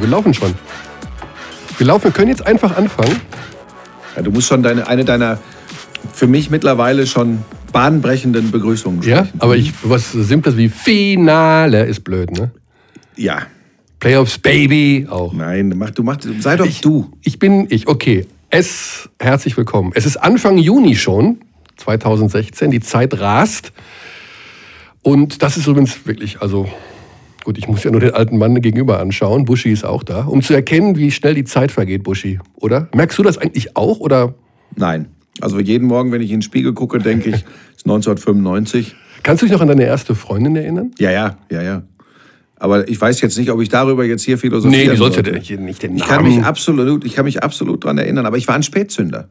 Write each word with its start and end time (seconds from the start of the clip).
wir 0.00 0.08
laufen 0.08 0.34
schon. 0.34 0.54
Wir 1.78 1.86
laufen, 1.86 2.04
wir 2.04 2.10
können 2.10 2.28
jetzt 2.28 2.46
einfach 2.46 2.76
anfangen. 2.76 3.16
Ja, 4.16 4.22
du 4.22 4.30
musst 4.30 4.48
schon 4.48 4.62
deine, 4.62 4.86
eine 4.86 5.04
deiner 5.04 5.38
für 6.12 6.26
mich 6.26 6.50
mittlerweile 6.50 7.06
schon 7.06 7.44
bahnbrechenden 7.72 8.50
Begrüßungen 8.50 9.02
Ja, 9.02 9.24
sprechen. 9.24 9.40
aber 9.40 9.56
ich, 9.56 9.72
was 9.82 10.12
Simples 10.12 10.56
wie 10.56 10.68
Finale 10.68 11.84
ist 11.84 12.02
blöd, 12.04 12.30
ne? 12.32 12.50
Ja. 13.16 13.42
Playoffs, 14.00 14.38
Baby, 14.38 15.06
auch. 15.10 15.32
Nein, 15.32 15.74
mach, 15.76 15.90
du 15.90 16.02
mach, 16.02 16.16
sei 16.40 16.56
doch 16.56 16.64
Ich, 16.66 16.80
du. 16.80 17.12
Ich 17.22 17.38
bin 17.38 17.66
ich, 17.68 17.86
okay. 17.86 18.26
Es, 18.48 19.08
herzlich 19.20 19.56
willkommen. 19.56 19.92
Es 19.94 20.06
ist 20.06 20.16
Anfang 20.16 20.56
Juni 20.58 20.96
schon, 20.96 21.38
2016. 21.76 22.70
Die 22.70 22.80
Zeit 22.80 23.20
rast. 23.20 23.72
Und 25.02 25.42
das 25.42 25.56
ist 25.56 25.66
übrigens 25.66 26.04
wirklich, 26.06 26.40
also 26.40 26.68
gut, 27.44 27.58
ich 27.58 27.68
muss 27.68 27.84
ja 27.84 27.90
nur 27.90 28.00
den 28.00 28.14
alten 28.14 28.38
Mann 28.38 28.60
gegenüber 28.60 29.00
anschauen. 29.00 29.44
Buschi 29.44 29.70
ist 29.70 29.84
auch 29.84 30.02
da, 30.02 30.24
um 30.24 30.42
zu 30.42 30.54
erkennen, 30.54 30.96
wie 30.96 31.10
schnell 31.10 31.34
die 31.34 31.44
Zeit 31.44 31.72
vergeht, 31.72 32.02
Buschi, 32.02 32.38
oder? 32.56 32.88
Merkst 32.94 33.18
du 33.18 33.22
das 33.22 33.38
eigentlich 33.38 33.76
auch, 33.76 34.00
oder 34.00 34.34
Nein. 34.76 35.08
Also 35.40 35.58
jeden 35.58 35.88
Morgen, 35.88 36.12
wenn 36.12 36.20
ich 36.20 36.30
in 36.30 36.36
den 36.36 36.42
Spiegel 36.42 36.72
gucke, 36.74 36.98
denke 36.98 37.30
ich, 37.30 37.36
es 37.36 37.42
ist 37.78 37.86
1995. 37.86 38.94
kannst 39.22 39.42
du 39.42 39.46
dich 39.46 39.52
noch 39.52 39.60
an 39.60 39.68
deine 39.68 39.84
erste 39.84 40.14
Freundin 40.14 40.56
erinnern? 40.56 40.92
Ja, 40.98 41.10
ja, 41.10 41.38
ja, 41.50 41.62
ja. 41.62 41.82
Aber 42.62 42.86
ich 42.88 43.00
weiß 43.00 43.22
jetzt 43.22 43.38
nicht, 43.38 43.50
ob 43.50 43.60
ich 43.62 43.70
darüber 43.70 44.04
jetzt 44.04 44.22
hier 44.22 44.36
philosophieren 44.36 44.84
Nee, 44.84 44.90
die 44.90 44.96
sollst 44.98 45.16
ja 45.16 45.24
sollte. 45.24 45.38
nicht- 45.38 45.58
nicht 45.60 45.82
den 45.82 45.96
Ich 45.96 46.04
kann 46.06 46.22
mich 46.22 46.34
Namen- 46.34 46.44
absolut, 46.44 47.04
ich 47.06 47.14
kann 47.14 47.24
mich 47.24 47.42
absolut 47.42 47.82
dran 47.82 47.96
erinnern, 47.96 48.26
aber 48.26 48.36
ich 48.36 48.46
war 48.48 48.54
ein 48.54 48.62
Spätzünder. 48.62 49.28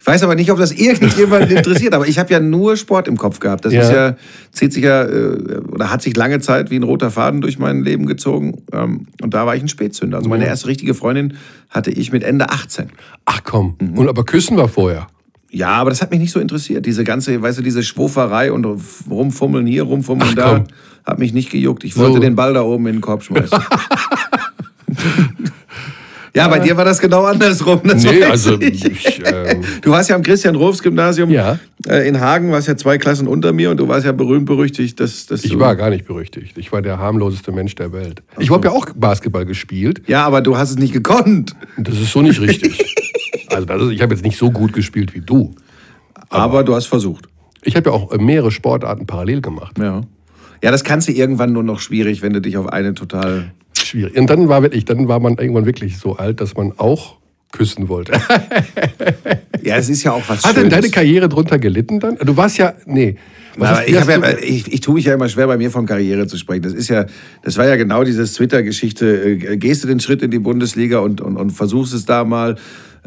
Ich 0.00 0.06
weiß 0.06 0.24
aber 0.24 0.34
nicht, 0.34 0.50
ob 0.50 0.58
das 0.58 0.72
irgendjemand 0.72 1.50
interessiert, 1.52 1.94
aber 1.94 2.08
ich 2.08 2.18
habe 2.18 2.32
ja 2.32 2.40
nur 2.40 2.76
Sport 2.76 3.06
im 3.06 3.16
Kopf 3.16 3.38
gehabt. 3.38 3.64
Das 3.64 3.72
Ja. 3.72 3.80
ist 3.82 3.92
ja, 3.92 4.16
zieht 4.50 4.72
sich 4.72 4.82
ja, 4.82 5.04
äh, 5.04 5.60
oder 5.70 5.90
hat 5.90 6.02
sich 6.02 6.16
lange 6.16 6.40
Zeit 6.40 6.70
wie 6.70 6.76
ein 6.76 6.82
roter 6.82 7.10
Faden 7.12 7.40
durch 7.40 7.58
mein 7.60 7.82
Leben 7.84 8.06
gezogen. 8.06 8.62
Ähm, 8.72 9.06
Und 9.22 9.32
da 9.34 9.46
war 9.46 9.54
ich 9.54 9.62
ein 9.62 9.68
Spätzünder. 9.68 10.18
Also 10.18 10.28
meine 10.28 10.44
erste 10.46 10.66
richtige 10.66 10.94
Freundin 10.94 11.34
hatte 11.70 11.90
ich 11.92 12.10
mit 12.10 12.24
Ende 12.24 12.50
18. 12.50 12.88
Ach 13.24 13.40
komm, 13.44 13.76
Mhm. 13.80 13.96
und 13.98 14.08
aber 14.08 14.24
küssen 14.24 14.56
war 14.56 14.68
vorher. 14.68 15.06
Ja, 15.50 15.68
aber 15.68 15.90
das 15.90 16.02
hat 16.02 16.10
mich 16.10 16.18
nicht 16.18 16.32
so 16.32 16.40
interessiert. 16.40 16.84
Diese 16.84 17.04
ganze, 17.04 17.40
weißt 17.40 17.58
du, 17.58 17.62
diese 17.62 17.84
Schwoferei 17.84 18.50
und 18.50 18.66
rumfummeln 19.08 19.64
hier, 19.66 19.84
rumfummeln 19.84 20.30
Ach, 20.32 20.34
da, 20.34 20.54
komm. 20.56 20.64
Hat 21.04 21.18
mich 21.18 21.32
nicht 21.32 21.50
gejuckt. 21.50 21.84
Ich 21.84 21.96
wollte 21.96 22.14
So. 22.14 22.18
den 22.20 22.34
Ball 22.34 22.54
da 22.54 22.62
oben 22.62 22.86
in 22.86 22.94
den 22.96 23.00
Korb 23.00 23.22
schmeißen. 23.22 23.58
ja, 26.34 26.48
bei 26.48 26.58
dir 26.58 26.76
war 26.76 26.84
das 26.84 26.98
genau 27.00 27.24
andersrum. 27.24 27.80
Das 27.84 28.02
Nee, 28.02 28.24
also 28.24 28.60
ich. 28.60 28.84
ich, 28.84 29.22
ähm, 29.24 29.60
Du 29.82 29.90
warst 29.90 30.10
ja 30.10 30.16
am 30.16 30.22
Christian-Rohrs-Gymnasium 30.22 31.30
Ja. 31.30 31.58
äh, 31.86 32.08
in 32.08 32.20
Hagen, 32.20 32.50
warst 32.50 32.66
ja 32.68 32.76
zwei 32.76 32.98
Klassen 32.98 33.28
unter 33.28 33.52
mir 33.52 33.70
und 33.70 33.76
du 33.78 33.86
warst 33.86 34.04
ja 34.06 34.12
berühmt-berüchtigt, 34.12 34.98
dass, 34.98 35.26
dass 35.26 35.44
Ich 35.44 35.58
war 35.58 35.76
gar 35.76 35.90
nicht 35.90 36.06
berüchtigt. 36.06 36.56
Ich 36.58 36.72
war 36.72 36.82
der 36.82 36.98
harmloseste 36.98 37.52
Mensch 37.52 37.74
der 37.76 37.92
Welt. 37.92 38.22
Ich 38.38 38.50
habe 38.50 38.66
ja 38.66 38.72
auch 38.72 38.86
Basketball 38.96 39.44
gespielt. 39.46 40.02
Ja, 40.06 40.24
aber 40.26 40.40
du 40.40 40.56
hast 40.56 40.70
es 40.70 40.76
nicht 40.78 40.92
gekonnt. 40.92 41.54
Das 41.76 41.94
ist 42.00 42.12
so 42.12 42.22
nicht 42.22 42.40
richtig. 42.40 42.94
Also 43.48 43.66
ist, 43.72 43.92
ich 43.92 44.02
habe 44.02 44.14
jetzt 44.14 44.24
nicht 44.24 44.36
so 44.38 44.50
gut 44.50 44.72
gespielt 44.72 45.14
wie 45.14 45.20
du. 45.20 45.54
Aber, 46.30 46.64
du 46.64 46.74
hast 46.74 46.86
versucht. 46.86 47.26
Ich 47.62 47.76
habe 47.76 47.90
ja 47.90 47.94
auch 47.94 48.10
äh, 48.10 48.18
mehrere 48.18 48.50
Sportarten 48.50 49.06
parallel 49.06 49.40
gemacht. 49.40 49.78
Ja. 49.78 50.00
Ja, 50.64 50.70
das 50.70 50.82
kannst 50.82 51.08
du 51.08 51.12
irgendwann 51.12 51.52
nur 51.52 51.62
noch 51.62 51.78
schwierig, 51.80 52.22
wenn 52.22 52.32
du 52.32 52.40
dich 52.40 52.56
auf 52.56 52.66
eine 52.68 52.94
total... 52.94 53.52
Schwierig. 53.74 54.16
Und 54.16 54.30
dann 54.30 54.48
war 54.48 54.62
wirklich, 54.62 54.86
dann 54.86 55.08
war 55.08 55.20
man 55.20 55.36
irgendwann 55.36 55.66
wirklich 55.66 55.98
so 55.98 56.16
alt, 56.16 56.40
dass 56.40 56.54
man 56.56 56.72
auch 56.78 57.18
küssen 57.52 57.88
wollte. 57.88 58.12
Ja, 59.62 59.76
es 59.76 59.88
ist 59.88 60.02
ja 60.04 60.12
auch 60.12 60.22
was 60.28 60.44
Hat 60.44 60.56
denn 60.56 60.64
Schönes. 60.64 60.74
deine 60.74 60.90
Karriere 60.90 61.26
drunter 61.28 61.58
gelitten 61.58 61.98
dann? 61.98 62.16
Du 62.16 62.36
warst 62.36 62.58
ja, 62.58 62.74
nee. 62.84 63.16
Aber 63.56 63.70
hast- 63.70 63.88
ich, 63.88 63.94
ja, 63.94 64.38
ich, 64.42 64.72
ich 64.74 64.80
tue 64.82 64.94
mich 64.96 65.06
ja 65.06 65.14
immer 65.14 65.28
schwer, 65.30 65.46
bei 65.46 65.56
mir 65.56 65.70
von 65.70 65.86
Karriere 65.86 66.26
zu 66.26 66.36
sprechen. 66.36 66.62
Das 66.62 66.74
ist 66.74 66.88
ja, 66.88 67.06
das 67.42 67.56
war 67.56 67.66
ja 67.66 67.76
genau 67.76 68.04
dieses 68.04 68.34
Twitter-Geschichte. 68.34 69.06
Äh, 69.24 69.56
Gehst 69.56 69.82
du 69.82 69.88
den 69.88 70.00
Schritt 70.00 70.20
in 70.22 70.30
die 70.30 70.38
Bundesliga 70.38 70.98
und, 70.98 71.22
und, 71.22 71.36
und 71.38 71.50
versuchst 71.50 71.94
es 71.94 72.04
da 72.04 72.24
mal? 72.24 72.56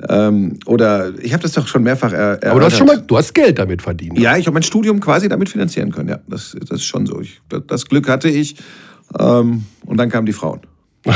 Ähm, 0.09 0.59
oder 0.65 1.11
ich 1.21 1.33
habe 1.33 1.41
das 1.43 1.53
doch 1.53 1.67
schon 1.67 1.81
mehrfach 1.83 2.11
er, 2.13 2.33
aber 2.33 2.59
du 2.59 2.65
hast 2.65 2.73
erörtert. 2.73 2.77
schon 2.77 2.87
mal, 2.87 3.01
du 3.01 3.17
hast 3.17 3.33
Geld 3.33 3.57
damit 3.57 3.81
verdient. 3.81 4.19
Ja, 4.19 4.37
ich 4.37 4.45
habe 4.45 4.53
mein 4.53 4.63
Studium 4.63 4.99
quasi 4.99 5.27
damit 5.27 5.49
finanzieren 5.49 5.91
können. 5.91 6.09
Ja, 6.09 6.19
das, 6.27 6.55
das 6.59 6.69
ist 6.79 6.85
schon 6.85 7.05
so. 7.07 7.19
Ich, 7.19 7.41
das, 7.67 7.85
Glück 7.87 8.07
hatte 8.07 8.29
ich. 8.29 8.55
Ähm, 9.19 9.63
und 9.85 9.97
dann 9.97 10.09
kamen 10.09 10.25
die 10.25 10.33
Frauen. 10.33 10.61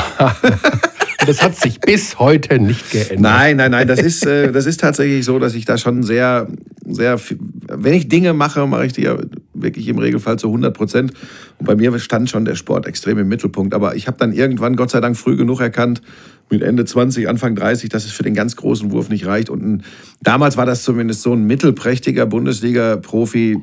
Das 1.28 1.44
hat 1.44 1.56
sich 1.56 1.80
bis 1.80 2.18
heute 2.18 2.58
nicht 2.58 2.90
geändert. 2.90 3.20
Nein, 3.20 3.58
nein, 3.58 3.70
nein, 3.70 3.88
das 3.88 4.00
ist, 4.02 4.25
äh, 4.25 4.52
das 4.52 4.66
ist 4.66 4.80
tatsächlich 4.80 5.24
so, 5.24 5.38
dass 5.38 5.53
ich 5.53 5.66
da 5.66 5.78
schon 5.78 6.02
sehr, 6.02 6.47
sehr, 6.84 7.20
viel- 7.20 7.38
wenn 7.68 7.94
ich 7.94 8.08
Dinge 8.09 8.34
mache, 8.34 8.66
mache 8.66 8.88
ich 8.88 8.94
die 8.94 9.03
ja 9.03 9.18
wirklich 9.61 9.88
im 9.88 9.97
Regelfall 9.97 10.38
zu 10.38 10.47
100 10.47 10.73
Prozent. 10.75 11.13
Und 11.59 11.66
bei 11.67 11.75
mir 11.75 11.97
stand 11.99 12.29
schon 12.29 12.45
der 12.45 12.55
Sport 12.55 12.85
extrem 12.88 13.17
im 13.17 13.27
Mittelpunkt. 13.27 13.73
Aber 13.73 13.95
ich 13.95 14.07
habe 14.07 14.17
dann 14.17 14.33
irgendwann, 14.33 14.75
Gott 14.75 14.91
sei 14.91 14.99
Dank, 15.01 15.17
früh 15.17 15.35
genug 15.35 15.59
erkannt, 15.61 16.01
mit 16.49 16.61
Ende 16.63 16.83
20, 16.85 17.29
Anfang 17.29 17.55
30, 17.55 17.89
dass 17.89 18.03
es 18.05 18.11
für 18.11 18.23
den 18.23 18.33
ganz 18.33 18.55
großen 18.57 18.91
Wurf 18.91 19.09
nicht 19.09 19.25
reicht. 19.25 19.49
Und 19.49 19.63
ein, 19.63 19.83
damals 20.22 20.57
war 20.57 20.66
das 20.66 20.83
zumindest 20.83 21.22
so 21.22 21.33
ein 21.33 21.45
mittelprächtiger 21.45 22.25
Bundesliga-Profi. 22.25 23.57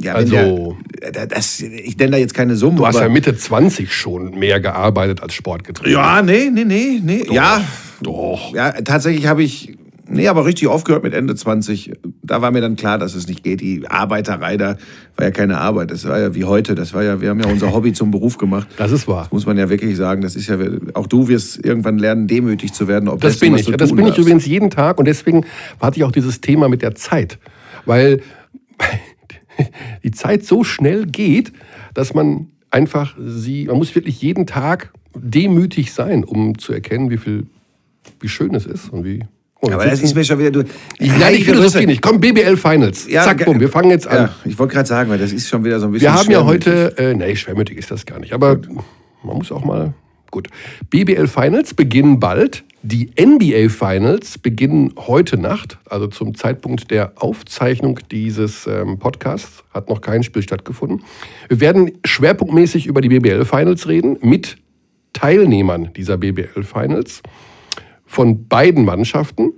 Ja, 0.00 0.14
Also- 0.14 0.76
der, 1.14 1.26
das, 1.26 1.60
ich 1.60 1.96
nenne 1.98 2.12
da 2.12 2.16
jetzt 2.18 2.34
keine 2.34 2.56
Summen. 2.56 2.76
Du 2.76 2.86
hast 2.86 2.98
ja 2.98 3.08
Mitte 3.08 3.36
20 3.36 3.92
schon 3.92 4.38
mehr 4.38 4.58
gearbeitet 4.60 5.22
als 5.22 5.34
Sport 5.34 5.64
getrieben. 5.64 5.92
ja, 5.92 6.22
nee, 6.22 6.50
nee, 6.52 6.64
nee, 6.64 7.00
nee. 7.02 7.24
Ja, 7.30 7.62
Doch. 8.02 8.52
Ja, 8.54 8.72
tatsächlich 8.72 9.26
habe 9.26 9.42
ich, 9.44 9.76
nee, 10.12 10.28
aber 10.28 10.44
richtig 10.44 10.68
aufgehört 10.68 11.02
mit 11.02 11.14
Ende 11.14 11.34
20. 11.34 11.92
Da 12.22 12.40
war 12.42 12.50
mir 12.50 12.60
dann 12.60 12.76
klar, 12.76 12.98
dass 12.98 13.14
es 13.14 13.26
nicht 13.26 13.42
geht. 13.42 13.60
Die 13.60 13.86
Arbeiterei 13.88 14.56
da 14.56 14.76
war 15.16 15.26
ja 15.26 15.30
keine 15.30 15.58
Arbeit. 15.58 15.90
Das 15.90 16.06
war 16.06 16.18
ja 16.18 16.34
wie 16.34 16.44
heute. 16.44 16.74
Das 16.74 16.94
war 16.94 17.02
ja, 17.02 17.20
wir 17.20 17.30
haben 17.30 17.40
ja 17.40 17.46
unser 17.46 17.72
Hobby 17.72 17.92
zum 17.92 18.10
Beruf 18.10 18.38
gemacht. 18.38 18.68
Das 18.76 18.92
ist 18.92 19.08
wahr. 19.08 19.28
Muss 19.30 19.46
man 19.46 19.58
ja 19.58 19.68
wirklich 19.68 19.96
sagen. 19.96 20.22
Das 20.22 20.36
ist 20.36 20.48
ja, 20.48 20.56
auch 20.94 21.06
du 21.06 21.28
wirst 21.28 21.64
irgendwann 21.64 21.98
lernen, 21.98 22.26
demütig 22.26 22.72
zu 22.72 22.88
werden. 22.88 23.08
Ob 23.08 23.20
Das 23.20 23.38
dessen, 23.38 23.52
bin 23.52 23.60
ich. 23.60 23.76
Das 23.76 23.92
bin 23.92 24.06
ich 24.06 24.18
übrigens 24.18 24.46
jeden 24.46 24.70
Tag 24.70 24.98
und 24.98 25.06
deswegen 25.06 25.44
hatte 25.80 25.98
ich 25.98 26.04
auch 26.04 26.12
dieses 26.12 26.40
Thema 26.40 26.68
mit 26.68 26.82
der 26.82 26.94
Zeit. 26.94 27.38
Weil 27.84 28.22
die 30.02 30.10
Zeit 30.10 30.44
so 30.44 30.64
schnell 30.64 31.06
geht, 31.06 31.52
dass 31.94 32.14
man 32.14 32.48
einfach 32.70 33.16
sie, 33.18 33.66
man 33.66 33.76
muss 33.76 33.94
wirklich 33.94 34.20
jeden 34.22 34.46
Tag 34.46 34.92
demütig 35.14 35.92
sein, 35.92 36.24
um 36.24 36.58
zu 36.58 36.72
erkennen, 36.72 37.10
wie 37.10 37.18
viel, 37.18 37.46
wie 38.20 38.28
schön 38.28 38.54
es 38.54 38.66
ist 38.66 38.90
und 38.90 39.04
wie. 39.04 39.24
Oh, 39.64 39.70
Aber 39.70 39.86
das 39.86 40.02
ist 40.02 40.16
mir 40.16 40.24
schon 40.24 40.40
wieder. 40.40 40.50
Du, 40.50 40.64
ich, 40.98 41.18
nein, 41.18 41.34
ich 41.34 41.44
philosophiere 41.44 41.86
nicht. 41.86 42.02
Komm, 42.02 42.20
BBL 42.20 42.56
Finals. 42.56 43.06
Ja, 43.08 43.22
Zack, 43.22 43.44
bumm, 43.44 43.60
wir 43.60 43.68
fangen 43.68 43.90
jetzt 43.90 44.08
an. 44.08 44.24
Ja, 44.24 44.34
ich 44.44 44.58
wollte 44.58 44.74
gerade 44.74 44.88
sagen, 44.88 45.08
weil 45.08 45.18
das 45.18 45.32
ist 45.32 45.48
schon 45.48 45.62
wieder 45.64 45.78
so 45.78 45.86
ein 45.86 45.92
bisschen. 45.92 46.06
Wir 46.06 46.14
haben 46.18 46.30
ja 46.32 46.44
heute, 46.44 46.98
äh, 46.98 47.14
nee, 47.14 47.36
schwermütig 47.36 47.78
ist 47.78 47.92
das 47.92 48.04
gar 48.04 48.18
nicht, 48.18 48.32
aber 48.32 48.58
man 49.22 49.36
muss 49.36 49.52
auch 49.52 49.64
mal, 49.64 49.94
gut. 50.32 50.48
BBL 50.90 51.28
Finals 51.28 51.74
beginnen 51.74 52.18
bald. 52.18 52.64
Die 52.82 53.10
NBA 53.16 53.68
Finals 53.68 54.38
beginnen 54.38 54.94
heute 54.98 55.38
Nacht, 55.38 55.78
also 55.88 56.08
zum 56.08 56.34
Zeitpunkt 56.34 56.90
der 56.90 57.12
Aufzeichnung 57.14 58.00
dieses 58.10 58.66
ähm, 58.66 58.98
Podcasts, 58.98 59.62
hat 59.72 59.88
noch 59.88 60.00
kein 60.00 60.24
Spiel 60.24 60.42
stattgefunden. 60.42 61.04
Wir 61.48 61.60
werden 61.60 61.92
schwerpunktmäßig 62.04 62.86
über 62.86 63.00
die 63.00 63.10
BBL 63.10 63.44
Finals 63.44 63.86
reden, 63.86 64.18
mit 64.22 64.56
Teilnehmern 65.12 65.90
dieser 65.94 66.16
BBL 66.16 66.64
Finals 66.64 67.22
von 68.12 68.46
beiden 68.46 68.84
Mannschaften 68.84 69.54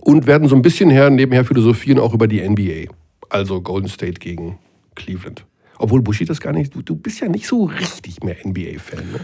und 0.00 0.26
werden 0.26 0.48
so 0.48 0.56
ein 0.56 0.62
bisschen 0.62 0.90
her, 0.90 1.10
nebenher 1.10 1.44
philosophieren 1.44 2.00
auch 2.00 2.12
über 2.12 2.26
die 2.26 2.40
NBA. 2.40 2.92
Also 3.28 3.60
Golden 3.60 3.88
State 3.88 4.14
gegen 4.14 4.58
Cleveland. 4.96 5.46
Obwohl 5.78 6.02
Bushi 6.02 6.24
das 6.24 6.40
gar 6.40 6.52
nicht, 6.52 6.74
du, 6.74 6.82
du 6.82 6.96
bist 6.96 7.20
ja 7.20 7.28
nicht 7.28 7.46
so 7.46 7.66
richtig 7.66 8.24
mehr 8.24 8.34
NBA-Fan. 8.44 9.04
Ne? 9.12 9.20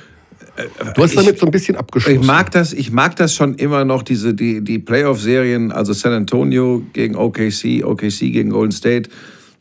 Du 0.94 1.03
hast 1.03 1.15
ich- 1.15 1.16
damit 1.16 1.37
so 1.41 1.47
ein 1.47 1.50
bisschen 1.50 1.75
abgeschlossen. 1.75 2.21
Ich 2.21 2.26
mag 2.26 2.53
das, 2.53 2.72
ich 2.72 2.93
mag 2.93 3.16
das 3.16 3.34
schon 3.34 3.56
immer 3.56 3.85
noch, 3.85 4.05
diese, 4.05 4.35
die, 4.35 4.62
die 4.62 4.79
Playoff-Serien, 4.79 5.73
also 5.73 5.93
San 5.93 6.12
Antonio 6.12 6.82
gegen 6.93 7.17
OKC, 7.17 7.82
OKC 7.84 8.31
gegen 8.31 8.50
Golden 8.50 8.70
State. 8.73 9.11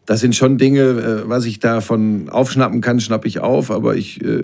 Das 0.08 0.22
sind 0.22 0.38
schon 0.38 0.58
Dinge, 0.58 0.82
äh, 0.82 1.30
was 1.30 1.44
ich 1.44 1.60
davon 1.60 2.30
aufschnappen 2.30 2.80
kann, 2.80 3.02
schnappe 3.02 3.28
ich 3.28 3.42
auf, 3.42 3.70
aber 3.70 3.98
ich 3.98 4.24
äh, 4.24 4.42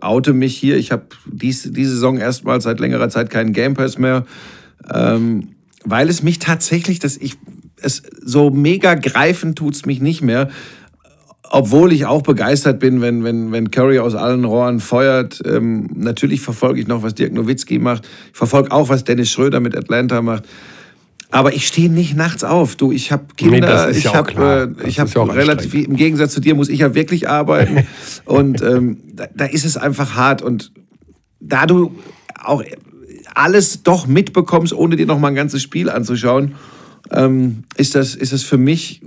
oute 0.00 0.32
mich 0.32 0.56
hier. 0.56 0.78
Ich 0.78 0.90
habe 0.90 1.04
dies, 1.26 1.70
diese 1.70 1.90
Saison 1.90 2.16
erstmals 2.16 2.64
seit 2.64 2.80
längerer 2.80 3.10
Zeit 3.10 3.28
keinen 3.28 3.52
Game 3.52 3.74
Pass 3.74 3.98
mehr, 3.98 4.24
ähm, 4.92 5.48
weil 5.84 6.08
es 6.08 6.22
mich 6.22 6.38
tatsächlich, 6.38 6.98
dass 6.98 7.18
ich 7.18 7.34
es 7.82 8.04
so 8.22 8.48
mega 8.48 8.94
greifen 8.94 9.54
tut's 9.54 9.84
mich 9.84 10.00
nicht 10.00 10.22
mehr. 10.22 10.48
Obwohl 11.50 11.92
ich 11.92 12.06
auch 12.06 12.22
begeistert 12.22 12.80
bin, 12.80 13.02
wenn, 13.02 13.22
wenn, 13.22 13.52
wenn 13.52 13.70
Curry 13.70 13.98
aus 13.98 14.14
allen 14.14 14.46
Rohren 14.46 14.80
feuert. 14.80 15.42
Ähm, 15.44 15.90
natürlich 15.94 16.40
verfolge 16.40 16.80
ich 16.80 16.86
noch, 16.88 17.02
was 17.02 17.14
Dirk 17.14 17.34
Nowitzki 17.34 17.78
macht. 17.78 18.08
Ich 18.32 18.38
verfolge 18.38 18.72
auch, 18.72 18.88
was 18.88 19.04
Dennis 19.04 19.30
Schröder 19.30 19.60
mit 19.60 19.76
Atlanta 19.76 20.22
macht. 20.22 20.44
Aber 21.30 21.52
ich 21.54 21.66
stehe 21.66 21.90
nicht 21.90 22.16
nachts 22.16 22.44
auf. 22.44 22.76
Du, 22.76 22.92
ich 22.92 23.10
habe 23.12 23.24
Kinder, 23.36 23.60
das 23.60 23.90
ist 23.90 23.96
ich 23.98 24.04
ja 24.04 24.10
auch 24.12 24.14
habe 24.14 24.32
äh, 24.32 24.68
Das 24.82 24.86
ich 24.86 24.98
ist 24.98 25.14
ja 25.14 25.22
relativ 25.24 25.74
im 25.74 25.96
Gegensatz 25.96 26.32
zu 26.32 26.40
dir 26.40 26.54
muss 26.54 26.68
ich 26.68 26.78
ja 26.80 26.94
wirklich 26.94 27.28
arbeiten. 27.28 27.86
Und 28.24 28.62
ähm, 28.62 28.98
da, 29.12 29.26
da 29.34 29.44
ist 29.46 29.64
es 29.64 29.76
einfach 29.76 30.14
hart. 30.14 30.40
Und 30.42 30.72
da 31.40 31.66
du 31.66 31.96
auch 32.42 32.62
alles 33.34 33.82
doch 33.82 34.06
mitbekommst, 34.06 34.72
ohne 34.72 34.96
dir 34.96 35.06
noch 35.06 35.18
mal 35.18 35.28
ein 35.28 35.34
ganzes 35.34 35.62
Spiel 35.62 35.90
anzuschauen, 35.90 36.54
ähm, 37.10 37.64
ist 37.76 37.94
das 37.94 38.14
ist 38.14 38.32
es 38.32 38.42
für 38.42 38.56
mich 38.58 39.02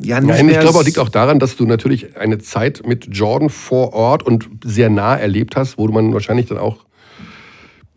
ja 0.00 0.20
Nein, 0.20 0.48
ich 0.48 0.58
glaube, 0.58 0.76
es 0.78 0.80
s- 0.80 0.86
liegt 0.86 0.98
auch 0.98 1.08
daran, 1.10 1.38
dass 1.38 1.56
du 1.56 1.66
natürlich 1.66 2.16
eine 2.16 2.38
Zeit 2.38 2.82
mit 2.86 3.08
Jordan 3.10 3.50
vor 3.50 3.92
Ort 3.92 4.22
und 4.22 4.48
sehr 4.64 4.90
nah 4.90 5.16
erlebt 5.16 5.54
hast, 5.56 5.76
wo 5.76 5.86
man 5.88 6.12
wahrscheinlich 6.14 6.46
dann 6.46 6.58
auch 6.58 6.84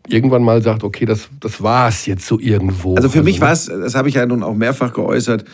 irgendwann 0.08 0.42
mal 0.42 0.62
sagt, 0.62 0.84
okay, 0.84 1.04
das, 1.04 1.28
das 1.40 1.62
war 1.62 1.88
es 1.88 2.06
jetzt 2.06 2.26
so 2.26 2.38
irgendwo. 2.38 2.94
Also 2.96 3.08
für 3.08 3.22
mich 3.22 3.40
war 3.40 3.52
es, 3.52 3.66
das 3.66 3.94
habe 3.94 4.08
ich 4.08 4.14
ja 4.14 4.26
nun 4.26 4.42
auch 4.42 4.54
mehrfach 4.54 4.92
geäußert, 4.92 5.44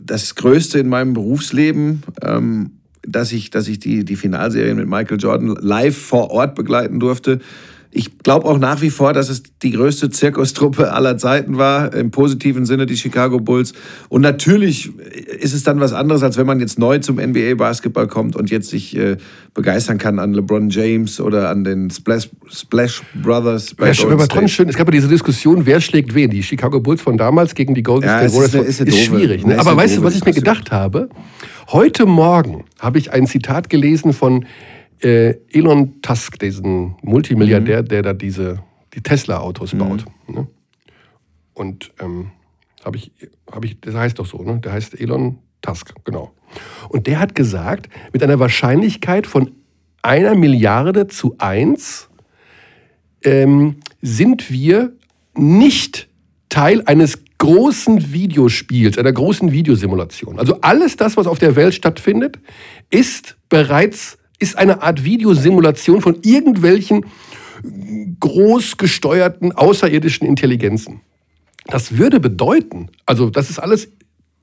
das 0.00 0.34
Größte 0.34 0.78
in 0.78 0.88
meinem 0.88 1.12
Berufsleben, 1.12 2.02
ähm, 2.22 2.72
dass 3.06 3.32
ich, 3.32 3.50
dass 3.50 3.68
ich 3.68 3.78
die, 3.78 4.04
die 4.04 4.16
Finalserien 4.16 4.76
mit 4.76 4.88
Michael 4.88 5.18
Jordan 5.18 5.56
live 5.60 5.96
vor 5.96 6.30
Ort 6.30 6.54
begleiten 6.54 7.00
durfte. 7.00 7.40
Ich 7.94 8.18
glaube 8.20 8.46
auch 8.46 8.56
nach 8.56 8.80
wie 8.80 8.88
vor, 8.88 9.12
dass 9.12 9.28
es 9.28 9.42
die 9.62 9.72
größte 9.72 10.08
Zirkustruppe 10.08 10.92
aller 10.92 11.18
Zeiten 11.18 11.58
war, 11.58 11.92
im 11.92 12.10
positiven 12.10 12.64
Sinne 12.64 12.86
die 12.86 12.96
Chicago 12.96 13.38
Bulls. 13.38 13.74
Und 14.08 14.22
natürlich 14.22 14.90
ist 15.38 15.52
es 15.52 15.62
dann 15.62 15.78
was 15.78 15.92
anderes, 15.92 16.22
als 16.22 16.38
wenn 16.38 16.46
man 16.46 16.58
jetzt 16.58 16.78
neu 16.78 17.00
zum 17.00 17.16
NBA-Basketball 17.16 18.08
kommt 18.08 18.34
und 18.34 18.50
jetzt 18.50 18.70
sich 18.70 18.96
äh, 18.96 19.18
begeistern 19.52 19.98
kann 19.98 20.18
an 20.18 20.32
LeBron 20.32 20.70
James 20.70 21.20
oder 21.20 21.50
an 21.50 21.64
den 21.64 21.90
Splash, 21.90 22.30
Splash 22.50 23.02
Brothers. 23.22 23.74
Bei 23.74 23.92
ja, 23.92 24.04
aber 24.06 24.26
trotzdem 24.26 24.48
schön, 24.48 24.68
es 24.70 24.76
gab 24.76 24.88
ja 24.88 24.92
diese 24.92 25.08
Diskussion, 25.08 25.66
wer 25.66 25.82
schlägt 25.82 26.14
wen? 26.14 26.30
Die 26.30 26.42
Chicago 26.42 26.80
Bulls 26.80 27.02
von 27.02 27.18
damals 27.18 27.54
gegen 27.54 27.74
die 27.74 27.82
Golden 27.82 28.06
ja, 28.06 28.20
State 28.20 28.32
Warriors. 28.32 28.54
Ist, 28.54 28.80
ist, 28.80 28.88
ist 28.88 29.04
schwierig. 29.04 29.44
Ne? 29.44 29.58
Aber 29.58 29.76
weißt 29.76 29.98
du, 29.98 30.02
was 30.02 30.16
ich 30.16 30.24
mir 30.24 30.32
gedacht 30.32 30.72
habe? 30.72 31.10
Heute 31.68 32.06
Morgen 32.06 32.64
habe 32.78 32.98
ich 32.98 33.12
ein 33.12 33.26
Zitat 33.26 33.68
gelesen 33.68 34.14
von 34.14 34.46
äh, 35.02 35.34
Elon 35.50 36.00
Tusk, 36.02 36.38
diesen 36.38 36.96
Multimilliardär, 37.02 37.82
mhm. 37.82 37.88
der 37.88 38.02
da 38.02 38.12
diese 38.12 38.62
die 38.94 39.02
Tesla-Autos 39.02 39.74
mhm. 39.74 39.78
baut. 39.78 40.04
Ne? 40.28 40.46
Und 41.54 41.92
ähm, 42.00 42.30
habe 42.84 42.96
ich, 42.96 43.12
habe 43.50 43.66
ich, 43.66 43.80
das 43.80 43.94
heißt 43.94 44.18
doch 44.18 44.26
so, 44.26 44.42
ne? 44.42 44.60
Der 44.60 44.72
heißt 44.72 44.98
Elon 44.98 45.38
Tusk, 45.60 45.94
genau. 46.04 46.32
Und 46.88 47.06
der 47.06 47.18
hat 47.18 47.34
gesagt, 47.34 47.88
mit 48.12 48.22
einer 48.22 48.38
Wahrscheinlichkeit 48.38 49.26
von 49.26 49.52
einer 50.02 50.34
Milliarde 50.34 51.06
zu 51.06 51.36
eins 51.38 52.08
ähm, 53.22 53.76
sind 54.00 54.50
wir 54.50 54.92
nicht 55.34 56.08
Teil 56.48 56.82
eines 56.86 57.20
großen 57.38 58.12
Videospiels, 58.12 58.98
einer 58.98 59.12
großen 59.12 59.52
Videosimulation. 59.52 60.38
Also 60.38 60.60
alles 60.60 60.96
das, 60.96 61.16
was 61.16 61.26
auf 61.26 61.38
der 61.38 61.56
Welt 61.56 61.74
stattfindet, 61.74 62.38
ist 62.90 63.36
bereits 63.48 64.18
ist 64.42 64.58
eine 64.58 64.82
Art 64.82 65.04
Videosimulation 65.04 66.02
von 66.02 66.18
irgendwelchen 66.22 67.06
groß 68.20 68.76
gesteuerten 68.76 69.52
außerirdischen 69.52 70.26
Intelligenzen. 70.26 71.00
Das 71.66 71.96
würde 71.96 72.18
bedeuten, 72.18 72.90
also 73.06 73.30
das 73.30 73.50
ist 73.50 73.60
alles 73.60 73.88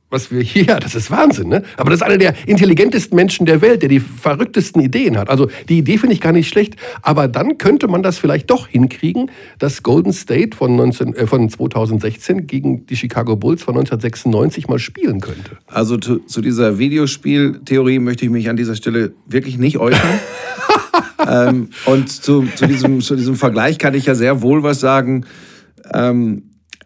was 0.09 0.31
wir 0.31 0.41
hier, 0.41 0.63
ja, 0.67 0.79
das 0.79 0.95
ist 0.95 1.11
Wahnsinn, 1.11 1.50
ne? 1.50 1.63
Aber 1.77 1.89
das 1.89 2.00
ist 2.00 2.06
einer 2.06 2.17
der 2.17 2.33
intelligentesten 2.47 3.15
Menschen 3.15 3.45
der 3.45 3.61
Welt, 3.61 3.81
der 3.81 3.89
die 3.89 4.00
verrücktesten 4.00 4.81
Ideen 4.81 5.17
hat. 5.17 5.29
Also 5.29 5.50
die 5.67 5.77
Idee 5.79 5.97
finde 5.97 6.13
ich 6.13 6.21
gar 6.21 6.31
nicht 6.31 6.50
schlecht, 6.50 6.75
aber 7.01 7.27
dann 7.27 7.57
könnte 7.57 7.88
man 7.88 8.03
das 8.03 8.17
vielleicht 8.17 8.50
doch 8.50 8.67
hinkriegen, 8.67 9.31
dass 9.59 9.83
Golden 9.83 10.13
State 10.13 10.56
von, 10.56 10.75
19, 10.75 11.15
äh, 11.15 11.27
von 11.27 11.50
2016 11.50 12.47
gegen 12.47 12.85
die 12.85 12.95
Chicago 12.95 13.35
Bulls 13.35 13.63
von 13.63 13.75
1996 13.75 14.67
mal 14.67 14.79
spielen 14.79 15.21
könnte. 15.21 15.57
Also 15.67 15.97
zu, 15.97 16.19
zu 16.19 16.41
dieser 16.41 16.79
Videospieltheorie 16.79 18.00
möchte 18.00 18.25
ich 18.25 18.31
mich 18.31 18.50
an 18.50 18.57
dieser 18.57 18.75
Stelle 18.75 19.13
wirklich 19.27 19.57
nicht 19.57 19.77
äußern. 19.77 20.19
ähm, 21.27 21.69
und 21.85 22.09
zu, 22.09 22.47
zu, 22.55 22.67
diesem, 22.67 23.01
zu 23.01 23.15
diesem 23.15 23.35
Vergleich 23.35 23.77
kann 23.77 23.94
ich 23.94 24.05
ja 24.05 24.15
sehr 24.15 24.41
wohl 24.41 24.63
was 24.63 24.79
sagen. 24.79 25.25
Ähm, 25.94 26.44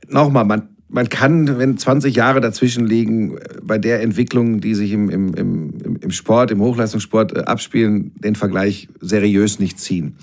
Nochmal, 0.10 0.46
man, 0.46 0.70
man 0.94 1.10
kann, 1.10 1.58
wenn 1.58 1.76
20 1.76 2.16
Jahre 2.16 2.40
dazwischen 2.40 2.86
liegen, 2.86 3.40
bei 3.64 3.80
der 3.80 4.04
Entwicklung, 4.04 4.62
die 4.62 4.76
sich 4.76 4.92
im, 4.92 5.10
im, 5.10 5.34
im, 5.34 5.98
im 6.00 6.12
Sport, 6.12 6.52
im 6.52 6.62
Hochleistungssport 6.62 7.36
äh, 7.36 7.40
abspielen, 7.40 8.12
den 8.20 8.36
Vergleich 8.36 8.90
seriös 9.02 9.58
nicht 9.58 9.80
ziehen. 9.80 10.18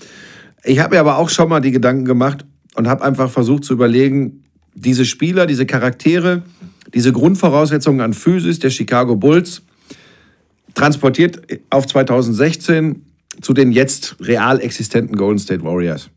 Ich 0.63 0.79
habe 0.79 0.95
mir 0.95 1.01
aber 1.01 1.19
auch 1.19 1.29
schon 1.29 1.49
mal 1.49 1.61
die 1.61 1.73
Gedanken 1.73 2.05
gemacht 2.05 2.47
und 2.77 2.87
habe 2.87 3.03
einfach 3.03 3.29
versucht 3.29 3.65
zu 3.65 3.73
überlegen, 3.73 4.45
diese 4.77 5.05
Spieler, 5.05 5.47
diese 5.47 5.67
Charaktere, 5.67 6.45
diese 6.95 7.13
Grundvoraussetzungen 7.13 8.01
an 8.01 8.13
Physis 8.13 8.61
der 8.61 8.71
Chicago 8.71 9.17
Bulls, 9.17 9.63
transportiert 10.75 11.43
auf 11.71 11.89
2016 11.89 13.05
zu 13.41 13.55
den 13.55 13.73
jetzt 13.73 14.17
real 14.21 14.61
existenten 14.61 15.17
Golden 15.17 15.41
State 15.41 15.65
Warriors. 15.65 16.11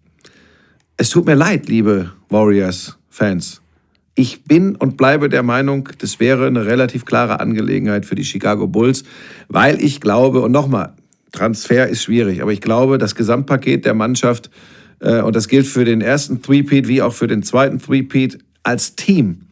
Es 0.95 1.09
tut 1.09 1.25
mir 1.25 1.33
leid, 1.33 1.69
liebe 1.69 2.11
Warriors-Fans. 2.29 3.62
Ich 4.15 4.43
bin 4.43 4.75
und 4.75 4.95
bleibe 4.95 5.27
der 5.27 5.41
Meinung, 5.41 5.89
das 5.97 6.19
wäre 6.19 6.45
eine 6.45 6.65
relativ 6.65 7.03
klare 7.03 7.39
Angelegenheit 7.39 8.05
für 8.05 8.15
die 8.15 8.23
Chicago 8.23 8.67
Bulls, 8.67 9.03
weil 9.47 9.81
ich 9.81 10.01
glaube, 10.01 10.41
und 10.41 10.51
nochmal, 10.51 10.93
Transfer 11.31 11.87
ist 11.87 12.03
schwierig, 12.03 12.43
aber 12.43 12.53
ich 12.53 12.61
glaube, 12.61 12.99
das 12.99 13.15
Gesamtpaket 13.15 13.85
der 13.85 13.95
Mannschaft, 13.95 14.51
äh, 14.99 15.21
und 15.21 15.35
das 15.35 15.47
gilt 15.47 15.65
für 15.65 15.83
den 15.83 16.01
ersten 16.01 16.43
Three-Peat 16.43 16.87
wie 16.87 17.01
auch 17.01 17.13
für 17.13 17.25
den 17.25 17.41
zweiten 17.41 17.79
Three-Peat, 17.79 18.37
als 18.61 18.95
Team 18.95 19.47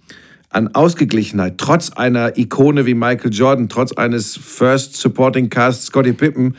an 0.51 0.75
Ausgeglichenheit, 0.75 1.57
trotz 1.57 1.91
einer 1.91 2.37
Ikone 2.37 2.85
wie 2.85 2.93
Michael 2.93 3.33
Jordan, 3.33 3.67
trotz 3.67 3.93
eines 3.93 4.37
First 4.37 4.95
Supporting 4.95 5.49
Cast 5.49 5.85
Scottie 5.85 6.13
Pippen, 6.13 6.55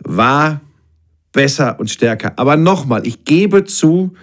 war 0.00 0.60
besser 1.32 1.78
und 1.78 1.90
stärker. 1.90 2.32
Aber 2.36 2.56
nochmal, 2.56 3.06
ich 3.06 3.24
gebe 3.24 3.64
zu, 3.64 4.14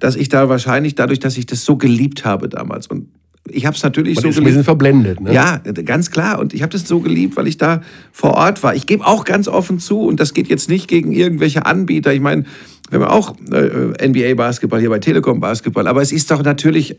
dass 0.00 0.16
ich 0.16 0.28
da 0.28 0.48
wahrscheinlich 0.48 0.94
dadurch, 0.94 1.18
dass 1.18 1.36
ich 1.36 1.46
das 1.46 1.64
so 1.64 1.76
geliebt 1.76 2.24
habe 2.24 2.48
damals 2.48 2.86
und 2.86 3.08
ich 3.50 3.66
habe 3.66 3.76
es 3.76 3.82
natürlich 3.82 4.16
Man 4.16 4.22
so 4.22 4.28
ist 4.28 4.34
geliebt. 4.34 4.48
ein 4.48 4.50
bisschen 4.50 4.64
verblendet, 4.64 5.20
ne? 5.20 5.32
Ja, 5.32 5.58
ganz 5.58 6.10
klar. 6.10 6.38
Und 6.38 6.52
ich 6.52 6.62
habe 6.62 6.70
das 6.70 6.86
so 6.86 7.00
geliebt, 7.00 7.36
weil 7.36 7.46
ich 7.46 7.56
da 7.56 7.80
vor 8.12 8.34
Ort 8.34 8.62
war. 8.62 8.74
Ich 8.74 8.86
gebe 8.86 9.06
auch 9.06 9.24
ganz 9.24 9.48
offen 9.48 9.78
zu, 9.78 10.00
und 10.00 10.20
das 10.20 10.34
geht 10.34 10.48
jetzt 10.48 10.68
nicht 10.68 10.86
gegen 10.86 11.12
irgendwelche 11.12 11.64
Anbieter. 11.64 12.12
Ich 12.12 12.20
meine, 12.20 12.44
wir 12.90 13.00
haben 13.00 13.08
auch 13.08 13.36
äh, 13.50 14.06
NBA-Basketball 14.08 14.80
hier 14.80 14.90
bei 14.90 14.98
Telekom 14.98 15.40
Basketball, 15.40 15.86
aber 15.86 16.02
es 16.02 16.12
ist 16.12 16.30
doch 16.30 16.42
natürlich 16.42 16.96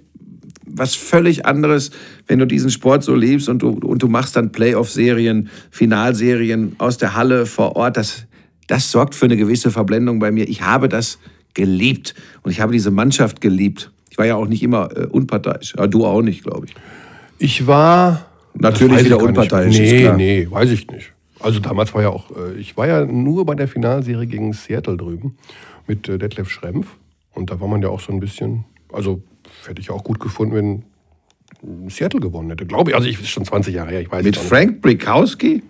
was 0.65 0.95
völlig 0.95 1.45
anderes, 1.45 1.91
wenn 2.27 2.39
du 2.39 2.45
diesen 2.45 2.69
Sport 2.69 3.03
so 3.03 3.15
liebst 3.15 3.49
und 3.49 3.61
du, 3.61 3.69
und 3.69 4.01
du 4.03 4.07
machst 4.07 4.35
dann 4.35 4.51
Playoff-Serien, 4.51 5.49
Finalserien 5.71 6.75
aus 6.77 6.97
der 6.97 7.15
Halle 7.15 7.45
vor 7.45 7.75
Ort. 7.75 7.97
Das, 7.97 8.25
das 8.67 8.91
sorgt 8.91 9.15
für 9.15 9.25
eine 9.25 9.37
gewisse 9.37 9.71
Verblendung 9.71 10.19
bei 10.19 10.31
mir. 10.31 10.47
Ich 10.47 10.61
habe 10.61 10.89
das 10.89 11.17
geliebt. 11.59 12.15
Und 12.41 12.51
ich 12.51 12.61
habe 12.61 12.71
diese 12.71 12.89
Mannschaft 12.89 13.41
geliebt. 13.41 13.91
Ich 14.09 14.17
war 14.17 14.25
ja 14.25 14.35
auch 14.35 14.47
nicht 14.47 14.63
immer 14.63 14.89
äh, 14.95 15.05
unparteiisch. 15.07 15.75
Ja, 15.77 15.87
du 15.87 16.05
auch 16.05 16.21
nicht, 16.21 16.43
glaube 16.43 16.67
ich. 16.67 16.75
Ich 17.37 17.67
war. 17.67 18.25
Natürlich 18.55 19.05
wieder 19.05 19.21
unparteiisch. 19.21 19.77
Nee, 19.77 20.11
nee, 20.15 20.47
weiß 20.49 20.71
ich 20.71 20.87
nicht. 20.87 21.13
Also 21.39 21.59
damals 21.59 21.93
war 21.93 22.01
ja 22.01 22.09
auch, 22.09 22.31
äh, 22.31 22.57
ich 22.57 22.77
war 22.77 22.87
ja 22.87 23.05
nur 23.05 23.45
bei 23.45 23.55
der 23.55 23.67
Finalserie 23.67 24.25
gegen 24.25 24.53
Seattle 24.53 24.97
drüben 24.97 25.37
mit 25.85 26.07
äh, 26.07 26.17
Detlef 26.17 26.49
Schrempf. 26.49 26.87
Und 27.33 27.51
da 27.51 27.59
war 27.59 27.67
man 27.67 27.81
ja 27.81 27.89
auch 27.89 27.99
so 27.99 28.11
ein 28.13 28.19
bisschen, 28.19 28.63
also 28.91 29.21
hätte 29.67 29.81
ich 29.81 29.91
auch 29.91 30.03
gut 30.03 30.19
gefunden, 30.19 30.55
wenn 30.55 31.89
Seattle 31.89 32.21
gewonnen 32.21 32.49
hätte. 32.49 32.65
Glaube 32.65 32.91
ich, 32.91 32.95
also 32.95 33.07
ich 33.07 33.19
ist 33.19 33.29
schon 33.29 33.43
20 33.45 33.75
Jahre 33.75 33.91
her, 33.91 34.01
ich 34.01 34.11
weiß 34.11 34.23
Mit 34.23 34.37
Frank 34.37 34.81
Brikowski? 34.81 35.61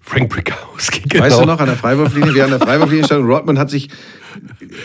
Frank 0.00 0.28
Brikowski, 0.28 1.00
genau. 1.08 1.24
Weißt 1.24 1.40
du 1.40 1.46
noch, 1.46 1.58
an 1.60 1.66
der 1.66 1.76
Freiwurflinie, 1.76 2.34
wir 2.34 2.44
an 2.44 2.50
der 2.50 2.60
Freiwurflinie 2.60 3.04
standen, 3.04 3.26
Rodman 3.30 3.58
hat 3.58 3.70
sich 3.70 3.88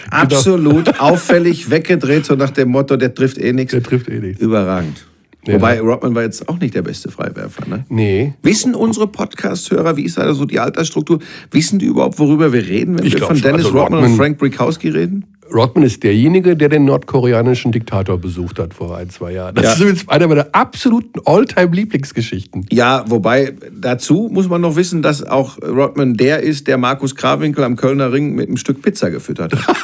absolut 0.09 0.85
genau. 0.85 0.99
auffällig 0.99 1.69
weggedreht, 1.69 2.25
so 2.25 2.35
nach 2.35 2.51
dem 2.51 2.69
Motto, 2.69 2.97
der 2.97 3.13
trifft 3.13 3.37
eh 3.37 3.53
nichts. 3.53 3.71
Der 3.71 3.83
trifft 3.83 4.07
eh 4.09 4.19
nichts. 4.19 4.41
Überragend. 4.41 5.05
Ja. 5.49 5.55
Wobei 5.55 5.79
Rodman 5.81 6.13
war 6.13 6.21
jetzt 6.21 6.47
auch 6.47 6.59
nicht 6.59 6.75
der 6.75 6.83
beste 6.83 7.09
Freiwerfer, 7.09 7.67
ne? 7.67 7.85
Nee. 7.89 8.33
Wissen 8.43 8.75
unsere 8.75 9.07
Podcast-Hörer, 9.07 9.97
wie 9.97 10.03
ist 10.03 10.17
da 10.17 10.31
so 10.35 10.45
die 10.45 10.59
Altersstruktur? 10.59 11.19
Wissen 11.49 11.79
die 11.79 11.87
überhaupt, 11.87 12.19
worüber 12.19 12.53
wir 12.53 12.67
reden, 12.67 12.97
wenn 12.97 13.05
ich 13.05 13.13
wir 13.13 13.23
von 13.23 13.41
Dennis 13.41 13.65
also 13.65 13.69
Rodman, 13.69 13.93
Rodman 13.93 14.11
und 14.11 14.17
Frank 14.17 14.37
Brikowski 14.37 14.89
reden? 14.89 15.25
Rodman 15.51 15.83
ist 15.83 16.03
derjenige, 16.03 16.55
der 16.55 16.69
den 16.69 16.85
nordkoreanischen 16.85 17.71
Diktator 17.71 18.19
besucht 18.19 18.59
hat 18.59 18.75
vor 18.75 18.95
ein, 18.95 19.09
zwei 19.09 19.31
Jahren. 19.31 19.55
Das 19.55 19.63
ja. 19.63 19.71
ist 19.71 19.79
übrigens 19.79 20.07
eine 20.07 20.27
meiner 20.27 20.47
absoluten 20.51 21.19
All-Time-Lieblingsgeschichten. 21.25 22.67
Ja, 22.71 23.05
wobei 23.07 23.55
dazu 23.71 24.29
muss 24.31 24.47
man 24.47 24.61
noch 24.61 24.75
wissen, 24.75 25.01
dass 25.01 25.23
auch 25.23 25.57
Rodman 25.63 26.13
der 26.13 26.43
ist, 26.43 26.67
der 26.67 26.77
Markus 26.77 27.15
Krawinkel 27.15 27.63
am 27.63 27.75
Kölner 27.75 28.13
Ring 28.13 28.35
mit 28.35 28.47
einem 28.47 28.57
Stück 28.57 28.83
Pizza 28.83 29.09
gefüttert 29.09 29.55
hat. 29.55 29.75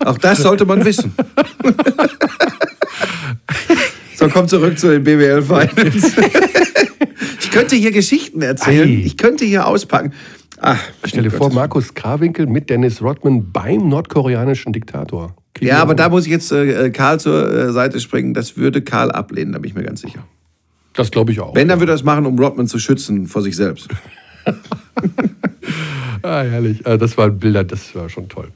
auch 0.04 0.18
das 0.18 0.42
sollte 0.42 0.66
man 0.66 0.84
wissen. 0.84 1.14
so, 4.28 4.28
komm 4.32 4.48
zurück 4.48 4.78
zu 4.78 4.90
den 4.90 5.04
BWL 5.04 5.42
Finals. 5.42 6.16
ich 7.40 7.50
könnte 7.50 7.76
hier 7.76 7.92
Geschichten 7.92 8.42
erzählen. 8.42 8.88
Ei. 8.88 9.02
Ich 9.04 9.16
könnte 9.16 9.44
hier 9.44 9.66
auspacken. 9.66 10.12
Ach, 10.60 10.80
Stell 11.04 11.24
dir 11.24 11.30
vor, 11.30 11.52
Markus 11.52 11.92
Krawinkel 11.94 12.46
mit 12.46 12.70
Dennis 12.70 13.02
Rodman 13.02 13.50
beim 13.50 13.88
nordkoreanischen 13.88 14.72
Diktator. 14.72 15.34
Kriegen 15.54 15.68
ja, 15.68 15.82
aber 15.82 15.94
da 15.94 16.08
muss 16.08 16.24
ich 16.24 16.30
jetzt 16.30 16.52
äh, 16.52 16.90
Karl 16.90 17.18
zur 17.18 17.52
äh, 17.52 17.72
Seite 17.72 18.00
springen. 18.00 18.32
Das 18.32 18.56
würde 18.56 18.80
Karl 18.80 19.10
ablehnen, 19.10 19.52
da 19.52 19.58
bin 19.58 19.70
ich 19.70 19.74
mir 19.74 19.82
ganz 19.82 20.00
sicher. 20.00 20.24
Das 20.94 21.10
glaube 21.10 21.32
ich 21.32 21.40
auch. 21.40 21.54
Wenn, 21.54 21.68
dann 21.68 21.80
würde 21.80 21.92
er 21.92 21.96
das 21.96 22.04
machen, 22.04 22.26
um 22.26 22.38
Rodman 22.38 22.68
zu 22.68 22.78
schützen 22.78 23.26
vor 23.26 23.42
sich 23.42 23.56
selbst. 23.56 23.88
ah, 26.22 26.42
herrlich. 26.42 26.86
Äh, 26.86 26.96
das 26.96 27.18
waren 27.18 27.38
Bilder, 27.38 27.64
das 27.64 27.94
war 27.94 28.08
schon 28.08 28.28
toll. 28.28 28.52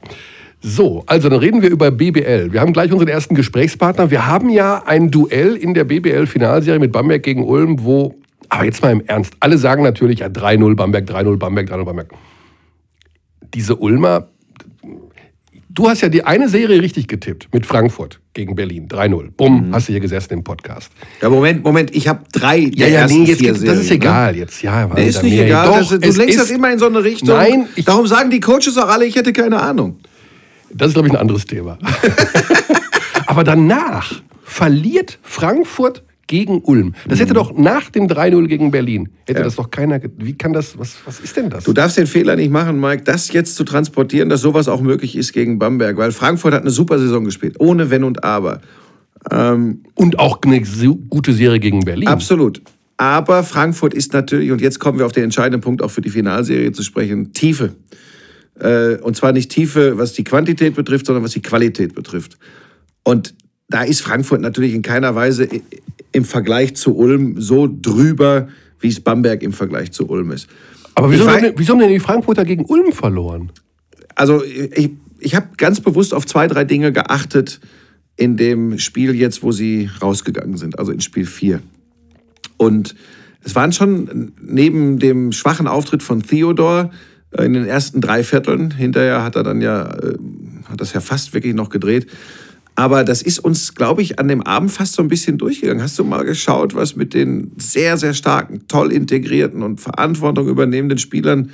So, 0.61 1.03
also 1.05 1.29
dann 1.29 1.39
reden 1.39 1.61
wir 1.61 1.69
über 1.69 1.91
BBL. 1.91 2.51
Wir 2.51 2.61
haben 2.61 2.73
gleich 2.73 2.91
unseren 2.91 3.09
ersten 3.09 3.35
Gesprächspartner. 3.35 4.09
Wir 4.09 4.25
haben 4.25 4.49
ja 4.49 4.83
ein 4.85 5.11
Duell 5.11 5.55
in 5.55 5.73
der 5.73 5.83
BBL-Finalserie 5.83 6.79
mit 6.79 6.91
Bamberg 6.91 7.21
gegen 7.23 7.43
Ulm, 7.43 7.83
wo 7.83 8.15
aber 8.49 8.65
jetzt 8.65 8.81
mal 8.81 8.91
im 8.91 9.01
Ernst. 9.05 9.33
Alle 9.39 9.57
sagen 9.57 9.83
natürlich, 9.83 10.19
ja, 10.19 10.27
3-0 10.27 10.75
Bamberg, 10.75 11.09
3-0 11.09 11.37
Bamberg, 11.37 11.69
3-0 11.69 11.83
Bamberg. 11.85 12.09
Diese 13.53 13.75
Ulmer, 13.75 14.29
du 15.69 15.89
hast 15.89 16.01
ja 16.01 16.09
die 16.09 16.23
eine 16.23 16.49
Serie 16.49 16.81
richtig 16.81 17.07
getippt 17.07 17.49
mit 17.53 17.65
Frankfurt 17.65 18.19
gegen 18.33 18.55
Berlin. 18.55 18.87
3-0. 18.87 19.31
Bumm, 19.35 19.67
mhm. 19.67 19.73
hast 19.75 19.89
du 19.89 19.93
hier 19.93 19.99
gesessen 19.99 20.33
im 20.33 20.43
Podcast. 20.43 20.91
Ja, 21.21 21.29
Moment, 21.29 21.63
Moment, 21.63 21.95
ich 21.95 22.07
habe 22.07 22.23
drei 22.31 22.57
ja, 22.57 22.87
ja, 22.87 23.07
nee, 23.07 23.25
jetzt, 23.25 23.45
Das 23.45 23.59
Serien, 23.59 23.81
ist 23.81 23.91
egal 23.91 24.33
ne? 24.33 24.39
jetzt. 24.39 24.61
Ja, 24.63 24.87
nee, 24.87 25.07
ist 25.07 25.23
nicht 25.23 25.37
egal. 25.37 25.67
Doch, 25.67 25.89
das, 25.89 25.99
du 25.99 26.17
lenkst 26.17 26.39
das 26.39 26.49
immer 26.49 26.71
in 26.71 26.79
so 26.79 26.87
eine 26.87 27.03
Richtung. 27.03 27.35
Nein. 27.35 27.67
Ich, 27.75 27.85
Darum 27.85 28.07
sagen 28.07 28.29
die 28.29 28.39
Coaches 28.39 28.77
auch 28.77 28.89
alle, 28.89 29.05
ich 29.05 29.15
hätte 29.15 29.33
keine 29.33 29.61
Ahnung. 29.61 29.99
Das 30.73 30.89
ist, 30.89 30.93
glaube 30.93 31.07
ich, 31.07 31.13
ein 31.13 31.19
anderes 31.19 31.45
Thema. 31.45 31.77
Aber 33.27 33.43
danach 33.43 34.21
verliert 34.43 35.19
Frankfurt 35.21 36.03
gegen 36.27 36.61
Ulm. 36.61 36.93
Das 37.07 37.19
hätte 37.19 37.31
mhm. 37.31 37.37
doch 37.37 37.57
nach 37.57 37.89
dem 37.89 38.07
3-0 38.07 38.47
gegen 38.47 38.69
Berlin, 38.71 39.09
hätte 39.25 39.39
ja. 39.39 39.45
das 39.45 39.55
doch 39.55 39.71
keiner. 39.71 39.99
Wie 40.17 40.37
kann 40.37 40.53
das, 40.53 40.77
was, 40.77 40.97
was 41.05 41.19
ist 41.21 41.37
denn 41.37 41.49
das? 41.49 41.63
Du 41.63 41.73
darfst 41.73 41.97
den 41.97 42.07
Fehler 42.07 42.35
nicht 42.35 42.51
machen, 42.51 42.79
Mike, 42.79 43.03
das 43.03 43.31
jetzt 43.31 43.55
zu 43.55 43.63
transportieren, 43.63 44.29
dass 44.29 44.41
sowas 44.41 44.67
auch 44.67 44.81
möglich 44.81 45.15
ist 45.15 45.31
gegen 45.31 45.57
Bamberg, 45.57 45.97
weil 45.97 46.11
Frankfurt 46.11 46.53
hat 46.53 46.61
eine 46.61 46.69
super 46.69 46.99
Saison 46.99 47.23
gespielt, 47.23 47.55
ohne 47.59 47.89
Wenn 47.89 48.03
und 48.03 48.23
Aber. 48.23 48.61
Ähm, 49.31 49.83
und 49.95 50.19
auch 50.19 50.39
eine 50.43 50.61
gute 50.61 51.33
Serie 51.33 51.59
gegen 51.59 51.79
Berlin. 51.81 52.07
Absolut. 52.07 52.61
Aber 52.97 53.43
Frankfurt 53.43 53.93
ist 53.93 54.13
natürlich, 54.13 54.51
und 54.51 54.59
jetzt 54.59 54.79
kommen 54.79 54.99
wir 54.99 55.05
auf 55.05 55.11
den 55.11 55.23
entscheidenden 55.23 55.61
Punkt 55.61 55.81
auch 55.81 55.91
für 55.91 56.01
die 56.01 56.09
Finalserie 56.09 56.71
zu 56.71 56.83
sprechen, 56.83 57.31
Tiefe. 57.31 57.75
Äh, 58.59 58.97
und 58.97 59.15
zwar 59.15 59.31
nicht 59.31 59.51
Tiefe, 59.51 59.97
was 59.97 60.13
die 60.13 60.23
Quantität 60.23 60.75
betrifft, 60.75 61.05
sondern 61.05 61.23
was 61.23 61.31
die 61.31 61.41
Qualität 61.41 61.93
betrifft. 61.95 62.37
Und 63.03 63.35
da 63.69 63.83
ist 63.83 64.01
Frankfurt 64.01 64.41
natürlich 64.41 64.73
in 64.73 64.81
keiner 64.81 65.15
Weise 65.15 65.47
im 66.11 66.25
Vergleich 66.25 66.75
zu 66.75 66.95
Ulm 66.95 67.39
so 67.39 67.67
drüber, 67.69 68.47
wie 68.79 68.87
es 68.87 68.99
Bamberg 68.99 69.43
im 69.43 69.53
Vergleich 69.53 69.91
zu 69.91 70.09
Ulm 70.09 70.31
ist. 70.31 70.47
Aber 70.95 71.11
wieso, 71.11 71.29
haben, 71.29 71.43
denn, 71.43 71.53
wieso 71.57 71.73
haben 71.73 71.79
denn 71.79 71.89
die 71.89 71.99
Frankfurter 71.99 72.43
gegen 72.43 72.65
Ulm 72.65 72.91
verloren? 72.91 73.51
Also 74.15 74.43
ich, 74.43 74.91
ich 75.19 75.35
habe 75.35 75.49
ganz 75.57 75.79
bewusst 75.79 76.13
auf 76.13 76.25
zwei, 76.25 76.47
drei 76.47 76.63
Dinge 76.63 76.91
geachtet 76.91 77.59
in 78.15 78.35
dem 78.35 78.79
Spiel 78.79 79.13
jetzt, 79.13 79.43
wo 79.43 79.51
sie 79.51 79.89
rausgegangen 80.01 80.57
sind, 80.57 80.79
also 80.79 80.91
in 80.91 81.01
Spiel 81.01 81.25
4. 81.25 81.61
Und 82.57 82.95
es 83.43 83.53
waren 83.53 83.71
schon 83.71 84.33
neben 84.41 84.97
dem 84.97 85.31
schwachen 85.31 85.67
Auftritt 85.67 86.01
von 86.01 86.23
Theodor 86.23 86.91
in 87.31 87.53
den 87.53 87.65
ersten 87.65 88.01
drei 88.01 88.23
Vierteln, 88.23 88.71
hinterher 88.71 89.23
hat 89.23 89.35
er 89.35 89.43
dann 89.43 89.61
ja, 89.61 89.83
äh, 89.83 90.17
hat 90.69 90.81
das 90.81 90.93
ja 90.93 91.01
fast 91.01 91.33
wirklich 91.33 91.53
noch 91.53 91.69
gedreht, 91.69 92.07
aber 92.75 93.03
das 93.03 93.23
ist 93.23 93.39
uns, 93.39 93.73
glaube 93.73 94.03
ich, 94.03 94.19
an 94.19 94.27
dem 94.27 94.43
Abend 94.43 94.71
fast 94.71 94.93
so 94.93 95.01
ein 95.01 95.07
bisschen 95.07 95.39
durchgegangen. 95.39 95.81
Hast 95.81 95.97
du 95.97 96.03
mal 96.03 96.23
geschaut, 96.23 96.75
was 96.75 96.95
mit 96.95 97.15
den 97.15 97.51
sehr, 97.57 97.97
sehr 97.97 98.13
starken, 98.13 98.67
toll 98.67 98.91
integrierten 98.91 99.63
und 99.63 99.81
Verantwortung 99.81 100.47
übernehmenden 100.47 100.99
Spielern 100.99 101.49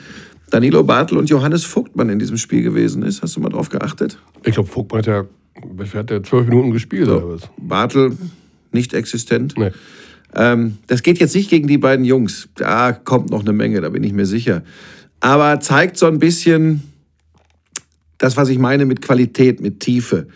Danilo 0.50 0.84
Bartel 0.84 1.18
und 1.18 1.30
Johannes 1.30 1.63
Vogtmann 1.63 2.10
in 2.10 2.20
diesem 2.20 2.36
Spiel 2.36 2.62
gewesen 2.62 3.03
ist? 3.03 3.22
Hast 3.22 3.38
du 3.38 3.39
mal 3.39 3.48
drauf 3.48 3.70
geachtet? 3.70 4.20
Ich 4.44 4.53
glaube, 4.53 4.68
Vogtmann 4.68 5.00
hat 5.00 5.08
ja, 5.08 5.25
hat 5.94 6.12
ja 6.12 6.22
zwölf 6.22 6.46
Minuten 6.46 6.72
gespielt 6.72 7.06
so, 7.06 7.15
oder 7.15 7.30
was? 7.30 7.50
Bartel 7.58 8.18
nicht 8.74 8.94
existent. 8.94 9.53
Nee. 9.58 9.72
Ähm, 10.36 10.77
das 10.88 11.03
geht 11.03 11.20
jetzt 11.20 11.36
nicht 11.36 11.50
gegen 11.50 11.70
die 11.70 11.77
beiden 11.77 12.03
Jungs. 12.03 12.50
Da 12.56 12.92
kommt 12.92 13.30
noch 13.30 13.42
eine 13.42 13.53
Menge, 13.53 13.80
da 13.80 13.88
bin 13.88 14.03
ich 14.03 14.12
mir 14.12 14.25
sicher. 14.25 14.63
Aber 15.24 15.62
zeigt 15.62 15.96
so 15.96 16.06
ein 16.06 16.20
bisschen 16.20 16.84
das, 18.18 18.36
was 18.36 18.50
ich 18.50 18.60
meine 18.60 18.86
mit 18.86 19.01
Qualität, 19.01 19.62
mit 19.62 19.80
Tiefe. 19.80 20.27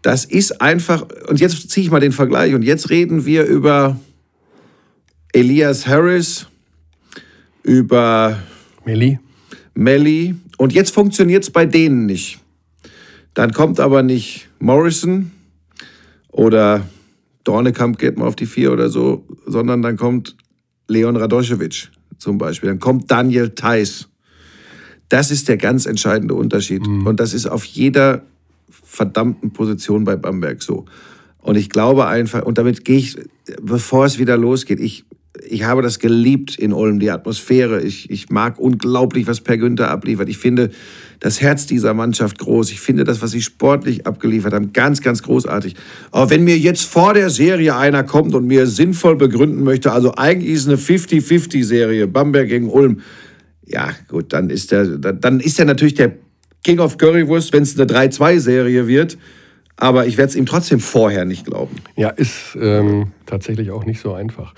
Das 0.00 0.24
ist 0.24 0.62
einfach, 0.62 1.06
und 1.28 1.38
jetzt 1.38 1.70
ziehe 1.70 1.84
ich 1.84 1.90
mal 1.90 2.00
den 2.00 2.12
Vergleich, 2.12 2.54
und 2.54 2.62
jetzt 2.62 2.88
reden 2.88 3.26
wir 3.26 3.44
über 3.44 4.00
Elias 5.34 5.86
Harris, 5.86 6.46
über 7.62 8.38
Melli. 8.86 9.18
Melli. 9.74 10.34
Und 10.56 10.72
jetzt 10.72 10.94
funktioniert 10.94 11.42
es 11.42 11.50
bei 11.50 11.66
denen 11.66 12.06
nicht. 12.06 12.40
Dann 13.34 13.52
kommt 13.52 13.80
aber 13.80 14.02
nicht 14.02 14.48
Morrison 14.60 15.30
oder 16.28 16.88
Dornekamp 17.44 17.98
geht 17.98 18.16
mal 18.16 18.28
auf 18.28 18.36
die 18.36 18.46
vier 18.46 18.72
oder 18.72 18.88
so, 18.88 19.26
sondern 19.44 19.82
dann 19.82 19.98
kommt 19.98 20.38
Leon 20.88 21.16
Radoschewitsch 21.16 21.90
zum 22.20 22.38
Beispiel. 22.38 22.68
Dann 22.68 22.78
kommt 22.78 23.10
Daniel 23.10 23.50
Theiss. 23.50 24.08
Das 25.08 25.30
ist 25.30 25.48
der 25.48 25.56
ganz 25.56 25.86
entscheidende 25.86 26.34
Unterschied. 26.34 26.86
Mhm. 26.86 27.06
Und 27.06 27.18
das 27.18 27.34
ist 27.34 27.46
auf 27.46 27.64
jeder 27.64 28.22
verdammten 28.68 29.52
Position 29.52 30.04
bei 30.04 30.16
Bamberg 30.16 30.62
so. 30.62 30.84
Und 31.38 31.56
ich 31.56 31.70
glaube 31.70 32.06
einfach, 32.06 32.44
und 32.44 32.58
damit 32.58 32.84
gehe 32.84 32.98
ich, 32.98 33.18
bevor 33.60 34.04
es 34.04 34.18
wieder 34.18 34.36
losgeht, 34.36 34.78
ich, 34.78 35.04
ich 35.46 35.62
habe 35.62 35.80
das 35.80 36.00
geliebt 36.00 36.58
in 36.58 36.72
Ulm, 36.72 36.98
die 36.98 37.10
Atmosphäre. 37.10 37.80
Ich, 37.82 38.10
ich 38.10 38.30
mag 38.30 38.58
unglaublich, 38.58 39.26
was 39.28 39.40
Per 39.40 39.58
Günther 39.58 39.88
abliefert. 39.90 40.28
Ich 40.28 40.38
finde 40.38 40.70
das 41.20 41.40
Herz 41.40 41.66
dieser 41.66 41.94
Mannschaft 41.94 42.38
groß. 42.38 42.72
Ich 42.72 42.80
finde 42.80 43.04
das, 43.04 43.22
was 43.22 43.30
sie 43.30 43.42
sportlich 43.42 44.06
abgeliefert 44.06 44.52
haben, 44.52 44.72
ganz, 44.72 45.00
ganz 45.00 45.22
großartig. 45.22 45.76
Aber 46.10 46.30
wenn 46.30 46.42
mir 46.42 46.58
jetzt 46.58 46.84
vor 46.84 47.14
der 47.14 47.30
Serie 47.30 47.76
einer 47.76 48.02
kommt 48.02 48.34
und 48.34 48.46
mir 48.46 48.66
sinnvoll 48.66 49.16
begründen 49.16 49.62
möchte, 49.62 49.92
also 49.92 50.14
eigentlich 50.16 50.52
ist 50.52 50.62
es 50.62 50.68
eine 50.68 50.76
50-50-Serie, 50.78 52.08
Bamberg 52.08 52.48
gegen 52.48 52.68
Ulm, 52.68 53.00
ja, 53.66 53.90
gut, 54.08 54.32
dann 54.32 54.50
ist 54.50 54.72
der, 54.72 54.84
dann 54.84 55.38
ist 55.38 55.60
er 55.60 55.64
natürlich 55.64 55.94
der 55.94 56.16
King 56.64 56.80
of 56.80 56.98
Currywurst, 56.98 57.52
wenn 57.52 57.62
es 57.62 57.78
eine 57.78 57.88
3-2-Serie 57.88 58.88
wird. 58.88 59.16
Aber 59.76 60.06
ich 60.06 60.18
werde 60.18 60.30
es 60.30 60.36
ihm 60.36 60.44
trotzdem 60.44 60.80
vorher 60.80 61.24
nicht 61.24 61.46
glauben. 61.46 61.76
Ja, 61.96 62.10
ist 62.10 62.56
ähm, 62.60 63.12
tatsächlich 63.24 63.70
auch 63.70 63.86
nicht 63.86 64.00
so 64.00 64.12
einfach. 64.12 64.54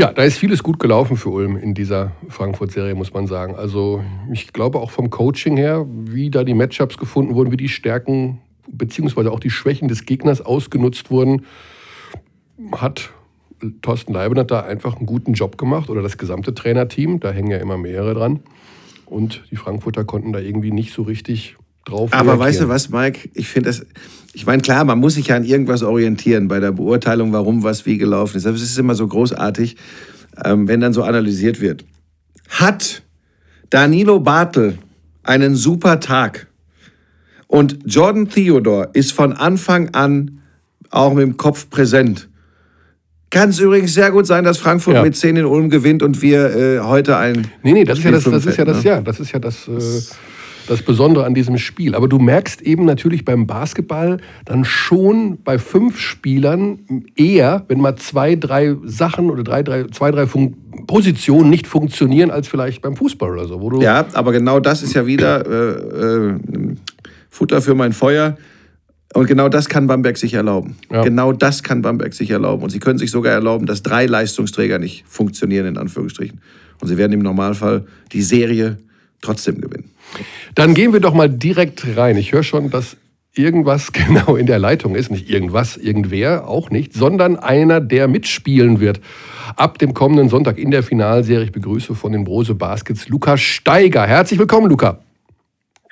Ja, 0.00 0.14
da 0.14 0.22
ist 0.22 0.38
vieles 0.38 0.62
gut 0.62 0.78
gelaufen 0.78 1.18
für 1.18 1.28
Ulm 1.28 1.58
in 1.58 1.74
dieser 1.74 2.12
Frankfurt-Serie, 2.30 2.94
muss 2.94 3.12
man 3.12 3.26
sagen. 3.26 3.54
Also 3.54 4.02
ich 4.32 4.54
glaube 4.54 4.78
auch 4.78 4.90
vom 4.90 5.10
Coaching 5.10 5.58
her, 5.58 5.84
wie 5.86 6.30
da 6.30 6.42
die 6.42 6.54
Matchups 6.54 6.96
gefunden 6.96 7.34
wurden, 7.34 7.52
wie 7.52 7.58
die 7.58 7.68
Stärken 7.68 8.40
beziehungsweise 8.66 9.30
auch 9.30 9.40
die 9.40 9.50
Schwächen 9.50 9.88
des 9.88 10.06
Gegners 10.06 10.40
ausgenutzt 10.40 11.10
wurden, 11.10 11.44
hat 12.72 13.10
Thorsten 13.82 14.14
Leibenert 14.14 14.50
da 14.50 14.60
einfach 14.60 14.96
einen 14.96 15.04
guten 15.04 15.34
Job 15.34 15.58
gemacht 15.58 15.90
oder 15.90 16.00
das 16.00 16.16
gesamte 16.16 16.54
Trainerteam. 16.54 17.20
Da 17.20 17.30
hängen 17.30 17.50
ja 17.50 17.58
immer 17.58 17.76
mehrere 17.76 18.14
dran. 18.14 18.40
Und 19.04 19.42
die 19.50 19.56
Frankfurter 19.56 20.04
konnten 20.04 20.32
da 20.32 20.38
irgendwie 20.38 20.70
nicht 20.70 20.94
so 20.94 21.02
richtig 21.02 21.58
drauf. 21.90 22.12
Aber 22.12 22.32
reagieren. 22.32 22.40
weißt 22.40 22.60
du 22.60 22.68
was, 22.68 22.88
Mike? 22.90 23.28
Ich 23.34 23.48
finde 23.48 23.70
das. 23.70 23.84
Ich 24.32 24.46
meine, 24.46 24.62
klar, 24.62 24.84
man 24.84 24.98
muss 24.98 25.14
sich 25.14 25.26
ja 25.26 25.36
an 25.36 25.44
irgendwas 25.44 25.82
orientieren 25.82 26.48
bei 26.48 26.60
der 26.60 26.72
Beurteilung, 26.72 27.32
warum 27.32 27.64
was 27.64 27.84
wie 27.84 27.98
gelaufen 27.98 28.36
ist. 28.36 28.46
Aber 28.46 28.56
es 28.56 28.62
ist 28.62 28.78
immer 28.78 28.94
so 28.94 29.06
großartig, 29.06 29.76
ähm, 30.44 30.68
wenn 30.68 30.80
dann 30.80 30.92
so 30.92 31.02
analysiert 31.02 31.60
wird. 31.60 31.84
Hat 32.48 33.02
Danilo 33.70 34.20
Bartel 34.20 34.78
einen 35.24 35.56
super 35.56 36.00
Tag 36.00 36.46
und 37.48 37.78
Jordan 37.84 38.28
Theodore 38.28 38.90
ist 38.92 39.12
von 39.12 39.32
Anfang 39.32 39.90
an 39.90 40.40
auch 40.90 41.14
mit 41.14 41.22
dem 41.22 41.36
Kopf 41.36 41.68
präsent 41.68 42.30
kann 43.30 43.50
es 43.50 43.60
übrigens 43.60 43.94
sehr 43.94 44.10
gut 44.10 44.26
sein, 44.26 44.44
dass 44.44 44.58
Frankfurt 44.58 44.94
ja. 44.94 45.02
mit 45.02 45.16
10 45.16 45.36
in 45.36 45.44
Ulm 45.44 45.70
gewinnt 45.70 46.02
und 46.02 46.20
wir 46.20 46.54
äh, 46.54 46.80
heute 46.80 47.16
ein. 47.16 47.46
Nee, 47.62 47.72
nee, 47.72 47.84
das 47.84 47.98
ist 47.98 48.04
ja 48.04 48.10
das, 48.10 48.24
das 48.24 48.44
ist 48.44 48.56
ja 48.56 48.64
das, 48.64 48.84
ne? 48.84 48.90
ja, 48.90 49.00
das 49.00 49.20
ist 49.20 49.32
ja 49.32 49.38
das. 49.38 49.68
Äh, 49.68 50.14
das 50.70 50.82
Besondere 50.82 51.24
an 51.24 51.34
diesem 51.34 51.58
Spiel. 51.58 51.96
Aber 51.96 52.06
du 52.06 52.20
merkst 52.20 52.62
eben 52.62 52.84
natürlich 52.84 53.24
beim 53.24 53.48
Basketball 53.48 54.18
dann 54.44 54.64
schon 54.64 55.42
bei 55.42 55.58
fünf 55.58 55.98
Spielern 55.98 57.06
eher, 57.16 57.64
wenn 57.66 57.80
mal 57.80 57.96
zwei, 57.96 58.36
drei 58.36 58.76
Sachen 58.84 59.30
oder 59.30 59.42
drei, 59.42 59.64
drei, 59.64 59.84
zwei, 59.88 60.12
drei 60.12 60.28
Fun 60.28 60.56
Positionen 60.86 61.50
nicht 61.50 61.66
funktionieren, 61.66 62.30
als 62.30 62.46
vielleicht 62.46 62.82
beim 62.82 62.94
Fußball 62.94 63.32
oder 63.32 63.46
so. 63.46 63.60
Wo 63.60 63.70
du 63.70 63.82
ja, 63.82 64.06
aber 64.12 64.30
genau 64.30 64.60
das 64.60 64.84
ist 64.84 64.94
ja 64.94 65.06
wieder 65.06 65.44
äh, 65.44 66.30
äh, 66.30 66.38
Futter 67.28 67.60
für 67.60 67.74
mein 67.74 67.92
Feuer. 67.92 68.36
Und 69.12 69.26
genau 69.26 69.48
das 69.48 69.68
kann 69.68 69.88
Bamberg 69.88 70.16
sich 70.16 70.34
erlauben. 70.34 70.76
Ja. 70.88 71.02
Genau 71.02 71.32
das 71.32 71.64
kann 71.64 71.82
Bamberg 71.82 72.14
sich 72.14 72.30
erlauben. 72.30 72.62
Und 72.62 72.70
sie 72.70 72.78
können 72.78 73.00
sich 73.00 73.10
sogar 73.10 73.32
erlauben, 73.32 73.66
dass 73.66 73.82
drei 73.82 74.06
Leistungsträger 74.06 74.78
nicht 74.78 75.04
funktionieren, 75.08 75.66
in 75.66 75.76
Anführungsstrichen. 75.76 76.40
Und 76.80 76.86
sie 76.86 76.96
werden 76.96 77.12
im 77.12 77.20
Normalfall 77.20 77.86
die 78.12 78.22
Serie 78.22 78.78
trotzdem 79.20 79.60
gewinnen. 79.60 79.90
Dann 80.54 80.74
gehen 80.74 80.92
wir 80.92 81.00
doch 81.00 81.14
mal 81.14 81.28
direkt 81.28 81.96
rein. 81.96 82.16
Ich 82.16 82.32
höre 82.32 82.42
schon, 82.42 82.70
dass 82.70 82.96
irgendwas 83.34 83.92
genau 83.92 84.36
in 84.36 84.46
der 84.46 84.58
Leitung 84.58 84.94
ist. 84.94 85.10
Nicht 85.10 85.30
irgendwas, 85.30 85.76
irgendwer, 85.76 86.48
auch 86.48 86.70
nicht, 86.70 86.92
sondern 86.92 87.36
einer, 87.36 87.80
der 87.80 88.08
mitspielen 88.08 88.80
wird. 88.80 89.00
Ab 89.56 89.78
dem 89.78 89.94
kommenden 89.94 90.28
Sonntag 90.28 90.58
in 90.58 90.70
der 90.70 90.82
Finalserie. 90.82 91.44
Ich 91.44 91.52
begrüße 91.52 91.94
von 91.94 92.12
den 92.12 92.24
Brose 92.24 92.54
Baskets 92.54 93.08
Luca 93.08 93.36
Steiger. 93.36 94.06
Herzlich 94.06 94.38
willkommen, 94.38 94.68
Luca. 94.68 95.00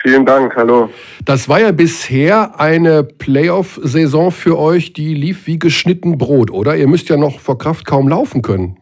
Vielen 0.01 0.25
Dank, 0.25 0.55
hallo. 0.55 0.91
Das 1.25 1.49
war 1.49 1.61
ja 1.61 1.73
bisher 1.73 2.61
eine 2.61 3.03
Playoff-Saison 3.03 4.31
für 4.31 4.57
euch, 4.57 4.93
die 4.93 5.13
lief 5.13 5.49
wie 5.49 5.59
geschnitten 5.59 6.19
Brot, 6.19 6.53
oder? 6.53 6.77
Ihr 6.77 6.87
müsst 6.87 7.09
ja 7.09 7.17
noch 7.17 7.41
vor 7.41 7.59
Kraft 7.59 7.85
kaum 7.85 8.07
laufen 8.07 8.43
können. 8.43 8.77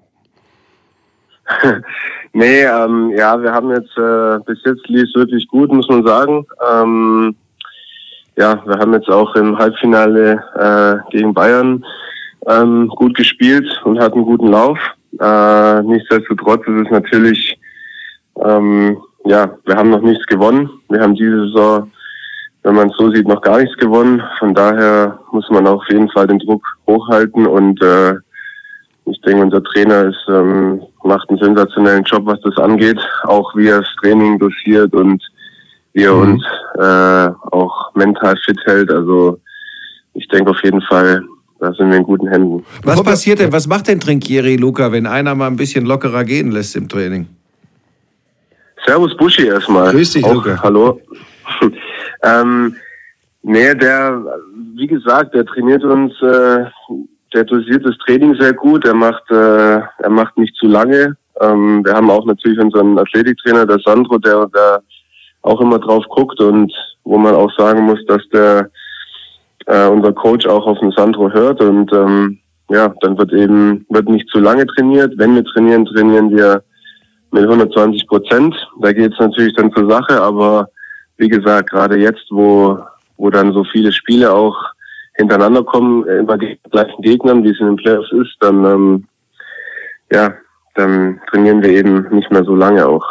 nee, 2.33 2.63
ähm, 2.63 3.13
ja, 3.17 3.41
wir 3.41 3.53
haben 3.53 3.71
jetzt, 3.71 3.97
äh, 3.97 4.39
bis 4.47 4.59
jetzt 4.65 4.87
lief 4.89 5.05
es 5.05 5.15
wirklich 5.15 5.47
gut, 5.49 5.73
muss 5.73 5.89
man 5.89 6.07
sagen. 6.07 6.47
Ähm, 6.71 7.37
ja, 8.37 8.63
wir 8.67 8.79
haben 8.79 8.93
jetzt 8.93 9.09
auch 9.09 9.35
im 9.37 9.57
Halbfinale 9.57 10.43
äh, 10.57 11.11
gegen 11.11 11.33
Bayern 11.33 11.85
ähm, 12.47 12.89
gut 12.89 13.15
gespielt 13.17 13.67
und 13.85 13.99
hatten 13.99 14.19
einen 14.19 14.27
guten 14.27 14.49
Lauf. 14.49 14.79
Äh, 15.19 15.83
nichtsdestotrotz 15.83 16.67
ist 16.67 16.87
es 16.87 16.91
natürlich 16.91 17.59
ähm, 18.45 18.99
ja, 19.25 19.51
wir 19.65 19.75
haben 19.75 19.91
noch 19.91 20.03
nichts 20.03 20.27
gewonnen. 20.27 20.69
Wir 20.89 21.01
haben 21.01 21.15
diese 21.15 21.47
Saison 21.47 21.91
wenn 22.67 22.75
man 22.75 22.91
es 22.91 22.97
so 22.97 23.09
sieht, 23.13 23.29
noch 23.29 23.43
gar 23.43 23.61
nichts 23.61 23.77
gewonnen. 23.77 24.21
Von 24.41 24.53
daher 24.53 25.21
muss 25.31 25.49
man 25.51 25.69
auf 25.69 25.85
jeden 25.89 26.11
Fall 26.11 26.27
den 26.27 26.41
Druck 26.41 26.65
hochhalten 26.89 27.47
und 27.47 27.81
äh, 27.81 28.15
ich 29.07 29.21
denke, 29.21 29.43
unser 29.43 29.63
Trainer 29.63 30.07
ist, 30.07 30.27
ähm, 30.29 30.83
macht 31.05 31.29
einen 31.31 31.39
sensationellen 31.39 32.03
Job, 32.05 32.23
was 32.27 32.41
das 32.41 32.57
angeht. 32.59 32.99
Auch 33.23 33.55
wie 33.55 33.69
er 33.69 33.81
das 33.81 33.89
Training 34.01 34.39
dosiert 34.39 34.93
und 34.95 35.23
wie 35.93 36.03
er 36.03 36.15
mhm. 36.15 36.33
uns 36.33 36.45
äh, 36.75 37.55
auch 37.55 37.95
mental 37.95 38.37
fit 38.45 38.59
hält. 38.65 38.91
Also 38.91 39.39
ich 40.15 40.27
denke 40.29 40.51
auf 40.51 40.63
jeden 40.65 40.83
Fall, 40.83 41.23
da 41.61 41.73
sind 41.73 41.91
wir 41.91 41.99
in 41.99 42.03
guten 42.03 42.29
Händen. 42.29 42.65
Was 42.83 43.03
passiert 43.03 43.39
denn, 43.39 43.53
was 43.53 43.69
macht 43.69 43.87
denn 43.89 44.01
Trinkieri, 44.01 44.57
Luca, 44.57 44.91
wenn 44.91 45.07
einer 45.07 45.35
mal 45.35 45.47
ein 45.47 45.57
bisschen 45.57 45.87
lockerer 45.87 46.25
gehen 46.25 46.51
lässt 46.51 46.75
im 46.75 46.89
Training? 46.89 47.29
Servus 48.85 49.17
Buschi 49.17 49.47
erstmal. 49.47 49.93
Grüß 49.93 50.13
dich, 50.13 50.25
Auch, 50.25 50.35
Luca. 50.35 50.61
Hallo. 50.63 51.01
ähm, 52.23 52.75
nee, 53.43 53.75
der, 53.75 54.23
wie 54.75 54.87
gesagt, 54.87 55.35
der 55.35 55.47
trainiert 55.47 55.85
uns, 55.85 56.13
äh, 56.23 56.65
der 57.35 57.45
dosiert 57.45 57.85
das 57.85 57.97
Training 57.99 58.35
sehr 58.39 58.53
gut. 58.53 58.85
Er 58.85 58.95
macht, 58.95 59.31
äh, 59.31 59.81
er 59.81 60.11
macht 60.11 60.37
nicht 60.39 60.55
zu 60.57 60.67
lange. 60.67 61.17
Ähm, 61.41 61.85
wir 61.85 61.93
haben 61.93 62.11
auch 62.11 62.25
natürlich 62.25 62.59
unseren 62.59 62.99
Athletiktrainer, 62.99 63.67
der 63.67 63.79
Sandro, 63.85 64.19
der, 64.19 64.47
der 64.47 64.83
auch 65.43 65.61
immer 65.61 65.79
drauf 65.79 66.05
guckt 66.09 66.41
und 66.41 66.73
wo 67.05 67.19
man 67.19 67.35
auch 67.35 67.51
sagen 67.57 67.83
muss, 67.83 68.05
dass 68.07 68.23
der 68.33 68.71
äh, 69.67 69.87
unser 69.87 70.13
Coach 70.13 70.47
auch 70.47 70.67
auf 70.67 70.79
den 70.81 70.93
Sandro 70.93 71.31
hört 71.31 71.61
und 71.61 71.93
ähm, 71.93 72.39
ja, 72.69 72.93
dann 73.01 73.17
wird 73.17 73.33
eben 73.33 73.87
wird 73.91 74.09
nicht 74.09 74.29
zu 74.29 74.41
lange 74.41 74.67
trainiert. 74.67 75.13
Wenn 75.17 75.37
wir 75.37 75.45
trainieren, 75.45 75.85
trainieren 75.85 76.31
wir 76.31 76.63
mit 77.31 77.45
120 77.45 78.09
Prozent. 78.09 78.57
Da 78.81 78.93
geht 78.93 79.13
es 79.13 79.19
natürlich 79.21 79.55
dann 79.55 79.73
zur 79.73 79.89
Sache, 79.89 80.21
aber 80.21 80.69
wie 81.17 81.29
gesagt, 81.29 81.71
gerade 81.71 81.97
jetzt, 81.97 82.27
wo 82.31 82.79
wo 83.19 83.31
dann 83.31 83.53
so 83.53 83.65
viele 83.65 83.93
Spiele 83.93 84.33
auch 84.33 84.57
hintereinander 85.17 85.65
kommen, 85.65 86.07
äh, 86.07 86.19
immer 86.19 86.39
die 86.39 86.59
gleichen 86.71 87.03
Gegnern, 87.03 87.45
wie 87.45 87.51
es 87.51 87.61
in 87.61 87.67
den 87.67 87.77
Playoffs 87.77 88.13
ist, 88.13 88.37
dann 88.41 88.65
ähm, 88.65 89.05
ja, 90.13 90.35
dann 90.75 91.21
trainieren 91.31 91.63
wir 91.63 91.71
eben 91.71 92.07
nicht 92.11 92.31
mehr 92.31 92.45
so 92.45 92.55
lange 92.55 92.87
auch. 92.87 93.05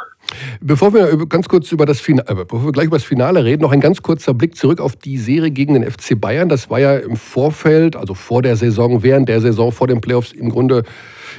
Bevor 0.59 0.93
wir 0.93 1.27
ganz 1.27 1.47
kurz 1.47 1.71
über 1.71 1.85
das 1.85 1.99
Finale, 1.99 2.27
äh, 2.29 2.45
bevor 2.45 2.65
wir 2.65 2.71
gleich 2.71 2.87
über 2.87 2.97
das 2.97 3.05
Finale 3.05 3.43
reden, 3.43 3.61
noch 3.61 3.71
ein 3.71 3.81
ganz 3.81 4.01
kurzer 4.01 4.33
Blick 4.33 4.55
zurück 4.55 4.79
auf 4.79 4.95
die 4.95 5.17
Serie 5.17 5.51
gegen 5.51 5.73
den 5.73 5.83
FC 5.83 6.19
Bayern. 6.19 6.49
Das 6.49 6.69
war 6.69 6.79
ja 6.79 6.95
im 6.95 7.15
Vorfeld, 7.15 7.95
also 7.95 8.13
vor 8.13 8.41
der 8.41 8.55
Saison, 8.55 9.03
während 9.03 9.29
der 9.29 9.41
Saison, 9.41 9.71
vor 9.71 9.87
den 9.87 10.01
Playoffs 10.01 10.31
im 10.31 10.49
Grunde 10.49 10.83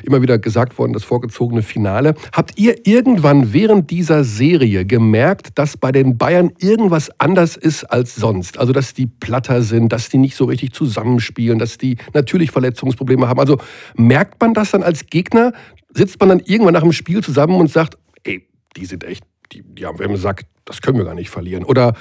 immer 0.02 0.22
wieder 0.22 0.38
gesagt 0.38 0.78
worden, 0.78 0.92
das 0.92 1.04
vorgezogene 1.04 1.62
Finale. 1.62 2.14
Habt 2.32 2.58
ihr 2.58 2.86
irgendwann 2.86 3.52
während 3.52 3.90
dieser 3.90 4.24
Serie 4.24 4.84
gemerkt, 4.84 5.58
dass 5.58 5.76
bei 5.76 5.92
den 5.92 6.18
Bayern 6.18 6.52
irgendwas 6.58 7.10
anders 7.20 7.56
ist 7.56 7.84
als 7.84 8.14
sonst? 8.14 8.58
Also, 8.58 8.72
dass 8.72 8.94
die 8.94 9.06
platter 9.06 9.62
sind, 9.62 9.92
dass 9.92 10.08
die 10.08 10.18
nicht 10.18 10.36
so 10.36 10.44
richtig 10.44 10.72
zusammenspielen, 10.72 11.58
dass 11.58 11.78
die 11.78 11.96
natürlich 12.14 12.50
Verletzungsprobleme 12.50 13.28
haben. 13.28 13.40
Also, 13.40 13.58
merkt 13.96 14.40
man 14.40 14.54
das 14.54 14.70
dann 14.70 14.82
als 14.82 15.06
Gegner? 15.06 15.52
Sitzt 15.92 16.20
man 16.20 16.28
dann 16.28 16.40
irgendwann 16.40 16.74
nach 16.74 16.82
dem 16.82 16.92
Spiel 16.92 17.22
zusammen 17.22 17.56
und 17.56 17.70
sagt, 17.70 17.96
ey, 18.24 18.46
die 18.76 18.84
sind 18.84 19.04
echt, 19.04 19.24
die, 19.52 19.62
die 19.62 19.86
haben 19.86 19.98
wir 19.98 20.06
im 20.06 20.16
Sack, 20.16 20.44
das 20.64 20.82
können 20.82 20.98
wir 20.98 21.04
gar 21.04 21.14
nicht 21.14 21.30
verlieren? 21.30 21.64
Oder 21.64 21.94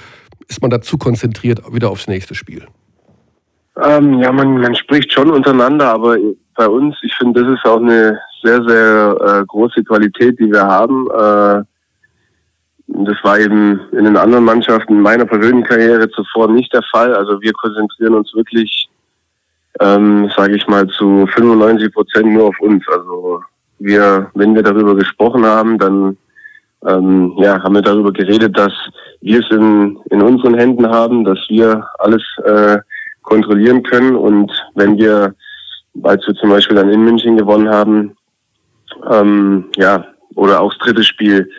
ist 0.48 0.60
man 0.60 0.70
da 0.70 0.80
zu 0.80 0.98
konzentriert 0.98 1.62
wieder 1.72 1.90
aufs 1.90 2.08
nächste 2.08 2.34
Spiel? 2.34 2.66
Ähm, 3.82 4.20
ja, 4.20 4.32
man, 4.32 4.58
man 4.58 4.74
spricht 4.74 5.12
schon 5.12 5.30
untereinander, 5.30 5.92
aber 5.92 6.16
bei 6.54 6.66
uns, 6.66 6.96
ich 7.02 7.14
finde, 7.16 7.42
das 7.42 7.52
ist 7.52 7.66
auch 7.66 7.80
eine 7.80 8.18
sehr, 8.42 8.62
sehr 8.64 9.16
äh, 9.20 9.44
große 9.46 9.84
Qualität, 9.84 10.38
die 10.38 10.50
wir 10.50 10.66
haben. 10.66 11.06
Äh, 11.10 11.62
das 12.88 13.16
war 13.22 13.38
eben 13.38 13.80
in 13.92 14.04
den 14.04 14.16
anderen 14.16 14.44
Mannschaften 14.44 15.00
meiner 15.00 15.26
persönlichen 15.26 15.64
Karriere 15.68 16.08
zuvor 16.10 16.48
nicht 16.48 16.72
der 16.72 16.82
Fall. 16.90 17.14
Also 17.14 17.40
wir 17.42 17.52
konzentrieren 17.52 18.14
uns 18.14 18.32
wirklich, 18.34 18.88
ähm, 19.80 20.30
sage 20.34 20.56
ich 20.56 20.66
mal, 20.68 20.86
zu 20.86 21.26
95 21.34 21.92
Prozent 21.92 22.26
nur 22.28 22.48
auf 22.48 22.60
uns. 22.60 22.82
Also 22.88 23.42
wir, 23.78 24.30
wenn 24.34 24.54
wir 24.54 24.62
darüber 24.62 24.94
gesprochen 24.94 25.44
haben, 25.44 25.78
dann 25.78 26.16
ähm, 26.86 27.34
ja, 27.38 27.62
haben 27.62 27.74
wir 27.74 27.82
darüber 27.82 28.12
geredet, 28.12 28.56
dass 28.56 28.72
wir 29.20 29.40
es 29.40 29.50
in, 29.50 29.98
in 30.10 30.22
unseren 30.22 30.54
Händen 30.54 30.88
haben, 30.88 31.24
dass 31.24 31.38
wir 31.48 31.84
alles 31.98 32.22
äh, 32.44 32.78
kontrollieren 33.26 33.82
können. 33.82 34.16
Und 34.16 34.50
wenn 34.74 34.96
wir, 34.96 35.34
als 36.02 36.26
wir 36.26 36.34
zum 36.36 36.50
Beispiel 36.50 36.76
dann 36.76 36.88
in 36.88 37.04
München 37.04 37.36
gewonnen 37.36 37.68
haben, 37.68 38.16
ähm, 39.10 39.66
ja, 39.76 40.06
oder 40.34 40.60
auch 40.60 40.72
das 40.72 40.86
dritte 40.86 41.04
Spiel, 41.04 41.50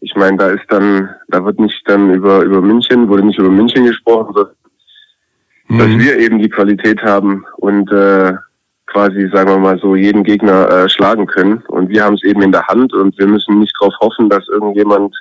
ich 0.00 0.14
meine, 0.14 0.36
da 0.36 0.48
ist 0.50 0.64
dann, 0.68 1.08
da 1.28 1.44
wird 1.44 1.58
nicht 1.58 1.82
dann 1.86 2.12
über, 2.12 2.42
über 2.42 2.60
München, 2.60 3.08
wurde 3.08 3.24
nicht 3.24 3.38
über 3.38 3.48
München 3.48 3.86
gesprochen, 3.86 4.34
sondern 4.34 4.54
mhm. 5.68 5.78
dass 5.78 6.06
wir 6.06 6.18
eben 6.18 6.38
die 6.38 6.50
Qualität 6.50 7.02
haben 7.02 7.44
und 7.56 7.90
äh, 7.90 8.34
quasi, 8.86 9.28
sagen 9.32 9.50
wir 9.50 9.58
mal 9.58 9.78
so, 9.78 9.96
jeden 9.96 10.22
Gegner 10.22 10.68
äh, 10.68 10.88
schlagen 10.88 11.26
können. 11.26 11.62
Und 11.68 11.88
wir 11.88 12.04
haben 12.04 12.14
es 12.14 12.22
eben 12.22 12.42
in 12.42 12.52
der 12.52 12.66
Hand 12.66 12.92
und 12.92 13.18
wir 13.18 13.26
müssen 13.26 13.58
nicht 13.58 13.74
darauf 13.80 13.94
hoffen, 14.00 14.28
dass 14.28 14.46
irgendjemand 14.48 15.16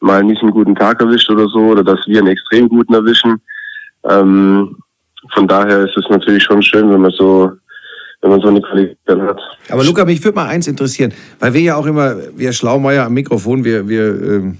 mal 0.00 0.22
nicht 0.22 0.42
einen 0.42 0.52
guten 0.52 0.74
Tag 0.74 1.00
erwischt 1.00 1.30
oder 1.30 1.46
so, 1.48 1.60
oder 1.60 1.82
dass 1.82 2.06
wir 2.06 2.18
einen 2.18 2.28
extrem 2.28 2.68
guten 2.68 2.94
erwischen. 2.94 3.40
Ähm, 4.04 4.76
von 5.34 5.48
daher 5.48 5.84
ist 5.84 5.96
es 5.96 6.04
natürlich 6.08 6.42
schon 6.42 6.62
schön, 6.62 6.90
wenn 6.90 7.00
man 7.00 7.12
so 7.12 7.52
wenn 8.22 8.30
man 8.30 8.40
so 8.40 8.48
eine 8.48 8.60
Qualität 8.60 8.98
hat. 9.06 9.40
Aber 9.68 9.84
Luca, 9.84 10.04
mich 10.04 10.24
würde 10.24 10.36
mal 10.36 10.46
eins 10.46 10.66
interessieren, 10.66 11.12
weil 11.38 11.54
wir 11.54 11.60
ja 11.60 11.76
auch 11.76 11.86
immer, 11.86 12.16
wir 12.34 12.52
Schlaumeier 12.52 13.04
am 13.04 13.14
Mikrofon, 13.14 13.62
wir, 13.62 13.88
wir 13.88 14.22
äh, 14.22 14.52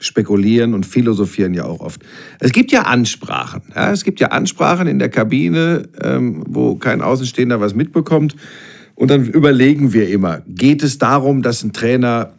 spekulieren 0.00 0.74
und 0.74 0.84
philosophieren 0.84 1.54
ja 1.54 1.64
auch 1.64 1.80
oft. 1.80 2.02
Es 2.40 2.52
gibt 2.52 2.72
ja 2.72 2.82
Ansprachen. 2.82 3.62
Ja? 3.74 3.92
Es 3.92 4.04
gibt 4.04 4.20
ja 4.20 4.28
Ansprachen 4.28 4.86
in 4.86 4.98
der 4.98 5.08
Kabine, 5.08 5.88
ähm, 6.02 6.44
wo 6.48 6.74
kein 6.76 7.00
Außenstehender 7.00 7.60
was 7.60 7.74
mitbekommt. 7.74 8.36
Und 8.94 9.10
dann 9.10 9.24
überlegen 9.24 9.92
wir 9.92 10.08
immer, 10.08 10.42
geht 10.46 10.82
es 10.82 10.98
darum, 10.98 11.42
dass 11.42 11.62
ein 11.64 11.72
Trainer 11.72 12.34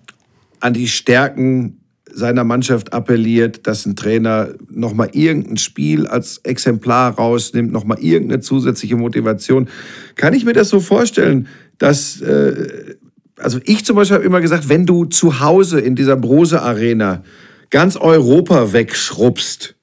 an 0.60 0.74
die 0.74 0.88
Stärken 0.88 1.82
seiner 2.15 2.45
Mannschaft 2.45 2.93
appelliert, 2.93 3.67
dass 3.67 3.86
ein 3.86 3.97
Trainer 3.97 4.49
nochmal 4.69 5.10
irgendein 5.12 5.58
Spiel 5.58 6.08
als 6.08 6.39
Exemplar 6.43 7.13
rausnimmt, 7.15 7.73
nochmal 7.73 7.99
irgendeine 7.99 8.39
zusätzliche 8.39 8.95
Motivation. 8.95 9.67
Kann 10.15 10.34
ich 10.34 10.45
mir 10.45 10.54
das 10.54 10.69
so 10.69 10.80
vorstellen, 10.80 11.47
dass, 11.78 12.21
äh, 12.21 12.95
also 13.38 13.60
ich 13.65 13.84
zum 13.84 13.97
Beispiel 13.97 14.15
habe 14.15 14.25
immer 14.25 14.39
gesagt, 14.39 14.69
wenn 14.69 14.86
du 14.86 15.04
zu 15.06 15.41
Hause 15.41 15.82
in 15.82 15.95
dieser 15.95 16.15
Brose 16.15 16.62
Arena 16.62 17.23
ganz 17.69 17.97
Europa 17.97 18.71
wegschrubbst, 18.71 19.75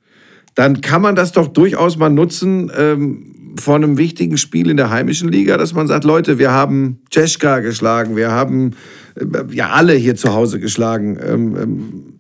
dann 0.55 0.81
kann 0.81 1.03
man 1.03 1.15
das 1.15 1.33
doch 1.33 1.49
durchaus 1.49 1.99
mal 1.99 2.09
nutzen 2.09 2.73
ähm, 2.75 3.57
vor 3.61 3.75
einem 3.75 3.99
wichtigen 3.99 4.39
Spiel 4.39 4.71
in 4.71 4.79
der 4.79 4.89
heimischen 4.89 5.31
Liga, 5.31 5.59
dass 5.59 5.75
man 5.75 5.87
sagt, 5.87 6.05
Leute, 6.05 6.39
wir 6.39 6.53
haben 6.53 7.01
Czeska 7.11 7.61
geschlagen, 7.61 8.17
wir 8.17 8.31
haben 8.31 8.73
äh, 9.17 9.55
ja 9.55 9.69
alle 9.69 9.93
hier 9.93 10.17
zu 10.17 10.33
Hause 10.33 10.61
geschlagen. 10.61 11.19
Ähm, 11.23 11.57
ähm, 11.61 12.12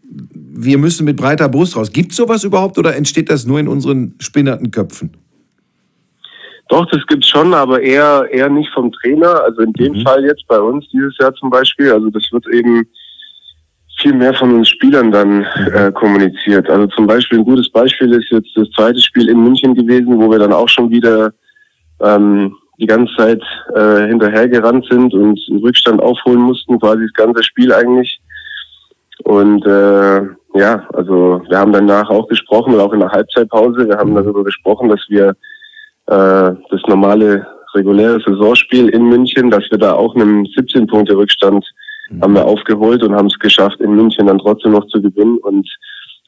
wir 0.54 0.78
müssen 0.78 1.04
mit 1.04 1.16
breiter 1.16 1.48
Brust 1.48 1.76
raus. 1.76 1.92
Gibt 1.92 2.10
es 2.10 2.16
sowas 2.16 2.44
überhaupt 2.44 2.78
oder 2.78 2.94
entsteht 2.96 3.30
das 3.30 3.46
nur 3.46 3.58
in 3.58 3.68
unseren 3.68 4.14
spinnerten 4.18 4.70
Köpfen? 4.70 5.16
Doch, 6.68 6.86
das 6.90 7.06
gibt's 7.06 7.28
schon, 7.28 7.52
aber 7.52 7.82
eher 7.82 8.26
eher 8.30 8.48
nicht 8.48 8.70
vom 8.72 8.92
Trainer. 8.92 9.42
Also 9.44 9.62
in 9.62 9.72
dem 9.74 9.92
mhm. 9.92 10.02
Fall 10.02 10.24
jetzt 10.24 10.46
bei 10.48 10.58
uns 10.58 10.88
dieses 10.90 11.16
Jahr 11.18 11.34
zum 11.34 11.50
Beispiel. 11.50 11.92
Also 11.92 12.10
das 12.10 12.22
wird 12.32 12.46
eben 12.48 12.86
viel 13.98 14.14
mehr 14.14 14.34
von 14.34 14.54
uns 14.54 14.68
Spielern 14.68 15.12
dann 15.12 15.38
mhm. 15.38 15.74
äh, 15.74 15.92
kommuniziert. 15.92 16.68
Also 16.70 16.86
zum 16.88 17.06
Beispiel 17.06 17.38
ein 17.38 17.44
gutes 17.44 17.70
Beispiel 17.70 18.12
ist 18.12 18.30
jetzt 18.30 18.50
das 18.54 18.70
zweite 18.70 19.00
Spiel 19.00 19.28
in 19.28 19.42
München 19.42 19.74
gewesen, 19.74 20.18
wo 20.18 20.30
wir 20.30 20.38
dann 20.38 20.52
auch 20.52 20.68
schon 20.68 20.90
wieder 20.90 21.32
ähm, 22.00 22.56
die 22.78 22.86
ganze 22.86 23.14
Zeit 23.16 23.42
äh, 23.74 24.08
hinterhergerannt 24.08 24.86
sind 24.90 25.14
und 25.14 25.38
einen 25.48 25.58
Rückstand 25.60 26.02
aufholen 26.02 26.40
mussten, 26.40 26.80
quasi 26.80 27.02
das 27.02 27.12
ganze 27.12 27.42
Spiel 27.42 27.72
eigentlich. 27.72 28.18
Und 29.24 29.64
äh, 29.66 30.22
ja, 30.54 30.86
also 30.92 31.42
wir 31.48 31.58
haben 31.58 31.72
danach 31.72 32.10
auch 32.10 32.28
gesprochen, 32.28 32.78
auch 32.78 32.92
in 32.92 33.00
der 33.00 33.10
Halbzeitpause, 33.10 33.88
wir 33.88 33.96
haben 33.96 34.10
mhm. 34.10 34.16
darüber 34.16 34.44
gesprochen, 34.44 34.88
dass 34.88 35.00
wir 35.08 35.30
äh, 36.06 36.54
das 36.70 36.82
normale 36.86 37.46
reguläre 37.74 38.20
Saisonspiel 38.20 38.88
in 38.90 39.08
München, 39.08 39.50
dass 39.50 39.64
wir 39.70 39.78
da 39.78 39.94
auch 39.94 40.14
einen 40.14 40.44
17 40.44 40.86
Punkte 40.86 41.16
Rückstand 41.16 41.66
mhm. 42.10 42.22
haben 42.22 42.34
wir 42.34 42.44
aufgeholt 42.44 43.02
und 43.02 43.14
haben 43.14 43.28
es 43.28 43.38
geschafft, 43.38 43.80
in 43.80 43.94
München 43.94 44.26
dann 44.26 44.38
trotzdem 44.38 44.72
noch 44.72 44.86
zu 44.88 45.00
gewinnen. 45.00 45.38
Und 45.38 45.68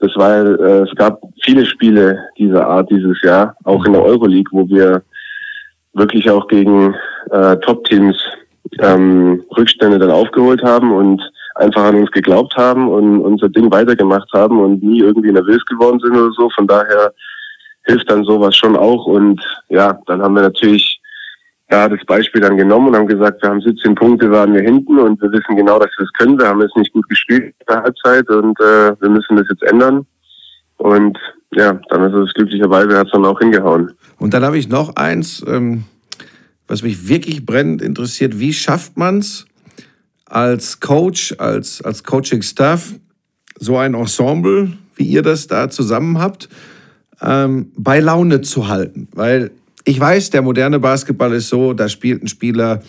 das 0.01 0.15
war, 0.17 0.45
äh, 0.45 0.89
es 0.89 0.95
gab 0.97 1.21
viele 1.43 1.67
Spiele 1.67 2.19
dieser 2.39 2.67
Art 2.67 2.91
dieses 2.91 3.21
Jahr, 3.23 3.57
auch 3.65 3.85
in 3.85 3.93
der 3.93 4.03
Euroleague, 4.03 4.51
wo 4.53 4.69
wir 4.69 5.03
wirklich 5.93 6.29
auch 6.31 6.49
gegen 6.49 6.95
äh, 7.31 7.57
Top-Teams 7.59 8.17
ähm, 8.81 9.45
Rückstände 9.57 9.99
dann 9.99 10.11
aufgeholt 10.11 10.63
haben 10.63 10.93
und 10.93 11.23
einfach 11.55 11.85
an 11.85 11.97
uns 11.97 12.11
geglaubt 12.11 12.57
haben 12.57 12.89
und 12.89 13.21
unser 13.21 13.49
Ding 13.49 13.71
weitergemacht 13.71 14.29
haben 14.33 14.59
und 14.59 14.83
nie 14.83 15.01
irgendwie 15.01 15.33
nervös 15.33 15.65
geworden 15.67 16.01
sind 16.01 16.17
oder 16.17 16.33
so. 16.33 16.51
Von 16.51 16.67
daher 16.67 17.13
hilft 17.85 18.11
dann 18.11 18.25
sowas 18.25 18.57
schon 18.57 18.77
auch. 18.77 19.07
Und 19.07 19.41
ja, 19.69 19.99
dann 20.07 20.23
haben 20.23 20.35
wir 20.35 20.43
natürlich 20.43 21.01
ja, 21.71 21.89
das 21.89 22.05
Beispiel 22.07 22.41
dann 22.41 22.57
genommen 22.57 22.89
und 22.89 22.97
haben 22.97 23.07
gesagt, 23.07 23.43
wir 23.43 23.51
haben 23.51 23.61
17 23.61 23.95
Punkte, 23.95 24.31
waren 24.31 24.53
wir 24.53 24.63
hinten 24.63 24.99
und 24.99 25.21
wir 25.21 25.33
wissen 25.33 25.57
genau, 25.57 25.79
dass 25.79 25.91
wir 25.97 26.05
es 26.05 26.13
können. 26.13 26.39
Wir 26.39 26.49
haben 26.49 26.61
jetzt 26.61 26.77
nicht 26.77 26.93
gut 26.93 27.09
gespielt 27.09 27.45
in 27.45 27.67
der 27.69 27.83
Halbzeit 27.83 28.29
und 28.29 28.59
äh, 28.61 29.01
wir 29.01 29.09
müssen 29.09 29.37
das 29.37 29.47
jetzt 29.49 29.63
ändern. 29.63 30.07
Und 30.77 31.19
ja, 31.53 31.73
dann 31.89 32.03
ist 32.05 32.29
es 32.29 32.35
glücklicherweise 32.35 32.99
hat 32.99 33.07
es 33.07 33.13
dann 33.13 33.25
auch 33.25 33.39
hingehauen. 33.39 33.93
Und 34.19 34.35
dann 34.35 34.45
habe 34.45 34.59
ich 34.59 34.69
noch 34.69 34.97
eins, 34.97 35.45
ähm, 35.47 35.85
was 36.69 36.83
mich 36.83 37.09
wirklich 37.09 37.47
brennend 37.47 37.81
interessiert. 37.81 38.39
Wie 38.39 38.53
schafft 38.53 38.97
man 38.97 39.19
es 39.19 39.47
als 40.27 40.81
Coach, 40.81 41.35
als, 41.39 41.83
als 41.83 42.03
Coaching-Staff, 42.05 42.95
so 43.59 43.77
ein 43.77 43.95
Ensemble, 43.95 44.73
wie 44.97 45.05
ihr 45.05 45.23
das 45.23 45.47
da 45.47 45.71
zusammen 45.71 46.19
habt, 46.19 46.49
ähm, 47.21 47.73
bei 47.77 48.01
Laune 48.01 48.41
zu 48.41 48.69
halten? 48.69 49.09
Weil 49.15 49.51
ich 49.85 49.99
weiß, 50.01 50.31
der 50.31 50.43
moderne 50.43 50.81
Basketball 50.81 51.33
ist 51.33 51.49
so, 51.49 51.73
da 51.73 51.89
spielt 51.89 52.23
ein 52.23 52.29
Spieler 52.29 52.83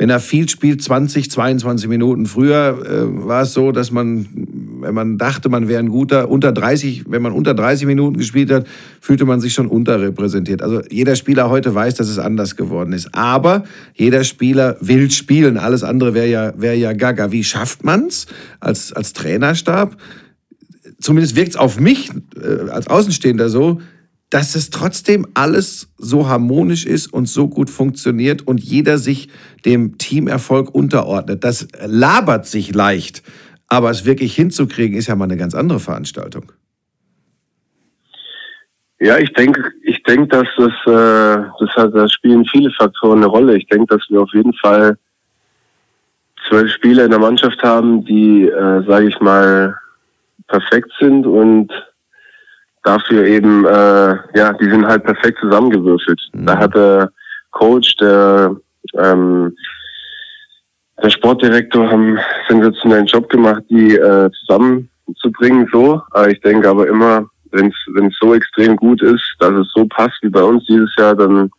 wenn 0.00 0.08
er 0.08 0.18
viel 0.18 0.48
spielt, 0.48 0.82
20, 0.82 1.30
22 1.30 1.86
Minuten. 1.86 2.24
Früher 2.24 2.78
äh, 2.86 3.26
war 3.26 3.42
es 3.42 3.52
so, 3.52 3.70
dass 3.70 3.90
man, 3.90 4.26
wenn 4.82 4.94
man 4.94 5.18
dachte, 5.18 5.48
man 5.48 5.68
wäre 5.68 5.80
ein 5.80 5.88
guter, 5.88 6.28
unter 6.28 6.52
30, 6.52 7.04
wenn 7.08 7.22
man 7.22 7.32
unter 7.32 7.54
30 7.54 7.86
Minuten 7.86 8.16
gespielt 8.16 8.50
hat, 8.50 8.66
fühlte 9.00 9.24
man 9.24 9.40
sich 9.40 9.52
schon 9.52 9.66
unterrepräsentiert. 9.66 10.62
Also 10.62 10.82
jeder 10.90 11.16
Spieler 11.16 11.50
heute 11.50 11.74
weiß, 11.74 11.94
dass 11.94 12.08
es 12.08 12.18
anders 12.18 12.56
geworden 12.56 12.92
ist. 12.92 13.14
Aber 13.14 13.64
jeder 13.94 14.24
Spieler 14.24 14.76
will 14.80 15.10
spielen. 15.10 15.56
Alles 15.56 15.82
andere 15.82 16.14
wäre 16.14 16.28
ja, 16.28 16.52
wäre 16.56 16.76
ja 16.76 16.92
gaga. 16.92 17.32
Wie 17.32 17.44
schafft 17.44 17.84
man 17.84 18.06
es 18.06 18.26
als, 18.60 18.92
als 18.92 19.12
Trainerstab? 19.12 19.96
Zumindest 21.00 21.36
wirkt 21.36 21.50
es 21.50 21.56
auf 21.56 21.80
mich 21.80 22.10
äh, 22.36 22.70
als 22.70 22.86
Außenstehender 22.86 23.48
so, 23.48 23.80
dass 24.30 24.54
es 24.54 24.70
trotzdem 24.70 25.26
alles 25.34 25.88
so 25.98 26.28
harmonisch 26.28 26.86
ist 26.86 27.12
und 27.12 27.28
so 27.28 27.48
gut 27.48 27.68
funktioniert 27.68 28.46
und 28.46 28.60
jeder 28.60 28.96
sich 28.96 29.28
dem 29.64 29.98
Teamerfolg 29.98 30.72
unterordnet. 30.72 31.42
Das 31.42 31.66
labert 31.84 32.46
sich 32.46 32.72
leicht, 32.72 33.24
aber 33.70 33.88
es 33.90 34.04
wirklich 34.04 34.34
hinzukriegen, 34.34 34.98
ist 34.98 35.06
ja 35.06 35.16
mal 35.16 35.24
eine 35.24 35.38
ganz 35.38 35.54
andere 35.54 35.80
Veranstaltung. 35.80 36.52
Ja, 38.98 39.16
ich 39.16 39.32
denke, 39.32 39.72
ich 39.82 40.02
denke, 40.02 40.26
dass 40.26 40.46
das, 40.58 40.72
äh, 40.86 41.44
das 41.60 41.70
hat, 41.76 41.94
da 41.94 42.06
spielen 42.08 42.44
viele 42.44 42.70
Faktoren 42.72 43.18
eine 43.18 43.26
Rolle. 43.26 43.56
Ich 43.56 43.66
denke, 43.68 43.96
dass 43.96 44.04
wir 44.10 44.20
auf 44.20 44.30
jeden 44.34 44.52
Fall 44.54 44.98
zwölf 46.48 46.70
Spieler 46.72 47.04
in 47.04 47.10
der 47.10 47.20
Mannschaft 47.20 47.62
haben, 47.62 48.04
die, 48.04 48.46
äh, 48.46 48.84
sage 48.86 49.08
ich 49.08 49.18
mal, 49.20 49.74
perfekt 50.48 50.90
sind 50.98 51.24
und 51.26 51.72
dafür 52.82 53.24
eben, 53.24 53.64
äh, 53.64 54.16
ja, 54.34 54.52
die 54.52 54.68
sind 54.68 54.86
halt 54.86 55.04
perfekt 55.04 55.38
zusammengewürfelt. 55.40 56.20
Mhm. 56.32 56.46
Da 56.46 56.58
hat 56.58 56.74
der 56.74 57.10
Coach, 57.52 57.96
der, 57.96 58.56
ähm, 58.98 59.56
der 61.02 61.10
Sportdirektor 61.10 61.90
haben 61.90 62.18
sensationellen 62.48 63.06
Job 63.06 63.28
gemacht, 63.28 63.62
die 63.70 63.96
äh, 63.96 64.30
zusammenzubringen, 64.40 65.68
so. 65.72 66.00
Aber 66.10 66.28
ich 66.30 66.40
denke 66.40 66.68
aber 66.68 66.88
immer, 66.88 67.26
wenn 67.52 67.68
es 67.68 68.16
so 68.20 68.34
extrem 68.34 68.76
gut 68.76 69.02
ist, 69.02 69.24
dass 69.40 69.52
es 69.52 69.72
so 69.74 69.86
passt 69.86 70.18
wie 70.22 70.28
bei 70.28 70.42
uns 70.42 70.64
dieses 70.66 70.94
Jahr, 70.96 71.14
dann 71.14 71.50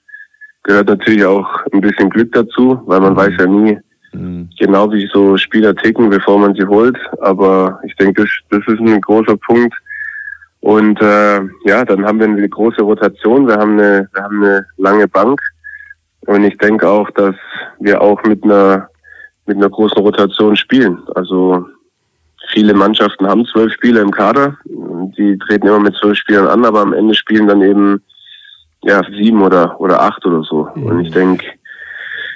gehört 0.63 0.87
natürlich 0.87 1.25
auch 1.25 1.47
ein 1.73 1.81
bisschen 1.81 2.09
Glück 2.09 2.31
dazu, 2.31 2.81
weil 2.85 2.99
man 2.99 3.13
mhm. 3.13 3.17
weiß 3.17 3.33
ja 3.39 3.45
nie 3.47 3.77
mhm. 4.13 4.49
genau, 4.57 4.91
wie 4.91 5.09
so 5.11 5.37
Spieler 5.37 5.75
ticken, 5.75 6.09
bevor 6.09 6.39
man 6.39 6.53
sie 6.55 6.65
holt. 6.65 6.97
Aber 7.19 7.79
ich 7.83 7.95
denke, 7.95 8.21
das, 8.21 8.31
das 8.49 8.73
ist 8.73 8.79
ein 8.79 9.01
großer 9.01 9.37
Punkt, 9.37 9.73
und 10.61 11.01
äh, 11.01 11.41
ja, 11.65 11.83
dann 11.83 12.05
haben 12.05 12.19
wir 12.19 12.27
eine 12.27 12.47
große 12.47 12.83
Rotation, 12.83 13.47
wir 13.47 13.55
haben 13.55 13.79
eine, 13.79 14.07
wir 14.13 14.23
haben 14.23 14.43
eine 14.43 14.65
lange 14.77 15.07
Bank. 15.07 15.39
Und 16.27 16.43
ich 16.43 16.55
denke 16.59 16.87
auch, 16.87 17.09
dass 17.11 17.35
wir 17.79 17.99
auch 17.99 18.23
mit 18.23 18.43
einer 18.43 18.87
mit 19.45 19.57
einer 19.57 19.69
großen 19.69 20.01
Rotation 20.01 20.55
spielen. 20.55 20.99
Also 21.15 21.65
viele 22.51 22.73
Mannschaften 22.73 23.27
haben 23.27 23.45
zwölf 23.45 23.73
Spieler 23.73 24.01
im 24.01 24.11
Kader. 24.11 24.57
Die 24.65 25.37
treten 25.37 25.67
immer 25.67 25.79
mit 25.79 25.95
zwölf 25.95 26.17
Spielern 26.17 26.47
an, 26.47 26.65
aber 26.65 26.81
am 26.81 26.93
Ende 26.93 27.15
spielen 27.15 27.47
dann 27.47 27.61
eben 27.61 28.01
ja 28.83 29.01
sieben 29.09 29.41
oder 29.41 29.79
oder 29.79 30.01
acht 30.01 30.25
oder 30.25 30.43
so. 30.43 30.67
Mhm. 30.75 30.85
Und 30.85 30.99
ich 31.01 31.11
denke, 31.11 31.45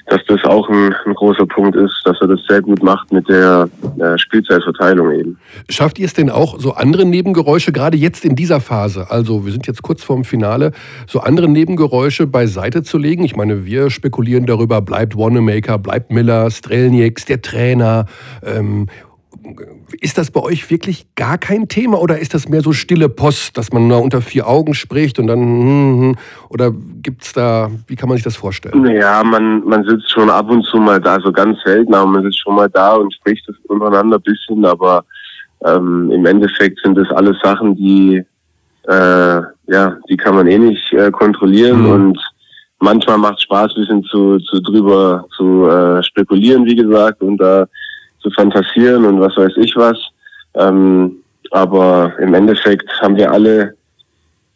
dass 0.08 0.22
das 0.28 0.44
auch 0.44 0.70
ein, 0.70 0.94
ein, 1.06 1.14
großer 1.14 1.46
Punkt 1.48 1.76
ist, 1.76 2.02
dass 2.06 2.20
er 2.22 2.28
das 2.28 2.40
sehr 2.48 2.62
gut 2.62 2.84
macht 2.84 3.12
mit 3.12 3.28
der 3.28 3.68
äh, 4.00 4.18
Spielzeitverteilung 4.18 5.12
eben. 5.12 5.40
Schafft 5.70 5.98
ihr 5.98 6.06
es 6.06 6.14
denn 6.14 6.30
auch, 6.30 6.60
so 6.60 6.74
andere 6.74 7.06
Nebengeräusche, 7.06 7.72
gerade 7.72 7.98
jetzt 7.98 8.24
in 8.24 8.36
dieser 8.36 8.62
Phase, 8.62 9.08
also 9.10 9.46
wir 9.46 9.52
sind 9.52 9.66
jetzt 9.66 9.82
kurz 9.82 10.04
vorm 10.04 10.24
Finale, 10.24 10.72
so 11.08 11.22
andere 11.22 11.48
Nebengeräusche 11.48 12.28
beiseite 12.28 12.84
zu 12.84 12.98
legen? 12.98 13.24
Ich 13.24 13.36
meine, 13.36 13.66
wir 13.66 13.90
spekulieren 13.90 14.46
darüber, 14.46 14.82
bleibt 14.82 15.18
Wanamaker, 15.18 15.80
bleibt 15.80 16.12
Miller, 16.12 16.52
Strelnieks, 16.52 17.26
der 17.26 17.42
Trainer, 17.42 18.06
ähm, 18.44 18.88
ist 20.02 20.18
das 20.18 20.32
bei 20.32 20.42
euch 20.42 20.70
wirklich 20.70 21.08
gar 21.16 21.38
kein 21.38 21.68
Thema 21.68 22.00
oder 22.00 22.20
ist 22.20 22.34
das 22.34 22.50
mehr 22.50 22.62
so 22.62 22.72
stille 22.72 23.10
Post, 23.10 23.58
dass 23.58 23.72
man 23.72 23.88
nur 23.88 24.02
unter 24.02 24.22
vier 24.22 24.48
Augen 24.48 24.74
spricht 24.74 25.20
und 25.20 25.28
dann 25.28 25.40
hm, 25.40 26.00
hm, 26.00 26.16
oder 26.50 26.74
es 27.22 27.34
da, 27.34 27.70
wie 27.88 27.96
kann 27.96 28.10
man 28.10 28.18
sich 28.18 28.24
das 28.24 28.36
vorstellen? 28.36 28.86
Ja, 28.88 29.24
man, 29.24 29.64
man 29.66 29.84
sitzt 29.84 30.12
schon 30.12 30.30
ab 30.30 30.50
und 30.50 30.64
zu 30.66 30.78
mal 30.78 31.00
da, 31.00 31.20
so 31.20 31.32
ganz 31.32 31.58
selten, 31.64 31.94
aber 31.94 32.08
man 32.08 32.24
sitzt 32.24 32.42
schon 32.42 32.56
mal 32.56 32.70
da 32.70 32.94
und 32.96 33.14
spricht 33.14 33.48
das 33.48 33.56
untereinander 33.68 34.18
ein 34.18 34.24
bisschen, 34.24 34.66
aber 34.66 35.06
ähm, 35.66 36.12
im 36.12 36.26
Endeffekt 36.26 36.80
sind 36.84 36.98
das 36.98 37.10
alles 37.12 37.38
Sachen, 37.44 37.76
die 37.76 38.24
äh, 38.88 39.42
ja, 39.68 39.98
die 40.10 40.18
kann 40.18 40.36
man 40.36 40.48
eh 40.48 40.60
nicht 40.60 40.94
äh, 40.94 41.12
kontrollieren 41.12 41.82
mhm. 41.82 41.92
und 41.92 42.20
manchmal 42.80 43.18
macht 43.18 43.38
es 43.38 43.44
Spaß, 43.44 43.72
ein 43.76 43.82
bisschen 43.82 44.04
zu, 44.04 44.38
zu 44.40 44.62
drüber 44.62 45.26
zu 45.36 45.68
äh, 45.68 46.04
spekulieren, 46.04 46.66
wie 46.66 46.76
gesagt, 46.76 47.22
und 47.22 47.38
da 47.38 47.66
zu 48.26 48.32
fantasieren 48.32 49.06
und 49.06 49.20
was 49.20 49.38
weiß 49.38 49.54
ich 49.58 49.76
was. 49.76 49.98
Ähm, 50.56 51.18
aber 51.52 52.14
im 52.20 52.34
Endeffekt 52.34 52.90
haben 53.02 53.16
wir 53.16 53.32
alle 53.32 53.76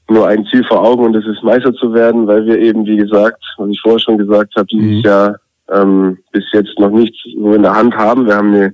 nur 0.09 0.27
ein 0.27 0.43
Ziel 0.45 0.63
vor 0.63 0.81
Augen 0.81 1.05
und 1.05 1.13
das 1.13 1.25
ist 1.25 1.43
Meister 1.43 1.71
zu 1.73 1.93
werden, 1.93 2.25
weil 2.25 2.45
wir 2.45 2.57
eben, 2.57 2.85
wie 2.85 2.97
gesagt, 2.97 3.43
was 3.57 3.69
ich 3.69 3.79
vorher 3.81 3.99
schon 3.99 4.17
gesagt 4.17 4.55
habe, 4.55 4.65
dieses 4.65 4.97
mhm. 4.97 5.01
Jahr 5.01 5.35
ähm, 5.71 6.17
bis 6.31 6.43
jetzt 6.51 6.79
noch 6.79 6.89
nichts 6.89 7.17
so 7.35 7.53
in 7.53 7.61
der 7.61 7.75
Hand 7.75 7.95
haben. 7.95 8.25
Wir 8.25 8.35
haben 8.35 8.55
eine 8.55 8.73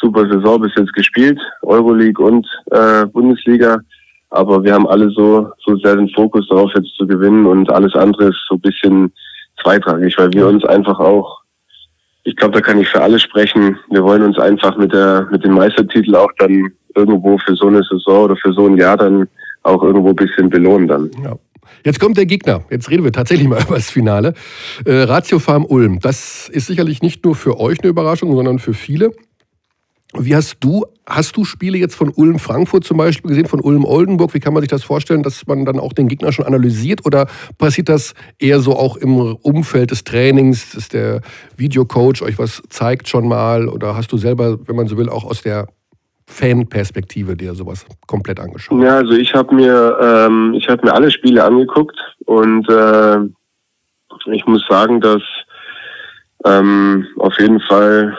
super 0.00 0.28
Saison 0.30 0.60
bis 0.60 0.72
jetzt 0.76 0.92
gespielt, 0.92 1.40
Euroleague 1.62 2.24
und 2.24 2.46
äh, 2.70 3.04
Bundesliga. 3.06 3.80
Aber 4.30 4.62
wir 4.62 4.74
haben 4.74 4.86
alle 4.86 5.10
so, 5.10 5.48
so 5.64 5.76
sehr 5.78 5.96
den 5.96 6.10
Fokus 6.10 6.46
darauf, 6.48 6.70
jetzt 6.76 6.94
zu 6.96 7.06
gewinnen 7.06 7.46
und 7.46 7.70
alles 7.70 7.94
andere 7.94 8.28
ist 8.28 8.46
so 8.48 8.54
ein 8.54 8.60
bisschen 8.60 9.12
zweitrangig, 9.62 10.16
weil 10.18 10.32
wir 10.32 10.46
uns 10.46 10.64
einfach 10.64 11.00
auch 11.00 11.40
ich 12.26 12.34
glaube, 12.34 12.54
da 12.54 12.60
kann 12.60 12.80
ich 12.80 12.88
für 12.88 13.00
alle 13.00 13.20
sprechen. 13.20 13.78
Wir 13.88 14.02
wollen 14.02 14.22
uns 14.22 14.36
einfach 14.38 14.76
mit 14.76 14.92
der 14.92 15.28
mit 15.30 15.44
dem 15.44 15.54
Meistertitel 15.54 16.16
auch 16.16 16.30
dann 16.38 16.72
irgendwo 16.96 17.38
für 17.38 17.54
so 17.54 17.68
eine 17.68 17.82
Saison 17.84 18.24
oder 18.24 18.36
für 18.36 18.52
so 18.52 18.66
ein 18.66 18.76
Jahr 18.76 18.96
dann 18.96 19.28
auch 19.62 19.82
irgendwo 19.82 20.08
ein 20.08 20.16
bisschen 20.16 20.50
belohnen 20.50 20.88
dann. 20.88 21.10
Ja. 21.22 21.36
Jetzt 21.84 22.00
kommt 22.00 22.16
der 22.16 22.26
Gegner. 22.26 22.62
Jetzt 22.68 22.90
reden 22.90 23.04
wir 23.04 23.12
tatsächlich 23.12 23.46
mal 23.46 23.62
über 23.66 23.76
das 23.76 23.90
Finale. 23.90 24.34
Äh, 24.84 25.02
Ratio 25.02 25.38
Farm 25.38 25.64
Ulm. 25.64 26.00
Das 26.00 26.48
ist 26.48 26.66
sicherlich 26.66 27.00
nicht 27.00 27.24
nur 27.24 27.36
für 27.36 27.60
euch 27.60 27.80
eine 27.80 27.90
Überraschung, 27.90 28.34
sondern 28.34 28.58
für 28.58 28.74
viele. 28.74 29.12
Wie 30.18 30.34
hast 30.34 30.58
du, 30.60 30.86
hast 31.06 31.36
du 31.36 31.44
Spiele 31.44 31.78
jetzt 31.78 31.94
von 31.94 32.10
Ulm 32.14 32.38
Frankfurt 32.38 32.84
zum 32.84 32.96
Beispiel 32.96 33.28
gesehen, 33.28 33.46
von 33.46 33.60
Ulm 33.60 33.84
Oldenburg? 33.84 34.34
Wie 34.34 34.40
kann 34.40 34.54
man 34.54 34.62
sich 34.62 34.70
das 34.70 34.84
vorstellen, 34.84 35.22
dass 35.22 35.46
man 35.46 35.64
dann 35.64 35.78
auch 35.78 35.92
den 35.92 36.08
Gegner 36.08 36.32
schon 36.32 36.46
analysiert? 36.46 37.04
Oder 37.04 37.26
passiert 37.58 37.88
das 37.88 38.14
eher 38.38 38.60
so 38.60 38.76
auch 38.76 38.96
im 38.96 39.18
Umfeld 39.18 39.90
des 39.90 40.04
Trainings, 40.04 40.72
dass 40.72 40.88
der 40.88 41.20
Videocoach 41.56 42.22
euch 42.22 42.38
was 42.38 42.62
zeigt 42.68 43.08
schon 43.08 43.28
mal? 43.28 43.68
Oder 43.68 43.96
hast 43.96 44.12
du 44.12 44.16
selber, 44.16 44.58
wenn 44.66 44.76
man 44.76 44.88
so 44.88 44.96
will, 44.96 45.08
auch 45.08 45.24
aus 45.24 45.42
der 45.42 45.66
Fanperspektive 46.26 47.36
dir 47.36 47.54
sowas 47.54 47.86
komplett 48.06 48.40
angeschaut? 48.40 48.82
Ja, 48.82 48.96
also 48.96 49.12
ich 49.12 49.34
habe 49.34 49.54
mir, 49.54 49.98
ähm, 50.02 50.54
ich 50.56 50.68
habe 50.68 50.84
mir 50.84 50.92
alle 50.92 51.10
Spiele 51.10 51.44
angeguckt 51.44 51.96
und 52.24 52.68
äh, 52.68 53.18
ich 54.32 54.44
muss 54.46 54.66
sagen, 54.68 55.00
dass 55.00 55.22
ähm, 56.44 57.06
auf 57.18 57.38
jeden 57.38 57.60
Fall 57.60 58.16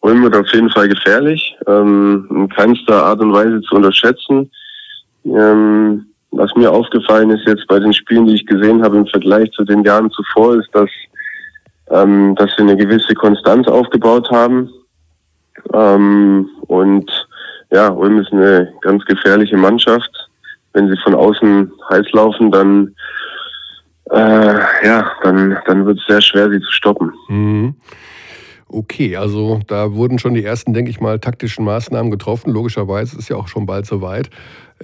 Ulm 0.00 0.22
wird 0.22 0.36
auf 0.36 0.48
jeden 0.52 0.70
Fall 0.70 0.88
gefährlich, 0.88 1.56
ähm, 1.66 2.26
in 2.30 2.48
keinster 2.48 3.04
Art 3.04 3.20
und 3.20 3.32
Weise 3.32 3.60
zu 3.62 3.74
unterschätzen. 3.74 4.50
Ähm, 5.24 6.06
was 6.30 6.54
mir 6.54 6.70
aufgefallen 6.70 7.30
ist 7.30 7.46
jetzt 7.46 7.66
bei 7.66 7.78
den 7.78 7.92
Spielen, 7.92 8.26
die 8.26 8.34
ich 8.34 8.46
gesehen 8.46 8.82
habe 8.82 8.98
im 8.98 9.06
Vergleich 9.06 9.50
zu 9.52 9.64
den 9.64 9.82
Jahren 9.82 10.10
zuvor, 10.10 10.56
ist, 10.56 10.68
dass, 10.72 10.90
ähm, 11.90 12.34
dass 12.36 12.50
sie 12.56 12.62
eine 12.62 12.76
gewisse 12.76 13.14
Konstanz 13.14 13.66
aufgebaut 13.66 14.30
haben. 14.30 14.70
Ähm, 15.72 16.48
und 16.68 17.10
ja, 17.70 17.88
Ulm 17.88 18.18
ist 18.20 18.32
eine 18.32 18.72
ganz 18.82 19.04
gefährliche 19.04 19.56
Mannschaft. 19.56 20.10
Wenn 20.74 20.88
sie 20.88 20.96
von 21.02 21.14
außen 21.14 21.72
heiß 21.90 22.12
laufen, 22.12 22.52
dann 22.52 22.94
äh, 24.10 24.86
ja, 24.86 25.10
dann, 25.22 25.58
dann 25.66 25.86
wird 25.86 25.98
es 25.98 26.06
sehr 26.06 26.20
schwer, 26.20 26.50
sie 26.50 26.60
zu 26.60 26.70
stoppen. 26.70 27.12
Mhm. 27.28 27.74
Okay, 28.70 29.16
also 29.16 29.60
da 29.66 29.94
wurden 29.94 30.18
schon 30.18 30.34
die 30.34 30.44
ersten, 30.44 30.74
denke 30.74 30.90
ich 30.90 31.00
mal, 31.00 31.18
taktischen 31.18 31.64
Maßnahmen 31.64 32.10
getroffen. 32.10 32.50
Logischerweise 32.50 33.18
ist 33.18 33.30
ja 33.30 33.36
auch 33.36 33.48
schon 33.48 33.64
bald 33.64 33.86
soweit. 33.86 34.28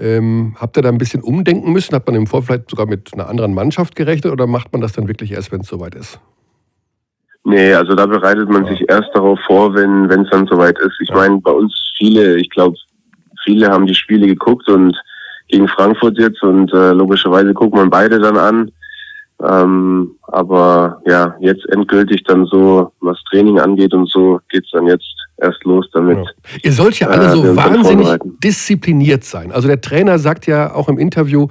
Ähm, 0.00 0.56
habt 0.58 0.76
ihr 0.78 0.82
da 0.82 0.88
ein 0.88 0.98
bisschen 0.98 1.22
umdenken 1.22 1.72
müssen? 1.72 1.94
Hat 1.94 2.06
man 2.06 2.16
im 2.16 2.26
Vorfeld 2.26 2.70
sogar 2.70 2.86
mit 2.86 3.12
einer 3.12 3.28
anderen 3.28 3.52
Mannschaft 3.52 3.94
gerechnet 3.94 4.32
oder 4.32 4.46
macht 4.46 4.72
man 4.72 4.80
das 4.80 4.92
dann 4.92 5.06
wirklich 5.06 5.32
erst, 5.32 5.52
wenn 5.52 5.60
es 5.60 5.68
soweit 5.68 5.94
ist? 5.94 6.18
Nee, 7.44 7.74
also 7.74 7.94
da 7.94 8.06
bereitet 8.06 8.48
man 8.48 8.64
ja. 8.64 8.70
sich 8.70 8.88
erst 8.88 9.10
darauf 9.12 9.38
vor, 9.46 9.74
wenn 9.74 10.10
es 10.10 10.30
dann 10.30 10.46
soweit 10.46 10.78
ist. 10.78 10.98
Ich 11.02 11.10
ja. 11.10 11.16
meine, 11.16 11.38
bei 11.40 11.50
uns 11.50 11.92
viele, 11.98 12.36
ich 12.38 12.48
glaube, 12.48 12.76
viele 13.44 13.68
haben 13.68 13.86
die 13.86 13.94
Spiele 13.94 14.26
geguckt 14.26 14.66
und 14.68 14.96
gegen 15.48 15.68
Frankfurt 15.68 16.18
jetzt 16.18 16.42
und 16.42 16.72
äh, 16.72 16.92
logischerweise 16.92 17.52
guckt 17.52 17.74
man 17.74 17.90
beide 17.90 18.18
dann 18.18 18.38
an. 18.38 18.72
Ähm, 19.46 20.16
aber 20.22 21.02
ja, 21.06 21.36
jetzt 21.40 21.66
endgültig 21.70 22.24
dann 22.24 22.46
so, 22.46 22.92
was 23.00 23.18
Training 23.30 23.58
angeht 23.58 23.92
und 23.92 24.08
so, 24.08 24.40
geht's 24.48 24.70
dann 24.72 24.86
jetzt 24.86 25.06
erst 25.36 25.62
los 25.64 25.86
damit. 25.92 26.16
Ja. 26.16 26.24
Ihr 26.62 26.72
sollt 26.72 26.98
ja 26.98 27.08
alle 27.08 27.26
äh, 27.26 27.30
so 27.30 27.56
wahnsinnig 27.56 28.08
diszipliniert 28.42 29.24
sein. 29.24 29.52
Also 29.52 29.68
der 29.68 29.80
Trainer 29.80 30.18
sagt 30.18 30.46
ja 30.46 30.74
auch 30.74 30.88
im 30.88 30.98
Interview, 30.98 31.48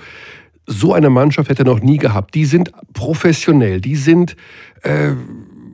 so 0.65 0.93
eine 0.93 1.09
Mannschaft 1.09 1.49
hätte 1.49 1.63
er 1.63 1.65
noch 1.65 1.81
nie 1.81 1.97
gehabt. 1.97 2.35
Die 2.35 2.45
sind 2.45 2.71
professionell, 2.93 3.81
die 3.81 3.95
sind 3.95 4.35
äh, 4.81 5.11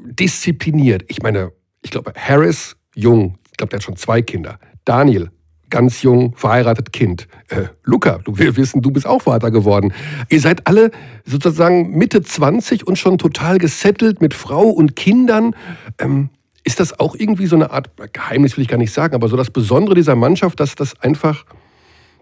diszipliniert. 0.05 1.03
Ich 1.07 1.21
meine, 1.21 1.51
ich 1.81 1.91
glaube, 1.91 2.11
Harris, 2.15 2.75
jung, 2.95 3.37
ich 3.51 3.57
glaube, 3.57 3.69
der 3.69 3.77
hat 3.77 3.83
schon 3.83 3.95
zwei 3.95 4.21
Kinder. 4.21 4.59
Daniel, 4.83 5.29
ganz 5.69 6.01
jung, 6.01 6.33
verheiratet 6.35 6.91
Kind. 6.93 7.27
Äh, 7.49 7.65
Luca, 7.83 8.19
du 8.23 8.37
wir 8.37 8.55
wissen, 8.57 8.81
du 8.81 8.91
bist 8.91 9.05
auch 9.05 9.23
Vater 9.23 9.51
geworden. 9.51 9.93
Ihr 10.29 10.41
seid 10.41 10.67
alle 10.67 10.91
sozusagen 11.25 11.97
Mitte 11.97 12.21
20 12.21 12.87
und 12.87 12.97
schon 12.97 13.17
total 13.17 13.57
gesettelt 13.57 14.21
mit 14.21 14.33
Frau 14.33 14.63
und 14.63 14.95
Kindern. 14.95 15.55
Ähm, 15.99 16.29
ist 16.63 16.79
das 16.79 16.99
auch 16.99 17.15
irgendwie 17.15 17.47
so 17.47 17.55
eine 17.55 17.71
Art 17.71 17.89
Geheimnis, 18.13 18.57
will 18.57 18.61
ich 18.63 18.67
gar 18.67 18.77
nicht 18.77 18.93
sagen, 18.93 19.15
aber 19.15 19.27
so 19.27 19.37
das 19.37 19.49
Besondere 19.49 19.95
dieser 19.95 20.15
Mannschaft, 20.15 20.59
dass 20.59 20.75
das 20.75 20.99
einfach, 21.01 21.45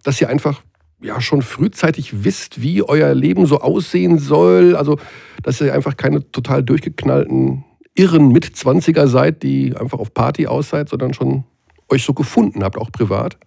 dass 0.03 0.21
ihr 0.21 0.29
einfach 0.29 0.61
ja 1.01 1.21
schon 1.21 1.41
frühzeitig 1.41 2.23
wisst, 2.23 2.61
wie 2.61 2.81
euer 2.81 3.13
Leben 3.13 3.45
so 3.45 3.59
aussehen 3.59 4.19
soll. 4.19 4.75
Also, 4.75 4.97
dass 5.43 5.61
ihr 5.61 5.73
einfach 5.73 5.97
keine 5.97 6.31
total 6.31 6.63
durchgeknallten, 6.63 7.65
irren 7.95 8.31
Mitzwanziger 8.31 9.07
seid, 9.07 9.43
die 9.43 9.75
einfach 9.75 9.99
auf 9.99 10.13
Party 10.13 10.47
aus 10.47 10.69
seid, 10.69 10.89
sondern 10.89 11.13
schon 11.13 11.43
euch 11.89 12.03
so 12.03 12.13
gefunden 12.13 12.63
habt, 12.63 12.77
auch 12.77 12.91
privat? 12.91 13.37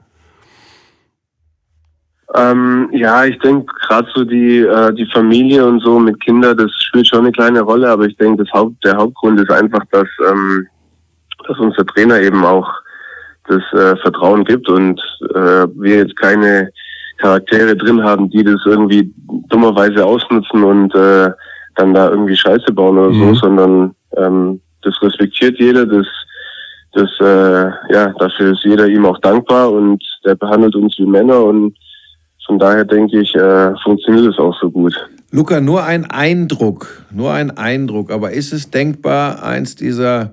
Ähm, 2.34 2.88
ja, 2.92 3.24
ich 3.24 3.38
denke 3.40 3.72
gerade 3.86 4.08
so 4.14 4.24
die 4.24 4.58
äh, 4.58 4.92
die 4.94 5.06
Familie 5.06 5.66
und 5.66 5.80
so 5.80 5.98
mit 5.98 6.20
Kindern, 6.20 6.56
das 6.56 6.70
spielt 6.80 7.08
schon 7.08 7.20
eine 7.20 7.32
kleine 7.32 7.60
Rolle, 7.60 7.90
aber 7.90 8.06
ich 8.06 8.16
denke, 8.16 8.44
das 8.44 8.52
Haupt 8.52 8.84
der 8.84 8.96
Hauptgrund 8.96 9.40
ist 9.40 9.50
einfach, 9.50 9.84
dass 9.90 10.06
ähm, 10.28 10.68
dass 11.48 11.58
unser 11.58 11.84
Trainer 11.86 12.20
eben 12.20 12.44
auch 12.44 12.68
das 13.48 13.62
äh, 13.72 13.96
Vertrauen 13.96 14.44
gibt 14.44 14.68
und 14.68 15.00
äh, 15.34 15.66
wir 15.74 15.96
jetzt 15.96 16.16
keine 16.16 16.70
Charaktere 17.18 17.76
drin 17.76 18.02
haben, 18.02 18.30
die 18.30 18.44
das 18.44 18.60
irgendwie 18.64 19.12
dummerweise 19.48 20.06
ausnutzen 20.06 20.62
und 20.62 20.94
äh, 20.94 21.30
dann 21.76 21.94
da 21.94 22.10
irgendwie 22.10 22.36
Scheiße 22.36 22.72
bauen 22.72 22.98
oder 22.98 23.10
mhm. 23.10 23.34
so, 23.34 23.34
sondern 23.34 23.94
ähm, 24.16 24.60
das 24.82 24.94
respektiert 25.02 25.58
jeder, 25.58 25.84
das 25.84 26.06
das 26.92 27.10
äh, 27.20 27.70
ja 27.92 28.12
dafür 28.18 28.52
ist 28.52 28.64
jeder 28.64 28.86
ihm 28.86 29.06
auch 29.06 29.18
dankbar 29.20 29.72
und 29.72 30.02
der 30.24 30.34
behandelt 30.34 30.74
uns 30.74 30.96
wie 30.98 31.06
Männer 31.06 31.42
und 31.44 31.76
von 32.46 32.58
daher 32.58 32.84
denke 32.84 33.20
ich, 33.20 33.34
äh, 33.34 33.72
funktioniert 33.84 34.32
es 34.32 34.38
auch 34.38 34.58
so 34.60 34.70
gut. 34.70 34.94
Luca, 35.30 35.60
nur 35.60 35.84
ein 35.84 36.10
Eindruck, 36.10 37.04
nur 37.12 37.32
ein 37.32 37.56
Eindruck, 37.56 38.10
aber 38.10 38.32
ist 38.32 38.52
es 38.52 38.70
denkbar, 38.70 39.44
eins 39.44 39.76
dieser 39.76 40.32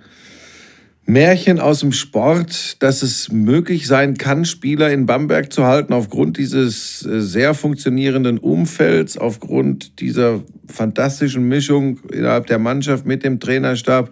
Märchen 1.10 1.60
aus 1.60 1.80
dem 1.80 1.94
Sport, 1.94 2.84
dass 2.84 3.02
es 3.02 3.32
möglich 3.32 3.88
sein 3.88 4.18
kann, 4.18 4.44
Spieler 4.44 4.92
in 4.92 5.06
Bamberg 5.06 5.54
zu 5.54 5.64
halten 5.64 5.94
aufgrund 5.94 6.38
dieses 6.38 7.06
äh, 7.06 7.22
sehr 7.22 7.54
funktionierenden 7.54 8.40
Umfelds, 8.40 9.18
aufgrund 9.18 10.02
dieser 10.02 10.42
fantastischen 10.68 11.48
Mischung 11.48 12.00
innerhalb 12.12 12.48
der 12.48 12.60
Mannschaft 12.60 13.06
mit 13.06 13.24
dem 13.24 13.40
Trainerstab, 13.40 14.10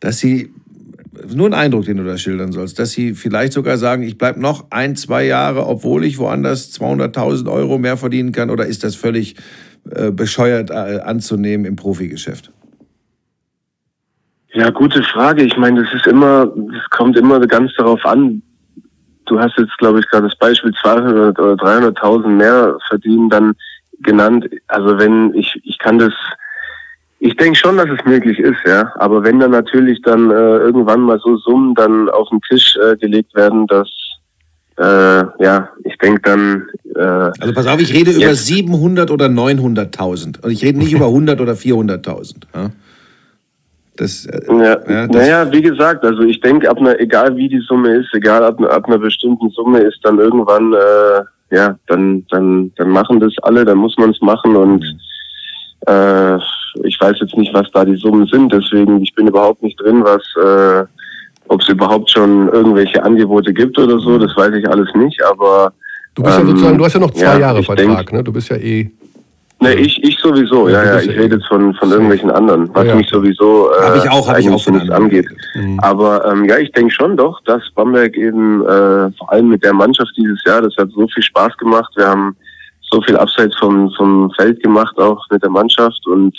dass 0.00 0.20
sie, 0.20 0.54
nur 1.34 1.46
ein 1.46 1.54
Eindruck, 1.54 1.84
den 1.84 1.98
du 1.98 2.04
da 2.04 2.16
schildern 2.16 2.52
sollst, 2.52 2.78
dass 2.78 2.92
sie 2.92 3.14
vielleicht 3.14 3.52
sogar 3.52 3.76
sagen, 3.76 4.02
ich 4.02 4.18
bleibe 4.18 4.40
noch 4.40 4.66
ein, 4.70 4.96
zwei 4.96 5.24
Jahre, 5.24 5.66
obwohl 5.66 6.04
ich 6.04 6.18
woanders 6.18 6.72
200.000 6.72 7.50
Euro 7.50 7.78
mehr 7.78 7.96
verdienen 7.96 8.32
kann, 8.32 8.50
oder 8.50 8.66
ist 8.66 8.84
das 8.84 8.96
völlig 8.96 9.36
äh, 9.90 10.10
bescheuert 10.10 10.70
äh, 10.70 11.00
anzunehmen 11.00 11.66
im 11.66 11.76
Profigeschäft? 11.76 12.50
Ja, 14.54 14.70
gute 14.70 15.02
Frage. 15.02 15.42
Ich 15.44 15.56
meine, 15.56 15.82
das 15.82 15.94
ist 15.94 16.06
immer, 16.06 16.52
es 16.76 16.90
kommt 16.90 17.16
immer 17.16 17.40
ganz 17.40 17.72
darauf 17.76 18.04
an. 18.04 18.42
Du 19.26 19.38
hast 19.40 19.56
jetzt, 19.56 19.76
glaube 19.78 20.00
ich, 20.00 20.08
gerade 20.08 20.28
das 20.28 20.36
Beispiel 20.36 20.72
200 20.82 21.38
oder 21.38 21.54
300.000 21.54 22.28
mehr 22.28 22.76
verdienen 22.88 23.30
dann 23.30 23.54
genannt. 24.00 24.48
Also 24.66 24.98
wenn 24.98 25.32
ich, 25.34 25.58
ich 25.64 25.78
kann 25.78 25.98
das, 25.98 26.12
ich 27.24 27.36
denke 27.36 27.56
schon, 27.56 27.76
dass 27.76 27.86
es 27.88 28.04
möglich 28.04 28.36
ist, 28.40 28.58
ja. 28.66 28.92
Aber 28.96 29.22
wenn 29.22 29.38
dann 29.38 29.52
natürlich 29.52 30.02
dann 30.02 30.28
äh, 30.30 30.34
irgendwann 30.34 31.02
mal 31.02 31.20
so 31.20 31.36
Summen 31.36 31.72
dann 31.76 32.08
auf 32.08 32.28
den 32.30 32.40
Tisch 32.40 32.76
äh, 32.76 32.96
gelegt 32.96 33.32
werden, 33.36 33.68
dass 33.68 33.88
äh, 34.76 35.24
ja, 35.38 35.68
ich 35.84 35.96
denke 35.98 36.20
dann. 36.22 36.66
Äh, 36.96 37.30
also 37.38 37.54
pass 37.54 37.68
auf, 37.68 37.80
ich 37.80 37.94
rede 37.94 38.10
über 38.10 38.34
700 38.34 39.12
oder 39.12 39.26
900.000. 39.26 40.42
Und 40.42 40.50
ich 40.50 40.64
rede 40.64 40.78
nicht 40.78 40.92
über 40.96 41.06
100 41.06 41.40
oder 41.40 41.52
400.000. 41.52 42.34
Ja? 42.54 42.70
Das, 43.96 44.26
äh, 44.26 44.40
ja, 44.48 44.80
ja, 44.90 45.06
naja, 45.06 45.52
wie 45.52 45.62
gesagt, 45.62 46.04
also 46.04 46.22
ich 46.22 46.40
denke, 46.40 46.68
ab 46.68 46.78
einer, 46.78 46.98
egal 46.98 47.36
wie 47.36 47.48
die 47.48 47.60
Summe 47.60 47.98
ist, 47.98 48.12
egal 48.14 48.42
ab, 48.42 48.60
ab 48.60 48.86
einer 48.86 48.98
bestimmten 48.98 49.48
Summe 49.50 49.78
ist 49.78 50.00
dann 50.02 50.18
irgendwann, 50.18 50.72
äh, 50.72 51.54
ja, 51.54 51.78
dann, 51.86 52.26
dann, 52.30 52.72
dann 52.76 52.88
machen 52.88 53.20
das 53.20 53.32
alle, 53.42 53.64
dann 53.64 53.78
muss 53.78 53.96
man 53.96 54.10
es 54.10 54.20
machen 54.22 54.56
und 54.56 54.80
mhm. 54.80 55.00
Äh, 55.86 56.36
ich 56.84 56.98
weiß 57.00 57.16
jetzt 57.20 57.36
nicht, 57.36 57.52
was 57.54 57.70
da 57.72 57.84
die 57.84 57.96
Summen 57.96 58.26
sind, 58.26 58.52
deswegen 58.52 59.02
ich 59.02 59.14
bin 59.14 59.26
überhaupt 59.26 59.62
nicht 59.62 59.80
drin, 59.80 60.02
was, 60.04 60.22
äh, 60.36 60.86
ob 61.48 61.60
es 61.60 61.68
überhaupt 61.68 62.10
schon 62.10 62.48
irgendwelche 62.48 63.02
Angebote 63.02 63.52
gibt 63.52 63.78
oder 63.78 63.98
so, 63.98 64.18
das 64.18 64.36
weiß 64.36 64.54
ich 64.54 64.68
alles 64.68 64.88
nicht, 64.94 65.22
aber 65.24 65.72
Du 66.14 66.22
bist 66.22 66.38
ja 66.38 66.44
sozusagen, 66.44 66.76
du 66.76 66.84
hast 66.84 66.92
ja 66.92 67.00
noch 67.00 67.10
zwei 67.10 67.24
ja, 67.24 67.38
Jahre 67.38 67.62
Vertrag, 67.62 67.86
denk, 67.86 68.12
ne? 68.12 68.22
Du 68.22 68.32
bist 68.32 68.50
ja 68.50 68.56
eh 68.56 68.90
Ne, 69.62 69.74
ich, 69.74 70.02
ich 70.02 70.18
sowieso, 70.18 70.68
ja, 70.68 70.84
ja. 70.84 70.98
Ich 70.98 71.10
rede 71.10 71.36
jetzt 71.36 71.46
von, 71.46 71.72
von 71.74 71.88
irgendwelchen 71.92 72.32
anderen, 72.32 72.68
was 72.74 72.84
ja, 72.84 72.96
mich 72.96 73.08
sowieso 73.08 73.70
äh, 73.70 73.96
ich 73.96 74.10
auch, 74.10 74.26
eigentlich 74.26 74.46
ich 74.46 74.52
auch 74.52 74.72
nichts 74.72 74.90
angeht. 74.90 75.28
Mhm. 75.54 75.78
Aber 75.78 76.26
ähm, 76.26 76.46
ja, 76.46 76.58
ich 76.58 76.72
denke 76.72 76.92
schon 76.92 77.16
doch, 77.16 77.40
dass 77.44 77.62
Bamberg 77.76 78.16
eben 78.16 78.62
äh, 78.62 79.12
vor 79.12 79.30
allem 79.30 79.50
mit 79.50 79.62
der 79.62 79.72
Mannschaft 79.72 80.10
dieses 80.16 80.42
Jahr, 80.44 80.62
das 80.62 80.74
hat 80.76 80.90
so 80.90 81.06
viel 81.06 81.22
Spaß 81.22 81.56
gemacht. 81.58 81.92
Wir 81.94 82.08
haben 82.08 82.34
so 82.92 83.00
viel 83.02 83.16
abseits 83.16 83.56
vom, 83.58 83.90
vom 83.96 84.30
Feld 84.36 84.62
gemacht, 84.62 84.96
auch 84.98 85.24
mit 85.30 85.42
der 85.42 85.50
Mannschaft 85.50 86.06
und 86.06 86.36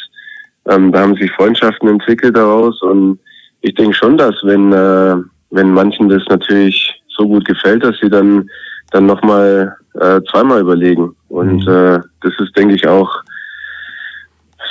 ähm, 0.70 0.92
da 0.92 1.02
haben 1.02 1.16
sich 1.16 1.32
Freundschaften 1.34 1.90
entwickelt 1.90 2.38
daraus 2.38 2.82
und 2.84 3.20
ich 3.62 3.74
denke 3.74 3.96
schon, 3.96 4.18
dass 4.18 4.36
wenn 4.44 4.72
äh, 4.72 5.16
wenn 5.54 5.72
manchen 5.72 6.10
das 6.10 6.24
natürlich 6.30 7.02
so 7.08 7.28
gut 7.28 7.46
gefällt, 7.46 7.84
dass 7.84 7.96
sie 8.02 8.10
dann 8.10 8.50
dann 8.92 9.06
nochmal 9.06 9.76
äh, 10.00 10.22
zweimal 10.30 10.62
überlegen. 10.62 11.16
Und 11.30 11.66
mhm. 11.66 11.72
äh, 11.72 12.00
das 12.22 12.34
ist, 12.40 12.56
denke 12.58 12.76
ich, 12.76 12.88
auch 12.88 13.10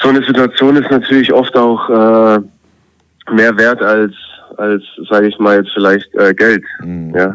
so 0.01 0.09
eine 0.09 0.23
Situation 0.25 0.77
ist 0.77 0.91
natürlich 0.91 1.33
oft 1.33 1.57
auch 1.57 1.89
äh, 1.89 2.41
mehr 3.33 3.57
wert 3.57 3.83
als 3.83 4.13
als 4.59 4.83
sage 5.09 5.29
ich 5.29 5.39
mal 5.39 5.57
jetzt 5.59 5.73
vielleicht 5.73 6.15
äh, 6.15 6.35
Geld. 6.35 6.65
Mhm. 6.81 7.15
Ja. 7.15 7.35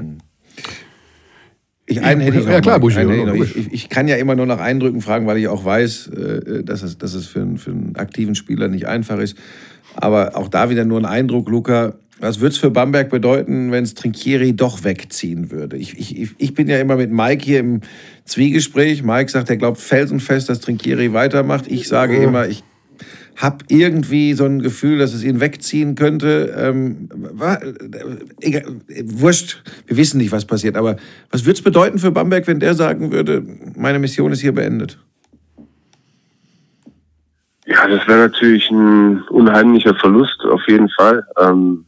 Ich, 1.89 2.01
einen 2.03 2.19
hätte 2.19 2.39
ich 2.39 2.45
noch 2.45 2.51
ja, 2.51 2.59
klar, 2.59 2.81
Buschi, 2.81 2.99
ich, 2.99 3.55
ich, 3.55 3.73
ich, 3.73 3.89
kann 3.89 4.09
ja 4.09 4.17
immer 4.17 4.35
nur 4.35 4.45
nach 4.45 4.59
Eindrücken 4.59 4.99
fragen, 4.99 5.25
weil 5.25 5.37
ich 5.37 5.47
auch 5.47 5.63
weiß, 5.63 6.07
äh, 6.07 6.63
dass 6.63 6.83
es, 6.83 6.97
dass 6.97 7.13
es 7.13 7.27
für, 7.27 7.39
einen, 7.39 7.57
für 7.57 7.71
einen 7.71 7.95
aktiven 7.95 8.35
Spieler 8.35 8.67
nicht 8.67 8.87
einfach 8.87 9.19
ist. 9.19 9.37
Aber 9.95 10.35
auch 10.35 10.49
da 10.49 10.69
wieder 10.69 10.83
nur 10.83 10.99
ein 10.99 11.05
Eindruck, 11.05 11.47
Luca. 11.49 11.93
Was 12.19 12.41
würde 12.41 12.53
es 12.53 12.57
für 12.57 12.71
Bamberg 12.71 13.09
bedeuten, 13.09 13.71
wenn 13.71 13.85
es 13.85 13.93
Trinkieri 13.93 14.53
doch 14.53 14.83
wegziehen 14.83 15.49
würde? 15.49 15.77
Ich, 15.77 15.97
ich, 15.97 16.31
ich 16.37 16.53
bin 16.53 16.67
ja 16.67 16.77
immer 16.79 16.97
mit 16.97 17.11
Mike 17.11 17.45
hier 17.45 17.59
im 17.59 17.81
Zwiegespräch. 18.25 19.03
Mike 19.03 19.31
sagt, 19.31 19.49
er 19.49 19.57
glaubt 19.57 19.79
felsenfest, 19.79 20.49
dass 20.49 20.59
Trinkieri 20.59 21.13
weitermacht. 21.13 21.67
Ich 21.67 21.87
sage 21.87 22.17
immer, 22.17 22.47
ich 22.47 22.63
habe 23.37 23.57
irgendwie 23.69 24.33
so 24.33 24.45
ein 24.45 24.61
Gefühl, 24.61 24.97
dass 24.97 25.13
es 25.13 25.23
ihn 25.23 25.39
wegziehen 25.39 25.95
könnte. 25.95 26.53
Ähm, 26.57 27.07
war, 27.11 27.59
egal, 28.41 28.63
wurscht, 29.05 29.63
wir 29.85 29.97
wissen 29.97 30.17
nicht, 30.17 30.31
was 30.31 30.45
passiert. 30.45 30.75
Aber 30.75 30.97
was 31.31 31.45
würde 31.45 31.57
es 31.57 31.61
bedeuten 31.61 31.99
für 31.99 32.11
Bamberg, 32.11 32.47
wenn 32.47 32.59
der 32.59 32.73
sagen 32.73 33.11
würde, 33.11 33.43
meine 33.75 33.99
Mission 33.99 34.31
ist 34.31 34.41
hier 34.41 34.53
beendet? 34.53 34.97
Ja, 37.67 37.87
das 37.87 38.07
wäre 38.07 38.27
natürlich 38.27 38.71
ein 38.71 39.21
unheimlicher 39.29 39.93
Verlust, 39.95 40.41
auf 40.45 40.61
jeden 40.67 40.89
Fall. 40.89 41.23
Ähm, 41.39 41.85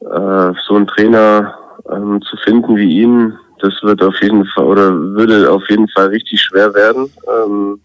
äh, 0.00 0.52
so 0.66 0.74
einen 0.74 0.86
Trainer 0.88 1.54
ähm, 1.90 2.20
zu 2.22 2.36
finden 2.38 2.76
wie 2.76 3.00
ihn, 3.00 3.32
das 3.60 3.74
wird 3.82 4.02
auf 4.02 4.20
jeden 4.20 4.44
Fall 4.46 4.64
oder 4.64 4.92
würde 4.92 5.50
auf 5.50 5.62
jeden 5.70 5.88
Fall 5.88 6.08
richtig 6.08 6.40
schwer 6.42 6.74
werden. 6.74 7.10
Ähm, 7.26 7.80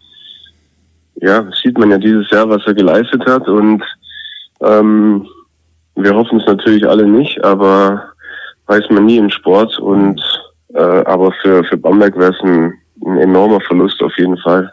ja, 1.15 1.45
sieht 1.61 1.77
man 1.77 1.91
ja 1.91 1.97
dieses 1.97 2.29
Jahr, 2.31 2.49
was 2.49 2.61
er 2.65 2.73
geleistet 2.73 3.25
hat 3.25 3.47
und 3.47 3.83
ähm, 4.61 5.27
wir 5.95 6.15
hoffen 6.15 6.39
es 6.39 6.45
natürlich 6.47 6.87
alle 6.87 7.07
nicht, 7.07 7.43
aber 7.43 8.03
weiß 8.67 8.85
man 8.89 9.05
nie 9.05 9.17
im 9.17 9.29
Sport 9.29 9.77
und 9.79 10.21
äh, 10.73 10.79
aber 10.79 11.31
für, 11.41 11.63
für 11.63 11.77
Bamberg 11.77 12.17
wäre 12.17 12.31
es 12.31 12.43
ein, 12.43 12.73
ein 13.05 13.17
enormer 13.19 13.61
Verlust 13.61 14.01
auf 14.01 14.13
jeden 14.17 14.37
Fall. 14.37 14.71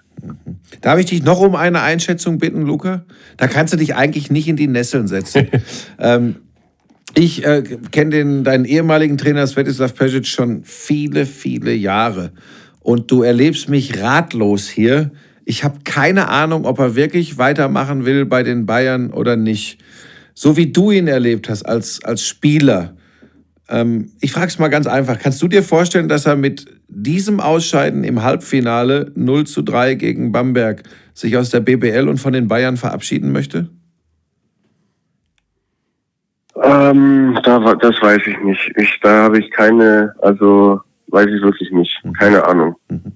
Darf 0.80 0.98
ich 0.98 1.06
dich 1.06 1.22
noch 1.22 1.40
um 1.40 1.56
eine 1.56 1.82
Einschätzung 1.82 2.38
bitten, 2.38 2.62
Luca? 2.62 3.04
Da 3.36 3.48
kannst 3.48 3.72
du 3.72 3.76
dich 3.76 3.94
eigentlich 3.94 4.30
nicht 4.30 4.48
in 4.48 4.56
die 4.56 4.66
Nesseln 4.66 5.08
setzen. 5.08 5.48
ähm, 5.98 6.36
ich 7.14 7.44
äh, 7.44 7.62
kenne 7.90 8.42
deinen 8.42 8.64
ehemaligen 8.64 9.18
Trainer 9.18 9.46
Svetislav 9.46 9.94
Pesic 9.94 10.26
schon 10.26 10.62
viele, 10.64 11.26
viele 11.26 11.72
Jahre. 11.72 12.30
und 12.80 13.10
du 13.10 13.22
erlebst 13.22 13.68
mich 13.68 14.00
ratlos 14.00 14.68
hier. 14.68 15.10
Ich 15.44 15.64
habe 15.64 15.78
keine 15.84 16.28
Ahnung, 16.28 16.64
ob 16.64 16.78
er 16.78 16.94
wirklich 16.94 17.38
weitermachen 17.38 18.04
will 18.04 18.24
bei 18.24 18.42
den 18.42 18.66
Bayern 18.66 19.10
oder 19.10 19.36
nicht. 19.36 19.82
So 20.34 20.56
wie 20.56 20.72
du 20.72 20.90
ihn 20.90 21.08
erlebt 21.08 21.48
hast 21.48 21.64
als, 21.64 22.04
als 22.04 22.26
Spieler. 22.26 22.94
Ähm, 23.68 24.10
ich 24.20 24.32
frage 24.32 24.48
es 24.48 24.58
mal 24.58 24.68
ganz 24.68 24.86
einfach. 24.86 25.18
Kannst 25.18 25.40
du 25.42 25.48
dir 25.48 25.62
vorstellen, 25.62 26.08
dass 26.08 26.26
er 26.26 26.36
mit 26.36 26.66
diesem 26.88 27.40
Ausscheiden 27.40 28.04
im 28.04 28.22
Halbfinale 28.22 29.12
0 29.14 29.46
zu 29.46 29.62
3 29.62 29.94
gegen 29.94 30.32
Bamberg 30.32 30.82
sich 31.14 31.36
aus 31.36 31.50
der 31.50 31.60
BBL 31.60 32.08
und 32.08 32.18
von 32.18 32.32
den 32.32 32.48
Bayern 32.48 32.76
verabschieden 32.76 33.32
möchte? 33.32 33.70
Ähm, 36.62 37.38
da, 37.42 37.74
das 37.74 38.02
weiß 38.02 38.20
ich 38.26 38.38
nicht. 38.42 38.72
Ich, 38.76 38.98
da 39.02 39.24
habe 39.24 39.38
ich 39.38 39.50
keine, 39.50 40.14
also 40.20 40.80
weiß 41.08 41.26
ich 41.26 41.42
wirklich 41.42 41.70
nicht. 41.70 41.96
Mhm. 42.04 42.12
Keine 42.14 42.44
Ahnung. 42.44 42.76
Mhm. 42.88 43.12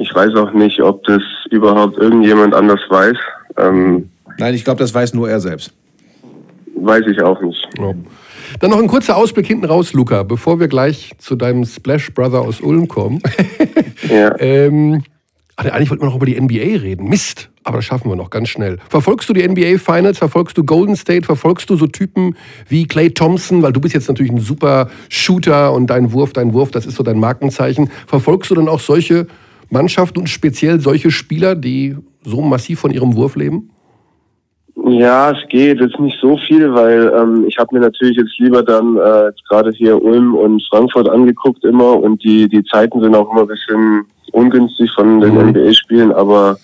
Ich 0.00 0.14
weiß 0.14 0.34
auch 0.36 0.52
nicht, 0.52 0.80
ob 0.80 1.02
das 1.04 1.22
überhaupt 1.50 1.98
irgendjemand 1.98 2.54
anders 2.54 2.80
weiß. 2.88 3.16
Ähm, 3.56 4.08
Nein, 4.38 4.54
ich 4.54 4.64
glaube, 4.64 4.78
das 4.78 4.94
weiß 4.94 5.12
nur 5.14 5.28
er 5.28 5.40
selbst. 5.40 5.72
Weiß 6.76 7.02
ich 7.10 7.20
auch 7.20 7.40
nicht. 7.40 7.68
Ja. 7.76 7.92
Dann 8.60 8.70
noch 8.70 8.78
ein 8.78 8.86
kurzer 8.86 9.16
Ausblick 9.16 9.46
hinten 9.46 9.64
raus, 9.64 9.92
Luca, 9.92 10.22
bevor 10.22 10.60
wir 10.60 10.68
gleich 10.68 11.12
zu 11.18 11.34
deinem 11.34 11.64
Splash 11.64 12.14
Brother 12.14 12.42
aus 12.42 12.60
Ulm 12.60 12.86
kommen. 12.86 13.20
ja. 14.08 14.34
ähm, 14.38 15.02
eigentlich 15.56 15.90
wollten 15.90 16.04
wir 16.04 16.06
noch 16.06 16.16
über 16.16 16.26
die 16.26 16.40
NBA 16.40 16.80
reden. 16.80 17.08
Mist, 17.08 17.50
aber 17.64 17.78
das 17.78 17.84
schaffen 17.84 18.08
wir 18.08 18.14
noch 18.14 18.30
ganz 18.30 18.48
schnell. 18.48 18.78
Verfolgst 18.88 19.28
du 19.28 19.32
die 19.32 19.46
NBA 19.46 19.78
Finals? 19.78 20.18
Verfolgst 20.18 20.56
du 20.56 20.62
Golden 20.62 20.94
State? 20.94 21.26
Verfolgst 21.26 21.68
du 21.70 21.76
so 21.76 21.88
Typen 21.88 22.36
wie 22.68 22.86
Clay 22.86 23.10
Thompson? 23.10 23.62
Weil 23.62 23.72
du 23.72 23.80
bist 23.80 23.94
jetzt 23.94 24.06
natürlich 24.08 24.30
ein 24.30 24.38
super 24.38 24.88
Shooter 25.08 25.72
und 25.72 25.88
dein 25.88 26.12
Wurf, 26.12 26.32
dein 26.32 26.52
Wurf, 26.52 26.70
das 26.70 26.86
ist 26.86 26.94
so 26.94 27.02
dein 27.02 27.18
Markenzeichen. 27.18 27.90
Verfolgst 28.06 28.52
du 28.52 28.54
dann 28.54 28.68
auch 28.68 28.78
solche 28.78 29.26
Mannschaften 29.70 30.20
und 30.20 30.28
speziell 30.28 30.80
solche 30.80 31.10
Spieler, 31.10 31.54
die 31.54 31.96
so 32.24 32.40
massiv 32.40 32.80
von 32.80 32.90
ihrem 32.90 33.14
Wurf 33.14 33.36
leben? 33.36 33.70
Ja, 34.86 35.32
es 35.32 35.48
geht 35.48 35.80
jetzt 35.80 35.98
nicht 35.98 36.18
so 36.20 36.38
viel, 36.46 36.72
weil 36.72 37.12
ähm, 37.14 37.44
ich 37.48 37.58
habe 37.58 37.74
mir 37.74 37.80
natürlich 37.80 38.16
jetzt 38.16 38.38
lieber 38.38 38.62
dann 38.62 38.96
äh, 38.96 39.32
gerade 39.48 39.70
hier 39.72 40.02
Ulm 40.02 40.34
und 40.34 40.62
Frankfurt 40.70 41.08
angeguckt 41.08 41.64
immer 41.64 42.00
und 42.00 42.22
die 42.22 42.48
die 42.48 42.64
Zeiten 42.64 43.00
sind 43.00 43.14
auch 43.14 43.30
immer 43.30 43.42
ein 43.42 43.48
bisschen 43.48 44.04
ungünstig 44.32 44.90
von 44.92 45.20
den 45.20 45.34
mhm. 45.34 45.50
NBA-Spielen, 45.50 46.12
aber 46.12 46.58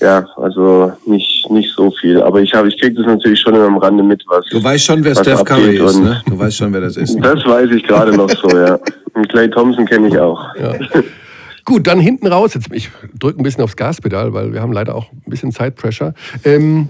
ja, 0.00 0.26
also 0.36 0.92
nicht 1.06 1.50
nicht 1.50 1.74
so 1.74 1.90
viel. 1.90 2.20
Aber 2.20 2.40
ich 2.40 2.52
habe, 2.52 2.68
ich 2.68 2.78
kriege 2.78 2.94
das 2.94 3.06
natürlich 3.06 3.40
schon 3.40 3.54
immer 3.54 3.66
am 3.66 3.78
Rande 3.78 4.02
mit, 4.02 4.22
was. 4.28 4.44
Du 4.50 4.62
weißt 4.62 4.84
schon, 4.84 5.02
wer 5.02 5.14
Steph 5.14 5.44
Curry 5.44 5.78
ist, 5.78 5.98
ne? 5.98 6.22
Du 6.28 6.38
weißt 6.38 6.56
schon, 6.56 6.72
wer 6.72 6.82
das 6.82 6.96
ist. 6.96 7.16
Das 7.20 7.44
weiß 7.44 7.70
ich 7.70 7.82
gerade 7.84 8.14
noch 8.14 8.28
so, 8.28 8.48
ja. 8.56 8.78
Und 9.14 9.28
Clay 9.30 9.48
Thompson 9.48 9.86
kenne 9.86 10.08
ich 10.08 10.18
auch. 10.18 10.54
Ja. 10.56 10.74
Gut, 11.66 11.88
dann 11.88 11.98
hinten 11.98 12.28
raus. 12.28 12.54
Jetzt, 12.54 12.68
ich 12.72 12.90
drücke 13.18 13.40
ein 13.40 13.42
bisschen 13.42 13.64
aufs 13.64 13.74
Gaspedal, 13.76 14.32
weil 14.32 14.52
wir 14.52 14.62
haben 14.62 14.72
leider 14.72 14.94
auch 14.94 15.10
ein 15.10 15.28
bisschen 15.28 15.50
Zeitpressure. 15.50 16.14
Ähm, 16.44 16.88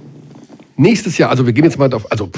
nächstes 0.77 1.17
Jahr, 1.17 1.31
also 1.31 1.47
wir 1.47 1.55
gehen 1.55 1.65
jetzt 1.65 1.79
mal 1.79 1.93
auf, 1.95 2.13
also 2.13 2.31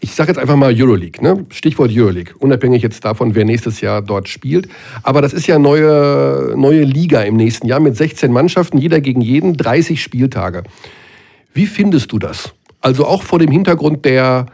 ich 0.00 0.14
sage 0.14 0.30
jetzt 0.30 0.38
einfach 0.38 0.56
mal 0.56 0.74
Euroleague, 0.74 1.22
ne? 1.22 1.44
Stichwort 1.50 1.90
Euroleague, 1.92 2.34
unabhängig 2.38 2.82
jetzt 2.82 3.04
davon, 3.04 3.34
wer 3.34 3.44
nächstes 3.44 3.82
Jahr 3.82 4.00
dort 4.00 4.30
spielt. 4.30 4.68
Aber 5.02 5.20
das 5.20 5.34
ist 5.34 5.46
ja 5.46 5.58
neue, 5.58 6.54
neue 6.56 6.82
Liga 6.82 7.20
im 7.20 7.36
nächsten 7.36 7.66
Jahr 7.66 7.78
mit 7.78 7.94
16 7.94 8.32
Mannschaften, 8.32 8.78
jeder 8.78 9.02
gegen 9.02 9.20
jeden, 9.20 9.54
30 9.58 10.02
Spieltage. 10.02 10.62
Wie 11.52 11.66
findest 11.66 12.10
du 12.10 12.18
das? 12.18 12.54
Also 12.80 13.04
auch 13.04 13.22
vor 13.22 13.38
dem 13.38 13.50
Hintergrund 13.50 14.06
der 14.06 14.46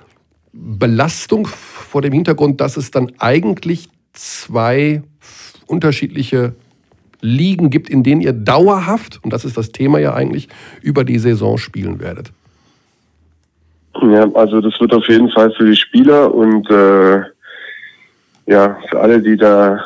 Belastung, 0.53 1.47
vor 1.47 2.03
dem 2.03 2.13
Hintergrund, 2.13 2.61
dass 2.61 2.77
es 2.77 2.91
dann 2.91 3.13
eigentlich 3.19 3.89
zwei 4.13 5.03
unterschiedliche 5.67 6.57
Ligen 7.21 7.71
gibt, 7.71 7.91
in 7.91 8.03
denen 8.03 8.21
ihr 8.21 8.33
dauerhaft, 8.33 9.21
und 9.23 9.33
das 9.33 9.45
ist 9.45 9.57
das 9.57 9.73
Thema 9.73 9.99
ja 9.99 10.15
eigentlich, 10.15 10.49
über 10.83 11.05
die 11.05 11.19
Saison 11.19 11.59
spielen 11.59 12.01
werdet. 12.01 12.33
Ja, 14.01 14.31
also 14.35 14.61
das 14.61 14.79
wird 14.81 14.95
auf 14.95 15.09
jeden 15.09 15.31
Fall 15.31 15.51
für 15.53 15.67
die 15.67 15.77
Spieler 15.77 16.33
und 16.33 16.71
äh, 16.71 17.23
ja, 18.47 18.79
für 18.89 19.01
alle, 19.01 19.21
die 19.21 19.37
da 19.37 19.81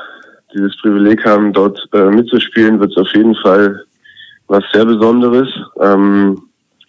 dieses 0.55 0.77
Privileg 0.81 1.25
haben, 1.25 1.53
dort 1.53 1.81
äh, 1.95 2.11
mitzuspielen, 2.11 2.79
wird 2.79 2.91
es 2.91 2.97
auf 2.99 3.09
jeden 3.15 3.35
Fall 3.37 3.85
was 4.49 4.63
sehr 4.73 4.85
Besonderes, 4.85 5.49
ähm, 5.81 6.43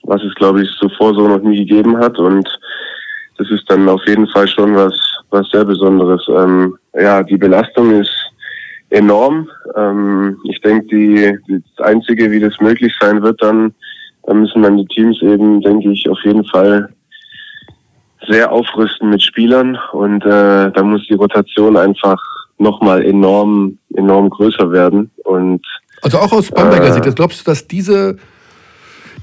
was 0.04 0.22
es, 0.24 0.36
glaube 0.36 0.64
ich, 0.64 0.70
zuvor 0.80 1.14
so 1.16 1.28
noch 1.28 1.42
nie 1.42 1.58
gegeben 1.58 1.98
hat. 1.98 2.20
Und 2.20 2.48
das 3.38 3.50
ist 3.50 3.64
dann 3.70 3.88
auf 3.88 4.02
jeden 4.06 4.28
Fall 4.28 4.48
schon 4.48 4.76
was, 4.76 4.94
was 5.30 5.50
sehr 5.50 5.64
Besonderes. 5.64 6.22
Ähm, 6.28 6.78
ja, 6.94 7.24
die 7.24 7.38
Belastung 7.38 8.02
ist 8.02 8.33
enorm. 8.94 9.50
Ähm, 9.76 10.38
ich 10.44 10.62
denke, 10.62 10.86
die, 10.88 11.38
die, 11.48 11.64
das 11.76 11.86
Einzige, 11.86 12.32
wie 12.32 12.40
das 12.40 12.54
möglich 12.62 12.94
sein 13.00 13.22
wird, 13.24 13.42
dann, 13.42 13.74
dann 14.24 14.42
müssen 14.42 14.62
dann 14.62 14.78
die 14.78 14.86
Teams 14.86 15.22
eben, 15.22 15.62
denke 15.62 15.92
ich, 15.92 16.08
auf 16.10 16.20
jeden 16.24 16.46
Fall 16.46 16.90
sehr 18.28 18.52
aufrüsten 18.52 19.10
mit 19.10 19.22
Spielern 19.22 19.78
und 19.92 20.24
äh, 20.24 20.72
da 20.72 20.84
muss 20.84 21.06
die 21.08 21.16
Rotation 21.16 21.76
einfach 21.76 22.22
nochmal 22.58 23.04
enorm, 23.04 23.78
enorm 23.96 24.30
größer 24.30 24.72
werden. 24.72 25.12
Und 25.26 25.66
also 26.02 26.20
auch 26.20 26.32
aus 26.32 26.50
Bamberger 26.50 26.88
äh, 26.88 26.94
Sicht, 26.94 27.16
glaubst 27.16 27.42
du, 27.42 27.52
dass 27.52 27.68
diese 27.68 28.18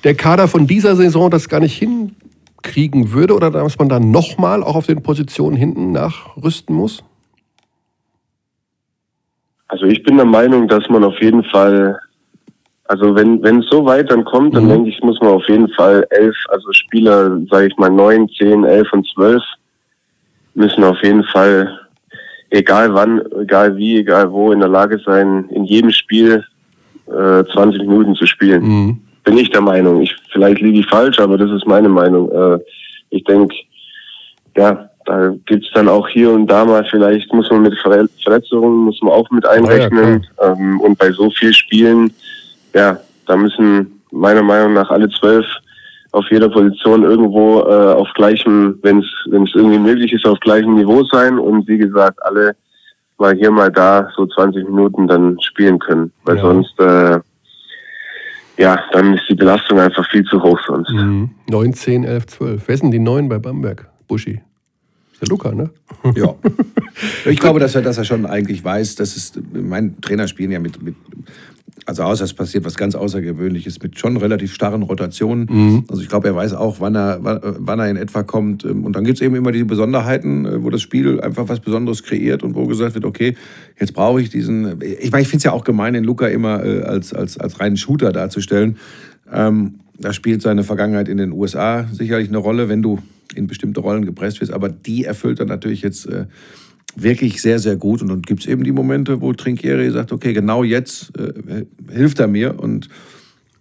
der 0.05 0.15
Kader 0.15 0.49
von 0.49 0.67
dieser 0.67 0.97
Saison 0.97 1.31
das 1.31 1.49
gar 1.49 1.61
nicht 1.61 1.79
hinkriegen 1.79 3.13
würde 3.13 3.35
oder 3.35 3.51
dass 3.51 3.79
man 3.79 3.89
dann 3.89 4.11
nochmal 4.11 4.63
auch 4.63 4.75
auf 4.75 4.87
den 4.87 5.03
Positionen 5.03 5.57
hinten 5.57 5.93
nachrüsten 5.93 6.75
muss? 6.75 7.03
Also 9.71 9.87
ich 9.87 10.03
bin 10.03 10.17
der 10.17 10.27
Meinung, 10.27 10.69
dass 10.69 10.89
man 10.89 11.05
auf 11.05 11.21
jeden 11.21 11.45
Fall 11.45 11.99
also 12.91 13.15
wenn 13.15 13.41
wenn 13.45 13.61
es 13.61 13.69
so 13.69 13.85
weit 13.85 14.11
dann 14.11 14.25
kommt, 14.25 14.57
dann 14.57 14.65
mhm. 14.65 14.71
denke 14.71 14.89
ich, 14.91 15.01
muss 15.01 15.21
man 15.21 15.31
auf 15.31 15.49
jeden 15.49 15.69
Fall 15.75 16.05
elf, 16.11 16.35
also 16.49 16.73
Spieler, 16.73 17.39
sage 17.49 17.69
ich 17.69 17.77
mal 17.77 17.89
neun, 17.89 18.29
zehn, 18.31 18.65
elf 18.65 18.93
und 18.93 19.07
zwölf 19.15 19.43
müssen 20.55 20.83
auf 20.83 21.01
jeden 21.05 21.23
Fall, 21.23 21.79
egal 22.51 22.93
wann, 22.93 23.23
egal 23.41 23.77
wie, 23.77 23.99
egal 23.99 24.33
wo, 24.33 24.51
in 24.51 24.59
der 24.59 24.69
Lage 24.69 25.01
sein, 25.07 25.49
in 25.51 25.65
jedem 25.67 25.93
Spiel 25.93 26.45
äh, 27.07 27.45
20 27.45 27.83
Minuten 27.83 28.17
zu 28.17 28.27
spielen. 28.27 28.63
Mhm. 28.63 29.01
Bin 29.23 29.39
ich 29.39 29.51
der 29.51 29.61
Meinung. 29.61 30.03
Ich 30.03 30.17
vielleicht 30.33 30.61
liege 30.61 30.81
ich 30.81 30.87
falsch, 30.87 31.21
aber 31.21 31.39
das 31.39 31.53
ist 31.53 31.69
meine 31.69 31.89
Meinung. 31.89 32.29
Äh, 32.33 32.59
ich 33.11 33.23
denke, 33.23 33.55
ja, 34.57 34.90
da 35.11 35.35
gibt's 35.47 35.69
dann 35.75 35.89
auch 35.89 36.07
hier 36.09 36.31
und 36.31 36.47
da 36.47 36.65
mal 36.65 36.87
vielleicht 36.89 37.33
muss 37.33 37.51
man 37.51 37.63
mit 37.63 37.75
Verletzungen 37.79 38.85
muss 38.85 39.01
man 39.03 39.13
auch 39.13 39.29
mit 39.31 39.45
einrechnen 39.45 40.25
ja, 40.39 40.47
ja, 40.47 40.53
ähm, 40.53 40.81
und 40.81 40.99
bei 40.99 41.11
so 41.11 41.31
viel 41.31 41.53
Spielen 41.53 42.13
ja, 42.75 42.99
da 43.27 43.37
müssen 43.37 44.01
meiner 44.13 44.43
Meinung 44.43 44.75
nach 44.75 44.91
alle 44.91 45.09
zwölf 45.09 45.45
auf 46.13 46.25
jeder 46.31 46.49
Position 46.49 47.03
irgendwo 47.03 47.61
äh, 47.61 47.93
auf 47.95 48.09
gleichem, 48.15 48.79
wenn 48.83 48.99
es 48.99 49.07
wenn 49.27 49.45
es 49.45 49.55
irgendwie 49.55 49.79
möglich 49.79 50.13
ist, 50.13 50.27
auf 50.27 50.39
gleichem 50.41 50.75
Niveau 50.77 51.03
sein 51.05 51.39
und 51.39 51.67
wie 51.67 51.79
gesagt 51.79 52.19
alle 52.25 52.55
mal 53.19 53.35
hier 53.35 53.51
mal 53.51 53.71
da 53.71 54.09
so 54.17 54.27
20 54.27 54.69
Minuten 54.69 55.09
dann 55.09 55.41
spielen 55.41 55.79
können, 55.79 56.13
weil 56.25 56.37
ja. 56.37 56.43
sonst 56.43 56.79
äh, 56.81 57.19
ja, 58.59 58.79
dann 58.93 59.15
ist 59.15 59.25
die 59.29 59.35
Belastung 59.35 59.81
einfach 59.81 60.09
viel 60.11 60.25
zu 60.25 60.41
hoch 60.41 60.61
sonst. 60.67 60.93
Mhm. 60.93 61.31
9, 61.49 61.73
10, 61.73 62.05
11, 62.05 62.27
12. 62.27 62.69
Wer 62.69 62.77
sind 62.77 62.91
die 62.91 62.99
neun 62.99 63.29
bei 63.29 63.39
Bamberg? 63.39 63.89
Buschi. 64.07 64.41
Der 65.21 65.29
Luca, 65.29 65.53
ne? 65.53 65.71
Ja. 66.15 66.35
Ich 67.25 67.39
glaube, 67.39 67.61
dass 67.61 67.75
er, 67.75 67.81
dass 67.81 67.97
er 67.97 68.05
schon 68.05 68.27
eigentlich 68.27 68.63
weiß, 68.63 68.97
dass 68.97 69.17
es, 69.17 69.33
mein 69.55 70.01
Trainer 70.03 70.29
spielen 70.29 70.51
ja 70.51 70.59
mit, 70.59 70.83
mit 70.83 70.97
also 71.87 72.03
außer 72.03 72.25
es 72.25 72.35
passiert 72.35 72.65
was 72.65 72.77
ganz 72.77 72.95
Außergewöhnliches 72.95 73.83
mit 73.83 73.99
schon 73.99 74.17
relativ 74.17 74.55
starren 74.55 74.83
Rotationen. 74.83 75.49
Mhm. 75.51 75.85
Also 75.89 76.03
ich 76.03 76.09
glaube, 76.09 76.29
er 76.29 76.37
weiß 76.37 76.55
auch, 76.55 76.81
wann 76.81 76.95
er, 76.95 77.19
wann 77.23 77.79
er 77.79 77.89
in 77.89 77.97
etwa 77.97 78.23
kommt. 78.23 78.65
Und 78.65 78.93
dann 78.95 79.05
gibt 79.05 79.19
es 79.19 79.23
eben 79.23 79.35
immer 79.35 79.53
diese 79.53 79.65
Besonderheiten, 79.65 80.47
äh, 80.47 80.63
wo 80.63 80.71
das 80.71 80.83
Spiel 80.83 81.21
einfach 81.21 81.49
was 81.49 81.61
Besonderes 81.61 82.03
kreiert 82.03 82.43
und 82.43 82.55
wo 82.55 82.67
gesagt 82.67 82.95
wird, 82.95 83.05
okay, 83.05 83.37
jetzt 83.79 83.95
brauche 83.95 84.21
ich 84.21 84.31
diesen. 84.31 84.81
Ich 84.83 85.11
meine, 85.11 85.23
ich 85.23 85.29
finde 85.29 85.39
es 85.39 85.45
ja 85.45 85.53
auch 85.53 85.65
gemein, 85.65 85.95
den 85.95 86.05
Luca 86.05 86.27
immer 86.29 86.65
äh, 86.65 86.83
als, 86.83 87.13
als, 87.13 87.39
als 87.39 87.61
reinen 87.61 87.77
Shooter 87.77 88.13
darzustellen. 88.13 88.77
Ähm, 89.33 89.81
da 90.01 90.13
spielt 90.13 90.43
seine 90.43 90.65
Vergangenheit 90.65 91.09
in 91.09 91.19
den 91.19 91.33
USA 91.33 91.87
sicherlich 91.93 92.29
eine 92.29 92.39
Rolle, 92.39 92.69
wenn 92.69 92.83
du 92.83 92.99
in 93.35 93.47
bestimmte 93.47 93.81
Rollen 93.81 94.05
gepresst 94.05 94.41
wirst. 94.41 94.53
Aber 94.53 94.69
die 94.69 95.05
erfüllt 95.05 95.41
er 95.41 95.47
natürlich 95.47 95.83
jetzt. 95.83 96.07
Äh, 96.07 96.27
wirklich 96.97 97.41
sehr, 97.43 97.59
sehr 97.59 97.77
gut. 97.77 98.03
Und 98.03 98.09
dann 98.09 98.23
gibt 98.23 98.41
es 98.41 98.47
eben 98.47 98.65
die 98.65 98.73
Momente, 98.73 99.21
wo 99.21 99.33
Trinkieri 99.33 99.91
sagt, 99.91 100.13
okay, 100.13 100.33
genau 100.33 100.65
jetzt 100.65 101.13
äh, 101.19 101.65
hilft 101.91 102.19
er 102.21 102.29
mir. 102.29 102.59
Und 102.59 102.89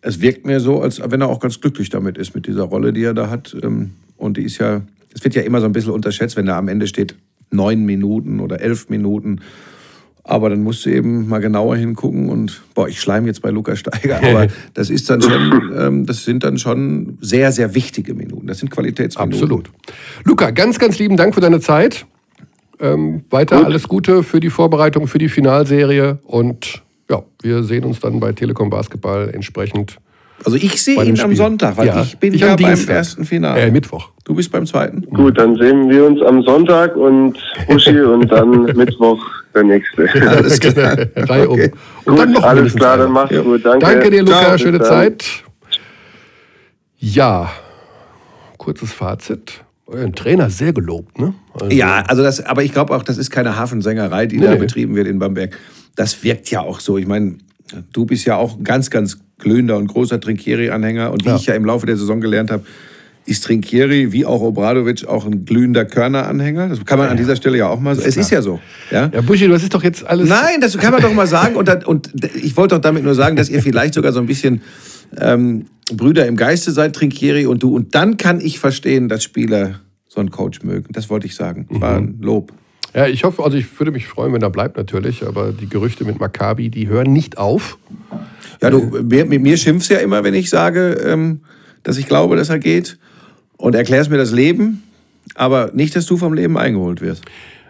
es 0.02 0.22
wirkt 0.22 0.46
mir 0.46 0.60
so, 0.60 0.82
als 0.82 1.02
wenn 1.04 1.22
er 1.22 1.30
auch 1.30 1.40
ganz 1.40 1.60
glücklich 1.60 1.90
damit 1.90 2.18
ist, 2.18 2.36
mit 2.36 2.48
dieser 2.48 2.64
Rolle, 2.64 2.94
die 2.94 3.04
er 3.04 3.14
da 3.14 3.30
hat. 3.30 3.56
Ähm, 3.62 3.92
und 4.18 4.38
die 4.38 4.44
ist 4.44 4.58
ja, 4.58 4.82
es 5.14 5.24
wird 5.24 5.36
ja 5.36 5.42
immer 5.42 5.60
so 5.60 5.66
ein 5.66 5.72
bisschen 5.72 5.92
unterschätzt, 5.92 6.38
wenn 6.38 6.46
da 6.46 6.58
am 6.58 6.68
Ende 6.68 6.88
steht 6.88 7.16
neun 7.52 7.86
Minuten 7.86 8.40
oder 8.40 8.62
elf 8.62 8.90
Minuten. 8.90 9.42
Aber 10.30 10.52
dann 10.52 10.62
musst 10.62 10.86
du 10.86 10.92
eben 10.92 11.28
mal 11.28 11.40
genauer 11.40 11.76
hingucken 11.76 12.30
und 12.30 12.62
boah, 12.76 12.88
ich 12.88 13.02
schleim 13.02 13.26
jetzt 13.26 13.42
bei 13.42 13.50
Lukas 13.50 13.80
Steiger, 13.80 14.22
aber 14.22 14.46
das 14.76 14.92
ist 14.92 15.10
dann 15.10 15.24
schon, 15.24 15.74
ähm, 15.76 16.06
das 16.06 16.24
sind 16.24 16.44
dann 16.44 16.60
schon 16.60 17.18
sehr, 17.20 17.52
sehr 17.52 17.74
wichtige 17.74 18.14
Minuten. 18.14 18.46
Das 18.46 18.60
sind 18.60 18.70
Qualitätsminuten. 18.70 19.34
Absolut. 19.34 19.72
Luca, 20.26 20.52
ganz, 20.52 20.78
ganz 20.78 21.00
lieben 21.00 21.18
Dank 21.18 21.34
für 21.34 21.42
deine 21.42 21.60
Zeit. 21.60 22.06
Ähm, 22.80 23.24
weiter 23.32 23.58
Gut. 23.58 23.66
alles 23.66 23.88
Gute 23.88 24.22
für 24.22 24.40
die 24.40 24.52
Vorbereitung 24.52 25.08
für 25.08 25.18
die 25.18 25.30
Finalserie 25.30 26.20
und 26.26 26.84
ja, 27.10 27.24
wir 27.42 27.64
sehen 27.64 27.84
uns 27.84 28.00
dann 28.00 28.20
bei 28.20 28.32
Telekom 28.32 28.70
Basketball 28.70 29.32
entsprechend. 29.34 29.98
Also 30.46 30.58
ich 30.58 30.82
sehe 30.82 30.96
ihn 31.04 31.12
am 31.12 31.16
Spiel. 31.18 31.36
Sonntag, 31.36 31.78
weil 31.78 31.88
Ja, 31.88 32.02
ich 32.02 32.18
bin 32.18 32.34
ich 32.34 32.42
ja 32.42 32.52
am 32.52 32.56
beim 32.58 32.68
Dienstag. 32.68 32.96
ersten 32.96 33.26
Finale. 33.26 33.62
Äh, 33.62 33.72
Mittwoch. 33.72 34.10
Du 34.24 34.36
bist 34.36 34.52
beim 34.52 34.66
zweiten? 34.66 35.02
Gut, 35.10 35.38
dann 35.38 35.56
sehen 35.58 35.90
wir 35.90 36.06
uns 36.06 36.22
am 36.22 36.42
Sonntag 36.44 36.96
und 36.96 37.38
Uschi 37.68 38.00
und 38.02 38.32
dann 38.32 38.64
Mittwoch 38.76 39.20
der 39.54 39.64
nächste. 39.64 40.08
Alles 40.28 40.60
klar. 40.60 40.98
Reihe 41.16 41.50
um. 41.50 41.54
Okay. 41.56 41.72
Und 42.06 42.18
dann 42.20 42.28
Gut, 42.34 42.36
noch 42.42 42.44
alles 42.48 42.74
klar, 42.76 42.98
dann 42.98 43.12
mach's 43.12 43.36
gut. 43.36 43.66
Danke. 43.66 43.86
Danke 43.86 44.10
dir, 44.12 44.22
Luca. 44.24 44.40
Ciao. 44.40 44.58
Schöne 44.58 44.78
dann. 44.80 44.88
Zeit. 44.88 45.26
Ja, 46.98 47.50
kurzes 48.58 48.92
Fazit. 48.94 49.64
Euren 49.88 50.14
Trainer 50.14 50.50
sehr 50.50 50.74
gelobt, 50.74 51.18
ne? 51.20 51.34
Also, 51.54 51.72
Ja, 51.76 52.04
also 52.08 52.22
das, 52.22 52.46
aber 52.46 52.64
ich 52.64 52.72
glaube 52.74 52.94
auch, 52.94 53.02
das 53.04 53.18
ist 53.18 53.32
keine 53.32 53.56
Hafensängerei, 53.58 54.28
die 54.28 54.38
Nee, 54.38 54.46
da 54.46 54.52
nee. 54.52 54.58
betrieben 54.60 54.96
wird 54.96 55.08
in 55.08 55.18
Bamberg. 55.18 55.58
Das 55.96 56.24
wirkt 56.24 56.52
ja 56.52 56.62
auch 56.62 56.80
so. 56.80 56.98
Ich 57.00 57.08
meine, 57.08 57.38
du 57.94 58.06
bist 58.06 58.26
ja 58.26 58.36
auch 58.36 58.58
ein 58.58 58.64
ganz, 58.64 58.90
ganz 58.90 59.20
glühender 59.38 59.78
und 59.78 59.88
großer 59.88 60.20
Trinkieri-Anhänger. 60.20 61.12
Und 61.12 61.24
wie 61.26 61.30
Ja. 61.30 61.36
ich 61.36 61.46
ja 61.46 61.54
im 61.56 61.66
Laufe 61.66 61.86
der 61.86 61.98
Saison 61.98 62.20
gelernt 62.22 62.52
habe, 62.52 62.64
ist 63.26 63.44
Trinkieri 63.44 64.12
wie 64.12 64.26
auch 64.26 64.42
Obradovic 64.42 65.06
auch 65.08 65.26
ein 65.26 65.46
glühender 65.46 65.86
Körner-Anhänger. 65.86 66.70
Das 66.70 66.84
kann 66.86 66.98
man 66.98 67.10
an 67.10 67.18
dieser 67.18 67.36
Stelle 67.36 67.58
ja 67.58 67.68
auch 67.68 67.80
mal 67.80 67.96
sagen. 67.96 68.08
Es 68.10 68.18
ist 68.18 68.32
ja 68.32 68.42
so. 68.42 68.60
Ja? 68.92 69.10
Ja, 69.14 69.22
Buschi, 69.22 69.48
das 69.48 69.62
ist 69.62 69.74
doch 69.74 69.84
jetzt 69.84 70.06
alles. 70.06 70.28
Nein, 70.28 70.62
das 70.62 70.78
kann 70.78 70.92
man 70.92 71.02
doch 71.02 71.14
mal 71.14 71.28
sagen. 71.28 71.56
Und, 71.56 71.68
dann, 71.68 71.84
und 71.84 72.12
ich 72.36 72.58
wollte 72.58 72.76
doch 72.76 72.82
damit 72.82 73.04
nur 73.04 73.14
sagen, 73.16 73.36
dass 73.36 73.50
ihr 73.50 73.62
vielleicht 73.62 73.94
sogar 73.94 74.14
so 74.14 74.20
ein 74.20 74.26
bisschen 74.26 74.62
ähm, 75.18 75.68
Brüder 75.94 76.26
im 76.28 76.38
Geiste 76.38 76.72
seid, 76.72 76.96
Trinkieri 76.96 77.46
und 77.46 77.62
du. 77.62 77.76
Und 77.76 77.94
dann 77.94 78.18
kann 78.18 78.42
ich 78.42 78.60
verstehen, 78.60 79.10
dass 79.10 79.24
Spieler 79.24 79.80
so 80.08 80.20
einen 80.20 80.32
Coach 80.32 80.64
mögen. 80.64 80.88
Das 80.92 81.10
wollte 81.10 81.28
ich 81.28 81.36
sagen. 81.36 81.68
War 81.70 81.98
ein 81.98 82.18
Lob. 82.22 82.52
Ja, 82.94 83.08
ich 83.08 83.24
hoffe, 83.24 83.44
also 83.44 83.58
ich 83.58 83.80
würde 83.80 83.92
mich 83.92 84.08
freuen, 84.08 84.34
wenn 84.34 84.42
er 84.42 84.50
bleibt 84.50 84.78
natürlich, 84.78 85.26
aber 85.26 85.52
die 85.52 85.70
Gerüchte 85.70 86.06
mit 86.06 86.20
Maccabi, 86.20 86.70
die 86.70 86.88
hören 86.88 87.14
nicht 87.14 87.38
auf. 87.38 87.78
Ja, 88.62 88.70
du, 88.70 88.80
mir, 89.04 89.26
mit 89.26 89.42
mir 89.42 89.58
schimpfst 89.58 89.90
ja 89.90 90.00
immer, 90.00 90.24
wenn 90.24 90.34
ich 90.34 90.50
sage, 90.50 90.94
ähm, 91.06 91.42
dass 91.84 91.98
ich 91.98 92.08
glaube, 92.08 92.36
dass 92.36 92.50
er 92.50 92.60
geht. 92.60 92.98
Und 93.58 93.76
erklärst 93.76 94.10
mir 94.10 94.18
das 94.18 94.32
Leben, 94.32 94.84
aber 95.36 95.72
nicht, 95.74 95.96
dass 95.96 96.06
du 96.06 96.18
vom 96.18 96.34
Leben 96.34 96.58
eingeholt 96.58 97.02
wirst. 97.02 97.24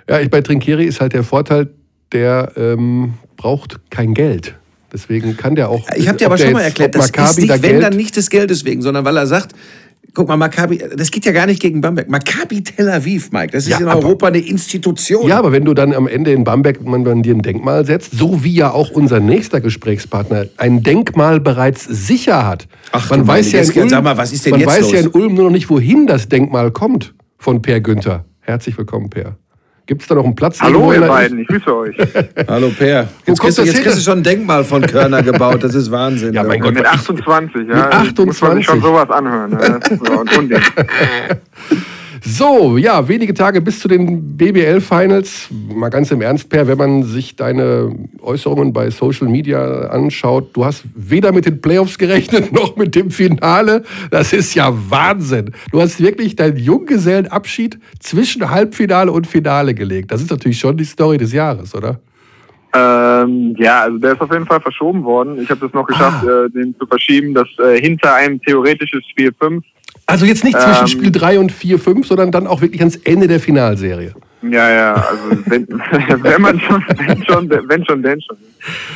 Ja, 0.07 0.19
ich, 0.19 0.29
bei 0.29 0.41
Trinkieri 0.41 0.85
ist 0.85 1.01
halt 1.01 1.13
der 1.13 1.23
Vorteil, 1.23 1.69
der 2.11 2.53
ähm, 2.55 3.13
braucht 3.37 3.79
kein 3.89 4.13
Geld. 4.13 4.55
Deswegen 4.91 5.37
kann 5.37 5.55
der 5.55 5.69
auch. 5.69 5.87
Ich 5.95 6.07
habe 6.07 6.17
dir 6.17 6.25
aber 6.25 6.37
schon 6.37 6.53
mal 6.53 6.61
erklärt, 6.61 6.95
ob 6.95 7.01
das 7.01 7.11
Maccabi 7.11 7.29
ist 7.29 7.37
nicht, 7.37 7.49
da 7.49 7.61
wenn 7.61 7.71
Geld, 7.71 7.83
dann 7.83 7.95
nicht 7.95 8.15
des 8.15 8.29
Geldes 8.29 8.65
wegen, 8.65 8.81
sondern 8.81 9.05
weil 9.05 9.17
er 9.17 9.27
sagt, 9.27 9.53
guck 10.13 10.27
mal, 10.27 10.37
Maccabi, 10.37 10.81
das 10.95 11.11
geht 11.11 11.25
ja 11.25 11.31
gar 11.31 11.45
nicht 11.45 11.61
gegen 11.61 11.81
Bamberg. 11.81 12.09
Maccabi 12.09 12.63
Tel 12.63 12.89
Aviv, 12.89 13.31
Mike, 13.31 13.51
das 13.51 13.63
ist 13.63 13.71
Ja, 13.71 13.77
in 13.79 13.87
Europa 13.87 14.27
eine 14.27 14.39
Institution. 14.39 15.27
Ja, 15.27 15.37
aber 15.37 15.51
wenn 15.51 15.65
du 15.65 15.73
dann 15.73 15.93
am 15.93 16.07
Ende 16.07 16.31
in 16.31 16.43
Bamberg 16.43 16.83
man 16.85 17.03
dann 17.03 17.23
dir 17.23 17.35
ein 17.35 17.41
Denkmal 17.41 17.85
setzt, 17.85 18.11
so 18.11 18.43
wie 18.43 18.53
ja 18.53 18.71
auch 18.71 18.91
unser 18.91 19.19
nächster 19.19 19.61
Gesprächspartner 19.61 20.47
ein 20.57 20.83
Denkmal 20.83 21.39
bereits 21.39 21.85
sicher 21.85 22.45
hat. 22.45 22.67
Ach, 22.91 23.09
man 23.11 23.27
weiß 23.27 23.51
ja 23.51 23.61
in 23.61 23.71
Ulm, 23.71 23.89
sag 23.89 24.03
mal, 24.03 24.17
was 24.17 24.31
ist 24.31 24.45
denn 24.45 24.51
man 24.51 24.59
jetzt 24.61 24.69
weiß 24.69 24.91
ja 24.91 25.01
los? 25.01 25.15
in 25.15 25.21
Ulm 25.21 25.33
nur 25.35 25.45
noch 25.45 25.51
nicht, 25.51 25.69
wohin 25.69 26.07
das 26.07 26.29
Denkmal 26.29 26.71
kommt 26.71 27.13
von 27.37 27.61
Per 27.61 27.79
Günther. 27.81 28.25
Herzlich 28.39 28.77
willkommen, 28.77 29.09
Per. 29.09 29.37
Gibt 29.89 30.03
es 30.03 30.07
da 30.07 30.13
noch 30.13 30.23
einen 30.23 30.35
Platz? 30.35 30.61
Hallo 30.61 30.93
ihr 30.93 31.01
beiden, 31.01 31.39
ich 31.39 31.47
grüße 31.47 31.75
euch. 31.75 31.95
Hallo 32.47 32.69
Per. 32.77 33.07
Jetzt, 33.25 33.39
kriegst 33.39 33.57
du, 33.57 33.63
das 33.63 33.73
jetzt 33.73 33.81
kriegst 33.81 33.97
du 33.97 34.01
schon 34.03 34.19
ein 34.19 34.23
Denkmal 34.23 34.63
von 34.63 34.83
Körner 34.83 35.23
gebaut, 35.23 35.63
das 35.63 35.73
ist 35.73 35.89
Wahnsinn. 35.89 36.31
Ja, 36.31 36.43
mein 36.43 36.59
Gott. 36.59 36.75
Mit 36.75 36.85
28, 36.85 37.67
ja. 37.67 38.03
Mit 38.03 38.19
Muss 38.19 38.39
man 38.39 38.51
28. 38.51 38.55
sich 38.57 38.65
schon 38.67 38.81
sowas 38.83 39.09
anhören. 39.09 39.49
Ne? 39.49 39.79
So, 39.89 40.19
und 40.19 40.37
Unding. 40.37 40.61
So, 42.23 42.77
ja, 42.77 43.07
wenige 43.07 43.33
Tage 43.33 43.61
bis 43.61 43.79
zu 43.79 43.87
den 43.87 44.35
BBL-Finals. 44.37 45.49
Mal 45.73 45.89
ganz 45.89 46.11
im 46.11 46.21
Ernst, 46.21 46.49
Per, 46.49 46.67
wenn 46.67 46.77
man 46.77 47.03
sich 47.03 47.35
deine 47.35 47.95
Äußerungen 48.21 48.73
bei 48.73 48.89
Social 48.89 49.27
Media 49.27 49.87
anschaut, 49.89 50.49
du 50.55 50.65
hast 50.65 50.83
weder 50.95 51.31
mit 51.31 51.45
den 51.45 51.61
Playoffs 51.61 51.97
gerechnet 51.97 52.51
noch 52.53 52.75
mit 52.75 52.95
dem 52.95 53.11
Finale. 53.11 53.83
Das 54.11 54.33
ist 54.33 54.53
ja 54.55 54.73
Wahnsinn. 54.89 55.51
Du 55.71 55.81
hast 55.81 56.01
wirklich 56.01 56.35
deinen 56.35 56.57
Junggesellenabschied 56.57 57.79
zwischen 57.99 58.49
Halbfinale 58.49 59.11
und 59.11 59.25
Finale 59.27 59.73
gelegt. 59.73 60.11
Das 60.11 60.21
ist 60.21 60.31
natürlich 60.31 60.59
schon 60.59 60.77
die 60.77 60.85
Story 60.85 61.17
des 61.17 61.31
Jahres, 61.33 61.73
oder? 61.75 61.99
Ähm, 62.75 63.55
ja, 63.57 63.81
also 63.83 63.97
der 63.97 64.13
ist 64.13 64.21
auf 64.21 64.31
jeden 64.31 64.45
Fall 64.45 64.61
verschoben 64.61 65.03
worden. 65.03 65.41
Ich 65.41 65.49
habe 65.49 65.65
es 65.65 65.73
noch 65.73 65.87
geschafft, 65.87 66.23
Ah. 66.27 66.45
äh, 66.45 66.49
den 66.51 66.75
zu 66.79 66.85
verschieben, 66.85 67.33
dass 67.33 67.47
äh, 67.57 67.79
hinter 67.81 68.13
einem 68.13 68.39
theoretisches 68.41 69.03
Spiel 69.09 69.31
5 69.39 69.63
Also 70.09 70.25
jetzt 70.25 70.43
nicht 70.43 70.59
zwischen 70.59 70.81
Ähm. 70.81 70.87
Spiel 70.87 71.11
3 71.11 71.39
und 71.39 71.51
4, 71.51 71.79
5, 71.79 72.07
sondern 72.07 72.31
dann 72.31 72.47
auch 72.47 72.61
wirklich 72.61 72.81
ans 72.81 72.95
Ende 72.97 73.27
der 73.27 73.39
Finalserie. 73.39 74.13
Ja, 74.41 74.69
ja, 74.69 74.93
also 74.93 75.23
wenn, 75.47 75.67
wenn 76.23 76.41
man 76.41 76.59
schon, 76.61 76.83
wenn 76.95 77.23
schon, 77.25 77.49
wenn 77.49 77.85
schon, 77.85 78.03
denn 78.03 78.21
schon. 78.21 78.37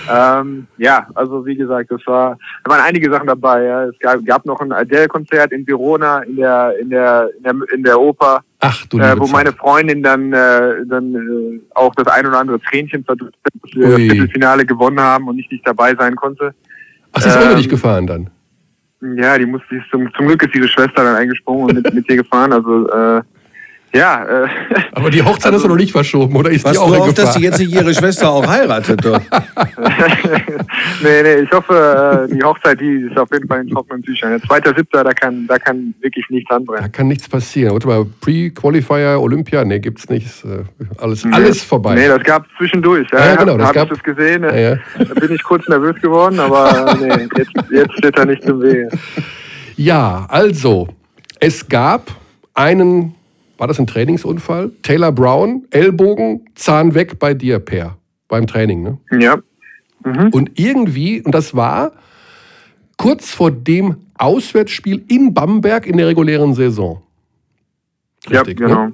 Ähm, 0.09 0.67
ja, 0.77 1.07
also 1.15 1.45
wie 1.45 1.55
gesagt, 1.55 1.91
das 1.91 2.01
war, 2.05 2.37
da 2.63 2.71
waren 2.71 2.81
einige 2.81 3.11
Sachen 3.11 3.27
dabei. 3.27 3.63
Ja. 3.63 3.85
Es 3.85 3.99
gab, 3.99 4.25
gab 4.25 4.45
noch 4.45 4.61
ein 4.61 4.71
Adele-Konzert 4.71 5.51
in 5.51 5.67
Verona 5.67 6.19
in 6.19 6.37
der 6.37 6.73
in 6.79 6.89
der 6.89 7.29
in 7.37 7.43
der, 7.43 7.55
in 7.75 7.83
der 7.83 7.99
Oper, 7.99 8.41
Ach 8.59 8.85
du 8.87 8.99
äh, 8.99 9.19
wo 9.19 9.27
meine. 9.27 9.51
Freundin 9.51 10.01
dann 10.01 10.31
äh, 10.31 10.85
dann 10.85 11.13
äh, 11.13 11.61
auch 11.75 11.93
das 11.95 12.07
ein 12.07 12.25
oder 12.25 12.39
andere 12.39 12.59
Tränchen 12.61 13.03
verdrückt 13.03 13.35
hat, 13.45 13.53
dass 13.61 13.75
wir 13.75 13.89
das 13.89 13.97
Viertelfinale 13.97 14.65
gewonnen 14.65 14.99
haben 14.99 15.27
und 15.27 15.37
ich 15.39 15.49
nicht 15.51 15.67
dabei 15.67 15.93
sein 15.95 16.15
konnte. 16.15 16.53
Ach, 17.11 17.21
sie 17.21 17.29
ist 17.29 17.37
ohne 17.37 17.51
ähm, 17.51 17.57
dich 17.57 17.69
gefahren 17.69 18.07
dann. 18.07 18.29
Ja, 19.15 19.37
die 19.37 19.45
musste 19.45 19.67
die 19.75 19.83
zum, 19.91 20.13
zum 20.13 20.27
Glück 20.27 20.43
ist 20.43 20.55
ihre 20.55 20.67
Schwester 20.67 21.03
dann 21.03 21.15
eingesprungen 21.15 21.63
und 21.65 21.73
mit, 21.73 21.93
mit 21.93 22.09
ihr 22.09 22.17
gefahren. 22.17 22.53
Also 22.53 22.87
äh, 22.89 23.21
ja, 23.95 24.43
äh, 24.43 24.47
Aber 24.93 25.09
die 25.09 25.21
Hochzeit 25.23 25.53
ist 25.53 25.63
doch 25.63 25.69
noch 25.69 25.75
nicht 25.75 25.91
verschoben, 25.91 26.35
oder 26.35 26.49
ist 26.51 26.63
Was 26.65 26.71
die 26.73 26.77
auch 26.79 26.87
du 26.95 27.01
auf, 27.03 27.13
dass 27.13 27.33
die 27.35 27.43
jetzt 27.43 27.59
nicht 27.59 27.71
ihre 27.73 27.93
Schwester 27.93 28.29
auch 28.31 28.45
heiratet. 28.47 29.01
Nee, 31.01 31.21
nee, 31.23 31.33
ich 31.43 31.51
hoffe, 31.51 32.27
äh, 32.29 32.33
die 32.33 32.41
Hochzeit, 32.43 32.79
die 32.79 33.07
ist 33.09 33.17
auf 33.17 33.29
jeden 33.31 33.47
Fall 33.47 33.61
in 33.61 33.69
trockenen 33.69 34.01
Tüchern. 34.03 34.31
Der 34.31 34.41
zweite 34.41 34.73
Siebter, 34.75 35.03
da 35.03 35.11
kann, 35.13 35.45
da 35.47 35.59
kann 35.59 35.93
wirklich 36.01 36.25
nichts 36.29 36.47
Da 36.49 36.55
anbrennen. 36.55 36.91
kann 36.91 37.07
nichts 37.07 37.27
passieren. 37.27 37.73
Warte 37.73 37.87
mal, 37.87 38.05
Pre-Qualifier, 38.21 39.19
Olympia, 39.19 39.65
nee, 39.65 39.79
gibt's 39.79 40.07
nichts. 40.09 40.43
Äh, 40.45 40.63
Alles, 40.97 41.25
alles 41.31 41.61
vorbei. 41.63 41.95
Nee, 41.95 42.07
das 42.07 42.23
gab 42.23 42.45
zwischendurch. 42.57 43.07
Ja, 43.11 43.19
Ja, 43.19 43.25
ja, 43.25 43.35
genau, 43.35 43.57
das 43.57 43.67
Hab 43.67 43.75
gab- 43.75 43.91
ich 43.91 43.97
das 44.01 44.03
gesehen. 44.03 44.43
Ja, 44.43 44.55
ja. 44.55 44.75
Da 44.97 45.13
bin 45.19 45.33
ich 45.35 45.43
kurz 45.43 45.67
nervös 45.67 45.95
geworden, 46.01 46.39
aber 46.39 46.95
nee, 46.99 47.27
jetzt, 47.37 47.51
jetzt 47.71 47.93
steht 47.97 48.17
er 48.17 48.25
nicht 48.25 48.43
im 48.45 48.61
Wege. 48.61 48.89
Ja, 49.75 50.25
also, 50.29 50.87
es 51.39 51.67
gab 51.67 52.07
einen, 52.53 53.13
war 53.57 53.67
das 53.67 53.79
ein 53.79 53.87
Trainingsunfall? 53.87 54.71
Taylor 54.81 55.11
Brown, 55.11 55.65
Ellbogen, 55.69 56.45
Zahn 56.55 56.93
weg 56.93 57.19
bei 57.19 57.33
dir, 57.33 57.59
Per, 57.59 57.97
beim 58.27 58.47
Training, 58.47 58.83
ne? 58.83 58.97
Ja. 59.19 59.37
Und 60.31 60.51
irgendwie, 60.59 61.21
und 61.21 61.33
das 61.33 61.55
war 61.55 61.93
kurz 62.97 63.31
vor 63.31 63.51
dem 63.51 63.95
Auswärtsspiel 64.17 65.03
in 65.07 65.33
Bamberg 65.33 65.87
in 65.87 65.97
der 65.97 66.07
regulären 66.07 66.53
Saison. 66.53 67.01
Richtig, 68.29 68.59
ja, 68.59 68.67
ne? 68.67 68.73
genau. 68.73 68.89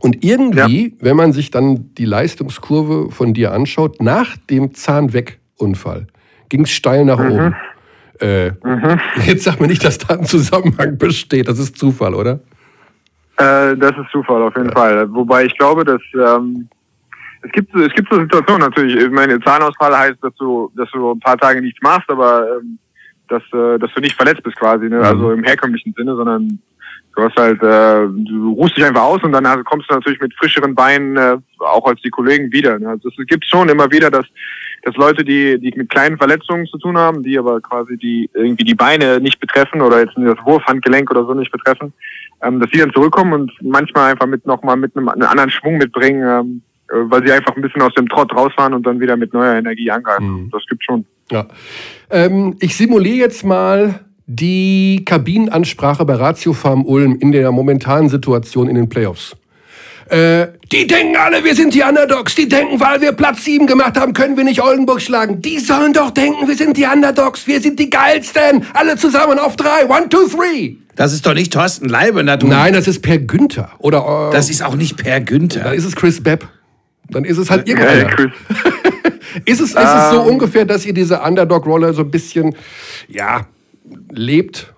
Und 0.00 0.24
irgendwie, 0.24 0.96
wenn 1.00 1.16
man 1.16 1.32
sich 1.32 1.50
dann 1.50 1.94
die 1.94 2.04
Leistungskurve 2.04 3.10
von 3.10 3.34
dir 3.34 3.52
anschaut, 3.52 4.00
nach 4.00 4.36
dem 4.36 4.74
Zahnweg-Unfall 4.74 6.06
ging 6.48 6.62
es 6.62 6.70
steil 6.70 7.04
nach 7.04 7.18
oben. 7.18 7.54
Äh, 8.20 8.52
Jetzt 9.26 9.44
sag 9.44 9.60
mir 9.60 9.68
nicht, 9.68 9.84
dass 9.84 9.98
da 9.98 10.14
ein 10.14 10.24
Zusammenhang 10.24 10.98
besteht. 10.98 11.48
Das 11.48 11.58
ist 11.58 11.76
Zufall, 11.76 12.14
oder? 12.14 12.40
Äh, 13.36 13.76
das 13.76 13.92
ist 13.92 14.10
Zufall 14.10 14.42
auf 14.42 14.56
jeden 14.56 14.72
Fall. 14.72 15.12
Wobei 15.12 15.46
ich 15.46 15.56
glaube, 15.56 15.84
dass 15.84 16.02
ähm, 16.14 16.68
es 17.42 17.50
gibt 17.52 17.74
es 17.74 17.92
gibt 17.94 18.12
so 18.12 18.20
Situationen 18.20 18.62
natürlich. 18.62 18.96
Ich 18.96 19.10
meine, 19.10 19.40
Zahnausfall 19.40 19.96
heißt, 19.96 20.22
dass 20.22 20.34
du 20.36 20.70
dass 20.76 20.90
du 20.90 21.12
ein 21.12 21.20
paar 21.20 21.38
Tage 21.38 21.60
nichts 21.60 21.80
machst, 21.82 22.08
aber 22.10 22.46
ähm, 22.58 22.78
dass 23.28 23.42
äh, 23.52 23.78
dass 23.78 23.92
du 23.92 24.00
nicht 24.00 24.16
verletzt 24.16 24.42
bist 24.42 24.56
quasi, 24.56 24.88
ne? 24.88 25.00
Also 25.00 25.32
im 25.32 25.42
herkömmlichen 25.42 25.94
Sinne, 25.96 26.14
sondern 26.14 26.58
du 27.14 27.22
hast 27.22 27.36
halt 27.36 27.62
äh, 27.62 28.06
du 28.08 28.52
ruhst 28.52 28.76
dich 28.76 28.84
einfach 28.84 29.02
aus 29.02 29.22
und 29.22 29.32
dann 29.32 29.46
hast- 29.46 29.64
kommst 29.64 29.90
du 29.90 29.94
natürlich 29.94 30.20
mit 30.20 30.34
frischeren 30.34 30.74
Beinen 30.74 31.16
äh, 31.16 31.36
auch 31.58 31.86
als 31.86 32.00
die 32.02 32.10
Kollegen 32.10 32.50
wieder. 32.52 32.78
Ne? 32.78 32.88
Also 32.88 33.08
es 33.08 33.26
gibt 33.26 33.44
schon 33.46 33.68
immer 33.68 33.90
wieder, 33.90 34.10
dass 34.10 34.26
dass 34.84 34.96
Leute, 34.96 35.24
die 35.24 35.58
die 35.60 35.72
mit 35.76 35.90
kleinen 35.90 36.18
Verletzungen 36.18 36.66
zu 36.66 36.78
tun 36.78 36.96
haben, 36.98 37.22
die 37.22 37.38
aber 37.38 37.60
quasi 37.60 37.96
die 37.96 38.28
irgendwie 38.34 38.64
die 38.64 38.74
Beine 38.74 39.20
nicht 39.20 39.38
betreffen 39.40 39.80
oder 39.80 40.00
jetzt 40.00 40.14
das 40.16 40.44
Wurfhandgelenk 40.44 41.10
oder 41.10 41.24
so 41.24 41.34
nicht 41.34 41.52
betreffen, 41.52 41.92
ähm, 42.42 42.60
dass 42.60 42.70
die 42.70 42.78
dann 42.78 42.92
zurückkommen 42.92 43.32
und 43.32 43.52
manchmal 43.62 44.10
einfach 44.12 44.26
mit 44.26 44.44
nochmal 44.46 44.76
mit 44.76 44.96
einem, 44.96 45.08
einem 45.08 45.28
anderen 45.28 45.50
Schwung 45.50 45.76
mitbringen, 45.78 46.22
ähm, 46.26 46.62
äh, 46.90 46.94
weil 47.10 47.24
sie 47.24 47.32
einfach 47.32 47.54
ein 47.54 47.62
bisschen 47.62 47.82
aus 47.82 47.94
dem 47.94 48.08
Trott 48.08 48.34
rausfahren 48.34 48.74
und 48.74 48.84
dann 48.86 48.98
wieder 49.00 49.16
mit 49.16 49.32
neuer 49.32 49.54
Energie 49.54 49.90
angreifen. 49.90 50.48
Das 50.50 50.62
gibt 50.68 50.82
schon. 50.84 51.04
Ja. 51.30 51.46
Ähm, 52.10 52.56
ich 52.58 52.76
simuliere 52.76 53.18
jetzt 53.18 53.44
mal 53.44 54.00
die 54.36 55.02
Kabinenansprache 55.04 56.04
bei 56.04 56.14
Ratio 56.14 56.52
Farm 56.52 56.84
Ulm 56.84 57.16
in 57.20 57.32
der 57.32 57.50
momentanen 57.52 58.08
Situation 58.08 58.68
in 58.68 58.74
den 58.74 58.88
Playoffs. 58.88 59.36
Äh, 60.08 60.48
die 60.70 60.86
denken 60.86 61.16
alle, 61.16 61.42
wir 61.44 61.54
sind 61.54 61.74
die 61.74 61.82
Underdogs. 61.82 62.34
Die 62.34 62.48
denken, 62.48 62.80
weil 62.80 63.00
wir 63.00 63.12
Platz 63.12 63.44
7 63.44 63.66
gemacht 63.66 63.98
haben, 63.98 64.12
können 64.12 64.36
wir 64.36 64.44
nicht 64.44 64.62
Oldenburg 64.62 65.00
schlagen. 65.00 65.40
Die 65.40 65.58
sollen 65.58 65.92
doch 65.92 66.10
denken, 66.10 66.48
wir 66.48 66.56
sind 66.56 66.76
die 66.76 66.84
Underdogs. 66.84 67.46
Wir 67.46 67.60
sind 67.60 67.78
die 67.78 67.88
geilsten. 67.88 68.64
Alle 68.74 68.96
zusammen 68.96 69.38
auf 69.38 69.56
drei. 69.56 69.86
One, 69.88 70.08
two, 70.08 70.26
three. 70.28 70.76
Das 70.96 71.12
ist 71.14 71.24
doch 71.26 71.34
nicht 71.34 71.52
Thorsten 71.52 71.88
Leibener, 71.88 72.36
du. 72.36 72.46
Nein, 72.46 72.74
das 72.74 72.86
ist 72.88 73.00
Per 73.00 73.18
Günther. 73.18 73.70
Oder 73.78 74.28
äh, 74.30 74.32
Das 74.34 74.50
ist 74.50 74.62
auch 74.62 74.74
nicht 74.74 74.96
Per 74.98 75.12
dann 75.20 75.24
Günther. 75.24 75.72
ist 75.72 75.84
es 75.84 75.96
Chris 75.96 76.22
Bepp. 76.22 76.46
Dann 77.08 77.24
ist 77.24 77.38
es 77.38 77.50
halt 77.50 77.66
Hey, 77.66 77.74
irgendeiner. 77.74 78.08
Chris. 78.10 78.30
Ist 79.46 79.60
es, 79.62 79.70
ist 79.70 79.78
es 79.78 80.10
so 80.10 80.20
ähm. 80.20 80.26
ungefähr, 80.34 80.66
dass 80.66 80.84
ihr 80.84 80.92
diese 80.92 81.20
Underdog-Rolle 81.22 81.94
so 81.94 82.02
ein 82.02 82.10
bisschen, 82.10 82.54
ja, 83.08 83.46
lebt 84.10 84.72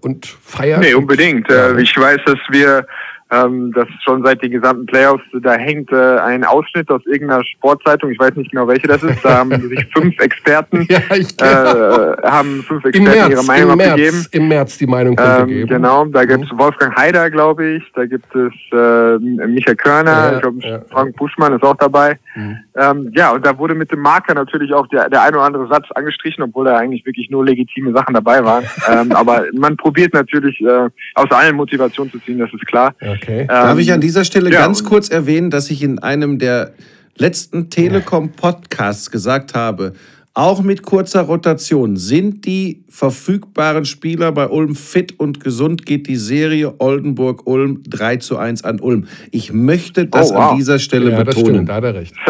und 0.00 0.26
feiert? 0.26 0.80
Nee, 0.80 0.94
unbedingt. 0.94 1.48
Ja. 1.50 1.70
Äh, 1.70 1.82
ich 1.82 1.96
weiß, 1.96 2.18
dass 2.26 2.38
wir 2.50 2.86
ähm, 3.30 3.72
das 3.72 3.86
schon 4.04 4.24
seit 4.24 4.42
den 4.42 4.50
gesamten 4.50 4.86
Playoffs, 4.86 5.24
da 5.42 5.54
hängt 5.54 5.92
äh, 5.92 6.18
ein 6.18 6.44
Ausschnitt 6.44 6.90
aus 6.90 7.04
irgendeiner 7.06 7.44
Sportzeitung, 7.44 8.10
ich 8.10 8.18
weiß 8.18 8.34
nicht 8.36 8.50
genau 8.50 8.66
welche 8.66 8.88
das 8.88 9.02
ist, 9.02 9.24
da 9.24 9.38
haben 9.38 9.50
sich 9.68 9.86
fünf 9.92 10.18
Experten, 10.20 10.86
ja, 10.90 10.98
äh, 10.98 12.16
haben 12.22 12.62
fünf 12.62 12.84
Experten 12.84 13.04
März, 13.04 13.30
ihre 13.30 13.44
Meinung 13.44 13.72
im 13.72 13.80
abgegeben. 13.80 14.16
März, 14.16 14.26
Im 14.32 14.48
März 14.48 14.78
die 14.78 14.86
Meinung 14.86 15.20
ähm, 15.20 15.66
Genau, 15.66 16.04
da 16.06 16.24
gibt 16.24 16.44
es 16.44 16.52
mhm. 16.52 16.58
Wolfgang 16.58 16.96
Haider, 16.96 17.30
glaube 17.30 17.64
ich, 17.66 17.84
da 17.94 18.06
gibt 18.06 18.34
es 18.34 18.52
äh, 18.72 19.18
Michael 19.18 19.76
Körner, 19.76 20.10
ja, 20.10 20.34
ich 20.34 20.40
glaube 20.40 20.58
ja, 20.60 20.80
Frank 20.90 21.16
Buschmann 21.16 21.54
ist 21.54 21.62
auch 21.62 21.76
dabei. 21.76 22.18
Mhm. 22.34 22.56
Ähm, 22.76 23.12
ja, 23.14 23.32
und 23.32 23.44
da 23.44 23.56
wurde 23.58 23.74
mit 23.74 23.92
dem 23.92 24.00
Marker 24.00 24.34
natürlich 24.34 24.72
auch 24.72 24.86
der, 24.88 25.08
der 25.08 25.22
ein 25.22 25.34
oder 25.34 25.44
andere 25.44 25.68
Satz 25.68 25.86
angestrichen, 25.94 26.42
obwohl 26.42 26.64
da 26.64 26.76
eigentlich 26.76 27.04
wirklich 27.04 27.30
nur 27.30 27.44
legitime 27.44 27.92
Sachen 27.92 28.14
dabei 28.14 28.44
waren. 28.44 28.64
ähm, 28.90 29.12
aber 29.12 29.44
man 29.52 29.76
probiert 29.76 30.14
natürlich 30.14 30.60
äh, 30.60 30.88
aus 31.14 31.30
allen 31.30 31.56
Motivation 31.56 32.10
zu 32.10 32.18
ziehen, 32.20 32.38
das 32.38 32.52
ist 32.52 32.66
klar. 32.66 32.94
Ja. 33.00 33.14
Okay. 33.22 33.40
Ähm, 33.42 33.46
Darf 33.48 33.78
ich 33.78 33.92
an 33.92 34.00
dieser 34.00 34.24
Stelle 34.24 34.50
ja, 34.50 34.60
ganz 34.60 34.84
kurz 34.84 35.08
erwähnen, 35.08 35.50
dass 35.50 35.70
ich 35.70 35.82
in 35.82 35.98
einem 35.98 36.38
der 36.38 36.72
letzten 37.16 37.70
Telekom-Podcasts 37.70 39.10
gesagt 39.10 39.54
habe, 39.54 39.92
auch 40.32 40.62
mit 40.62 40.82
kurzer 40.82 41.22
Rotation 41.22 41.96
sind 41.96 42.46
die 42.46 42.84
verfügbaren 42.88 43.84
Spieler 43.84 44.30
bei 44.30 44.48
Ulm 44.48 44.76
fit 44.76 45.18
und 45.18 45.40
gesund, 45.40 45.84
geht 45.84 46.06
die 46.06 46.16
Serie 46.16 46.74
Oldenburg-Ulm 46.78 47.82
3 47.88 48.16
zu 48.18 48.38
1 48.38 48.62
an 48.62 48.80
Ulm. 48.80 49.08
Ich 49.32 49.52
möchte 49.52 50.06
das 50.06 50.30
oh, 50.30 50.36
wow. 50.36 50.52
an 50.52 50.56
dieser 50.56 50.78
Stelle 50.78 51.10
ja, 51.10 51.22
betonen. 51.24 51.44
Das 51.44 51.52
stimmt, 51.52 51.68
da 51.68 51.74
hat 51.74 51.84
er 51.84 51.94
recht. 51.94 52.14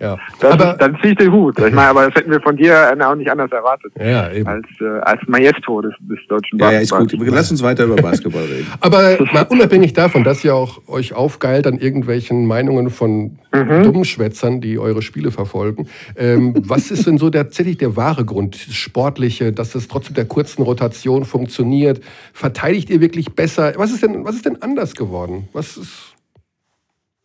Ja. 0.00 0.16
Das, 0.40 0.52
aber, 0.54 0.76
dann 0.78 0.96
ziehe 1.00 1.12
ich 1.12 1.18
den 1.18 1.30
Hut. 1.30 1.58
Ich 1.58 1.74
meine, 1.74 1.90
aber 1.90 2.06
das 2.06 2.14
hätten 2.14 2.30
wir 2.30 2.40
von 2.40 2.56
dir 2.56 2.96
auch 3.06 3.14
nicht 3.14 3.30
anders 3.30 3.52
erwartet. 3.52 3.92
Ja, 4.00 4.32
eben. 4.32 4.48
Als, 4.48 4.66
äh, 4.80 4.98
als 5.02 5.20
Maestro 5.26 5.82
des, 5.82 5.92
des 6.00 6.18
deutschen 6.26 6.56
Basketballs. 6.56 6.90
Ja, 6.90 6.96
ja, 6.96 7.02
ist 7.04 7.18
gut. 7.18 7.28
Lass 7.28 7.50
uns 7.50 7.62
weiter 7.62 7.84
über 7.84 7.96
Basketball 7.96 8.44
reden. 8.44 8.66
aber 8.80 9.18
mal 9.32 9.46
unabhängig 9.50 9.92
davon, 9.92 10.24
dass 10.24 10.42
ihr 10.42 10.54
auch 10.54 10.80
euch 10.88 11.12
aufgeilt 11.12 11.66
an 11.66 11.78
irgendwelchen 11.78 12.46
Meinungen 12.46 12.88
von 12.88 13.38
mhm. 13.52 13.82
dummen 13.82 14.04
Schwätzern, 14.06 14.62
die 14.62 14.78
eure 14.78 15.02
Spiele 15.02 15.30
verfolgen, 15.30 15.86
ähm, 16.16 16.54
was 16.64 16.90
ist 16.90 17.06
denn 17.06 17.18
so 17.18 17.28
tatsächlich 17.28 17.76
der 17.76 17.94
wahre 17.94 18.24
Grund, 18.24 18.68
das 18.68 18.74
Sportliche, 18.74 19.52
dass 19.52 19.72
das 19.72 19.86
trotzdem 19.86 20.14
der 20.14 20.24
kurzen 20.24 20.62
Rotation 20.62 21.26
funktioniert? 21.26 22.00
Verteidigt 22.32 22.88
ihr 22.88 23.02
wirklich 23.02 23.34
besser? 23.34 23.74
Was 23.76 23.90
ist 23.92 24.02
denn, 24.02 24.24
was 24.24 24.34
ist 24.34 24.46
denn 24.46 24.62
anders 24.62 24.94
geworden? 24.94 25.48
Was 25.52 25.76
ist 25.76 26.09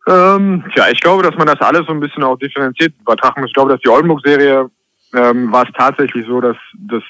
ähm, 0.08 0.64
ja, 0.76 0.84
ich 0.90 1.00
glaube, 1.00 1.22
dass 1.22 1.36
man 1.36 1.46
das 1.46 1.60
alles 1.60 1.86
so 1.86 1.92
ein 1.92 2.00
bisschen 2.00 2.22
auch 2.22 2.38
differenziert 2.38 2.94
übertragen 3.00 3.40
muss. 3.40 3.50
Ich 3.50 3.54
glaube, 3.54 3.72
dass 3.72 3.80
die 3.80 3.88
Oldenburg-Serie 3.88 4.70
ähm, 5.14 5.52
war 5.52 5.64
es 5.64 5.72
tatsächlich 5.76 6.26
so, 6.26 6.40
dass, 6.40 6.56
dass 6.74 7.02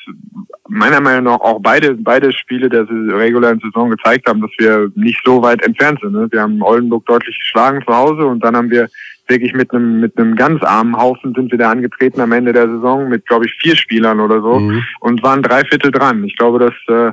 meiner 0.68 1.00
Meinung 1.00 1.24
nach 1.24 1.40
auch 1.40 1.60
beide, 1.60 1.94
beide 1.94 2.32
Spiele 2.32 2.68
der 2.68 2.86
regulären 2.88 3.60
Saison 3.60 3.90
gezeigt 3.90 4.28
haben, 4.28 4.40
dass 4.40 4.50
wir 4.58 4.90
nicht 4.94 5.20
so 5.24 5.42
weit 5.42 5.62
entfernt 5.62 6.00
sind. 6.02 6.12
Ne? 6.12 6.28
Wir 6.30 6.42
haben 6.42 6.62
Oldenburg 6.62 7.04
deutlich 7.06 7.38
geschlagen 7.38 7.82
zu 7.86 7.94
Hause 7.94 8.26
und 8.26 8.44
dann 8.44 8.56
haben 8.56 8.70
wir 8.70 8.88
wirklich 9.28 9.54
mit 9.54 9.72
einem 9.72 10.00
mit 10.00 10.16
einem 10.16 10.36
ganz 10.36 10.62
armen 10.62 10.96
Haufen 10.96 11.34
sind 11.34 11.50
wir 11.50 11.58
da 11.58 11.70
angetreten 11.70 12.20
am 12.20 12.32
Ende 12.32 12.52
der 12.52 12.68
Saison 12.68 13.08
mit, 13.08 13.26
glaube 13.26 13.46
ich, 13.46 13.54
vier 13.60 13.74
Spielern 13.74 14.20
oder 14.20 14.40
so 14.40 14.60
mhm. 14.60 14.84
und 15.00 15.22
waren 15.22 15.42
drei 15.42 15.64
Viertel 15.64 15.90
dran. 15.90 16.22
Ich 16.24 16.36
glaube, 16.36 16.60
dass 16.60 16.74
äh, 16.88 17.12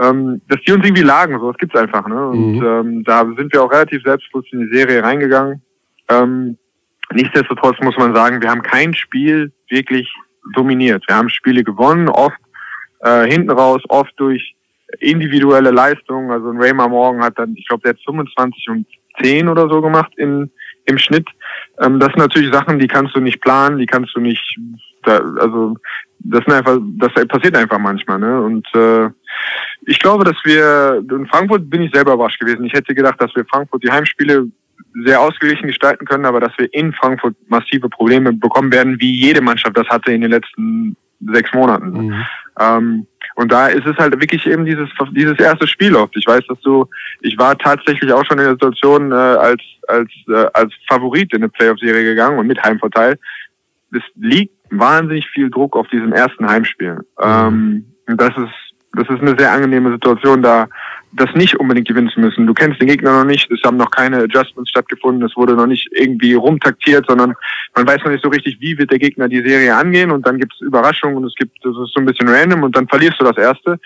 ähm, 0.00 0.40
dass 0.48 0.60
die 0.62 0.72
uns 0.72 0.84
irgendwie 0.84 1.02
lagen, 1.02 1.38
so, 1.38 1.50
das 1.52 1.58
gibt's 1.58 1.78
einfach, 1.78 2.06
ne? 2.06 2.28
Und 2.28 2.56
mhm. 2.56 2.64
ähm, 2.64 3.04
da 3.04 3.24
sind 3.36 3.52
wir 3.52 3.62
auch 3.62 3.70
relativ 3.70 4.02
selbstbewusst 4.02 4.52
in 4.52 4.60
die 4.60 4.74
Serie 4.74 5.02
reingegangen. 5.02 5.62
Ähm, 6.08 6.56
nichtsdestotrotz 7.12 7.76
muss 7.82 7.96
man 7.98 8.14
sagen, 8.14 8.40
wir 8.40 8.50
haben 8.50 8.62
kein 8.62 8.94
Spiel 8.94 9.52
wirklich 9.68 10.10
dominiert. 10.54 11.04
Wir 11.06 11.16
haben 11.16 11.28
Spiele 11.28 11.62
gewonnen, 11.62 12.08
oft 12.08 12.38
äh, 13.00 13.30
hinten 13.30 13.50
raus, 13.50 13.82
oft 13.88 14.12
durch 14.16 14.54
individuelle 14.98 15.70
Leistungen. 15.70 16.30
Also 16.30 16.48
ein 16.48 16.60
Raymar 16.60 16.88
Morgan 16.88 17.22
hat 17.22 17.38
dann, 17.38 17.54
ich 17.54 17.66
glaube, 17.68 17.82
der 17.82 17.90
hat 17.90 18.00
25 18.04 18.68
und 18.70 18.86
10 19.22 19.48
oder 19.48 19.68
so 19.68 19.82
gemacht 19.82 20.12
in, 20.16 20.50
im 20.86 20.98
Schnitt. 20.98 21.28
Ähm, 21.80 22.00
das 22.00 22.08
sind 22.08 22.18
natürlich 22.18 22.52
Sachen, 22.52 22.78
die 22.78 22.88
kannst 22.88 23.14
du 23.14 23.20
nicht 23.20 23.40
planen, 23.40 23.78
die 23.78 23.86
kannst 23.86 24.14
du 24.16 24.20
nicht, 24.20 24.58
da, 25.02 25.18
also 25.18 25.76
das 26.22 26.44
sind 26.44 26.54
einfach, 26.54 26.78
das 26.98 27.12
passiert 27.28 27.56
einfach 27.56 27.78
manchmal, 27.78 28.18
ne? 28.18 28.40
Und 28.42 28.66
äh, 28.74 29.08
ich 29.86 29.98
glaube, 29.98 30.24
dass 30.24 30.36
wir 30.44 31.02
in 31.10 31.26
Frankfurt 31.26 31.68
bin 31.68 31.82
ich 31.82 31.92
selber 31.92 32.14
überrascht 32.14 32.40
gewesen. 32.40 32.64
Ich 32.64 32.72
hätte 32.72 32.94
gedacht, 32.94 33.20
dass 33.20 33.34
wir 33.34 33.44
Frankfurt 33.46 33.82
die 33.82 33.90
Heimspiele 33.90 34.48
sehr 35.04 35.20
ausgeglichen 35.20 35.68
gestalten 35.68 36.04
können, 36.04 36.26
aber 36.26 36.40
dass 36.40 36.56
wir 36.58 36.72
in 36.74 36.92
Frankfurt 36.92 37.34
massive 37.48 37.88
Probleme 37.88 38.32
bekommen 38.32 38.72
werden, 38.72 39.00
wie 39.00 39.12
jede 39.12 39.40
Mannschaft 39.40 39.76
das 39.76 39.88
hatte 39.88 40.12
in 40.12 40.20
den 40.20 40.30
letzten 40.30 40.96
sechs 41.32 41.52
Monaten. 41.52 42.06
Mhm. 42.06 42.24
Ähm, 42.58 43.06
und 43.36 43.52
da 43.52 43.68
ist 43.68 43.86
es 43.86 43.96
halt 43.96 44.20
wirklich 44.20 44.46
eben 44.46 44.64
dieses 44.64 44.88
dieses 45.12 45.38
erste 45.38 45.66
Spiel 45.66 45.94
oft. 45.94 46.16
Ich 46.16 46.26
weiß, 46.26 46.42
dass 46.48 46.60
du, 46.60 46.86
ich 47.20 47.38
war 47.38 47.56
tatsächlich 47.56 48.12
auch 48.12 48.24
schon 48.24 48.38
in 48.38 48.44
der 48.44 48.52
Situation 48.52 49.12
äh, 49.12 49.14
als 49.14 49.62
als 49.88 50.10
äh, 50.28 50.46
als 50.52 50.72
Favorit 50.88 51.32
in 51.32 51.42
eine 51.42 51.48
Playoff-Serie 51.48 52.04
gegangen 52.04 52.38
und 52.38 52.46
mit 52.46 52.62
Heimvorteil. 52.62 53.18
Es 53.92 54.02
liegt 54.16 54.54
wahnsinnig 54.70 55.28
viel 55.30 55.50
Druck 55.50 55.76
auf 55.76 55.88
diesem 55.88 56.12
ersten 56.12 56.46
Heimspiel. 56.48 56.94
Mhm. 56.94 57.04
Ähm, 57.24 57.84
das 58.16 58.36
ist 58.36 58.70
das 58.92 59.08
ist 59.08 59.20
eine 59.20 59.36
sehr 59.38 59.52
angenehme 59.52 59.92
Situation, 59.92 60.42
da 60.42 60.68
das 61.12 61.32
nicht 61.34 61.58
unbedingt 61.58 61.88
gewinnen 61.88 62.10
zu 62.10 62.20
müssen. 62.20 62.46
Du 62.46 62.54
kennst 62.54 62.80
den 62.80 62.88
Gegner 62.88 63.18
noch 63.18 63.24
nicht, 63.24 63.50
es 63.50 63.62
haben 63.64 63.76
noch 63.76 63.90
keine 63.90 64.18
Adjustments 64.18 64.70
stattgefunden, 64.70 65.24
es 65.24 65.36
wurde 65.36 65.54
noch 65.54 65.66
nicht 65.66 65.88
irgendwie 65.92 66.34
rumtaktiert, 66.34 67.06
sondern 67.08 67.34
man 67.74 67.86
weiß 67.86 67.98
noch 68.04 68.10
nicht 68.10 68.22
so 68.22 68.30
richtig, 68.30 68.60
wie 68.60 68.78
wird 68.78 68.90
der 68.90 68.98
Gegner 68.98 69.28
die 69.28 69.42
Serie 69.42 69.76
angehen 69.76 70.10
und 70.10 70.26
dann 70.26 70.38
gibt 70.38 70.54
es 70.54 70.60
Überraschungen 70.60 71.16
und 71.16 71.24
es 71.24 71.34
gibt, 71.34 71.56
das 71.64 71.72
ist 71.76 71.94
so 71.94 72.00
ein 72.00 72.06
bisschen 72.06 72.28
random 72.28 72.62
und 72.62 72.76
dann 72.76 72.88
verlierst 72.88 73.20
du 73.20 73.24
das 73.24 73.36
erste 73.36 73.78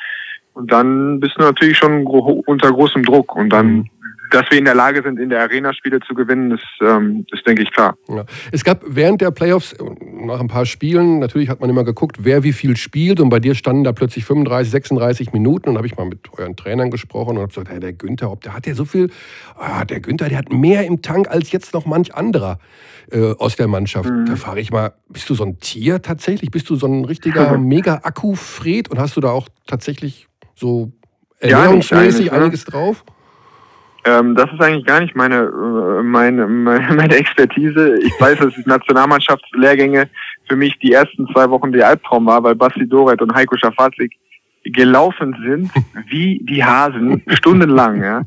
und 0.54 0.70
dann 0.70 1.20
bist 1.20 1.36
du 1.36 1.42
natürlich 1.42 1.76
schon 1.76 2.06
unter 2.06 2.72
großem 2.72 3.02
Druck 3.02 3.34
und 3.36 3.50
dann 3.50 3.66
mhm 3.66 3.88
dass 4.30 4.50
wir 4.50 4.58
in 4.58 4.64
der 4.64 4.74
Lage 4.74 5.02
sind, 5.02 5.18
in 5.18 5.28
der 5.28 5.40
Arena 5.40 5.72
Spiele 5.74 6.00
zu 6.00 6.14
gewinnen, 6.14 6.52
ist, 6.52 6.64
ähm, 6.80 7.26
ist 7.30 7.46
denke 7.46 7.62
ich, 7.62 7.70
klar. 7.72 7.96
Ja. 8.08 8.24
Es 8.52 8.64
gab 8.64 8.82
während 8.86 9.20
der 9.20 9.30
Playoffs, 9.30 9.74
nach 10.12 10.40
ein 10.40 10.48
paar 10.48 10.66
Spielen, 10.66 11.18
natürlich 11.18 11.48
hat 11.48 11.60
man 11.60 11.70
immer 11.70 11.84
geguckt, 11.84 12.18
wer 12.20 12.42
wie 12.42 12.52
viel 12.52 12.76
spielt. 12.76 13.20
Und 13.20 13.28
bei 13.28 13.40
dir 13.40 13.54
standen 13.54 13.84
da 13.84 13.92
plötzlich 13.92 14.24
35, 14.24 14.70
36 14.70 15.32
Minuten. 15.32 15.68
Und 15.68 15.76
habe 15.76 15.86
ich 15.86 15.96
mal 15.96 16.06
mit 16.06 16.20
euren 16.36 16.56
Trainern 16.56 16.90
gesprochen 16.90 17.36
und 17.36 17.38
habe 17.38 17.48
gesagt, 17.48 17.68
hey, 17.68 17.80
der 17.80 17.92
Günther, 17.92 18.30
ob 18.30 18.42
der 18.42 18.54
hat 18.54 18.66
ja 18.66 18.74
so 18.74 18.84
viel, 18.84 19.10
ah, 19.56 19.84
der 19.84 20.00
Günther, 20.00 20.28
der 20.28 20.38
hat 20.38 20.52
mehr 20.52 20.86
im 20.86 21.02
Tank 21.02 21.28
als 21.28 21.52
jetzt 21.52 21.74
noch 21.74 21.86
manch 21.86 22.14
anderer 22.14 22.58
äh, 23.10 23.32
aus 23.38 23.56
der 23.56 23.68
Mannschaft. 23.68 24.10
Mhm. 24.10 24.26
Da 24.26 24.36
frage 24.36 24.60
ich 24.60 24.70
mal, 24.70 24.94
bist 25.08 25.28
du 25.28 25.34
so 25.34 25.44
ein 25.44 25.58
Tier 25.60 26.02
tatsächlich? 26.02 26.50
Bist 26.50 26.70
du 26.70 26.76
so 26.76 26.86
ein 26.86 27.04
richtiger 27.04 27.58
Mega-Akku-Fred? 27.58 28.90
Und 28.90 28.98
hast 28.98 29.16
du 29.16 29.20
da 29.20 29.30
auch 29.30 29.48
tatsächlich 29.66 30.28
so 30.54 30.92
ernährungsmäßig 31.38 32.26
ja, 32.26 32.32
ne? 32.32 32.44
einiges 32.44 32.64
drauf? 32.64 33.04
Ähm, 34.06 34.34
das 34.34 34.52
ist 34.52 34.60
eigentlich 34.60 34.84
gar 34.84 35.00
nicht 35.00 35.16
meine, 35.16 35.36
äh, 35.36 36.02
meine, 36.02 36.46
meine, 36.46 37.14
Expertise. 37.16 37.96
Ich 38.02 38.12
weiß, 38.20 38.38
dass 38.38 38.54
die 38.54 38.68
Nationalmannschaftslehrgänge 38.68 40.08
für 40.46 40.56
mich 40.56 40.78
die 40.78 40.92
ersten 40.92 41.26
zwei 41.28 41.48
Wochen 41.48 41.72
der 41.72 41.88
Albtraum 41.88 42.26
war, 42.26 42.42
weil 42.42 42.54
Basti 42.54 42.86
Doret 42.86 43.22
und 43.22 43.34
Heiko 43.34 43.56
Schafatlik 43.56 44.12
gelaufen 44.64 45.36
sind 45.46 45.70
wie 46.08 46.40
die 46.42 46.62
Hasen, 46.62 47.22
stundenlang, 47.28 48.02
ja. 48.02 48.22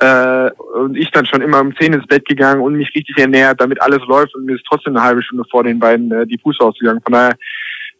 Äh, 0.00 0.50
und 0.76 0.96
ich 0.96 1.10
dann 1.12 1.24
schon 1.24 1.40
immer 1.40 1.60
um 1.60 1.74
zehn 1.76 1.92
ins 1.92 2.06
Bett 2.06 2.26
gegangen 2.26 2.60
und 2.60 2.74
mich 2.74 2.92
richtig 2.94 3.16
ernährt, 3.16 3.60
damit 3.60 3.80
alles 3.80 4.00
läuft 4.08 4.34
und 4.34 4.44
mir 4.44 4.56
ist 4.56 4.66
trotzdem 4.68 4.96
eine 4.96 5.04
halbe 5.04 5.22
Stunde 5.22 5.44
vor 5.48 5.62
den 5.62 5.78
beiden 5.78 6.10
äh, 6.10 6.26
die 6.26 6.38
Fuß 6.38 6.58
ausgegangen. 6.58 7.00
Von 7.04 7.12
daher 7.12 7.36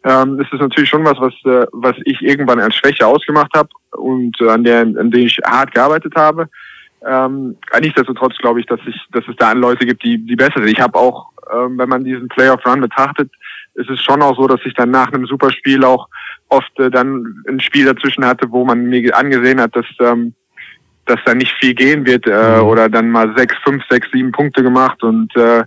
ähm, 0.03 0.39
ist 0.39 0.51
es 0.51 0.59
natürlich 0.59 0.89
schon 0.89 1.05
was, 1.05 1.17
was, 1.19 1.33
äh, 1.45 1.65
was 1.71 1.95
ich 2.03 2.21
irgendwann 2.21 2.59
als 2.59 2.75
Schwäche 2.75 3.07
ausgemacht 3.07 3.51
habe 3.55 3.69
und 3.91 4.35
äh, 4.41 4.49
an 4.49 4.65
der, 4.65 4.81
an 4.81 5.09
der 5.09 5.21
ich 5.21 5.39
hart 5.45 5.73
gearbeitet 5.73 6.13
habe. 6.15 6.49
Ähm, 7.07 7.57
nichtsdestotrotz 7.79 8.37
glaube 8.37 8.59
ich, 8.59 8.65
dass 8.65 8.79
ich, 8.87 8.95
dass 9.11 9.23
es 9.27 9.35
da 9.37 9.51
Leute 9.53 9.85
gibt, 9.85 10.03
die, 10.03 10.17
die 10.17 10.35
besser 10.35 10.59
sind. 10.59 10.67
Ich 10.67 10.79
habe 10.79 10.97
auch, 10.97 11.31
ähm, 11.53 11.77
wenn 11.77 11.89
man 11.89 12.03
diesen 12.03 12.27
Playoff 12.27 12.65
Run 12.65 12.81
betrachtet, 12.81 13.31
ist 13.75 13.89
es 13.89 14.01
schon 14.01 14.21
auch 14.21 14.35
so, 14.35 14.47
dass 14.47 14.61
ich 14.65 14.73
dann 14.73 14.91
nach 14.91 15.11
einem 15.11 15.25
Superspiel 15.25 15.83
auch 15.83 16.07
oft 16.49 16.79
äh, 16.79 16.89
dann 16.89 17.43
ein 17.47 17.59
Spiel 17.59 17.85
dazwischen 17.85 18.25
hatte, 18.25 18.51
wo 18.51 18.65
man 18.65 18.85
mir 18.85 19.15
angesehen 19.15 19.61
hat, 19.61 19.75
dass 19.75 19.85
ähm, 19.99 20.33
dass 21.05 21.19
da 21.23 21.33
nicht 21.33 21.53
viel 21.59 21.73
gehen 21.73 22.05
wird 22.05 22.25
äh, 22.27 22.57
mhm. 22.57 22.67
oder 22.67 22.89
dann 22.89 23.09
mal 23.09 23.33
sechs, 23.37 23.55
fünf, 23.63 23.83
sechs, 23.89 24.07
sieben 24.11 24.31
Punkte 24.31 24.63
gemacht 24.63 25.03
und 25.03 25.35
äh, 25.35 25.63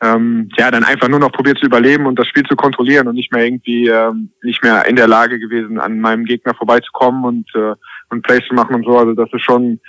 ähm, 0.00 0.48
ja 0.56 0.70
dann 0.70 0.84
einfach 0.84 1.08
nur 1.08 1.18
noch 1.18 1.32
probiert 1.32 1.58
zu 1.58 1.66
überleben 1.66 2.06
und 2.06 2.18
das 2.18 2.28
Spiel 2.28 2.44
zu 2.44 2.56
kontrollieren 2.56 3.08
und 3.08 3.14
nicht 3.14 3.32
mehr 3.32 3.44
irgendwie 3.44 3.88
ähm, 3.88 4.30
nicht 4.42 4.62
mehr 4.62 4.86
in 4.86 4.96
der 4.96 5.08
Lage 5.08 5.38
gewesen, 5.38 5.78
an 5.78 6.00
meinem 6.00 6.24
Gegner 6.24 6.54
vorbeizukommen 6.54 7.24
und 7.24 7.48
äh, 7.54 7.74
und 8.10 8.22
Plays 8.22 8.42
zu 8.48 8.54
machen 8.54 8.74
und 8.74 8.84
so. 8.84 8.96
Also 8.98 9.12
das 9.14 9.28
ist 9.32 9.42
schon 9.42 9.80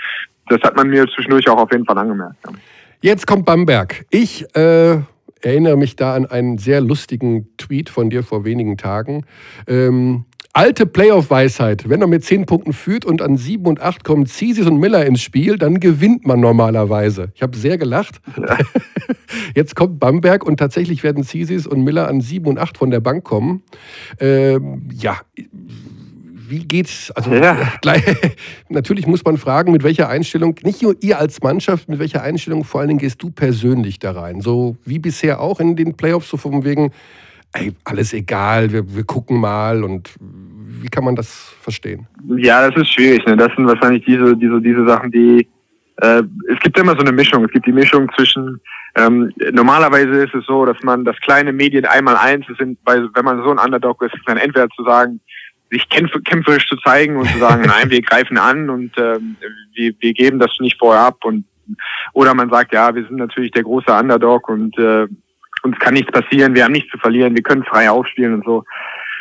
das 0.50 0.62
hat 0.62 0.76
man 0.76 0.90
mir 0.90 1.08
zwischendurch 1.08 1.48
auch 1.50 1.58
auf 1.58 1.72
jeden 1.72 1.86
Fall 1.86 1.98
angemerkt. 1.98 2.36
Ja. 2.46 2.52
Jetzt 3.02 3.28
kommt 3.28 3.46
Bamberg. 3.46 4.06
Ich 4.10 4.46
äh, 4.56 4.98
erinnere 5.42 5.78
mich 5.78 5.96
da 5.96 6.16
an 6.16 6.26
einen 6.26 6.58
sehr 6.58 6.82
lustigen 6.82 7.56
Tweet 7.58 7.90
von 7.90 8.10
dir 8.10 8.24
vor 8.24 8.44
wenigen 8.44 8.76
Tagen. 8.76 9.26
Ähm, 9.68 10.26
alte 10.52 10.86
Playoff-Weisheit. 10.86 11.88
Wenn 11.88 12.02
man 12.02 12.10
mit 12.10 12.26
10 12.26 12.46
Punkten 12.46 12.74
führt 12.74 13.06
und 13.06 13.22
an 13.22 13.38
7 13.38 13.66
und 13.66 13.80
8 13.80 14.04
kommen 14.04 14.26
Zisis 14.26 14.68
und 14.68 14.80
Miller 14.80 15.06
ins 15.06 15.22
Spiel, 15.22 15.58
dann 15.58 15.80
gewinnt 15.80 16.26
man 16.26 16.42
normalerweise. 16.42 17.32
Ich 17.36 17.42
habe 17.42 17.56
sehr 17.56 17.78
gelacht. 17.78 18.20
Ja. 18.36 18.58
Jetzt 19.56 19.76
kommt 19.76 20.00
Bamberg 20.00 20.44
und 20.44 20.58
tatsächlich 20.58 21.04
werden 21.04 21.24
Zisis 21.24 21.68
und 21.68 21.84
Miller 21.84 22.08
an 22.08 22.20
7 22.20 22.48
und 22.48 22.60
8 22.60 22.78
von 22.78 22.90
der 22.90 23.00
Bank 23.00 23.24
kommen. 23.24 23.64
Ähm, 24.20 24.90
ja, 24.94 25.20
wie 26.50 26.66
geht's? 26.66 27.12
Also 27.12 27.34
ja. 27.34 27.56
gleich, 27.82 28.04
natürlich 28.70 29.08
muss 29.08 29.24
man 29.24 29.38
fragen, 29.38 29.72
mit 29.72 29.84
welcher 29.84 30.10
Einstellung, 30.10 30.56
nicht 30.64 30.82
nur 30.82 30.96
ihr 31.02 31.20
als 31.20 31.42
Mannschaft, 31.42 31.90
mit 31.90 32.00
welcher 32.00 32.24
Einstellung 32.24 32.64
vor 32.64 32.82
allen 32.82 32.90
Dingen 32.90 33.00
gehst 33.00 33.22
du 33.22 33.32
persönlich 33.32 34.00
da 34.00 34.12
rein? 34.12 34.42
So 34.42 34.78
wie 34.86 35.00
bisher 35.00 35.40
auch 35.40 35.60
in 35.60 35.76
den 35.76 35.96
Playoffs, 35.96 36.30
so 36.30 36.38
von 36.38 36.64
wegen, 36.66 36.92
ey, 37.54 37.74
alles 37.84 38.14
egal, 38.14 38.72
wir, 38.72 38.96
wir 38.96 39.04
gucken 39.04 39.40
mal 39.40 39.84
und 39.84 40.12
wie 40.20 40.90
kann 40.90 41.04
man 41.04 41.16
das 41.16 41.54
verstehen? 41.62 42.08
Ja, 42.38 42.68
das 42.70 42.82
ist 42.82 42.94
schwierig. 42.94 43.26
Ne? 43.26 43.38
Das 43.38 43.50
sind 43.56 43.68
wahrscheinlich 43.68 44.06
diese, 44.06 44.36
diese, 44.36 44.62
diese 44.62 44.86
Sachen, 44.88 45.12
die 45.12 45.48
äh, 46.02 46.24
es 46.52 46.60
gibt 46.62 46.78
immer 46.80 46.94
so 46.94 47.00
eine 47.00 47.12
Mischung. 47.12 47.44
Es 47.44 47.52
gibt 47.52 47.66
die 47.66 47.74
Mischung 47.74 48.10
zwischen 48.16 48.62
ähm, 48.96 49.32
normalerweise 49.52 50.24
ist 50.24 50.34
es 50.34 50.46
so, 50.46 50.66
dass 50.66 50.82
man 50.84 51.06
das 51.06 51.16
kleine 51.22 51.54
Medien 51.54 51.86
einmal 51.86 52.16
eins 52.16 52.46
sind, 52.58 52.80
weil 52.86 53.10
wenn 53.14 53.26
man 53.26 53.44
so 53.44 53.52
ein 53.52 53.60
Underdog 53.60 54.02
ist, 54.02 54.16
dann 54.26 54.38
entweder 54.38 54.68
zu 54.70 54.84
sagen, 54.84 55.20
sich 55.72 55.88
kämpf 55.90 56.12
kämpferisch 56.26 56.68
zu 56.68 56.78
zeigen 56.78 57.18
und 57.18 57.28
zu 57.28 57.38
sagen, 57.38 57.64
nein, 57.68 57.90
wir 57.90 58.02
greifen 58.02 58.38
an 58.38 58.70
und 58.70 58.98
äh, 58.98 59.20
wir, 59.74 59.94
wir 60.00 60.14
geben 60.14 60.40
das 60.40 60.52
nicht 60.60 60.78
vorher 60.80 61.04
ab 61.04 61.24
und 61.24 61.46
oder 62.14 62.34
man 62.34 62.50
sagt, 62.50 62.74
ja, 62.74 62.96
wir 62.96 63.04
sind 63.04 63.18
natürlich 63.18 63.52
der 63.52 63.64
große 63.64 63.92
Underdog 63.92 64.50
und 64.50 64.76
äh, 64.80 65.06
uns 65.62 65.78
kann 65.78 65.94
nichts 65.94 66.12
passieren, 66.12 66.56
wir 66.56 66.64
haben 66.64 66.72
nichts 66.72 66.90
zu 66.90 66.98
verlieren, 66.98 67.36
wir 67.36 67.44
können 67.44 67.64
frei 67.64 67.90
aufspielen 67.90 68.34
und 68.36 68.46
so. 68.46 68.64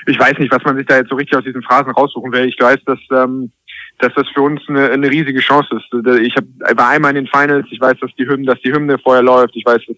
Ich 0.07 0.19
weiß 0.19 0.39
nicht, 0.39 0.51
was 0.51 0.65
man 0.65 0.77
sich 0.79 0.87
da 0.87 0.97
jetzt 0.97 1.11
so 1.11 1.17
richtig 1.17 1.37
aus 1.37 1.45
diesen 1.45 1.63
Phrasen 1.63 1.93
raussuchen 1.93 2.33
will. 2.33 2.47
Ich 2.47 2.57
weiß, 2.59 2.79
dass 2.87 2.99
ähm, 3.13 3.53
dass 3.99 4.15
das 4.15 4.29
für 4.29 4.43
uns 4.43 4.61
eine, 4.69 4.91
eine 4.91 5.11
riesige 5.11 5.41
Chance 5.41 5.77
ist. 5.77 6.07
Ich 6.23 6.35
hab, 6.37 6.45
war 6.79 6.91
einmal 6.91 7.17
in 7.17 7.25
den 7.25 7.27
Finals, 7.27 7.67
ich 7.71 7.81
weiß, 7.81 7.99
dass 8.01 8.15
die 8.17 8.27
Hymne, 8.27 8.47
dass 8.47 8.61
die 8.61 8.73
Hymne 8.73 8.97
vorher 8.99 9.23
läuft, 9.23 9.57
ich 9.57 9.67
weiß, 9.67 9.83
dass 9.87 9.97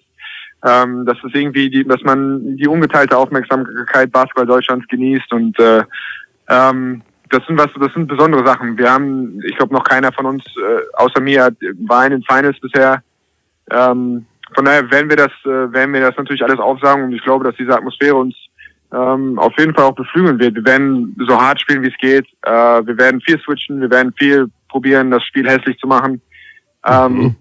ähm, 0.62 1.06
dass 1.06 1.16
es 1.24 1.34
irgendwie 1.34 1.70
die, 1.70 1.84
dass 1.84 2.02
man 2.02 2.56
die 2.56 2.68
ungeteilte 2.68 3.16
Aufmerksamkeit 3.16 4.12
Basketball 4.12 4.46
Deutschlands 4.46 4.86
genießt 4.88 5.32
und 5.32 5.58
äh, 5.58 5.84
ähm, 6.50 7.02
das 7.30 7.46
sind 7.46 7.56
was, 7.56 7.68
das 7.78 7.92
sind 7.94 8.08
besondere 8.08 8.44
Sachen. 8.44 8.76
Wir 8.76 8.90
haben, 8.90 9.40
ich 9.44 9.56
glaube, 9.56 9.72
noch 9.72 9.84
keiner 9.84 10.12
von 10.12 10.26
uns, 10.26 10.44
äh, 10.56 10.82
außer 10.94 11.20
mir, 11.20 11.54
war 11.86 12.04
in 12.04 12.12
den 12.12 12.24
Finals 12.24 12.58
bisher. 12.60 13.02
Ähm, 13.70 14.26
von 14.54 14.64
daher 14.64 14.90
werden 14.90 15.08
wir 15.08 15.16
das, 15.16 15.32
äh, 15.44 15.72
werden 15.72 15.94
wir 15.94 16.00
das 16.00 16.16
natürlich 16.16 16.42
alles 16.42 16.58
aufsagen 16.58 17.04
und 17.04 17.12
ich 17.12 17.22
glaube, 17.22 17.44
dass 17.44 17.54
diese 17.54 17.74
Atmosphäre 17.74 18.16
uns 18.16 18.34
ähm, 18.92 19.38
auf 19.38 19.52
jeden 19.56 19.74
Fall 19.74 19.84
auch 19.84 19.94
beflügeln 19.94 20.40
wird. 20.40 20.56
Wir 20.56 20.64
werden 20.64 21.16
so 21.28 21.40
hart 21.40 21.60
spielen, 21.60 21.82
wie 21.82 21.88
es 21.88 21.98
geht. 21.98 22.26
Äh, 22.42 22.50
wir 22.50 22.98
werden 22.98 23.20
viel 23.20 23.40
switchen, 23.40 23.80
wir 23.80 23.90
werden 23.90 24.12
viel 24.18 24.50
probieren, 24.68 25.12
das 25.12 25.24
Spiel 25.24 25.48
hässlich 25.48 25.78
zu 25.78 25.86
machen. 25.86 26.20
Ähm, 26.84 27.12
mhm. 27.12 27.36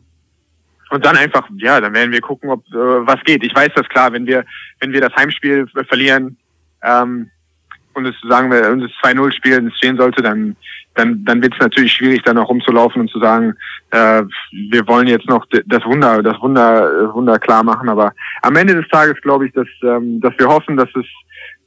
Und 0.92 1.06
dann 1.06 1.18
einfach, 1.18 1.48
ja, 1.58 1.82
dann 1.82 1.94
werden 1.94 2.12
wir 2.12 2.22
gucken, 2.22 2.50
ob 2.50 2.68
äh, 2.68 3.08
was 3.08 3.24
geht. 3.24 3.44
Ich 3.44 3.56
weiß 3.56 3.70
das 3.76 3.88
klar, 3.90 4.12
wenn 4.14 4.28
wir, 4.28 4.46
wenn 4.80 4.92
wir 4.92 5.02
das 5.02 5.16
Heimspiel 5.16 5.68
verlieren, 5.88 6.38
ähm, 6.84 7.30
und 8.00 8.08
es 8.08 8.16
sagen 8.28 8.52
wir, 8.52 8.72
und 8.72 8.82
es 8.82 8.92
2-0 9.04 9.32
spielen 9.32 9.72
stehen 9.74 9.98
sollte, 9.98 10.22
dann 10.22 10.56
dann 10.96 11.24
dann 11.26 11.42
wird 11.42 11.54
es 11.54 11.60
natürlich 11.60 11.94
schwierig, 11.94 12.24
dann 12.24 12.38
auch 12.38 12.50
rumzulaufen 12.50 13.02
und 13.02 13.10
zu 13.10 13.20
sagen, 13.20 13.54
äh, 13.92 14.24
wir 14.72 14.88
wollen 14.88 15.08
jetzt 15.08 15.28
noch 15.28 15.46
das 15.50 15.86
Wunder, 15.86 16.24
das 16.24 16.40
Wunder, 16.42 17.14
Wunder 17.14 17.40
klar 17.40 17.64
machen. 17.64 17.90
Aber 17.90 18.14
am 18.42 18.56
Ende 18.56 18.76
des 18.76 18.88
Tages 18.90 19.20
glaube 19.22 19.48
ich, 19.48 19.54
dass 19.54 19.68
ähm, 19.84 20.20
dass 20.20 20.34
wir 20.38 20.48
hoffen, 20.48 20.78
dass 20.78 20.90
es 20.96 21.06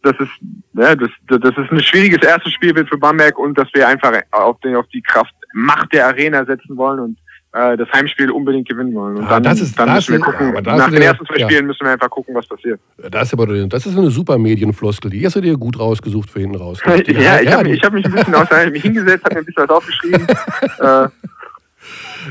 dass 0.02 0.14
es 0.18 0.28
ja, 0.74 0.96
dass, 0.96 1.10
dass 1.28 1.56
es 1.56 1.70
ein 1.70 1.80
schwieriges 1.80 2.22
erstes 2.26 2.52
Spiel 2.52 2.74
wird 2.74 2.88
für 2.88 2.98
Bamberg 2.98 3.38
und 3.38 3.56
dass 3.56 3.68
wir 3.72 3.86
einfach 3.86 4.12
auf 4.32 4.58
den 4.60 4.76
auf 4.76 4.86
die 4.88 5.02
Kraft 5.02 5.34
Macht 5.54 5.92
der 5.92 6.06
Arena 6.06 6.44
setzen 6.44 6.76
wollen 6.76 6.98
und 6.98 7.18
äh, 7.52 7.76
das 7.76 7.88
Heimspiel 7.92 8.30
unbedingt 8.30 8.68
gewinnen 8.68 8.94
wollen. 8.94 9.18
Und 9.18 9.24
ah, 9.24 9.38
dann, 9.38 9.56
ist, 9.56 9.78
dann 9.78 9.92
müssen 9.92 10.12
wir 10.12 10.20
gucken. 10.20 10.54
Ja, 10.54 10.76
nach 10.76 10.90
den 10.90 11.02
ersten 11.02 11.26
zwei 11.26 11.36
ja. 11.36 11.46
Spielen 11.46 11.66
müssen 11.66 11.84
wir 11.84 11.92
einfach 11.92 12.10
gucken, 12.10 12.34
was 12.34 12.46
passiert. 12.46 12.80
Das 13.10 13.28
ist 13.28 13.34
aber 13.34 13.46
das 13.46 13.86
ist 13.86 13.96
eine 13.96 14.10
super 14.10 14.38
Medienfloskel. 14.38 15.10
Die 15.10 15.24
hast 15.24 15.36
du 15.36 15.40
dir 15.40 15.56
gut 15.56 15.78
rausgesucht 15.78 16.30
für 16.30 16.40
hinten 16.40 16.56
raus. 16.56 16.80
Die, 17.06 17.12
ja, 17.12 17.40
ich 17.40 17.52
habe 17.52 17.68
mich, 17.68 17.82
hab 17.82 17.92
mich 17.92 18.04
ein 18.06 18.12
bisschen 18.12 18.34
aus, 18.34 18.48
mich 18.70 18.82
hingesetzt, 18.82 19.24
habe 19.24 19.34
mir 19.34 19.40
ein 19.40 19.44
bisschen 19.44 19.62
was 19.64 19.70
aufgeschrieben. 19.70 20.26
äh, 20.78 21.08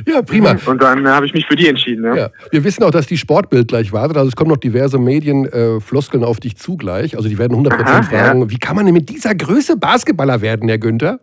ja, 0.07 0.22
prima. 0.22 0.55
Und 0.65 0.82
dann 0.82 1.07
habe 1.07 1.26
ich 1.26 1.34
mich 1.34 1.45
für 1.45 1.55
die 1.55 1.67
entschieden. 1.67 2.05
Ja. 2.05 2.15
ja. 2.15 2.30
Wir 2.49 2.63
wissen 2.63 2.84
auch, 2.84 2.91
dass 2.91 3.07
die 3.07 3.17
Sportbild 3.17 3.67
gleich 3.67 3.91
wartet. 3.91 4.17
Also 4.17 4.30
es 4.30 4.36
kommen 4.36 4.49
noch 4.49 4.57
diverse 4.57 4.97
Medienfloskeln 4.97 6.24
äh, 6.24 6.26
auf 6.26 6.39
dich 6.39 6.57
zugleich. 6.57 7.15
Also 7.15 7.30
die 7.30 7.38
werden 7.38 7.57
100% 7.57 7.84
Aha, 7.84 8.03
fragen, 8.03 8.41
ja. 8.41 8.49
wie 8.49 8.57
kann 8.57 8.76
man 8.76 8.86
denn 8.86 8.93
mit 8.93 9.09
dieser 9.09 9.36
Größe 9.36 9.78
Basketballer 9.78 10.41
werden, 10.41 10.69
Herr 10.69 10.78
Günther? 10.78 11.19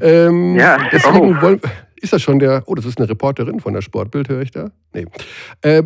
Ähm, 0.00 0.56
ja, 0.56 0.78
deswegen 0.90 1.36
oh. 1.36 1.42
wollen, 1.42 1.60
ist 2.00 2.12
das 2.12 2.22
schon 2.22 2.38
der. 2.38 2.62
Oh, 2.66 2.74
das 2.74 2.86
ist 2.86 2.98
eine 2.98 3.08
Reporterin 3.08 3.60
von 3.60 3.74
der 3.74 3.82
Sportbild, 3.82 4.28
höre 4.28 4.42
ich 4.42 4.50
da? 4.50 4.70
Nee. 4.92 5.06
Äh, 5.62 5.82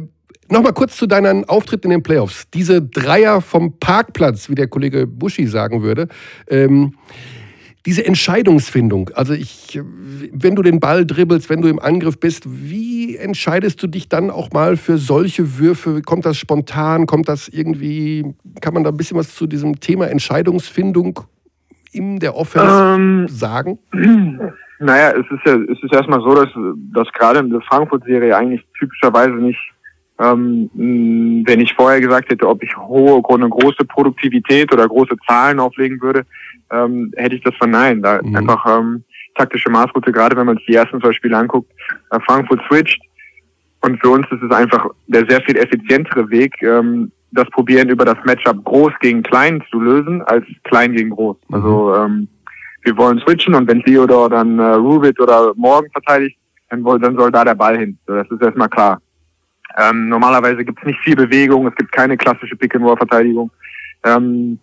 Nochmal 0.53 0.75
kurz 0.75 0.99
zu 0.99 1.07
deinen 1.07 1.49
Auftritten 1.49 1.87
in 1.87 1.99
den 1.99 2.03
Playoffs. 2.03 2.45
Diese 2.53 2.83
Dreier 2.83 3.41
vom 3.41 3.79
Parkplatz, 3.79 4.51
wie 4.51 4.55
der 4.55 4.69
Kollege 4.69 5.07
Buschi 5.07 5.47
sagen 5.47 5.83
würde. 5.83 6.09
Ähm, 6.47 6.95
diese 7.87 8.05
Entscheidungsfindung, 8.05 9.11
also 9.15 9.33
ich, 9.33 9.81
wenn 10.31 10.55
du 10.55 10.63
den 10.63 10.79
Ball 10.79 11.05
dribbelst, 11.07 11.49
wenn 11.49 11.63
du 11.63 11.69
im 11.69 11.81
Angriff 11.81 12.21
bist, 12.21 12.45
wie 12.47 13.17
entscheidest 13.17 13.83
du 13.83 13.87
dich 13.87 14.09
dann 14.09 14.31
auch 14.31 14.51
mal 14.53 14.77
für 14.77 14.99
solche 14.99 15.59
Würfe? 15.59 16.03
Kommt 16.03 16.27
das 16.27 16.37
spontan? 16.37 17.07
Kommt 17.07 17.29
das 17.29 17.49
irgendwie, 17.49 18.35
kann 18.61 18.75
man 18.75 18.85
da 18.85 18.91
ein 18.91 18.97
bisschen 18.97 19.17
was 19.17 19.35
zu 19.35 19.47
diesem 19.47 19.81
Thema 19.81 20.11
Entscheidungsfindung 20.11 21.21
in 21.93 22.21
der 22.21 22.37
Offense 22.37 22.95
ähm, 22.95 23.27
sagen? 23.29 23.79
Naja, 24.83 25.13
es 25.13 25.31
ist 25.31 25.47
ja, 25.47 25.55
es 25.55 25.83
ist 25.83 25.93
erstmal 25.93 26.21
so, 26.21 26.35
dass, 26.35 26.49
dass 26.93 27.13
gerade 27.13 27.39
in 27.39 27.51
der 27.51 27.61
Frankfurt-Serie 27.63 28.37
eigentlich 28.37 28.65
typischerweise 28.79 29.35
nicht, 29.35 29.61
ähm, 30.19 30.71
wenn 30.75 31.61
ich 31.61 31.73
vorher 31.75 32.01
gesagt 32.01 32.31
hätte, 32.31 32.49
ob 32.49 32.63
ich 32.63 32.77
hohe, 32.77 33.23
eine 33.29 33.49
große 33.49 33.85
Produktivität 33.85 34.73
oder 34.73 34.89
große 34.89 35.17
Zahlen 35.27 35.61
auflegen 35.61 36.01
würde, 36.01 36.25
ähm, 36.71 37.13
hätte 37.17 37.37
ich 37.37 37.43
das 37.43 37.55
verneint. 37.57 38.05
Da 38.05 38.21
mhm. 38.23 38.37
einfach 38.37 38.67
ähm, 38.67 39.05
taktische 39.37 39.71
Maßroute, 39.71 40.11
gerade 40.11 40.37
wenn 40.37 40.47
man 40.47 40.57
sich 40.57 40.67
die 40.67 40.75
ersten 40.75 41.01
zwei 41.01 41.13
Spiele 41.13 41.37
anguckt, 41.37 41.71
äh, 42.11 42.19
Frankfurt 42.27 42.61
switcht. 42.69 43.01
Und 43.83 44.01
für 44.01 44.11
uns 44.11 44.27
ist 44.31 44.43
es 44.43 44.51
einfach 44.51 44.87
der 45.07 45.27
sehr 45.29 45.43
viel 45.43 45.57
effizientere 45.57 46.29
Weg, 46.31 46.61
ähm, 46.63 47.13
das 47.33 47.49
Probieren 47.51 47.89
über 47.89 48.05
das 48.05 48.19
Matchup 48.25 48.65
groß 48.65 48.93
gegen 49.01 49.23
klein 49.23 49.63
zu 49.71 49.81
lösen, 49.81 50.23
als 50.23 50.45
klein 50.65 50.93
gegen 50.93 51.11
groß. 51.11 51.37
Mhm. 51.49 51.55
Also 51.55 51.95
ähm, 51.95 52.29
wir 52.83 52.97
wollen 52.97 53.21
switchen 53.21 53.55
und 53.55 53.69
wenn 53.69 53.83
Theodor 53.83 54.29
dann 54.29 54.59
äh, 54.59 54.75
Rubit 54.75 55.19
oder 55.21 55.53
Morgan 55.57 55.91
verteidigt, 55.93 56.37
dann, 56.71 56.85
dann 56.85 57.17
soll 57.17 57.31
da 57.31 57.45
der 57.45 57.55
Ball 57.55 57.79
hin. 57.79 57.99
So, 58.07 58.15
das 58.15 58.31
ist 58.31 58.43
erstmal 58.43 58.69
klar. 58.69 59.01
Ähm, 59.79 60.09
normalerweise 60.09 60.65
gibt 60.65 60.79
es 60.81 60.87
nicht 60.87 61.01
viel 61.01 61.17
Bewegung, 61.17 61.67
es 61.67 61.75
gibt 61.77 61.93
keine 61.93 62.17
klassische 62.17 62.57
Pick-and-Roll-Verteidigung. 62.57 63.51
Ähm, 64.05 64.59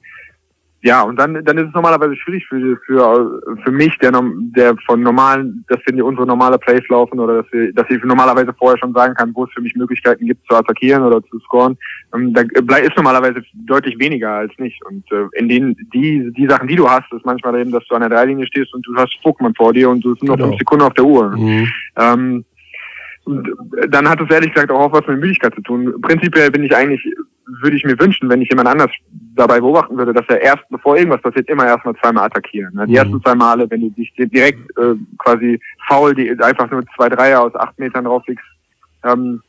ja, 0.82 1.02
und 1.02 1.20
dann, 1.20 1.44
dann 1.44 1.58
ist 1.58 1.68
es 1.68 1.74
normalerweise 1.74 2.16
schwierig 2.16 2.46
für, 2.48 2.78
für, 2.86 3.42
für 3.64 3.72
mich, 3.72 3.98
der, 3.98 4.12
der 4.56 4.76
von 4.86 5.02
normalen, 5.02 5.66
dass 5.68 5.80
wir 5.86 6.06
unsere 6.06 6.26
normale 6.26 6.58
Plays 6.58 6.88
laufen 6.88 7.20
oder 7.20 7.42
dass 7.42 7.52
wir, 7.52 7.74
dass 7.74 7.90
ich 7.90 8.02
normalerweise 8.04 8.54
vorher 8.58 8.78
schon 8.78 8.94
sagen 8.94 9.14
kann, 9.14 9.36
wo 9.36 9.44
es 9.44 9.52
für 9.52 9.62
mich 9.62 9.76
Möglichkeiten 9.76 10.26
gibt 10.26 10.46
zu 10.48 10.56
attackieren 10.56 11.04
oder 11.04 11.22
zu 11.24 11.38
scoren. 11.40 11.78
Ähm, 12.16 12.34
da 12.34 12.78
ist 12.78 12.96
normalerweise 12.96 13.42
deutlich 13.54 14.00
weniger 14.00 14.32
als 14.32 14.54
nicht. 14.58 14.82
Und 14.86 15.04
äh, 15.12 15.26
in 15.34 15.50
den, 15.50 15.76
die, 15.94 16.32
die 16.32 16.48
Sachen, 16.48 16.70
die 16.70 16.78
du 16.78 16.90
hast, 16.90 17.12
ist 17.12 17.26
manchmal 17.26 17.60
eben, 17.60 17.72
dass 17.72 17.86
du 17.88 17.96
an 17.96 18.02
der 18.02 18.10
Dreilinie 18.10 18.48
stehst 18.48 18.74
und 18.74 18.86
du 18.88 18.96
hast 18.96 19.18
Pokémon 19.22 19.56
vor 19.58 19.74
dir 19.74 19.90
und 19.90 20.00
du 20.02 20.16
sind 20.16 20.30
noch 20.30 20.38
genau. 20.38 20.48
fünf 20.48 20.60
Sekunden 20.60 20.86
auf 20.86 20.94
der 20.94 21.06
Uhr. 21.06 21.36
Mhm. 21.36 21.68
Ähm, 21.98 22.46
dann 23.90 24.10
hat 24.10 24.22
es 24.22 24.30
ehrlich 24.30 24.54
gesagt 24.54 24.72
auch 24.72 24.92
was 24.92 25.06
mit 25.08 25.20
Müdigkeit 25.20 25.54
zu 25.56 25.62
tun. 25.62 25.94
Prinzipiell 26.02 26.52
bin 26.52 26.64
ich 26.64 26.76
eigentlich 26.76 27.02
würde 27.62 27.78
ich 27.78 27.84
mir 27.84 28.00
wünschen, 28.00 28.30
wenn 28.30 28.42
ich 28.42 28.50
jemand 28.50 28.68
anders 28.68 28.92
dabei 29.36 29.60
beobachten 29.60 29.98
würde, 29.98 30.14
dass 30.14 30.26
er 30.28 30.42
erst, 30.42 30.64
bevor 30.70 30.98
irgendwas 30.98 31.22
passiert, 31.22 31.50
immer 31.50 31.66
erstmal 31.66 31.96
zweimal 31.96 32.26
attackieren. 32.26 32.74
Ne? 32.76 32.86
Die 32.86 32.92
mhm. 32.92 32.98
ersten 32.98 33.22
zwei 33.22 33.36
Male, 33.36 33.70
wenn 33.70 33.82
du 33.82 33.90
dich 33.90 34.14
direkt 34.16 34.60
äh, 34.78 34.96
quasi 35.18 35.60
faul, 35.88 36.14
die 36.14 36.30
einfach 36.42 36.70
nur 36.70 36.84
zwei 36.96 37.10
Dreier 37.10 37.42
aus 37.42 37.56
acht 37.56 37.78
Metern 37.80 38.06
drauflegst, 38.06 38.46
ähm, 39.04 39.42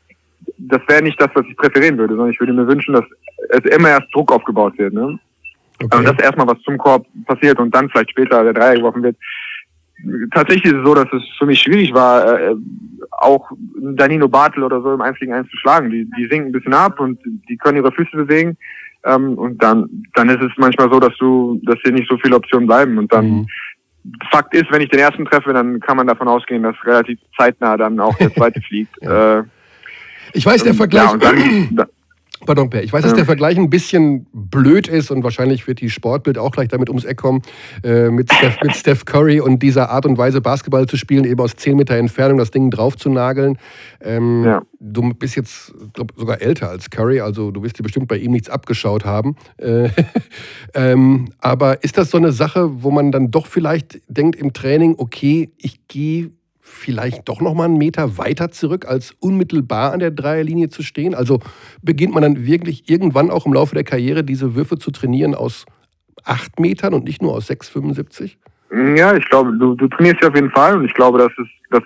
das 0.57 0.81
wäre 0.87 1.03
nicht 1.03 1.21
das, 1.21 1.29
was 1.33 1.45
ich 1.47 1.55
präferieren 1.55 1.97
würde, 1.97 2.15
sondern 2.15 2.31
ich 2.31 2.39
würde 2.39 2.53
mir 2.53 2.67
wünschen, 2.67 2.93
dass 2.93 3.05
es 3.49 3.65
immer 3.75 3.89
erst 3.89 4.13
Druck 4.13 4.31
aufgebaut 4.31 4.77
wird. 4.77 4.93
Ne? 4.93 5.19
Okay. 5.83 5.97
Und 5.97 6.05
dass 6.05 6.19
erstmal 6.19 6.47
was 6.47 6.61
zum 6.61 6.77
Korb 6.77 7.05
passiert 7.25 7.59
und 7.59 7.73
dann 7.73 7.89
vielleicht 7.89 8.11
später 8.11 8.43
der 8.43 8.53
Dreier 8.53 8.75
geworfen 8.75 9.03
wird 9.03 9.17
tatsächlich 10.33 10.65
ist 10.65 10.79
es 10.79 10.85
so, 10.85 10.95
dass 10.95 11.07
es 11.13 11.23
für 11.37 11.45
mich 11.45 11.59
schwierig 11.59 11.93
war, 11.93 12.39
äh, 12.39 12.55
auch 13.11 13.51
Danilo 13.79 14.27
Bartel 14.27 14.63
oder 14.63 14.81
so 14.81 14.93
im 14.93 15.01
1 15.01 15.19
gegen 15.19 15.33
1 15.33 15.49
zu 15.49 15.57
schlagen. 15.57 15.89
Die, 15.89 16.09
die 16.17 16.27
sinken 16.27 16.49
ein 16.49 16.51
bisschen 16.51 16.73
ab 16.73 16.99
und 16.99 17.19
die 17.49 17.57
können 17.57 17.77
ihre 17.77 17.91
Füße 17.91 18.15
bewegen. 18.15 18.57
Ähm, 19.03 19.37
und 19.37 19.61
dann, 19.61 19.87
dann 20.15 20.29
ist 20.29 20.41
es 20.41 20.51
manchmal 20.57 20.91
so, 20.91 20.99
dass 20.99 21.15
du, 21.17 21.59
dass 21.63 21.79
dir 21.83 21.91
nicht 21.91 22.09
so 22.09 22.17
viele 22.17 22.35
Optionen 22.35 22.67
bleiben. 22.67 22.97
Und 22.97 23.11
dann, 23.13 23.29
mhm. 23.29 23.47
Fakt 24.31 24.55
ist, 24.55 24.71
wenn 24.71 24.81
ich 24.81 24.89
den 24.89 24.99
ersten 24.99 25.25
treffe, 25.25 25.53
dann 25.53 25.79
kann 25.79 25.95
man 25.95 26.07
davon 26.07 26.27
ausgehen, 26.27 26.63
dass 26.63 26.75
relativ 26.85 27.19
zeitnah 27.37 27.77
dann 27.77 27.99
auch 27.99 28.15
der 28.17 28.33
zweite 28.33 28.59
fliegt. 28.61 28.99
äh, 29.03 29.43
ich 30.33 30.45
weiß, 30.45 30.63
der 30.63 30.73
Vergleich. 30.73 31.11
Ja, 31.11 31.17
dann, 31.17 31.79
Pardon, 32.45 32.69
Per. 32.69 32.83
Ich 32.83 32.91
weiß, 32.91 33.03
dass 33.03 33.13
der 33.13 33.25
Vergleich 33.25 33.57
ein 33.57 33.69
bisschen 33.69 34.25
blöd 34.33 34.87
ist 34.87 35.11
und 35.11 35.23
wahrscheinlich 35.23 35.67
wird 35.67 35.79
die 35.79 35.89
Sportbild 35.89 36.37
auch 36.37 36.51
gleich 36.51 36.69
damit 36.69 36.89
ums 36.89 37.05
Eck 37.05 37.17
kommen, 37.17 37.41
äh, 37.83 38.09
mit, 38.09 38.33
Steph, 38.33 38.57
mit, 38.63 38.75
Steph, 38.75 39.05
Curry 39.05 39.39
und 39.39 39.61
dieser 39.61 39.89
Art 39.91 40.05
und 40.05 40.17
Weise 40.17 40.41
Basketball 40.41 40.87
zu 40.87 40.97
spielen, 40.97 41.25
eben 41.25 41.39
aus 41.39 41.55
10 41.55 41.77
Meter 41.77 41.95
Entfernung 41.95 42.37
das 42.37 42.51
Ding 42.51 42.71
drauf 42.71 42.97
zu 42.97 43.09
nageln. 43.09 43.57
Ähm, 44.01 44.43
ja. 44.43 44.61
Du 44.79 45.13
bist 45.13 45.35
jetzt, 45.35 45.73
glaube 45.93 46.13
sogar 46.17 46.41
älter 46.41 46.69
als 46.69 46.89
Curry, 46.89 47.21
also 47.21 47.51
du 47.51 47.61
wirst 47.61 47.77
dir 47.77 47.83
bestimmt 47.83 48.07
bei 48.07 48.17
ihm 48.17 48.31
nichts 48.31 48.49
abgeschaut 48.49 49.05
haben. 49.05 49.35
Äh, 49.57 49.89
ähm, 50.73 51.29
aber 51.39 51.83
ist 51.83 51.97
das 51.97 52.09
so 52.09 52.17
eine 52.17 52.31
Sache, 52.31 52.83
wo 52.83 52.89
man 52.89 53.11
dann 53.11 53.29
doch 53.29 53.45
vielleicht 53.45 54.01
denkt 54.07 54.35
im 54.35 54.53
Training, 54.53 54.95
okay, 54.97 55.51
ich 55.57 55.87
gehe 55.87 56.31
vielleicht 56.71 57.29
doch 57.29 57.41
noch 57.41 57.53
mal 57.53 57.65
einen 57.65 57.77
Meter 57.77 58.17
weiter 58.17 58.51
zurück, 58.51 58.85
als 58.87 59.11
unmittelbar 59.19 59.93
an 59.93 59.99
der 59.99 60.11
Dreierlinie 60.11 60.69
zu 60.69 60.83
stehen? 60.83 61.13
Also 61.13 61.39
beginnt 61.81 62.13
man 62.13 62.23
dann 62.23 62.45
wirklich 62.45 62.89
irgendwann 62.89 63.29
auch 63.29 63.45
im 63.45 63.53
Laufe 63.53 63.75
der 63.75 63.83
Karriere 63.83 64.23
diese 64.23 64.55
Würfe 64.55 64.77
zu 64.77 64.91
trainieren 64.91 65.35
aus 65.35 65.65
acht 66.23 66.59
Metern 66.59 66.93
und 66.93 67.03
nicht 67.03 67.21
nur 67.21 67.33
aus 67.33 67.49
6,75? 67.49 68.37
Ja, 68.95 69.15
ich 69.15 69.25
glaube, 69.29 69.53
du, 69.57 69.75
du 69.75 69.87
trainierst 69.87 70.21
ja 70.21 70.29
auf 70.29 70.35
jeden 70.35 70.51
Fall 70.51 70.77
und 70.77 70.85
ich 70.85 70.93
glaube, 70.93 71.17
dass 71.17 71.31
es, 71.37 71.47
dass, 71.71 71.83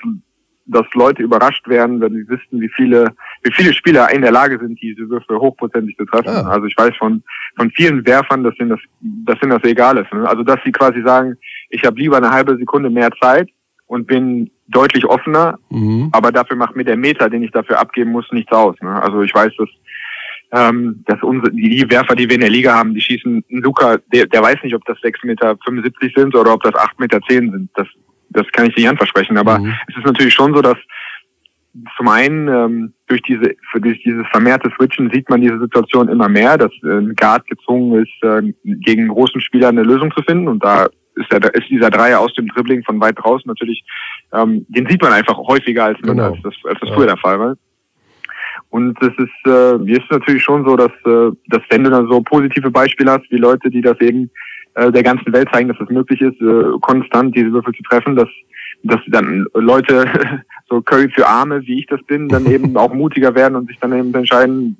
dass 0.67 0.85
Leute 0.93 1.23
überrascht 1.23 1.67
werden, 1.67 1.99
wenn 1.99 2.13
sie 2.13 2.29
wissen, 2.29 2.61
wie 2.61 2.69
viele, 2.69 3.11
wie 3.43 3.51
viele 3.51 3.73
Spieler 3.73 4.11
in 4.11 4.21
der 4.21 4.31
Lage 4.31 4.59
sind, 4.59 4.79
diese 4.81 5.09
Würfe 5.09 5.39
hochprozentig 5.39 5.97
zu 5.97 6.05
treffen. 6.05 6.29
Ah. 6.29 6.49
Also 6.49 6.67
ich 6.67 6.77
weiß 6.77 6.95
von, 6.97 7.23
von 7.57 7.71
vielen 7.71 8.05
Werfern, 8.05 8.43
dass 8.43 8.57
ihnen 8.59 8.69
das, 8.69 8.79
dass 9.01 9.41
ihnen 9.41 9.51
das 9.51 9.63
egal 9.63 9.97
ist. 9.97 10.13
Ne? 10.13 10.27
Also 10.27 10.43
dass 10.43 10.59
sie 10.63 10.71
quasi 10.71 11.01
sagen, 11.01 11.35
ich 11.69 11.83
habe 11.83 11.99
lieber 11.99 12.17
eine 12.17 12.29
halbe 12.29 12.55
Sekunde 12.57 12.89
mehr 12.91 13.09
Zeit 13.19 13.49
und 13.87 14.07
bin 14.07 14.51
deutlich 14.67 15.05
offener, 15.05 15.59
mhm. 15.69 16.09
aber 16.11 16.31
dafür 16.31 16.57
macht 16.57 16.75
mir 16.75 16.83
der 16.83 16.97
Meter, 16.97 17.29
den 17.29 17.43
ich 17.43 17.51
dafür 17.51 17.79
abgeben 17.79 18.11
muss, 18.11 18.25
nichts 18.31 18.51
aus. 18.51 18.75
Ne? 18.81 19.01
Also 19.01 19.21
ich 19.21 19.33
weiß, 19.33 19.51
dass 19.57 19.69
ähm, 20.51 21.03
dass 21.05 21.21
unsere, 21.21 21.51
die 21.51 21.89
Werfer, 21.89 22.15
die 22.15 22.29
wir 22.29 22.35
in 22.35 22.41
der 22.41 22.49
Liga 22.49 22.73
haben, 22.73 22.93
die 22.93 23.01
schießen, 23.01 23.43
Luca, 23.49 23.97
der, 24.13 24.25
der 24.27 24.41
weiß 24.41 24.57
nicht, 24.63 24.75
ob 24.75 24.85
das 24.85 24.97
6,75 24.99 25.25
Meter 25.25 25.57
sind 26.15 26.35
oder 26.35 26.53
ob 26.53 26.63
das 26.63 26.73
8,10 26.73 26.89
Meter 26.99 27.19
sind. 27.27 27.69
Das, 27.75 27.87
das 28.29 28.45
kann 28.51 28.67
ich 28.67 28.75
nicht 28.75 28.87
anversprechen. 28.87 29.37
Aber 29.37 29.59
mhm. 29.59 29.73
es 29.87 29.97
ist 29.97 30.05
natürlich 30.05 30.33
schon 30.33 30.53
so, 30.53 30.61
dass 30.61 30.77
zum 31.97 32.07
einen 32.07 32.47
ähm, 32.47 32.93
durch 33.07 33.21
diese 33.23 33.53
für 33.69 33.81
durch 33.81 34.01
dieses 34.01 34.25
vermehrte 34.31 34.71
Switchen 34.77 35.11
sieht 35.11 35.29
man 35.29 35.41
diese 35.41 35.59
Situation 35.59 36.07
immer 36.07 36.29
mehr, 36.29 36.57
dass 36.57 36.71
äh, 36.83 36.99
ein 36.99 37.15
Guard 37.15 37.45
gezwungen 37.47 38.01
ist, 38.01 38.23
äh, 38.23 38.53
gegen 38.63 39.09
großen 39.09 39.41
Spieler 39.41 39.69
eine 39.69 39.83
Lösung 39.83 40.09
zu 40.15 40.23
finden. 40.23 40.47
Und 40.47 40.63
da 40.63 40.87
ist, 41.15 41.31
der, 41.31 41.53
ist 41.55 41.69
dieser 41.69 41.89
Dreier 41.89 42.19
aus 42.19 42.33
dem 42.33 42.47
Dribbling 42.47 42.83
von 42.83 42.99
weit 42.99 43.17
draußen 43.17 43.47
natürlich, 43.47 43.83
ähm, 44.33 44.65
den 44.69 44.87
sieht 44.87 45.01
man 45.01 45.13
einfach 45.13 45.37
häufiger 45.37 45.85
als, 45.85 45.99
genau. 46.01 46.31
als 46.31 46.41
das, 46.43 46.53
als 46.65 46.79
das 46.79 46.89
ja. 46.89 46.95
früher 46.95 47.07
der 47.07 47.17
Fall 47.17 47.39
war. 47.39 47.55
Und 48.69 48.97
es 49.01 49.13
ist, 49.17 49.51
äh, 49.51 49.77
mir 49.77 49.97
ist 49.97 50.11
natürlich 50.11 50.43
schon 50.43 50.65
so, 50.65 50.75
dass, 50.75 50.91
äh, 51.05 51.31
dass 51.47 51.61
wenn 51.69 51.83
du 51.83 51.89
dann 51.89 52.07
so 52.09 52.21
positive 52.21 52.71
Beispiele 52.71 53.11
hast, 53.11 53.29
wie 53.31 53.37
Leute, 53.37 53.69
die 53.69 53.81
das 53.81 53.99
eben 54.01 54.29
äh, 54.75 54.91
der 54.91 55.03
ganzen 55.03 55.31
Welt 55.33 55.47
zeigen, 55.51 55.69
dass 55.69 55.79
es 55.79 55.89
möglich 55.89 56.19
ist, 56.21 56.39
äh, 56.41 56.77
konstant 56.81 57.35
diese 57.35 57.51
Würfel 57.51 57.73
zu 57.73 57.83
treffen, 57.83 58.15
dass, 58.15 58.27
dass 58.83 58.99
dann 59.07 59.45
Leute, 59.53 60.05
so 60.69 60.81
Curry 60.81 61.09
für 61.09 61.27
Arme, 61.27 61.61
wie 61.65 61.79
ich 61.79 61.85
das 61.87 62.01
bin, 62.03 62.27
dann 62.27 62.45
eben 62.51 62.75
auch 62.75 62.93
mutiger 62.93 63.35
werden 63.35 63.55
und 63.55 63.67
sich 63.67 63.79
dann 63.79 63.93
eben 63.93 64.13
entscheiden, 64.13 64.77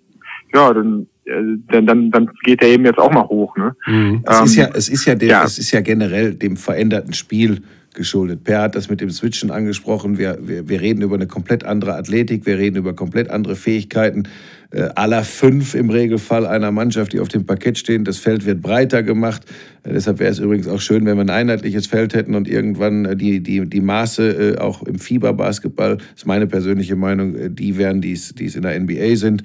ja, 0.53 0.73
dann 0.73 1.07
dann, 1.25 1.85
dann, 1.85 2.11
dann 2.11 2.29
geht 2.43 2.61
er 2.61 2.69
eben 2.69 2.85
jetzt 2.85 2.99
auch 2.99 3.11
mal 3.11 3.27
hoch. 3.27 3.55
Ne? 3.57 3.75
Mhm. 3.87 4.23
Es, 4.25 4.37
ähm, 4.39 4.45
ist 4.45 4.55
ja, 4.55 4.69
es, 4.73 4.89
ist 4.89 5.05
ja 5.05 5.15
dem, 5.15 5.29
ja. 5.29 5.43
es 5.43 5.57
ist 5.57 5.71
ja 5.71 5.81
generell 5.81 6.35
dem 6.35 6.57
veränderten 6.57 7.13
Spiel 7.13 7.61
geschuldet. 7.93 8.43
Per 8.43 8.61
hat 8.61 8.75
das 8.75 8.89
mit 8.89 9.01
dem 9.01 9.09
Switchen 9.09 9.51
angesprochen. 9.51 10.17
Wir, 10.17 10.37
wir, 10.41 10.69
wir 10.69 10.81
reden 10.81 11.01
über 11.01 11.15
eine 11.15 11.27
komplett 11.27 11.63
andere 11.63 11.95
Athletik, 11.95 12.45
wir 12.45 12.57
reden 12.57 12.75
über 12.75 12.93
komplett 12.93 13.29
andere 13.29 13.55
Fähigkeiten. 13.55 14.27
Äh, 14.71 14.89
aller 14.95 15.23
fünf 15.23 15.75
im 15.75 15.89
Regelfall 15.89 16.45
einer 16.47 16.71
Mannschaft, 16.71 17.13
die 17.13 17.19
auf 17.19 17.27
dem 17.27 17.45
Parkett 17.45 17.77
stehen. 17.77 18.03
Das 18.03 18.17
Feld 18.17 18.45
wird 18.45 18.61
breiter 18.61 19.03
gemacht. 19.03 19.43
Äh, 19.83 19.93
deshalb 19.93 20.19
wäre 20.19 20.31
es 20.31 20.39
übrigens 20.39 20.67
auch 20.67 20.81
schön, 20.81 21.05
wenn 21.05 21.17
wir 21.17 21.21
ein 21.21 21.29
einheitliches 21.29 21.87
Feld 21.87 22.13
hätten 22.13 22.35
und 22.35 22.47
irgendwann 22.47 23.05
äh, 23.05 23.15
die, 23.15 23.41
die, 23.41 23.65
die 23.67 23.81
Maße 23.81 24.55
äh, 24.55 24.57
auch 24.57 24.83
im 24.83 24.97
Fieberbasketball, 24.97 25.97
das 25.97 26.05
ist 26.15 26.25
meine 26.25 26.47
persönliche 26.47 26.95
Meinung, 26.95 27.35
äh, 27.35 27.49
die 27.49 27.77
wären, 27.77 28.01
die 28.01 28.13
es 28.13 28.31
in 28.31 28.63
der 28.63 28.79
NBA 28.79 29.15
sind. 29.15 29.43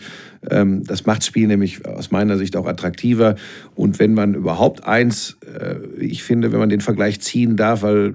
Ähm, 0.51 0.85
das 0.85 1.05
macht 1.07 1.19
das 1.19 1.27
Spiel 1.27 1.47
nämlich 1.47 1.85
aus 1.87 2.11
meiner 2.11 2.39
Sicht 2.39 2.57
auch 2.57 2.67
attraktiver. 2.67 3.37
Und 3.75 3.99
wenn 3.99 4.15
man 4.15 4.35
überhaupt 4.35 4.85
eins, 4.85 5.37
äh, 5.47 5.77
ich 5.99 6.23
finde, 6.23 6.51
wenn 6.53 6.61
man 6.61 6.71
den 6.71 6.81
Vergleich 6.81 7.21
ziehen 7.21 7.57
darf, 7.57 7.83
weil 7.83 8.15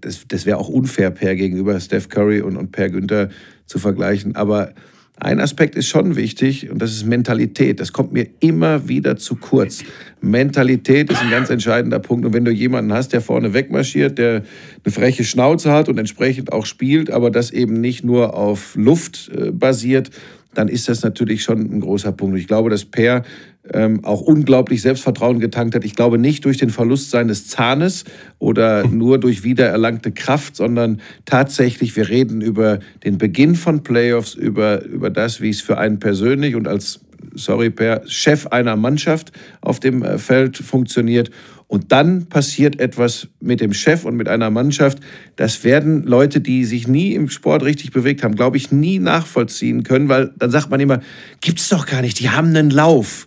das, 0.00 0.26
das 0.28 0.46
wäre 0.46 0.58
auch 0.58 0.68
unfair, 0.68 1.10
Per 1.10 1.34
gegenüber 1.34 1.78
Steph 1.80 2.08
Curry 2.08 2.40
und, 2.40 2.56
und 2.56 2.72
Per 2.72 2.90
Günther 2.90 3.30
zu 3.66 3.78
vergleichen. 3.78 4.36
Aber 4.36 4.72
ein 5.20 5.40
Aspekt 5.40 5.76
ist 5.76 5.86
schon 5.86 6.16
wichtig 6.16 6.70
und 6.70 6.80
das 6.80 6.92
ist 6.92 7.04
Mentalität. 7.04 7.80
Das 7.80 7.92
kommt 7.92 8.12
mir 8.12 8.26
immer 8.40 8.88
wieder 8.88 9.16
zu 9.16 9.36
kurz. 9.36 9.84
Mentalität 10.20 11.10
ist 11.10 11.20
ein 11.20 11.30
ganz 11.30 11.50
entscheidender 11.50 11.98
Punkt. 11.98 12.24
Und 12.24 12.32
wenn 12.32 12.44
du 12.44 12.50
jemanden 12.50 12.92
hast, 12.92 13.12
der 13.12 13.20
vorne 13.20 13.54
wegmarschiert, 13.54 14.18
der 14.18 14.42
eine 14.84 14.92
freche 14.92 15.24
Schnauze 15.24 15.70
hat 15.70 15.88
und 15.88 15.98
entsprechend 15.98 16.52
auch 16.52 16.66
spielt, 16.66 17.10
aber 17.10 17.30
das 17.30 17.50
eben 17.50 17.80
nicht 17.80 18.04
nur 18.04 18.34
auf 18.34 18.74
Luft 18.74 19.30
äh, 19.36 19.52
basiert, 19.52 20.10
dann 20.54 20.68
ist 20.68 20.88
das 20.88 21.02
natürlich 21.02 21.42
schon 21.42 21.60
ein 21.60 21.80
großer 21.80 22.12
Punkt. 22.12 22.38
Ich 22.38 22.46
glaube, 22.46 22.70
dass 22.70 22.84
Per 22.84 23.22
ähm, 23.70 24.04
auch 24.04 24.20
unglaublich 24.20 24.82
Selbstvertrauen 24.82 25.38
getankt 25.38 25.74
hat. 25.74 25.84
Ich 25.84 25.94
glaube 25.94 26.18
nicht 26.18 26.44
durch 26.44 26.56
den 26.56 26.70
Verlust 26.70 27.10
seines 27.10 27.46
Zahnes 27.46 28.04
oder 28.38 28.86
nur 28.88 29.18
durch 29.18 29.44
wiedererlangte 29.44 30.12
Kraft, 30.12 30.56
sondern 30.56 31.00
tatsächlich, 31.24 31.94
wir 31.96 32.08
reden 32.08 32.40
über 32.40 32.80
den 33.04 33.18
Beginn 33.18 33.54
von 33.54 33.82
Playoffs, 33.82 34.34
über, 34.34 34.84
über 34.84 35.10
das, 35.10 35.40
wie 35.40 35.50
es 35.50 35.60
für 35.60 35.78
einen 35.78 36.00
persönlich 36.00 36.56
und 36.56 36.66
als, 36.66 37.00
sorry 37.34 37.70
Per, 37.70 38.02
Chef 38.06 38.48
einer 38.48 38.76
Mannschaft 38.76 39.32
auf 39.60 39.78
dem 39.78 40.02
äh, 40.02 40.18
Feld 40.18 40.56
funktioniert. 40.56 41.30
Und 41.68 41.90
dann 41.90 42.26
passiert 42.26 42.78
etwas 42.80 43.28
mit 43.40 43.62
dem 43.62 43.72
Chef 43.72 44.04
und 44.04 44.14
mit 44.14 44.28
einer 44.28 44.50
Mannschaft. 44.50 44.98
Das 45.36 45.64
werden 45.64 46.02
Leute, 46.02 46.42
die 46.42 46.66
sich 46.66 46.86
nie 46.86 47.14
im 47.14 47.30
Sport 47.30 47.62
richtig 47.62 47.92
bewegt 47.92 48.22
haben, 48.22 48.34
glaube 48.34 48.58
ich, 48.58 48.72
nie 48.72 48.98
nachvollziehen 48.98 49.82
können, 49.82 50.10
weil 50.10 50.34
dann 50.36 50.50
sagt 50.50 50.68
man 50.68 50.80
immer, 50.80 51.00
gibt 51.40 51.60
es 51.60 51.70
doch 51.70 51.86
gar 51.86 52.02
nicht, 52.02 52.20
die 52.20 52.28
haben 52.28 52.48
einen 52.48 52.68
Lauf. 52.68 53.26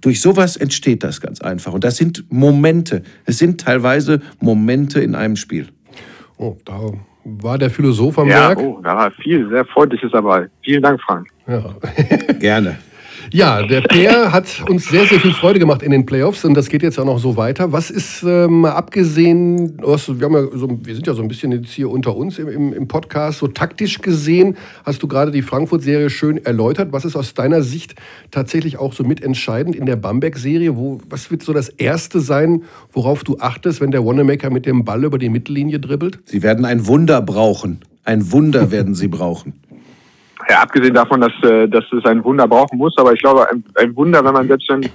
Durch 0.00 0.20
sowas 0.20 0.56
entsteht 0.56 1.02
das 1.02 1.20
ganz 1.20 1.40
einfach. 1.40 1.72
Und 1.72 1.84
das 1.84 1.96
sind 1.96 2.24
Momente. 2.30 3.02
Es 3.24 3.38
sind 3.38 3.60
teilweise 3.60 4.20
Momente 4.40 5.00
in 5.00 5.14
einem 5.14 5.36
Spiel. 5.36 5.68
Oh, 6.36 6.56
da 6.64 6.92
war 7.24 7.58
der 7.58 7.70
Philosoph 7.70 8.18
am 8.18 8.28
ja, 8.28 8.48
Werk. 8.48 8.58
Oh, 8.58 8.80
da 8.82 8.96
war 8.96 9.10
viel, 9.10 9.48
sehr 9.48 9.64
freundliches 9.64 10.12
dabei. 10.12 10.48
Vielen 10.62 10.82
Dank, 10.82 11.00
Frank. 11.00 11.28
Ja. 11.46 11.74
Gerne. 12.38 12.78
Ja, 13.34 13.66
der 13.66 13.80
Peer 13.80 14.30
hat 14.30 14.62
uns 14.68 14.88
sehr, 14.88 15.06
sehr 15.06 15.18
viel 15.18 15.32
Freude 15.32 15.58
gemacht 15.58 15.82
in 15.82 15.90
den 15.90 16.06
Playoffs 16.06 16.44
und 16.44 16.54
das 16.54 16.68
geht 16.68 16.84
jetzt 16.84 17.00
auch 17.00 17.04
noch 17.04 17.18
so 17.18 17.36
weiter. 17.36 17.72
Was 17.72 17.90
ist 17.90 18.22
ähm, 18.22 18.64
abgesehen, 18.64 19.76
wir, 19.76 19.88
haben 19.88 20.34
ja 20.34 20.56
so, 20.56 20.78
wir 20.80 20.94
sind 20.94 21.04
ja 21.04 21.14
so 21.14 21.22
ein 21.22 21.26
bisschen 21.26 21.50
jetzt 21.50 21.72
hier 21.72 21.90
unter 21.90 22.14
uns 22.14 22.38
im, 22.38 22.46
im, 22.46 22.72
im 22.72 22.86
Podcast, 22.86 23.40
so 23.40 23.48
taktisch 23.48 24.00
gesehen, 24.00 24.56
hast 24.84 25.02
du 25.02 25.08
gerade 25.08 25.32
die 25.32 25.42
Frankfurt-Serie 25.42 26.10
schön 26.10 26.44
erläutert. 26.44 26.92
Was 26.92 27.04
ist 27.04 27.16
aus 27.16 27.34
deiner 27.34 27.62
Sicht 27.62 27.96
tatsächlich 28.30 28.78
auch 28.78 28.92
so 28.92 29.02
mitentscheidend 29.02 29.74
in 29.74 29.86
der 29.86 29.96
Bamberg-Serie? 29.96 30.76
Was 31.10 31.32
wird 31.32 31.42
so 31.42 31.52
das 31.52 31.70
Erste 31.70 32.20
sein, 32.20 32.62
worauf 32.92 33.24
du 33.24 33.38
achtest, 33.40 33.80
wenn 33.80 33.90
der 33.90 34.06
Wanamaker 34.06 34.50
mit 34.50 34.64
dem 34.64 34.84
Ball 34.84 35.02
über 35.02 35.18
die 35.18 35.28
Mittellinie 35.28 35.80
dribbelt? 35.80 36.20
Sie 36.26 36.44
werden 36.44 36.64
ein 36.64 36.86
Wunder 36.86 37.20
brauchen. 37.20 37.80
Ein 38.04 38.30
Wunder 38.30 38.70
werden 38.70 38.94
sie 38.94 39.08
brauchen. 39.08 39.54
Ja, 40.48 40.62
abgesehen 40.62 40.94
davon, 40.94 41.20
dass, 41.20 41.32
äh, 41.42 41.68
dass 41.68 41.84
es 41.92 42.04
ein 42.04 42.24
Wunder 42.24 42.46
brauchen 42.46 42.78
muss, 42.78 42.96
aber 42.98 43.12
ich 43.12 43.20
glaube, 43.20 43.48
ein, 43.50 43.64
ein 43.76 43.96
Wunder, 43.96 44.24
wenn 44.24 44.32
man 44.32 44.48
selbst 44.48 44.68
wenn 44.68 44.88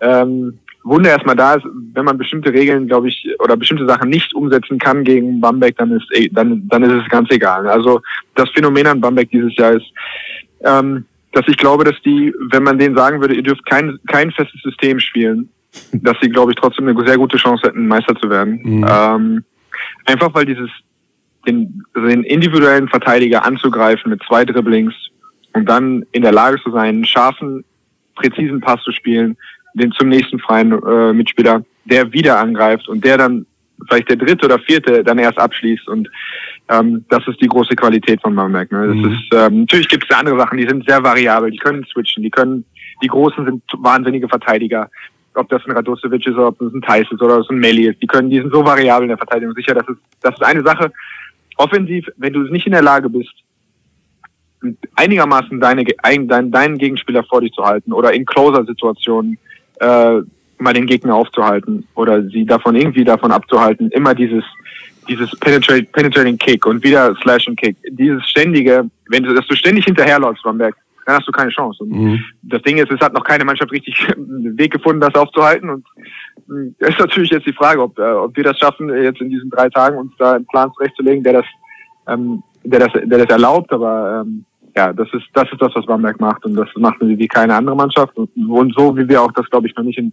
ähm, 0.00 0.58
Wunder 0.84 1.10
erstmal 1.10 1.36
da 1.36 1.54
ist, 1.54 1.64
wenn 1.94 2.04
man 2.04 2.18
bestimmte 2.18 2.52
Regeln, 2.52 2.88
glaube 2.88 3.08
ich, 3.08 3.26
oder 3.38 3.56
bestimmte 3.56 3.86
Sachen 3.86 4.10
nicht 4.10 4.34
umsetzen 4.34 4.78
kann 4.78 5.04
gegen 5.04 5.40
Bamberg, 5.40 5.76
dann 5.76 5.92
ist 5.92 6.06
eh, 6.12 6.28
dann 6.28 6.68
dann 6.68 6.82
ist 6.82 7.04
es 7.04 7.08
ganz 7.08 7.30
egal. 7.30 7.68
Also 7.68 8.00
das 8.34 8.50
Phänomen 8.50 8.86
an 8.86 9.00
Bamberg 9.00 9.30
dieses 9.30 9.56
Jahr 9.56 9.72
ist, 9.72 9.86
ähm, 10.64 11.04
dass 11.32 11.46
ich 11.46 11.56
glaube, 11.56 11.84
dass 11.84 12.00
die, 12.04 12.34
wenn 12.50 12.64
man 12.64 12.78
denen 12.78 12.96
sagen 12.96 13.20
würde, 13.20 13.34
ihr 13.34 13.42
dürft 13.42 13.64
kein 13.66 13.98
kein 14.08 14.32
festes 14.32 14.60
System 14.62 14.98
spielen, 14.98 15.48
dass 15.92 16.16
sie, 16.20 16.28
glaube 16.28 16.52
ich, 16.52 16.58
trotzdem 16.58 16.88
eine 16.88 17.06
sehr 17.06 17.16
gute 17.16 17.36
Chance 17.36 17.68
hätten, 17.68 17.86
Meister 17.86 18.16
zu 18.16 18.28
werden. 18.28 18.60
Mhm. 18.62 18.86
Ähm, 18.88 19.44
einfach 20.04 20.34
weil 20.34 20.46
dieses 20.46 20.70
den, 21.46 21.84
den 21.94 22.22
individuellen 22.24 22.88
Verteidiger 22.88 23.44
anzugreifen 23.44 24.10
mit 24.10 24.22
zwei 24.26 24.44
Dribblings 24.44 24.94
und 25.54 25.68
dann 25.68 26.04
in 26.12 26.22
der 26.22 26.32
Lage 26.32 26.60
zu 26.62 26.70
sein, 26.70 26.96
einen 26.96 27.04
scharfen, 27.04 27.64
präzisen 28.14 28.60
Pass 28.60 28.82
zu 28.82 28.92
spielen, 28.92 29.36
den 29.74 29.92
zum 29.92 30.08
nächsten 30.08 30.38
freien 30.38 30.72
äh, 30.72 31.12
Mitspieler, 31.12 31.64
der 31.84 32.12
wieder 32.12 32.38
angreift 32.38 32.88
und 32.88 33.04
der 33.04 33.18
dann 33.18 33.46
vielleicht 33.88 34.08
der 34.08 34.16
dritte 34.16 34.46
oder 34.46 34.58
vierte 34.58 35.02
dann 35.02 35.18
erst 35.18 35.38
abschließt 35.38 35.88
und 35.88 36.08
ähm, 36.68 37.04
das 37.08 37.26
ist 37.26 37.40
die 37.40 37.48
große 37.48 37.74
Qualität 37.74 38.20
von 38.20 38.34
Bamberg. 38.34 38.70
Ne? 38.70 38.86
Das 38.86 38.96
mhm. 38.96 39.12
ist 39.12 39.34
ähm, 39.34 39.60
natürlich 39.60 39.88
gibt 39.88 40.06
es 40.08 40.16
andere 40.16 40.38
Sachen, 40.38 40.58
die 40.58 40.68
sind 40.68 40.88
sehr 40.88 41.02
variabel, 41.02 41.50
die 41.50 41.58
können 41.58 41.84
switchen, 41.92 42.22
die 42.22 42.30
können 42.30 42.64
die 43.02 43.08
Großen 43.08 43.44
sind 43.44 43.62
wahnsinnige 43.78 44.28
Verteidiger, 44.28 44.88
ob 45.34 45.48
das 45.48 45.64
ein 45.66 45.72
Radosevic 45.72 46.26
ist 46.26 46.34
oder 46.34 46.48
ob 46.48 46.58
das 46.58 46.72
ein 46.72 46.82
Thais 46.82 47.06
ist 47.10 47.20
oder 47.20 47.36
ob 47.36 47.40
das 47.40 47.50
ein 47.50 47.58
Melli 47.58 47.88
ist, 47.88 48.00
die 48.00 48.06
können, 48.06 48.30
die 48.30 48.38
sind 48.38 48.52
so 48.52 48.64
variabel 48.64 49.04
in 49.04 49.08
der 49.08 49.18
Verteidigung. 49.18 49.54
Sicher, 49.54 49.74
das 49.74 49.88
ist 49.88 49.98
das 50.20 50.34
ist 50.34 50.44
eine 50.44 50.62
Sache, 50.62 50.92
offensiv, 51.56 52.06
wenn 52.16 52.32
du 52.32 52.40
nicht 52.44 52.66
in 52.66 52.72
der 52.72 52.82
Lage 52.82 53.08
bist, 53.08 53.32
einigermaßen 54.94 55.60
deine, 55.60 55.84
ein, 56.02 56.28
dein, 56.28 56.50
deinen 56.50 56.78
Gegenspieler 56.78 57.24
vor 57.24 57.40
dich 57.40 57.52
zu 57.52 57.64
halten 57.64 57.92
oder 57.92 58.12
in 58.12 58.24
Closer-Situationen 58.24 59.38
äh, 59.80 60.20
mal 60.58 60.72
den 60.72 60.86
Gegner 60.86 61.14
aufzuhalten 61.14 61.86
oder 61.94 62.22
sie 62.22 62.46
davon 62.46 62.76
irgendwie 62.76 63.04
davon 63.04 63.32
abzuhalten, 63.32 63.90
immer 63.90 64.14
dieses 64.14 64.44
dieses 65.08 65.30
Penetrating 65.40 66.38
Kick 66.38 66.64
und 66.66 66.82
wieder 66.84 67.14
Slash 67.22 67.48
and 67.48 67.58
Kick, 67.58 67.76
dieses 67.90 68.24
ständige, 68.28 68.88
wenn 69.08 69.24
du, 69.24 69.34
dass 69.34 69.46
du 69.46 69.56
ständig 69.56 69.84
hinterherläufst, 69.84 70.42
Bamberg, 70.44 70.76
dann 71.06 71.16
hast 71.16 71.26
du 71.28 71.32
keine 71.32 71.50
Chance. 71.50 71.82
Und 71.82 71.90
mhm. 71.90 72.24
das 72.42 72.62
Ding 72.62 72.78
ist, 72.78 72.90
es 72.90 73.00
hat 73.00 73.12
noch 73.12 73.24
keine 73.24 73.44
Mannschaft 73.44 73.72
richtig 73.72 74.08
einen 74.14 74.56
Weg 74.58 74.72
gefunden, 74.72 75.00
das 75.00 75.14
aufzuhalten. 75.14 75.70
Und 75.70 75.86
hm, 76.46 76.74
es 76.78 76.88
ist 76.90 76.98
natürlich 76.98 77.30
jetzt 77.30 77.46
die 77.46 77.52
Frage, 77.52 77.82
ob, 77.82 77.98
äh, 77.98 78.02
ob 78.02 78.36
wir 78.36 78.44
das 78.44 78.58
schaffen, 78.58 78.88
jetzt 79.02 79.20
in 79.20 79.30
diesen 79.30 79.50
drei 79.50 79.68
Tagen 79.68 79.98
uns 79.98 80.12
da 80.18 80.34
einen 80.34 80.46
Plan 80.46 80.72
zurechtzulegen, 80.74 81.24
der 81.24 81.34
das, 81.34 81.46
ähm, 82.08 82.42
der 82.64 82.80
das, 82.80 82.92
der 82.92 83.18
das 83.18 83.30
erlaubt. 83.30 83.72
Aber 83.72 84.22
ähm, 84.24 84.44
ja, 84.74 84.92
das 84.92 85.08
ist, 85.12 85.24
das 85.34 85.50
ist 85.52 85.60
das, 85.60 85.72
was 85.74 85.84
Bamberg 85.84 86.18
macht 86.20 86.44
und 86.46 86.54
das 86.54 86.68
macht 86.76 86.96
sie 87.00 87.18
wie 87.18 87.28
keine 87.28 87.54
andere 87.54 87.76
Mannschaft 87.76 88.16
und, 88.16 88.30
und 88.48 88.74
so, 88.76 88.96
wie 88.96 89.06
wir 89.06 89.20
auch 89.20 89.32
das, 89.32 89.48
glaube 89.50 89.66
ich, 89.66 89.76
noch 89.76 89.84
nicht 89.84 89.98
in, 89.98 90.12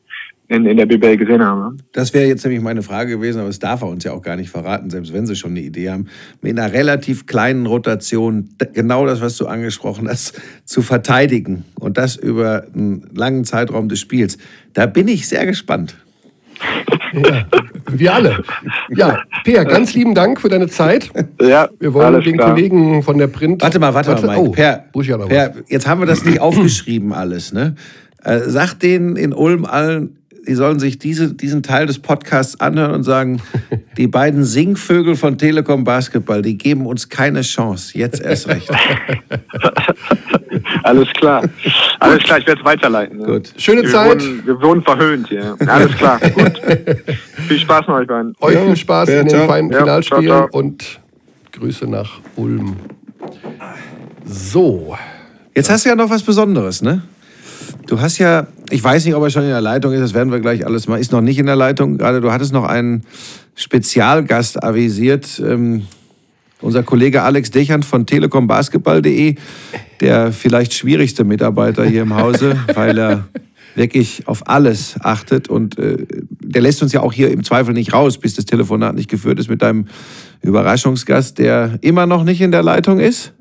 in, 0.49 0.65
in 0.65 0.75
der 0.75 0.85
BBL 0.85 1.15
gesehen 1.15 1.43
haben. 1.43 1.61
Ne? 1.61 1.77
Das 1.93 2.13
wäre 2.13 2.27
jetzt 2.27 2.43
nämlich 2.43 2.61
meine 2.61 2.81
Frage 2.81 3.15
gewesen, 3.15 3.39
aber 3.39 3.47
das 3.47 3.59
darf 3.59 3.81
er 3.81 3.87
uns 3.87 4.03
ja 4.03 4.11
auch 4.11 4.21
gar 4.21 4.35
nicht 4.35 4.49
verraten, 4.49 4.89
selbst 4.89 5.13
wenn 5.13 5.25
sie 5.25 5.35
schon 5.35 5.51
eine 5.51 5.61
Idee 5.61 5.89
haben, 5.89 6.07
mit 6.41 6.59
einer 6.59 6.73
relativ 6.73 7.25
kleinen 7.25 7.67
Rotation 7.67 8.49
genau 8.73 9.05
das, 9.05 9.21
was 9.21 9.37
du 9.37 9.47
angesprochen 9.47 10.09
hast, 10.09 10.39
zu 10.65 10.81
verteidigen 10.81 11.63
und 11.79 11.97
das 11.97 12.17
über 12.17 12.65
einen 12.73 13.07
langen 13.13 13.45
Zeitraum 13.45 13.87
des 13.87 14.01
Spiels. 14.01 14.37
Da 14.73 14.87
bin 14.87 15.07
ich 15.07 15.27
sehr 15.29 15.45
gespannt. 15.45 15.95
Ja, 17.13 17.45
wir 17.97 18.13
alle. 18.13 18.43
Ja, 18.89 19.23
Peer, 19.43 19.65
ganz 19.65 19.93
lieben 19.93 20.13
Dank 20.13 20.39
für 20.41 20.49
deine 20.49 20.67
Zeit. 20.67 21.09
Ja, 21.41 21.69
wir 21.79 21.93
wollen 21.93 22.21
den 22.21 22.35
klar. 22.35 22.51
Kollegen 22.51 23.03
von 23.03 23.17
der 23.17 23.27
Print. 23.27 23.61
Warte 23.61 23.79
mal, 23.79 23.93
warte, 23.93 24.09
warte 24.09 24.25
mal, 24.25 24.37
Mike. 24.37 24.49
Oh, 24.49 24.51
per, 24.51 24.85
per, 25.27 25.53
jetzt 25.67 25.87
haben 25.87 26.01
wir 26.01 26.05
das 26.05 26.23
nicht 26.25 26.39
aufgeschrieben 26.39 27.13
alles, 27.13 27.53
ne? 27.53 27.75
Äh, 28.23 28.39
sag 28.47 28.73
denen 28.75 29.15
in 29.15 29.33
Ulm 29.33 29.65
allen, 29.65 30.18
die 30.49 30.55
sollen 30.55 30.79
sich 30.79 30.97
diese, 30.97 31.35
diesen 31.35 31.61
Teil 31.61 31.85
des 31.85 31.99
Podcasts 31.99 32.59
anhören 32.59 32.91
und 32.91 33.03
sagen, 33.03 33.39
die 33.97 34.07
beiden 34.07 34.43
Singvögel 34.43 35.15
von 35.15 35.37
Telekom 35.37 35.83
Basketball, 35.83 36.41
die 36.41 36.57
geben 36.57 36.87
uns 36.87 37.07
keine 37.07 37.41
Chance. 37.41 37.95
Jetzt 37.95 38.19
erst 38.19 38.47
recht. 38.47 38.67
Alles 40.83 41.07
klar. 41.13 41.43
Alles 41.99 42.23
klar, 42.23 42.39
ich 42.39 42.47
werde 42.47 42.61
es 42.61 42.65
weiterleiten. 42.65 43.23
Gut. 43.23 43.53
Schöne 43.57 43.83
wir 43.83 43.91
Zeit. 43.91 44.09
Wurden, 44.09 44.41
wir 44.43 44.59
wurden 44.59 44.81
verhöhnt 44.81 45.27
hier. 45.27 45.55
Alles 45.67 45.95
klar. 45.95 46.19
Gut. 46.33 46.59
viel 47.47 47.59
Spaß 47.59 47.87
noch 47.87 47.97
euch 47.97 48.07
beiden. 48.07 48.33
Euch 48.39 48.57
viel 48.57 48.75
Spaß 48.75 49.09
ja, 49.09 49.21
in 49.21 49.27
den 49.27 49.45
feinen 49.45 49.71
ja, 49.71 49.81
Finalspielen 49.81 50.25
ciao, 50.25 50.47
ciao. 50.47 50.59
und 50.59 50.99
Grüße 51.51 51.85
nach 51.85 52.09
Ulm. 52.35 52.75
So. 54.25 54.97
Jetzt 55.53 55.69
hast 55.69 55.85
du 55.85 55.89
ja 55.89 55.95
noch 55.95 56.09
was 56.09 56.23
Besonderes, 56.23 56.81
ne? 56.81 57.03
Du 57.87 57.99
hast 57.99 58.17
ja, 58.17 58.47
ich 58.69 58.83
weiß 58.83 59.05
nicht, 59.05 59.15
ob 59.15 59.23
er 59.23 59.29
schon 59.29 59.43
in 59.43 59.49
der 59.49 59.61
Leitung 59.61 59.93
ist, 59.93 60.01
das 60.01 60.13
werden 60.13 60.31
wir 60.31 60.39
gleich 60.39 60.65
alles 60.65 60.87
mal, 60.87 60.99
ist 60.99 61.11
noch 61.11 61.21
nicht 61.21 61.39
in 61.39 61.45
der 61.45 61.55
Leitung. 61.55 61.97
Gerade 61.97 62.21
du 62.21 62.31
hattest 62.31 62.53
noch 62.53 62.65
einen 62.65 63.03
Spezialgast 63.55 64.63
avisiert. 64.63 65.41
Ähm, 65.45 65.83
unser 66.61 66.83
Kollege 66.83 67.23
Alex 67.23 67.51
Dechand 67.51 67.85
von 67.85 68.05
telekombasketball.de, 68.05 69.35
der 70.01 70.31
vielleicht 70.31 70.73
schwierigste 70.73 71.23
Mitarbeiter 71.23 71.85
hier 71.85 72.01
im 72.01 72.15
Hause, 72.15 72.57
weil 72.73 72.97
er 72.97 73.27
wirklich 73.75 74.27
auf 74.27 74.47
alles 74.47 74.95
achtet 75.01 75.47
und 75.47 75.77
äh, 75.77 76.05
der 76.41 76.61
lässt 76.61 76.81
uns 76.83 76.91
ja 76.91 77.01
auch 77.01 77.13
hier 77.13 77.31
im 77.31 77.43
Zweifel 77.43 77.73
nicht 77.73 77.93
raus, 77.93 78.17
bis 78.17 78.35
das 78.35 78.45
Telefonat 78.45 78.95
nicht 78.95 79.09
geführt 79.09 79.39
ist 79.39 79.49
mit 79.49 79.61
deinem 79.61 79.85
Überraschungsgast, 80.41 81.37
der 81.37 81.77
immer 81.81 82.05
noch 82.05 82.23
nicht 82.23 82.41
in 82.41 82.51
der 82.51 82.63
Leitung 82.63 82.99
ist. 82.99 83.33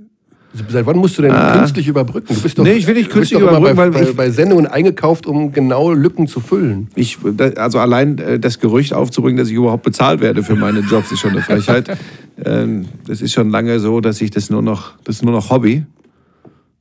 Seit 0.71 0.87
wann 0.87 0.97
musst 0.97 1.19
du 1.19 1.23
denn 1.23 1.33
ah. 1.33 1.59
künstlich 1.59 1.87
überbrücken? 1.89 2.35
Du 2.35 2.41
bist 2.41 2.59
doch, 2.59 2.65
nee, 2.65 2.73
ich 2.73 2.87
will 2.87 2.95
nicht 2.95 3.11
künstlich 3.11 3.41
überbrücken, 3.41 3.77
bei, 3.77 3.91
bei, 3.91 4.13
bei, 4.13 4.31
Sendungen 4.31 4.67
eingekauft, 4.67 5.27
um 5.27 5.53
genau 5.53 5.93
Lücken 5.93 6.27
zu 6.27 6.41
füllen. 6.41 6.89
Ich, 6.95 7.19
also 7.57 7.79
allein 7.79 8.19
äh, 8.19 8.39
das 8.41 8.59
Gerücht 8.59 8.95
aufzubringen, 8.95 9.37
dass 9.37 9.49
ich 9.49 9.55
überhaupt 9.55 9.83
bezahlt 9.83 10.21
werde 10.21 10.43
für 10.43 10.57
meine 10.57 10.81
Jobs, 10.81 11.13
ist 11.13 11.21
schon 11.21 11.33
eine 11.33 11.43
Frechheit. 11.43 11.97
Ähm, 12.45 12.87
das 13.05 13.21
ist 13.21 13.33
schon 13.33 13.51
lange 13.51 13.81
so, 13.81 14.01
dass 14.01 14.21
ich 14.21 14.31
das 14.31 14.49
nur 14.49 14.63
noch, 14.63 14.93
das 15.03 15.17
ist 15.17 15.25
nur 15.25 15.33
noch 15.33 15.51
Hobby. 15.51 15.85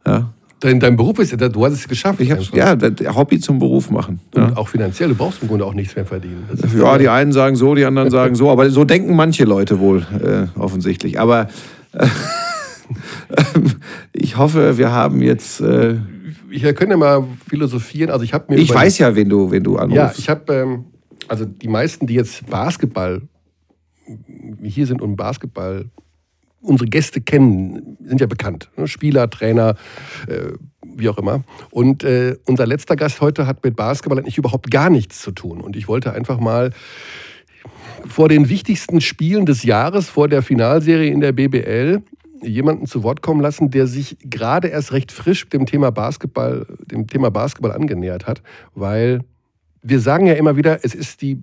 Ja. 0.05 0.31
Dein, 0.59 0.79
dein 0.79 0.95
Beruf 0.95 1.17
ist 1.19 1.31
ja, 1.31 1.49
du 1.49 1.65
hast 1.65 1.73
es 1.73 1.87
geschafft. 1.87 2.19
Ich 2.19 2.31
hab's, 2.31 2.51
ja, 2.53 2.75
Hobby 3.15 3.39
zum 3.39 3.57
Beruf 3.57 3.89
machen. 3.89 4.19
Und 4.35 4.41
ja. 4.41 4.55
auch 4.55 4.67
finanziell, 4.67 5.09
du 5.09 5.15
brauchst 5.15 5.41
im 5.41 5.47
Grunde 5.47 5.65
auch 5.65 5.73
nichts 5.73 5.95
mehr 5.95 6.05
verdienen. 6.05 6.47
Ja, 6.77 6.97
die 6.97 7.09
einen 7.09 7.31
sagen 7.31 7.55
so, 7.55 7.73
die 7.73 7.85
anderen 7.85 8.09
sagen 8.11 8.35
so, 8.35 8.51
aber 8.51 8.69
so 8.69 8.83
denken 8.83 9.15
manche 9.15 9.45
Leute 9.45 9.79
wohl 9.79 10.05
äh, 10.13 10.59
offensichtlich. 10.59 11.19
Aber 11.19 11.47
äh, 11.93 12.07
ich 14.13 14.37
hoffe, 14.37 14.77
wir 14.77 14.91
haben 14.91 15.21
jetzt. 15.21 15.61
Äh 15.61 15.97
wir 16.49 16.73
können 16.73 16.91
ja 16.91 16.97
mal 16.97 17.25
philosophieren. 17.47 18.09
Also 18.09 18.23
ich 18.23 18.33
habe 18.33 18.53
mir. 18.53 18.59
Ich 18.59 18.73
weiß 18.73 18.97
ja, 18.99 19.15
wen 19.15 19.29
du, 19.29 19.51
wen 19.51 19.63
du 19.63 19.77
anrufst. 19.77 19.95
Ja, 19.95 20.13
ich 20.17 20.29
habe 20.29 20.53
ähm, 20.53 20.85
also 21.27 21.45
die 21.45 21.67
meisten, 21.67 22.07
die 22.07 22.13
jetzt 22.13 22.49
Basketball 22.49 23.21
hier 24.61 24.87
sind 24.87 25.01
und 25.01 25.15
Basketball 25.15 25.89
unsere 26.61 26.89
Gäste 26.89 27.21
kennen, 27.21 27.97
sind 28.03 28.21
ja 28.21 28.27
bekannt. 28.27 28.69
Ne? 28.77 28.87
Spieler, 28.87 29.29
Trainer, 29.29 29.75
äh, 30.27 30.53
wie 30.83 31.09
auch 31.09 31.17
immer. 31.17 31.43
Und 31.71 32.03
äh, 32.03 32.35
unser 32.45 32.65
letzter 32.65 32.95
Gast 32.95 33.21
heute 33.21 33.47
hat 33.47 33.63
mit 33.63 33.75
Basketball 33.75 34.19
eigentlich 34.19 34.37
überhaupt 34.37 34.71
gar 34.71 34.89
nichts 34.89 35.21
zu 35.21 35.31
tun. 35.31 35.61
Und 35.61 35.75
ich 35.75 35.87
wollte 35.87 36.13
einfach 36.13 36.39
mal 36.39 36.71
vor 38.07 38.29
den 38.29 38.49
wichtigsten 38.49 39.01
Spielen 39.01 39.45
des 39.45 39.63
Jahres, 39.63 40.09
vor 40.09 40.27
der 40.27 40.41
Finalserie 40.41 41.11
in 41.11 41.19
der 41.19 41.31
BBL, 41.31 42.01
jemanden 42.41 42.85
zu 42.85 43.03
Wort 43.03 43.21
kommen 43.21 43.41
lassen, 43.41 43.71
der 43.71 43.87
sich 43.87 44.17
gerade 44.23 44.67
erst 44.67 44.91
recht 44.91 45.11
frisch 45.11 45.47
dem 45.49 45.65
Thema 45.65 45.91
Basketball, 45.91 46.65
dem 46.91 47.07
Thema 47.07 47.29
Basketball 47.31 47.71
angenähert 47.71 48.27
hat, 48.27 48.41
weil 48.75 49.21
wir 49.81 49.99
sagen 49.99 50.25
ja 50.25 50.33
immer 50.33 50.55
wieder, 50.55 50.83
es 50.83 50.93
ist 50.93 51.21
die 51.21 51.41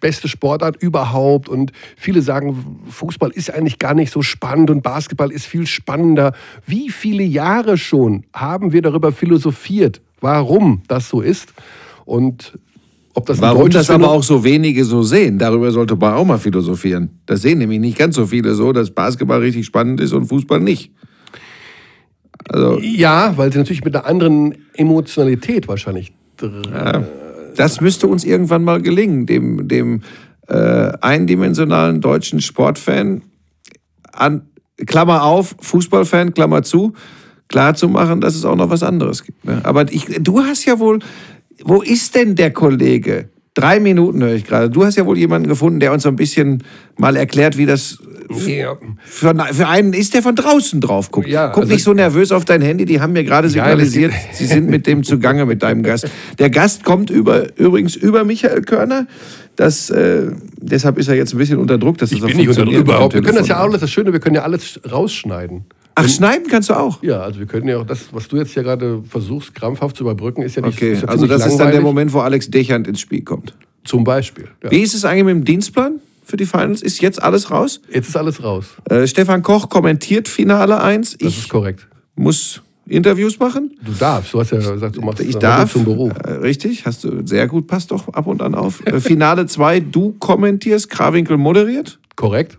beste 0.00 0.28
Sportart 0.28 0.82
überhaupt 0.82 1.48
und 1.48 1.72
viele 1.96 2.22
sagen, 2.22 2.80
Fußball 2.88 3.30
ist 3.30 3.50
eigentlich 3.52 3.78
gar 3.78 3.94
nicht 3.94 4.12
so 4.12 4.22
spannend 4.22 4.70
und 4.70 4.82
Basketball 4.82 5.30
ist 5.30 5.46
viel 5.46 5.66
spannender. 5.66 6.34
Wie 6.66 6.90
viele 6.90 7.22
Jahre 7.22 7.78
schon 7.78 8.24
haben 8.34 8.72
wir 8.72 8.82
darüber 8.82 9.12
philosophiert, 9.12 10.02
warum 10.20 10.82
das 10.88 11.08
so 11.08 11.20
ist 11.20 11.54
und 12.04 12.58
ob 13.14 13.26
das 13.26 13.40
Warum 13.40 13.68
das 13.68 13.90
aber 13.90 14.10
auch 14.10 14.22
so 14.22 14.42
wenige 14.42 14.84
so 14.84 15.02
sehen, 15.02 15.38
darüber 15.38 15.70
sollte 15.70 15.96
man 15.96 16.14
auch 16.14 16.24
mal 16.24 16.38
philosophieren. 16.38 17.20
Das 17.26 17.42
sehen 17.42 17.58
nämlich 17.58 17.80
nicht 17.80 17.98
ganz 17.98 18.16
so 18.16 18.26
viele 18.26 18.54
so, 18.54 18.72
dass 18.72 18.90
Basketball 18.90 19.40
richtig 19.40 19.66
spannend 19.66 20.00
ist 20.00 20.12
und 20.12 20.26
Fußball 20.26 20.60
nicht. 20.60 20.92
Also, 22.48 22.80
ja, 22.80 23.36
weil 23.36 23.52
sie 23.52 23.58
natürlich 23.58 23.84
mit 23.84 23.94
einer 23.94 24.06
anderen 24.06 24.56
Emotionalität 24.74 25.68
wahrscheinlich. 25.68 26.12
Ja, 26.72 27.06
das 27.54 27.80
müsste 27.80 28.06
uns 28.06 28.24
irgendwann 28.24 28.64
mal 28.64 28.80
gelingen, 28.80 29.26
dem, 29.26 29.68
dem 29.68 30.02
äh, 30.48 30.92
eindimensionalen 31.00 32.00
deutschen 32.00 32.40
Sportfan, 32.40 33.22
an, 34.12 34.42
Klammer 34.86 35.22
auf, 35.22 35.54
Fußballfan, 35.60 36.34
Klammer 36.34 36.62
zu, 36.62 36.94
klar 37.48 37.74
zu 37.74 37.88
machen, 37.88 38.20
dass 38.20 38.34
es 38.34 38.44
auch 38.44 38.56
noch 38.56 38.70
was 38.70 38.82
anderes 38.82 39.22
gibt. 39.22 39.44
Ne? 39.44 39.60
Aber 39.62 39.90
ich, 39.92 40.06
du 40.20 40.40
hast 40.40 40.64
ja 40.64 40.78
wohl, 40.78 40.98
wo 41.64 41.82
ist 41.82 42.14
denn 42.14 42.34
der 42.34 42.52
Kollege? 42.52 43.28
Drei 43.54 43.80
Minuten 43.80 44.22
höre 44.22 44.34
ich 44.34 44.46
gerade. 44.46 44.70
Du 44.70 44.84
hast 44.84 44.96
ja 44.96 45.04
wohl 45.04 45.18
jemanden 45.18 45.48
gefunden, 45.48 45.78
der 45.78 45.92
uns 45.92 46.04
so 46.04 46.08
ein 46.08 46.16
bisschen 46.16 46.62
mal 46.96 47.16
erklärt, 47.16 47.58
wie 47.58 47.66
das 47.66 47.98
ja. 48.46 48.76
für, 49.04 49.34
für, 49.52 49.68
einen 49.68 49.92
ist, 49.92 50.14
der 50.14 50.22
von 50.22 50.34
draußen 50.34 50.80
drauf 50.80 51.10
guckt. 51.10 51.28
Ja, 51.28 51.48
Guck 51.48 51.64
also 51.64 51.74
nicht 51.74 51.84
so 51.84 51.92
nervös 51.92 52.32
auf 52.32 52.44
dein 52.44 52.62
Handy, 52.62 52.84
die 52.84 53.00
haben 53.00 53.12
mir 53.12 53.24
gerade 53.24 53.48
signalisiert, 53.48 54.12
ja, 54.12 54.18
sie 54.32 54.46
sind 54.46 54.68
mit 54.68 54.86
dem 54.86 55.02
zugange 55.04 55.44
mit 55.44 55.62
deinem 55.62 55.82
Gast. 55.82 56.08
Der 56.38 56.50
Gast 56.50 56.84
kommt 56.84 57.10
über, 57.10 57.56
übrigens 57.58 57.96
über 57.96 58.24
Michael 58.24 58.62
Körner. 58.62 59.06
Das, 59.56 59.90
äh, 59.90 60.30
deshalb 60.56 60.96
ist 60.96 61.08
er 61.08 61.14
jetzt 61.14 61.34
ein 61.34 61.38
bisschen 61.38 61.58
unter 61.58 61.76
Druck. 61.76 61.98
Dass 61.98 62.10
ich 62.10 62.20
das 62.20 62.28
bin 62.28 62.38
nicht 62.38 62.48
unter 62.48 62.64
Druck 62.64 62.74
überhaupt. 62.74 63.14
Wir 63.14 63.22
können 63.22 63.36
das 63.36 63.48
ja 63.48 63.58
alles, 63.58 63.80
das 63.80 63.90
Schöne, 63.90 64.12
wir 64.12 64.20
können 64.20 64.36
ja 64.36 64.42
alles 64.42 64.80
rausschneiden. 64.90 65.66
Ach, 65.94 66.08
schneiden 66.08 66.46
kannst 66.48 66.70
du 66.70 66.74
auch? 66.74 67.02
Ja, 67.02 67.20
also 67.20 67.38
wir 67.38 67.46
können 67.46 67.68
ja 67.68 67.78
auch 67.78 67.86
das, 67.86 68.12
was 68.12 68.28
du 68.28 68.36
jetzt 68.36 68.54
ja 68.54 68.62
gerade 68.62 69.02
versuchst, 69.08 69.54
krampfhaft 69.54 69.96
zu 69.96 70.04
überbrücken, 70.04 70.42
ist 70.42 70.56
ja 70.56 70.62
nicht 70.62 70.76
Okay, 70.78 70.94
ja 70.94 71.04
also 71.08 71.26
das 71.26 71.40
langweilig. 71.40 71.52
ist 71.52 71.58
dann 71.58 71.70
der 71.72 71.80
Moment, 71.82 72.12
wo 72.12 72.20
Alex 72.20 72.50
Dechand 72.50 72.86
ins 72.88 73.00
Spiel 73.00 73.22
kommt. 73.22 73.54
Zum 73.84 74.04
Beispiel. 74.04 74.48
Ja. 74.62 74.70
Wie 74.70 74.80
ist 74.80 74.94
es 74.94 75.04
eigentlich 75.04 75.24
mit 75.24 75.34
dem 75.36 75.44
Dienstplan 75.44 76.00
für 76.24 76.36
die 76.36 76.46
Finals? 76.46 76.82
Ist 76.82 77.00
jetzt 77.00 77.22
alles 77.22 77.50
raus? 77.50 77.80
Jetzt 77.92 78.08
ist 78.08 78.16
alles 78.16 78.42
raus. 78.42 78.66
Äh, 78.88 79.06
Stefan 79.06 79.42
Koch 79.42 79.68
kommentiert 79.68 80.28
Finale 80.28 80.80
1. 80.80 81.18
Das 81.18 81.28
ich 81.28 81.38
ist 81.38 81.48
korrekt. 81.48 81.88
Muss 82.14 82.62
Interviews 82.86 83.38
machen? 83.38 83.76
Du 83.84 83.92
darfst. 83.92 84.32
Du 84.34 84.40
hast 84.40 84.50
ja 84.50 84.58
gesagt, 84.58 84.96
du 84.96 85.02
machst 85.02 85.20
ich 85.20 85.36
darf, 85.36 85.72
zum 85.72 85.84
Beruf. 85.84 86.12
Äh, 86.24 86.32
richtig, 86.34 86.86
hast 86.86 87.04
du 87.04 87.26
sehr 87.26 87.46
gut, 87.48 87.66
passt 87.66 87.90
doch 87.90 88.08
ab 88.08 88.26
und 88.26 88.42
an 88.42 88.54
auf. 88.54 88.84
Äh, 88.86 89.00
Finale 89.00 89.46
2, 89.46 89.80
du 89.80 90.12
kommentierst, 90.18 90.88
Krawinkel 90.90 91.36
moderiert. 91.36 91.98
Korrekt. 92.16 92.58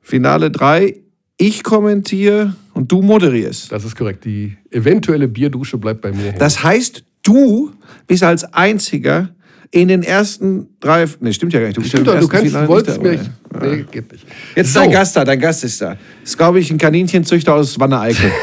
Finale 0.00 0.50
3, 0.50 0.96
ich 1.42 1.64
kommentiere 1.64 2.54
und 2.72 2.92
du 2.92 3.02
moderierst. 3.02 3.72
Das 3.72 3.84
ist 3.84 3.96
korrekt. 3.96 4.24
Die 4.24 4.56
eventuelle 4.70 5.26
Bierdusche 5.26 5.76
bleibt 5.76 6.00
bei 6.00 6.12
mir. 6.12 6.26
Hängen. 6.26 6.38
Das 6.38 6.62
heißt, 6.62 7.04
du 7.24 7.72
bist 8.06 8.22
als 8.22 8.44
einziger 8.54 9.30
in 9.72 9.88
den 9.88 10.04
ersten 10.04 10.68
drei. 10.78 11.04
Ne, 11.18 11.32
stimmt 11.32 11.52
ja 11.52 11.58
gar 11.58 11.66
nicht. 11.66 11.78
Du, 11.78 11.82
stimmt 11.82 12.06
doch, 12.06 12.20
du 12.20 12.28
kannst, 12.28 12.46
Finale 12.46 12.68
wolltest 12.68 13.02
mir. 13.02 13.18
Nee, 13.60 13.84
geht 13.90 14.12
nicht. 14.12 14.24
Jetzt 14.54 14.68
ist 14.68 14.74
so. 14.74 14.80
dein 14.80 14.92
Gast 14.92 15.16
da, 15.16 15.24
dein 15.24 15.40
Gast 15.40 15.64
ist 15.64 15.82
da. 15.82 15.96
Das 16.20 16.30
ist, 16.30 16.38
glaube 16.38 16.60
ich, 16.60 16.70
ein 16.70 16.78
Kaninchenzüchter 16.78 17.54
aus 17.54 17.78
Wanne-Eickel. 17.78 18.30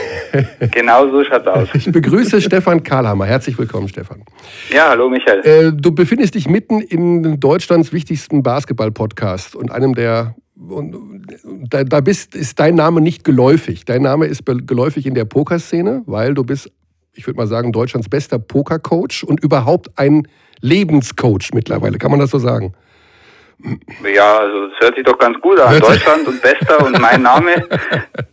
Genau 0.72 1.10
so 1.10 1.24
schaut's 1.24 1.48
aus. 1.48 1.70
Ich 1.74 1.92
begrüße 1.92 2.40
Stefan 2.40 2.84
Karlhammer. 2.84 3.26
Herzlich 3.26 3.58
willkommen, 3.58 3.88
Stefan. 3.88 4.22
Ja, 4.72 4.90
hallo 4.90 5.10
Michael. 5.10 5.42
Äh, 5.44 5.74
du 5.74 5.92
befindest 5.92 6.36
dich 6.36 6.48
mitten 6.48 6.82
in 6.82 7.40
Deutschlands 7.40 7.92
wichtigsten 7.92 8.44
Basketball-Podcast 8.44 9.56
und 9.56 9.72
einem 9.72 9.96
der 9.96 10.36
und 10.68 11.26
da, 11.70 11.84
da 11.84 12.02
bist, 12.02 12.36
ist 12.36 12.60
dein 12.60 12.76
Name 12.76 13.02
nicht 13.02 13.24
geläufig. 13.24 13.86
Dein 13.86 14.02
Name 14.02 14.26
ist 14.26 14.44
geläufig 14.46 15.06
in 15.06 15.14
der 15.14 15.26
Pokerszene, 15.26 16.04
weil 16.06 16.34
du 16.34 16.44
bist, 16.44 16.72
ich 17.14 17.26
würde 17.26 17.38
mal 17.38 17.48
sagen, 17.48 17.72
Deutschlands 17.72 18.10
bester 18.10 18.40
Pokercoach 18.40 19.24
und 19.26 19.42
überhaupt 19.42 19.98
ein 19.98 20.28
Lebenscoach 20.62 21.54
mittlerweile. 21.54 21.98
Kann 21.98 22.12
man 22.12 22.20
das 22.20 22.32
so 22.32 22.40
sagen? 22.40 22.74
Ja, 24.14 24.40
also 24.40 24.66
es 24.66 24.80
hört 24.80 24.96
sich 24.96 25.04
doch 25.04 25.18
ganz 25.18 25.40
gut 25.42 25.60
an. 25.60 25.78
Deutschland 25.80 26.28
und 26.28 26.42
Bester 26.42 26.86
und 26.86 27.00
mein 27.00 27.22
Name. 27.22 27.52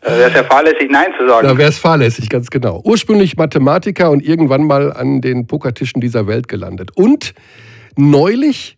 Da 0.00 0.16
wäre 0.16 0.30
es 0.30 0.34
ja 0.36 0.44
fahrlässig, 0.44 0.88
Nein 0.88 1.12
zu 1.18 1.28
sagen. 1.28 1.48
Da 1.48 1.58
wäre 1.58 1.68
es 1.68 1.78
fahrlässig, 1.78 2.28
ganz 2.28 2.48
genau. 2.48 2.80
Ursprünglich 2.84 3.36
Mathematiker 3.36 4.10
und 4.10 4.24
irgendwann 4.24 4.66
mal 4.66 4.92
an 4.92 5.20
den 5.20 5.48
Pokertischen 5.48 6.00
dieser 6.00 6.28
Welt 6.28 6.46
gelandet. 6.46 6.90
Und 6.94 7.34
neulich, 7.96 8.75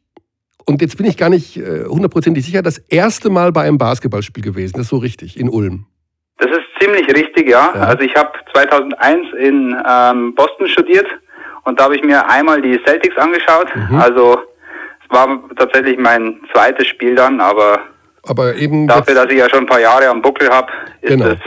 und 0.68 0.82
jetzt 0.82 0.98
bin 0.98 1.06
ich 1.06 1.16
gar 1.16 1.30
nicht 1.30 1.56
äh, 1.56 1.84
hundertprozentig 1.86 2.44
sicher, 2.44 2.60
das 2.60 2.78
erste 2.78 3.30
Mal 3.30 3.52
bei 3.52 3.62
einem 3.62 3.78
Basketballspiel 3.78 4.44
gewesen. 4.44 4.74
Das 4.74 4.82
ist 4.82 4.90
so 4.90 4.98
richtig, 4.98 5.40
in 5.40 5.48
Ulm. 5.48 5.86
Das 6.36 6.50
ist 6.50 6.60
ziemlich 6.78 7.08
richtig, 7.08 7.48
ja. 7.48 7.72
ja. 7.74 7.80
Also 7.80 8.02
ich 8.02 8.14
habe 8.14 8.32
2001 8.52 9.32
in 9.38 9.76
ähm, 9.88 10.34
Boston 10.34 10.68
studiert 10.68 11.06
und 11.64 11.80
da 11.80 11.84
habe 11.84 11.96
ich 11.96 12.04
mir 12.04 12.28
einmal 12.28 12.60
die 12.60 12.78
Celtics 12.86 13.16
angeschaut. 13.16 13.74
Mhm. 13.74 13.96
Also 13.96 14.38
war 15.08 15.42
tatsächlich 15.56 15.98
mein 15.98 16.38
zweites 16.52 16.86
Spiel 16.86 17.14
dann, 17.14 17.40
aber, 17.40 17.80
aber 18.24 18.54
eben 18.56 18.86
dafür, 18.86 19.14
dass 19.14 19.32
ich 19.32 19.38
ja 19.38 19.48
schon 19.48 19.60
ein 19.60 19.66
paar 19.66 19.80
Jahre 19.80 20.08
am 20.08 20.20
Buckel 20.20 20.50
habe, 20.50 20.70
ist 21.00 21.08
genau. 21.08 21.28
es 21.28 21.38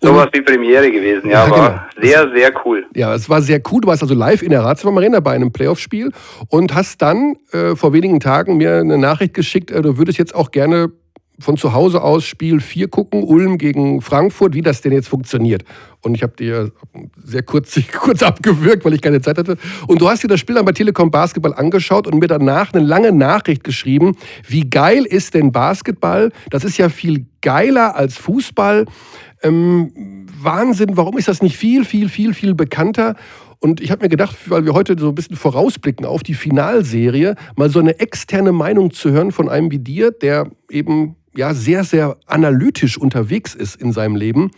sowas 0.00 0.28
wie 0.32 0.40
Premiere 0.40 0.90
gewesen. 0.90 1.30
Ja, 1.30 1.46
ja 1.46 1.50
war 1.50 1.90
genau. 1.96 2.08
sehr, 2.08 2.30
sehr 2.34 2.52
cool. 2.64 2.86
Ja, 2.94 3.14
es 3.14 3.28
war 3.28 3.42
sehr 3.42 3.60
cool. 3.70 3.80
Du 3.80 3.88
warst 3.88 4.02
also 4.02 4.14
live 4.14 4.42
in 4.42 4.50
der 4.50 4.62
Ratsform 4.62 4.96
Arena 4.98 5.20
bei 5.20 5.32
einem 5.32 5.52
Playoff-Spiel 5.52 6.12
und 6.48 6.74
hast 6.74 7.02
dann 7.02 7.36
äh, 7.52 7.76
vor 7.76 7.92
wenigen 7.92 8.20
Tagen 8.20 8.56
mir 8.56 8.76
eine 8.76 8.98
Nachricht 8.98 9.34
geschickt, 9.34 9.70
äh, 9.70 9.82
du 9.82 9.98
würdest 9.98 10.18
jetzt 10.18 10.34
auch 10.34 10.50
gerne 10.50 10.90
von 11.38 11.56
zu 11.56 11.72
Hause 11.72 12.02
aus 12.02 12.24
Spiel 12.24 12.60
4 12.60 12.88
gucken, 12.88 13.22
Ulm 13.22 13.58
gegen 13.58 14.00
Frankfurt, 14.00 14.54
wie 14.54 14.62
das 14.62 14.80
denn 14.80 14.92
jetzt 14.92 15.08
funktioniert. 15.08 15.64
Und 16.02 16.14
ich 16.14 16.22
habe 16.22 16.34
dir 16.36 16.72
sehr 17.22 17.42
kurz, 17.42 17.78
kurz 17.92 18.22
abgewürgt, 18.22 18.84
weil 18.84 18.94
ich 18.94 19.02
keine 19.02 19.20
Zeit 19.20 19.38
hatte. 19.38 19.56
Und 19.86 20.00
du 20.00 20.08
hast 20.08 20.22
dir 20.22 20.28
das 20.28 20.40
Spiel 20.40 20.54
dann 20.54 20.64
bei 20.64 20.72
Telekom 20.72 21.10
Basketball 21.10 21.54
angeschaut 21.54 22.06
und 22.06 22.18
mir 22.18 22.28
danach 22.28 22.72
eine 22.72 22.84
lange 22.84 23.12
Nachricht 23.12 23.64
geschrieben, 23.64 24.16
wie 24.46 24.68
geil 24.68 25.04
ist 25.04 25.34
denn 25.34 25.52
Basketball? 25.52 26.32
Das 26.50 26.64
ist 26.64 26.78
ja 26.78 26.88
viel 26.88 27.26
geiler 27.42 27.96
als 27.96 28.16
Fußball. 28.16 28.86
Ähm, 29.42 30.26
Wahnsinn, 30.40 30.96
warum 30.96 31.18
ist 31.18 31.28
das 31.28 31.42
nicht 31.42 31.56
viel, 31.56 31.84
viel, 31.84 32.08
viel, 32.08 32.34
viel 32.34 32.54
bekannter? 32.54 33.16
Und 33.58 33.80
ich 33.80 33.90
habe 33.90 34.04
mir 34.04 34.08
gedacht, 34.08 34.36
weil 34.46 34.64
wir 34.64 34.74
heute 34.74 34.96
so 34.98 35.08
ein 35.08 35.14
bisschen 35.14 35.36
vorausblicken 35.36 36.06
auf 36.06 36.22
die 36.22 36.34
Finalserie, 36.34 37.36
mal 37.56 37.70
so 37.70 37.78
eine 37.78 37.98
externe 37.98 38.52
Meinung 38.52 38.90
zu 38.90 39.10
hören 39.10 39.32
von 39.32 39.48
einem 39.48 39.70
wie 39.70 39.78
dir, 39.78 40.10
der 40.10 40.50
eben 40.70 41.16
ja 41.36 41.54
sehr, 41.54 41.84
sehr 41.84 42.16
analytisch 42.26 42.98
unterwegs 42.98 43.54
ist 43.54 43.80
in 43.80 43.92
seinem 43.92 44.16
Leben, 44.16 44.50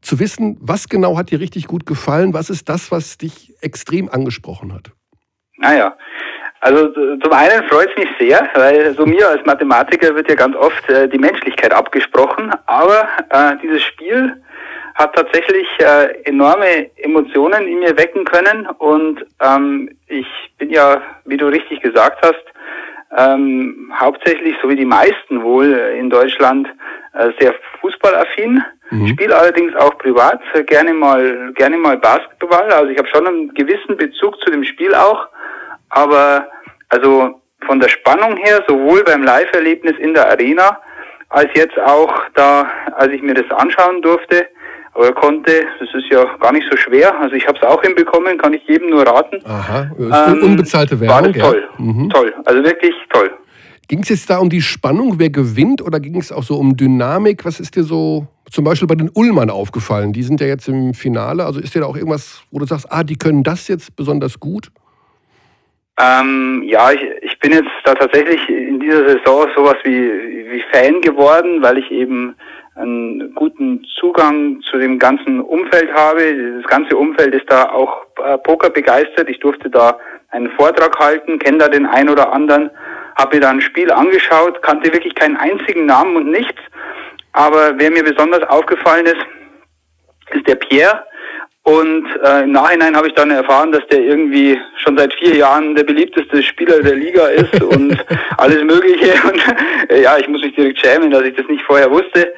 zu 0.00 0.20
wissen, 0.20 0.56
was 0.60 0.88
genau 0.88 1.18
hat 1.18 1.30
dir 1.30 1.40
richtig 1.40 1.66
gut 1.66 1.84
gefallen, 1.86 2.32
was 2.32 2.50
ist 2.50 2.68
das, 2.68 2.92
was 2.92 3.18
dich 3.18 3.54
extrem 3.60 4.08
angesprochen 4.08 4.72
hat? 4.72 4.92
Naja, 5.58 5.96
also 6.60 6.88
zum 6.94 7.32
einen 7.32 7.68
freut 7.68 7.90
es 7.90 8.04
mich 8.04 8.08
sehr, 8.18 8.48
weil 8.54 8.94
so 8.94 9.04
mir 9.04 9.28
als 9.28 9.44
Mathematiker 9.44 10.14
wird 10.14 10.28
ja 10.28 10.34
ganz 10.34 10.56
oft 10.56 10.88
äh, 10.88 11.08
die 11.08 11.18
Menschlichkeit 11.18 11.72
abgesprochen, 11.72 12.52
aber 12.66 13.08
äh, 13.30 13.56
dieses 13.62 13.82
Spiel 13.82 14.42
hat 14.94 15.14
tatsächlich 15.14 15.66
äh, 15.78 16.22
enorme 16.24 16.90
Emotionen 16.96 17.68
in 17.68 17.80
mir 17.80 17.96
wecken 17.98 18.24
können 18.24 18.66
und 18.78 19.24
ähm, 19.42 19.90
ich 20.06 20.26
bin 20.58 20.70
ja, 20.70 21.02
wie 21.26 21.36
du 21.36 21.46
richtig 21.46 21.82
gesagt 21.82 22.18
hast, 22.22 22.44
ähm, 23.16 23.92
hauptsächlich, 23.98 24.54
so 24.62 24.68
wie 24.68 24.76
die 24.76 24.84
meisten 24.84 25.42
wohl 25.42 25.72
in 25.98 26.10
Deutschland, 26.10 26.68
äh, 27.14 27.30
sehr 27.38 27.54
fußballaffin. 27.80 28.62
Mhm. 28.90 29.08
Spiele 29.08 29.36
allerdings 29.36 29.74
auch 29.76 29.96
privat 29.98 30.40
äh, 30.54 30.62
gerne 30.62 30.92
mal 30.92 31.52
gerne 31.54 31.76
mal 31.76 31.96
Basketball. 31.96 32.70
Also 32.70 32.90
ich 32.90 32.98
habe 32.98 33.08
schon 33.08 33.26
einen 33.26 33.54
gewissen 33.54 33.96
Bezug 33.96 34.40
zu 34.42 34.50
dem 34.50 34.64
Spiel 34.64 34.94
auch, 34.94 35.28
aber 35.90 36.48
also 36.88 37.40
von 37.66 37.80
der 37.80 37.88
Spannung 37.88 38.36
her 38.36 38.62
sowohl 38.68 39.02
beim 39.02 39.22
Live-Erlebnis 39.22 39.98
in 39.98 40.14
der 40.14 40.28
Arena 40.28 40.80
als 41.28 41.50
jetzt 41.54 41.78
auch 41.78 42.12
da, 42.34 42.68
als 42.96 43.12
ich 43.12 43.22
mir 43.22 43.34
das 43.34 43.50
anschauen 43.58 44.00
durfte, 44.02 44.48
aber 44.96 45.12
konnte, 45.12 45.62
das 45.78 45.88
ist 45.94 46.10
ja 46.10 46.24
gar 46.40 46.52
nicht 46.52 46.66
so 46.70 46.76
schwer. 46.76 47.18
Also 47.20 47.34
ich 47.34 47.46
habe 47.46 47.58
es 47.58 47.64
auch 47.66 47.82
hinbekommen, 47.82 48.38
kann 48.38 48.54
ich 48.54 48.62
jedem 48.66 48.90
nur 48.90 49.06
raten. 49.06 49.40
Aha, 49.44 49.90
ähm, 49.98 50.42
unbezahlte 50.42 50.98
Werbung. 50.98 51.16
War 51.16 51.32
das 51.32 51.42
toll, 51.42 51.64
ja. 51.78 51.84
mhm. 51.84 52.10
toll, 52.10 52.34
also 52.44 52.64
wirklich 52.64 52.94
toll. 53.10 53.30
Ging 53.88 54.00
es 54.00 54.08
jetzt 54.08 54.28
da 54.28 54.38
um 54.38 54.50
die 54.50 54.62
Spannung, 54.62 55.18
wer 55.18 55.30
gewinnt, 55.30 55.80
oder 55.80 56.00
ging 56.00 56.16
es 56.16 56.32
auch 56.32 56.42
so 56.42 56.56
um 56.56 56.76
Dynamik? 56.76 57.44
Was 57.44 57.60
ist 57.60 57.76
dir 57.76 57.84
so 57.84 58.26
zum 58.50 58.64
Beispiel 58.64 58.88
bei 58.88 58.96
den 58.96 59.10
Ullmann 59.14 59.48
aufgefallen? 59.48 60.12
Die 60.12 60.24
sind 60.24 60.40
ja 60.40 60.48
jetzt 60.48 60.66
im 60.66 60.92
Finale. 60.92 61.44
Also 61.44 61.60
ist 61.60 61.74
dir 61.74 61.80
da 61.80 61.86
auch 61.86 61.96
irgendwas, 61.96 62.42
wo 62.50 62.58
du 62.58 62.66
sagst, 62.66 62.86
ah, 62.90 63.04
die 63.04 63.16
können 63.16 63.44
das 63.44 63.68
jetzt 63.68 63.94
besonders 63.94 64.40
gut? 64.40 64.72
Ähm, 65.98 66.64
ja, 66.66 66.90
ich, 66.90 67.00
ich 67.22 67.38
bin 67.38 67.52
jetzt 67.52 67.70
da 67.84 67.94
tatsächlich 67.94 68.40
in 68.48 68.80
dieser 68.80 69.08
Saison 69.08 69.46
sowas 69.54 69.76
wie, 69.84 70.10
wie 70.50 70.62
Fan 70.72 71.00
geworden, 71.00 71.62
weil 71.62 71.78
ich 71.78 71.90
eben 71.90 72.34
einen 72.76 73.34
guten 73.34 73.84
Zugang 73.98 74.60
zu 74.60 74.78
dem 74.78 74.98
ganzen 74.98 75.40
Umfeld 75.40 75.92
habe. 75.94 76.60
Das 76.60 76.70
ganze 76.70 76.96
Umfeld 76.96 77.34
ist 77.34 77.50
da 77.50 77.70
auch 77.70 78.06
äh, 78.22 78.36
Poker 78.38 78.70
begeistert. 78.70 79.28
Ich 79.30 79.40
durfte 79.40 79.70
da 79.70 79.98
einen 80.30 80.50
Vortrag 80.50 80.98
halten, 80.98 81.38
kenne 81.38 81.58
da 81.58 81.68
den 81.68 81.86
einen 81.86 82.10
oder 82.10 82.32
anderen, 82.32 82.70
habe 83.16 83.36
mir 83.36 83.40
da 83.40 83.50
ein 83.50 83.62
Spiel 83.62 83.90
angeschaut, 83.90 84.62
kannte 84.62 84.92
wirklich 84.92 85.14
keinen 85.14 85.36
einzigen 85.36 85.86
Namen 85.86 86.16
und 86.16 86.30
nichts. 86.30 86.60
Aber 87.32 87.78
wer 87.78 87.90
mir 87.90 88.04
besonders 88.04 88.42
aufgefallen 88.48 89.06
ist, 89.06 89.26
ist 90.32 90.46
der 90.46 90.56
Pierre. 90.56 91.04
Und 91.62 92.06
äh, 92.22 92.44
im 92.44 92.52
Nachhinein 92.52 92.94
habe 92.94 93.08
ich 93.08 93.14
dann 93.14 93.30
erfahren, 93.32 93.72
dass 93.72 93.84
der 93.88 93.98
irgendwie 93.98 94.56
schon 94.76 94.96
seit 94.96 95.12
vier 95.14 95.34
Jahren 95.34 95.74
der 95.74 95.82
beliebteste 95.82 96.40
Spieler 96.40 96.80
der 96.80 96.94
Liga 96.94 97.26
ist 97.26 97.60
und 97.60 98.04
alles 98.36 98.62
Mögliche. 98.62 99.14
Und 99.28 99.42
äh, 99.90 100.02
ja, 100.02 100.16
ich 100.16 100.28
muss 100.28 100.42
mich 100.42 100.54
direkt 100.54 100.78
schämen, 100.78 101.10
dass 101.10 101.22
ich 101.22 101.34
das 101.34 101.48
nicht 101.48 101.64
vorher 101.64 101.90
wusste. 101.90 102.32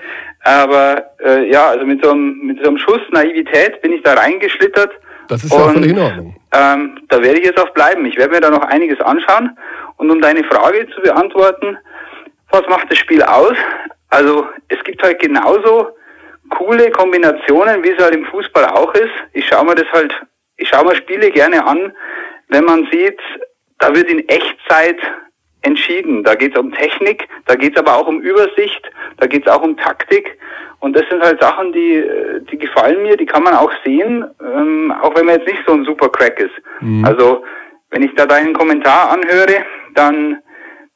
Aber 0.48 1.04
äh, 1.22 1.50
ja, 1.50 1.68
also 1.68 1.84
mit 1.84 2.02
so, 2.02 2.10
einem, 2.10 2.38
mit 2.38 2.58
so 2.62 2.68
einem 2.68 2.78
Schuss 2.78 3.02
Naivität 3.10 3.82
bin 3.82 3.92
ich 3.92 4.02
da 4.02 4.14
reingeschlittert. 4.14 4.90
Das 5.28 5.44
ist 5.44 5.52
ja 5.52 5.68
völlig 5.68 5.90
in 5.90 5.98
Ordnung. 5.98 6.36
Ähm, 6.52 7.00
da 7.10 7.22
werde 7.22 7.38
ich 7.38 7.44
jetzt 7.44 7.60
auch 7.60 7.68
bleiben. 7.74 8.06
Ich 8.06 8.16
werde 8.16 8.32
mir 8.32 8.40
da 8.40 8.48
noch 8.48 8.62
einiges 8.62 8.98
anschauen. 9.00 9.58
Und 9.98 10.10
um 10.10 10.22
deine 10.22 10.42
Frage 10.44 10.88
zu 10.94 11.02
beantworten, 11.02 11.76
was 12.50 12.62
macht 12.66 12.90
das 12.90 12.96
Spiel 12.96 13.22
aus? 13.22 13.56
Also 14.08 14.46
es 14.68 14.82
gibt 14.84 15.02
halt 15.02 15.18
genauso 15.18 15.88
coole 16.48 16.90
Kombinationen, 16.92 17.84
wie 17.84 17.90
es 17.90 18.02
halt 18.02 18.14
im 18.14 18.24
Fußball 18.24 18.64
auch 18.68 18.94
ist. 18.94 19.12
Ich 19.34 19.46
schaue 19.46 19.66
mir 19.66 19.74
das 19.74 19.92
halt, 19.92 20.14
ich 20.56 20.66
schaue 20.70 20.86
mir 20.86 20.96
Spiele 20.96 21.30
gerne 21.30 21.66
an, 21.66 21.92
wenn 22.48 22.64
man 22.64 22.88
sieht, 22.90 23.20
da 23.80 23.94
wird 23.94 24.08
in 24.08 24.26
Echtzeit 24.28 24.96
entschieden. 25.62 26.24
Da 26.24 26.34
geht 26.34 26.54
es 26.54 26.60
um 26.60 26.72
Technik, 26.72 27.28
da 27.46 27.54
geht 27.54 27.74
es 27.74 27.78
aber 27.78 27.96
auch 27.96 28.06
um 28.06 28.20
Übersicht, 28.20 28.90
da 29.18 29.26
geht 29.26 29.46
es 29.46 29.52
auch 29.52 29.62
um 29.62 29.76
Taktik. 29.76 30.38
Und 30.80 30.94
das 30.94 31.02
sind 31.10 31.22
halt 31.22 31.40
Sachen, 31.40 31.72
die, 31.72 32.04
die 32.50 32.58
gefallen 32.58 33.02
mir, 33.02 33.16
die 33.16 33.26
kann 33.26 33.42
man 33.42 33.54
auch 33.54 33.72
sehen, 33.84 34.24
ähm, 34.40 34.92
auch 35.02 35.16
wenn 35.16 35.26
man 35.26 35.36
jetzt 35.36 35.48
nicht 35.48 35.62
so 35.66 35.72
ein 35.72 35.84
super 35.84 36.08
Crack 36.08 36.38
ist. 36.38 36.54
Mhm. 36.80 37.04
Also 37.04 37.44
wenn 37.90 38.02
ich 38.02 38.14
da 38.14 38.26
deinen 38.26 38.52
Kommentar 38.52 39.10
anhöre, 39.10 39.64
dann 39.94 40.38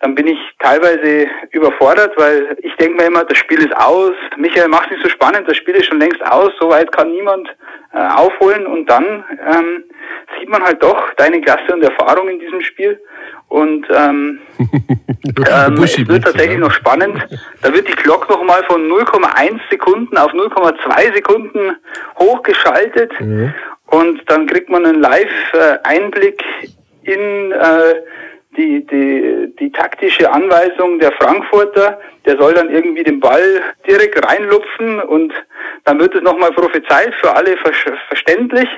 dann 0.03 0.17
bin 0.17 0.27
ich 0.27 0.39
teilweise 0.59 1.29
überfordert, 1.53 2.13
weil 2.17 2.59
ich 2.63 2.75
denke 2.75 2.97
mir 2.97 3.07
immer, 3.07 3.25
das 3.25 3.39
Spiel 3.39 3.61
ist 3.61 3.75
aus. 3.77 4.13
Michael 4.37 4.67
macht 4.69 4.91
nicht 4.91 5.03
so 5.03 5.09
spannend, 5.09 5.49
das 5.49 5.57
Spiel 5.57 5.77
ist 5.77 5.87
schon 5.87 6.01
längst 6.01 6.21
aus, 6.27 6.51
so 6.61 6.69
weit 6.69 6.91
kann 6.91 7.13
niemand 7.13 7.49
äh, 7.95 7.99
aufholen 7.99 8.67
und 8.67 8.91
dann 8.91 9.25
ähm, 9.49 9.85
sieht 10.37 10.49
man 10.49 10.61
halt 10.61 10.83
doch 10.83 11.15
deine 11.15 11.41
Klasse 11.41 11.73
und 11.73 11.85
Erfahrung 11.85 12.29
in 12.29 12.41
diesem 12.41 12.61
Spiel 12.63 13.01
und 13.47 13.87
ähm, 13.95 14.41
ähm, 14.59 15.83
es 15.85 15.97
wird 16.09 16.25
tatsächlich 16.25 16.59
noch 16.59 16.73
spannend. 16.73 17.25
Da 17.63 17.73
wird 17.73 17.87
die 17.87 17.93
Glock 17.93 18.29
nochmal 18.29 18.65
von 18.65 18.83
0,1 18.89 19.61
Sekunden 19.71 20.17
auf 20.17 20.33
0,2 20.33 21.15
Sekunden 21.15 21.77
hochgeschaltet 22.19 23.13
mhm. 23.21 23.55
und 23.87 24.21
dann 24.27 24.49
kriegt 24.49 24.69
man 24.69 24.85
einen 24.85 25.01
Live-Einblick 25.01 26.43
in 27.05 27.53
äh, 27.53 27.95
die, 28.57 28.87
die, 28.87 29.55
die 29.59 29.73
taktische 29.73 30.31
Anweisung 30.31 30.99
der 30.99 31.13
Frankfurter, 31.13 31.99
der 32.27 32.37
soll 32.37 32.55
dann 32.55 32.71
irgendwie 32.71 33.03
den 33.03 33.21
Ball 33.21 33.61
direkt 33.89 34.25
reinlupfen 34.27 35.01
und 35.01 35.33
dann 35.85 35.99
wird 35.99 36.15
es 36.15 36.23
nochmal 36.23 36.53
prophezeit, 36.53 37.13
für 37.21 37.35
alle 37.35 37.57
verständlich. 38.09 38.69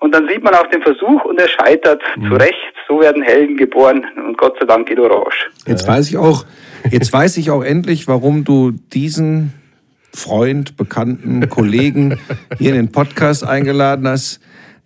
Und 0.00 0.14
dann 0.14 0.28
sieht 0.28 0.44
man 0.44 0.54
auch 0.54 0.66
den 0.66 0.82
Versuch 0.82 1.24
und 1.24 1.40
er 1.40 1.48
scheitert 1.48 2.02
mhm. 2.16 2.28
zu 2.28 2.34
Recht. 2.34 2.74
So 2.86 3.00
werden 3.00 3.22
Helden 3.22 3.56
geboren 3.56 4.04
und 4.26 4.36
Gott 4.36 4.56
sei 4.60 4.66
Dank 4.66 4.88
geht 4.88 4.98
Orange. 4.98 5.50
Jetzt 5.66 5.88
weiß 5.88 6.10
ich 6.10 6.18
auch, 6.18 6.44
jetzt 6.90 7.12
weiß 7.12 7.38
ich 7.38 7.50
auch 7.50 7.62
endlich, 7.62 8.06
warum 8.06 8.44
du 8.44 8.72
diesen 8.72 9.54
Freund, 10.12 10.76
Bekannten, 10.76 11.48
Kollegen 11.48 12.18
hier 12.58 12.70
in 12.70 12.76
den 12.76 12.92
Podcast 12.92 13.46
eingeladen 13.46 14.06
hast. 14.06 14.40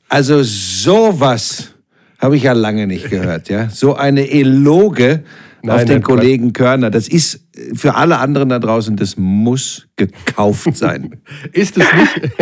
Also 0.09 0.43
sowas 0.43 1.75
habe 2.19 2.37
ich 2.37 2.43
ja 2.43 2.53
lange 2.53 2.87
nicht 2.87 3.11
gehört, 3.11 3.49
ja. 3.49 3.69
So 3.71 3.95
eine 3.95 4.31
Eloge 4.31 5.23
Nein, 5.63 5.77
auf 5.77 5.85
den 5.85 5.95
nein, 5.95 6.03
Kollegen 6.03 6.53
Körner. 6.53 6.91
Das 6.91 7.09
ist 7.09 7.49
für 7.75 7.95
alle 7.95 8.19
anderen 8.19 8.49
da 8.49 8.59
draußen, 8.59 8.97
das 8.97 9.17
muss 9.17 9.89
gekauft 9.97 10.77
sein. 10.77 11.21
Ist 11.53 11.77
es 11.77 11.87
nicht? 11.93 12.33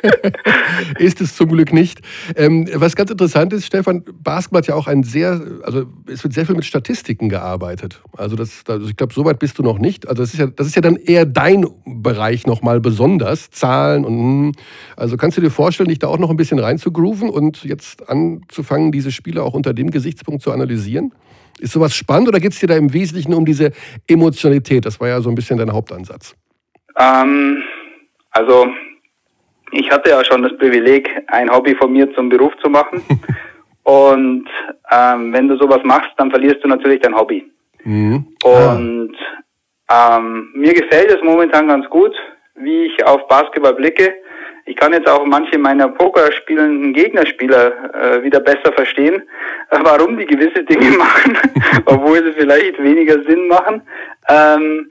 ist 0.98 1.20
es 1.20 1.36
zum 1.36 1.48
Glück 1.48 1.72
nicht. 1.72 2.00
Ähm, 2.36 2.68
was 2.74 2.94
ganz 2.94 3.10
interessant 3.10 3.52
ist, 3.52 3.66
Stefan, 3.66 4.04
Basketball 4.22 4.60
hat 4.60 4.68
ja 4.68 4.74
auch 4.74 4.86
ein 4.86 5.02
sehr, 5.02 5.40
also 5.62 5.86
es 6.06 6.22
wird 6.22 6.34
sehr 6.34 6.46
viel 6.46 6.54
mit 6.54 6.64
Statistiken 6.64 7.28
gearbeitet. 7.28 8.00
Also, 8.16 8.36
das, 8.36 8.62
also 8.68 8.86
ich 8.88 8.96
glaube, 8.96 9.12
so 9.12 9.24
weit 9.24 9.38
bist 9.38 9.58
du 9.58 9.62
noch 9.62 9.78
nicht. 9.78 10.08
Also 10.08 10.22
das 10.22 10.34
ist 10.34 10.38
ja, 10.38 10.46
das 10.46 10.66
ist 10.66 10.76
ja 10.76 10.82
dann 10.82 10.96
eher 10.96 11.24
dein 11.26 11.66
Bereich 11.84 12.46
nochmal 12.46 12.80
besonders, 12.80 13.50
Zahlen 13.50 14.04
und 14.04 14.18
hm. 14.18 14.52
also 14.96 15.16
kannst 15.16 15.36
du 15.36 15.40
dir 15.40 15.50
vorstellen, 15.50 15.88
dich 15.88 15.98
da 15.98 16.08
auch 16.08 16.18
noch 16.18 16.30
ein 16.30 16.36
bisschen 16.36 16.58
reinzugrooven 16.58 17.28
und 17.28 17.64
jetzt 17.64 18.08
anzufangen, 18.08 18.92
diese 18.92 19.12
Spiele 19.12 19.42
auch 19.42 19.54
unter 19.54 19.74
dem 19.74 19.90
Gesichtspunkt 19.90 20.42
zu 20.42 20.52
analysieren? 20.52 21.12
Ist 21.60 21.72
sowas 21.72 21.94
spannend 21.94 22.28
oder 22.28 22.40
geht 22.40 22.52
es 22.52 22.60
dir 22.60 22.66
da 22.66 22.76
im 22.76 22.92
Wesentlichen 22.92 23.34
um 23.34 23.44
diese 23.44 23.72
Emotionalität? 24.06 24.86
Das 24.86 25.00
war 25.00 25.08
ja 25.08 25.20
so 25.20 25.28
ein 25.28 25.34
bisschen 25.34 25.58
dein 25.58 25.72
Hauptansatz. 25.72 26.34
Ähm, 26.96 27.62
also 28.30 28.68
ich 29.72 29.90
hatte 29.90 30.10
ja 30.10 30.24
schon 30.24 30.42
das 30.42 30.56
Privileg, 30.58 31.08
ein 31.28 31.50
Hobby 31.50 31.74
von 31.74 31.92
mir 31.92 32.12
zum 32.14 32.28
Beruf 32.28 32.52
zu 32.62 32.70
machen. 32.70 33.02
Und 33.82 34.46
ähm, 34.90 35.32
wenn 35.32 35.48
du 35.48 35.56
sowas 35.56 35.80
machst, 35.82 36.10
dann 36.18 36.30
verlierst 36.30 36.62
du 36.62 36.68
natürlich 36.68 37.00
dein 37.00 37.16
Hobby. 37.16 37.50
Mhm. 37.84 38.26
Und 38.42 39.16
ähm, 39.90 40.50
mir 40.54 40.74
gefällt 40.74 41.10
es 41.10 41.22
momentan 41.22 41.68
ganz 41.68 41.88
gut, 41.88 42.14
wie 42.56 42.84
ich 42.84 43.04
auf 43.06 43.26
Basketball 43.28 43.74
blicke. 43.74 44.12
Ich 44.68 44.76
kann 44.76 44.92
jetzt 44.92 45.08
auch 45.08 45.24
manche 45.24 45.56
meiner 45.58 45.88
Poker 45.88 46.30
spielenden 46.32 46.92
Gegnerspieler 46.92 47.72
äh, 47.94 48.22
wieder 48.22 48.38
besser 48.40 48.70
verstehen, 48.74 49.22
äh, 49.70 49.78
warum 49.82 50.18
die 50.18 50.26
gewisse 50.26 50.62
Dinge 50.64 50.90
machen, 50.98 51.38
obwohl 51.86 52.18
sie 52.22 52.32
vielleicht 52.32 52.82
weniger 52.82 53.22
Sinn 53.24 53.48
machen. 53.48 53.80
Ähm, 54.28 54.88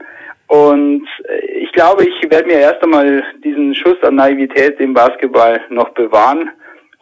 und 0.47 1.07
äh, 1.29 1.45
ich 1.63 1.71
glaube, 1.73 2.05
ich 2.05 2.31
werde 2.31 2.47
mir 2.47 2.59
erst 2.59 2.81
einmal 2.83 3.23
diesen 3.43 3.75
Schuss 3.75 4.01
an 4.01 4.15
Naivität 4.15 4.79
im 4.79 4.93
Basketball 4.95 5.61
noch 5.69 5.89
bewahren 5.89 6.49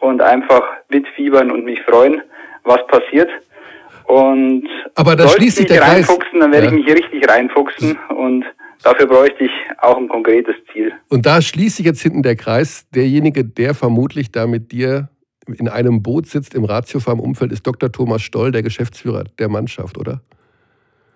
und 0.00 0.20
einfach 0.20 0.62
mitfiebern 0.90 1.50
und 1.50 1.64
mich 1.64 1.80
freuen, 1.82 2.20
was 2.64 2.86
passiert. 2.88 3.30
Und 4.04 4.68
Aber 4.96 5.16
da 5.16 5.26
schließt 5.28 5.56
sich 5.56 5.66
der 5.66 5.78
Kreis. 5.78 6.08
reinfuchsen, 6.08 6.40
dann 6.40 6.52
werde 6.52 6.66
Ja. 6.66 6.72
ich 6.72 6.84
mich 6.84 6.94
richtig 6.94 7.28
reinfuchsen 7.28 7.98
und 8.10 8.44
dafür 8.82 9.06
bräuchte 9.06 9.44
ich 9.44 9.50
auch 9.78 9.96
ein 9.96 10.08
konkretes 10.08 10.54
Ziel. 10.72 10.92
Und 11.08 11.26
da 11.26 11.40
schließt 11.42 11.76
sich 11.76 11.86
jetzt 11.86 12.02
hinten 12.02 12.22
der 12.22 12.36
Kreis. 12.36 12.86
Derjenige, 12.94 13.44
der 13.44 13.74
vermutlich 13.74 14.30
da 14.32 14.46
mit 14.46 14.72
dir 14.72 15.08
in 15.46 15.68
einem 15.68 16.02
Boot 16.02 16.26
sitzt 16.26 16.54
im 16.54 16.64
Ratiofarm-Umfeld, 16.64 17.52
ist 17.52 17.66
Dr. 17.66 17.90
Thomas 17.92 18.22
Stoll, 18.22 18.50
der 18.50 18.62
Geschäftsführer 18.62 19.24
der 19.38 19.48
Mannschaft, 19.48 19.96
oder? 19.98 20.20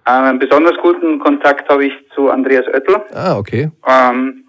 Ähm, 0.06 0.24
einen 0.24 0.38
besonders 0.38 0.74
guten 0.82 1.18
Kontakt 1.18 1.68
habe 1.68 1.86
ich 1.86 1.92
zu 2.14 2.30
Andreas 2.30 2.66
Oettel. 2.68 2.96
Ah, 3.12 3.36
okay. 3.36 3.70
Ähm, 3.86 4.44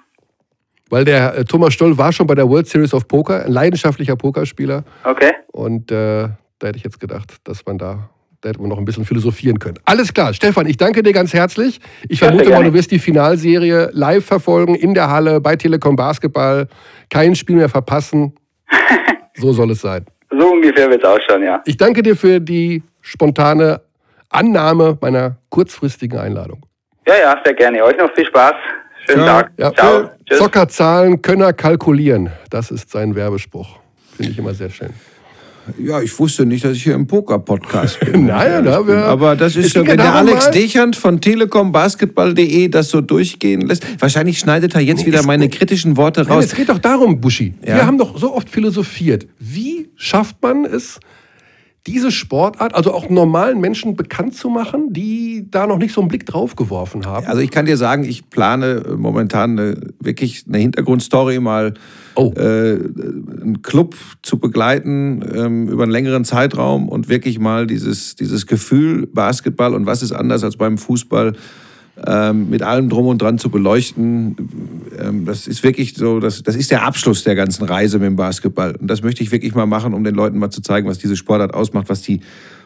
Weil 0.90 1.04
der 1.06 1.38
äh, 1.38 1.46
Thomas 1.46 1.74
Stoll 1.74 1.98
war 1.98 2.12
schon 2.12 2.28
bei 2.28 2.36
der 2.36 2.48
World 2.48 2.68
Series 2.68 2.94
of 2.94 3.08
Poker, 3.08 3.46
ein 3.46 3.52
leidenschaftlicher 3.52 4.16
Pokerspieler. 4.16 4.84
okay. 5.04 5.32
Und 5.52 5.92
äh, 5.92 6.30
da 6.60 6.68
hätte 6.68 6.78
ich 6.78 6.84
jetzt 6.84 7.00
gedacht, 7.00 7.38
dass 7.44 7.66
man 7.66 7.78
da, 7.78 8.10
da 8.42 8.50
hätte 8.50 8.60
man 8.60 8.70
noch 8.70 8.78
ein 8.78 8.86
bisschen 8.86 9.06
philosophieren 9.06 9.60
können. 9.60 9.78
Alles 9.86 10.14
klar, 10.14 10.34
Stefan, 10.34 10.66
ich 10.68 10.78
danke 10.78 11.04
dir 11.04 11.14
ganz 11.14 11.34
herzlich. 11.34 11.80
Ich 12.10 12.20
Ja, 12.20 12.28
vermute 12.28 12.50
mal, 12.50 12.64
du 12.64 12.74
wirst 12.74 12.92
die 12.92 13.00
Finalserie 13.00 13.90
live 13.94 14.26
verfolgen, 14.26 14.76
in 14.76 14.94
der 14.94 15.10
Halle, 15.10 15.40
bei 15.40 15.56
Telekom 15.56 15.96
Basketball. 15.96 16.68
Kein 17.10 17.36
Spiel 17.36 17.56
mehr 17.56 17.70
verpassen. 17.70 18.34
so 19.36 19.54
soll 19.54 19.72
es 19.72 19.82
sein. 19.82 20.06
So 20.32 20.52
ungefähr 20.52 20.90
wird 20.90 21.04
es 21.04 21.10
ausschauen, 21.10 21.44
ja. 21.44 21.62
Ich 21.66 21.78
danke 21.78 22.02
dir 22.02 22.16
für 22.16 22.40
die 22.40 22.84
spontane 23.02 23.82
Annahme 24.30 24.98
meiner 25.02 25.38
kurzfristigen 25.50 26.18
Einladung. 26.18 26.66
Ja, 27.08 27.16
ja, 27.20 27.42
sehr 27.44 27.54
gerne. 27.54 27.84
Euch 27.84 27.98
noch 27.98 28.14
viel 28.16 28.26
Spaß. 28.26 28.54
Schönen 29.08 29.26
Ja, 29.26 29.42
Tag. 29.42 29.52
Ja, 29.58 29.74
Ciao. 29.74 30.10
Tschüss. 30.26 30.38
Zocker 30.40 30.68
zahlen, 30.68 31.22
Könner 31.22 31.54
kalkulieren. 31.54 32.32
Das 32.50 32.72
ist 32.72 32.90
sein 32.92 33.16
Werbespruch. 33.16 33.78
Finde 34.16 34.32
ich 34.32 34.38
immer 34.38 34.54
sehr 34.54 34.70
schön. 34.70 34.92
Ja, 35.78 36.02
ich 36.02 36.18
wusste 36.20 36.46
nicht, 36.46 36.66
dass 36.66 36.74
ich 36.76 36.84
hier 36.84 36.96
im 36.96 37.08
Poker-Podcast 37.08 38.00
bin. 38.12 38.26
Nein, 38.26 38.66
da 38.66 38.86
wir- 38.86 39.06
aber 39.06 39.36
das 39.36 39.56
ist 39.56 39.76
ja, 39.76 39.86
wenn 39.86 39.98
der 39.98 40.14
Alex 40.16 40.46
mal- 40.46 40.52
Dechand 40.52 40.96
von 40.96 41.22
telekombasketball.de 41.22 42.68
das 42.70 42.90
so 42.90 43.02
durchgehen 43.02 43.62
lässt. 43.62 43.86
Wahrscheinlich 44.02 44.40
schneidet 44.40 44.76
er 44.76 44.82
jetzt 44.82 45.06
wieder 45.06 45.24
meine 45.24 45.50
kritischen 45.50 45.98
Worte 45.98 46.22
Nein, 46.24 46.32
raus. 46.34 46.46
es 46.46 46.56
geht 46.56 46.70
doch 46.70 46.80
darum, 46.80 47.22
Buschi. 47.22 47.54
Ja. 47.66 47.76
Wir 47.76 47.86
haben 47.86 47.98
doch 47.98 48.18
so 48.18 48.34
oft 48.36 48.50
philosophiert. 48.50 49.28
Wie 49.40 49.90
schafft 49.96 50.42
man 50.42 50.66
es, 50.66 51.00
diese 51.88 52.12
Sportart, 52.12 52.76
also 52.76 52.94
auch 52.94 53.10
normalen 53.10 53.60
Menschen 53.60 53.96
bekannt 53.96 54.36
zu 54.36 54.50
machen, 54.50 54.94
die 54.94 55.48
da 55.50 55.66
noch 55.66 55.80
nicht 55.80 55.94
so 55.94 56.02
einen 56.02 56.10
Blick 56.10 56.26
drauf 56.26 56.56
geworfen 56.56 57.06
haben? 57.06 57.26
Also 57.26 57.42
ich 57.42 57.50
kann 57.50 57.66
dir 57.66 57.78
sagen, 57.78 58.04
ich 58.04 58.30
plane 58.30 58.84
äh, 58.88 58.92
momentan 58.96 59.58
eine, 59.58 59.82
wirklich 60.00 60.46
eine 60.48 60.60
Hintergrundstory 60.60 61.40
mal 61.40 61.74
Oh. 62.14 62.34
äh, 62.36 62.74
einen 62.74 63.62
Club 63.62 63.96
zu 64.22 64.38
begleiten 64.38 65.24
ähm, 65.34 65.70
über 65.70 65.84
einen 65.84 65.94
längeren 65.94 66.26
Zeitraum 66.26 66.90
und 66.90 67.08
wirklich 67.08 67.40
mal 67.40 67.68
dieses, 67.68 68.16
dieses 68.16 68.48
Gefühl 68.48 69.08
Basketball 69.08 69.74
und 69.74 69.86
was 69.86 70.04
ist 70.04 70.12
anders 70.12 70.44
als 70.44 70.58
beim 70.58 70.78
Fußball 70.78 71.34
ähm, 72.06 72.50
mit 72.50 72.64
allem 72.64 72.90
drum 72.90 73.08
und 73.08 73.22
dran 73.22 73.38
zu 73.38 73.50
beleuchten. 73.50 74.36
Ähm, 75.00 75.26
das 75.26 75.48
ist 75.48 75.64
wirklich 75.64 75.94
so, 75.94 76.20
das, 76.20 76.44
das 76.44 76.56
ist 76.56 76.72
der 76.72 76.84
Abschluss 76.84 77.24
der 77.24 77.36
ganzen 77.36 77.66
Reise 77.66 78.00
mit 78.00 78.08
dem 78.08 78.16
Basketball. 78.16 78.76
Und 78.76 78.88
das 78.88 79.04
möchte 79.04 79.24
ich 79.24 79.32
wirklich 79.32 79.54
mal 79.54 79.68
machen, 79.68 79.94
um 79.94 80.04
den 80.04 80.16
Leuten 80.16 80.38
mal 80.40 80.50
zu 80.50 80.62
zeigen, 80.62 80.88
was 80.88 80.98
diese 80.98 81.16
Sportart 81.16 81.54
ausmacht, 81.54 81.90
was 81.90 82.02
die 82.02 82.22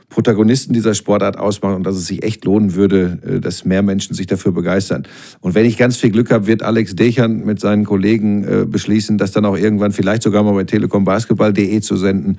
Protagonisten 0.10 0.74
dieser 0.74 0.94
Sportart 0.94 1.38
ausmachen 1.38 1.76
und 1.76 1.84
dass 1.84 1.96
es 1.96 2.08
sich 2.08 2.24
echt 2.24 2.46
lohnen 2.46 2.76
würde, 2.76 3.20
äh, 3.26 3.40
dass 3.40 3.66
mehr 3.66 3.82
Menschen 3.82 4.14
sich 4.14 4.28
dafür 4.28 4.52
begeistern. 4.52 5.04
Und 5.42 5.56
wenn 5.56 5.66
ich 5.66 5.78
ganz 5.78 5.98
viel 5.98 6.12
Glück 6.12 6.32
habe, 6.32 6.48
wird 6.48 6.64
Alex 6.64 6.96
Dechern 6.96 7.46
mit 7.46 7.60
seinen 7.60 7.86
Kollegen 7.86 8.44
äh, 8.44 8.66
beschließen, 8.66 9.18
das 9.18 9.32
dann 9.32 9.46
auch 9.46 9.58
irgendwann 9.58 9.92
vielleicht 9.92 10.24
sogar 10.24 10.44
mal 10.44 10.54
bei 10.54 10.64
telekombasketball.de 10.64 11.82
zu 11.82 11.98
senden. 11.98 12.38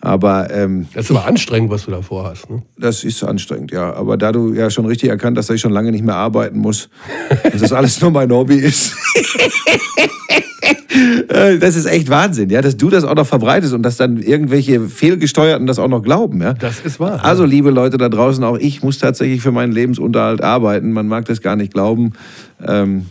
Aber 0.00 0.50
ähm, 0.50 0.86
das 0.94 1.06
ist 1.06 1.10
aber 1.10 1.26
anstrengend, 1.26 1.70
was 1.70 1.84
du 1.84 1.90
da 1.90 2.02
vorhast. 2.02 2.50
Ne? 2.50 2.62
das 2.82 3.04
ist 3.04 3.22
anstrengend, 3.22 3.70
ja. 3.72 3.92
Aber 3.94 4.16
da 4.16 4.32
du 4.32 4.52
ja 4.52 4.70
schon 4.70 4.86
richtig 4.86 5.08
erkannt 5.08 5.38
hast, 5.38 5.48
dass 5.48 5.56
ich 5.56 5.60
schon 5.60 5.72
lange 5.72 5.92
nicht 5.92 6.04
mehr 6.04 6.16
arbeiten 6.16 6.58
muss 6.58 6.88
und 7.44 7.62
das 7.62 7.72
alles 7.72 8.00
nur 8.00 8.10
mein 8.10 8.30
Hobby 8.30 8.56
ist. 8.56 8.94
äh, 11.28 11.58
das 11.58 11.76
ist 11.76 11.86
echt 11.86 12.08
Wahnsinn, 12.08 12.50
ja, 12.50 12.62
dass 12.62 12.76
du 12.76 12.90
das 12.90 13.04
auch 13.04 13.14
noch 13.14 13.26
verbreitest 13.26 13.72
und 13.72 13.82
dass 13.82 13.96
dann 13.96 14.18
irgendwelche 14.18 14.80
Fehlgesteuerten 14.80 15.66
das 15.66 15.78
auch 15.78 15.88
noch 15.88 16.02
glauben, 16.02 16.40
ja. 16.42 16.54
Das 16.54 16.80
ist 16.80 17.00
wahr. 17.00 17.24
Also, 17.24 17.44
liebe 17.44 17.70
Leute 17.70 17.96
da 17.98 18.08
draußen, 18.08 18.42
auch 18.44 18.58
ich 18.58 18.82
muss 18.82 18.98
tatsächlich 18.98 19.40
für 19.40 19.52
meinen 19.52 19.72
Lebensunterhalt 19.72 20.42
arbeiten. 20.42 20.92
Man 20.92 21.08
mag 21.08 21.24
das 21.24 21.40
gar 21.40 21.56
nicht 21.56 21.72
glauben. 21.72 22.12
Ähm, 22.66 23.06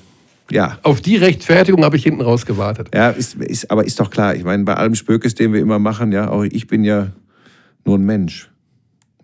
ja, 0.52 0.78
Auf 0.84 1.02
die 1.02 1.15
Rechtfertigung 1.15 1.84
habe 1.86 1.95
ich 1.95 2.03
hinten 2.03 2.22
raus 2.22 2.45
gewartet. 2.45 2.90
ja, 2.94 3.10
ist, 3.10 3.36
ist, 3.36 3.72
aber 3.72 3.86
ist 3.86 3.99
doch 3.99 4.10
klar. 4.10 4.36
Ich 4.36 4.44
meine, 4.44 4.64
bei 4.64 4.76
allem 4.76 4.95
Spökes, 4.95 5.34
den 5.34 5.53
wir 5.53 5.61
immer 5.61 5.80
machen, 5.80 6.11
ja, 6.11 6.30
auch 6.30 6.44
ich 6.44 6.68
bin 6.68 6.84
ja 6.84 7.07
nur 7.86 7.98
ein 7.98 8.06
Mensch, 8.06 8.51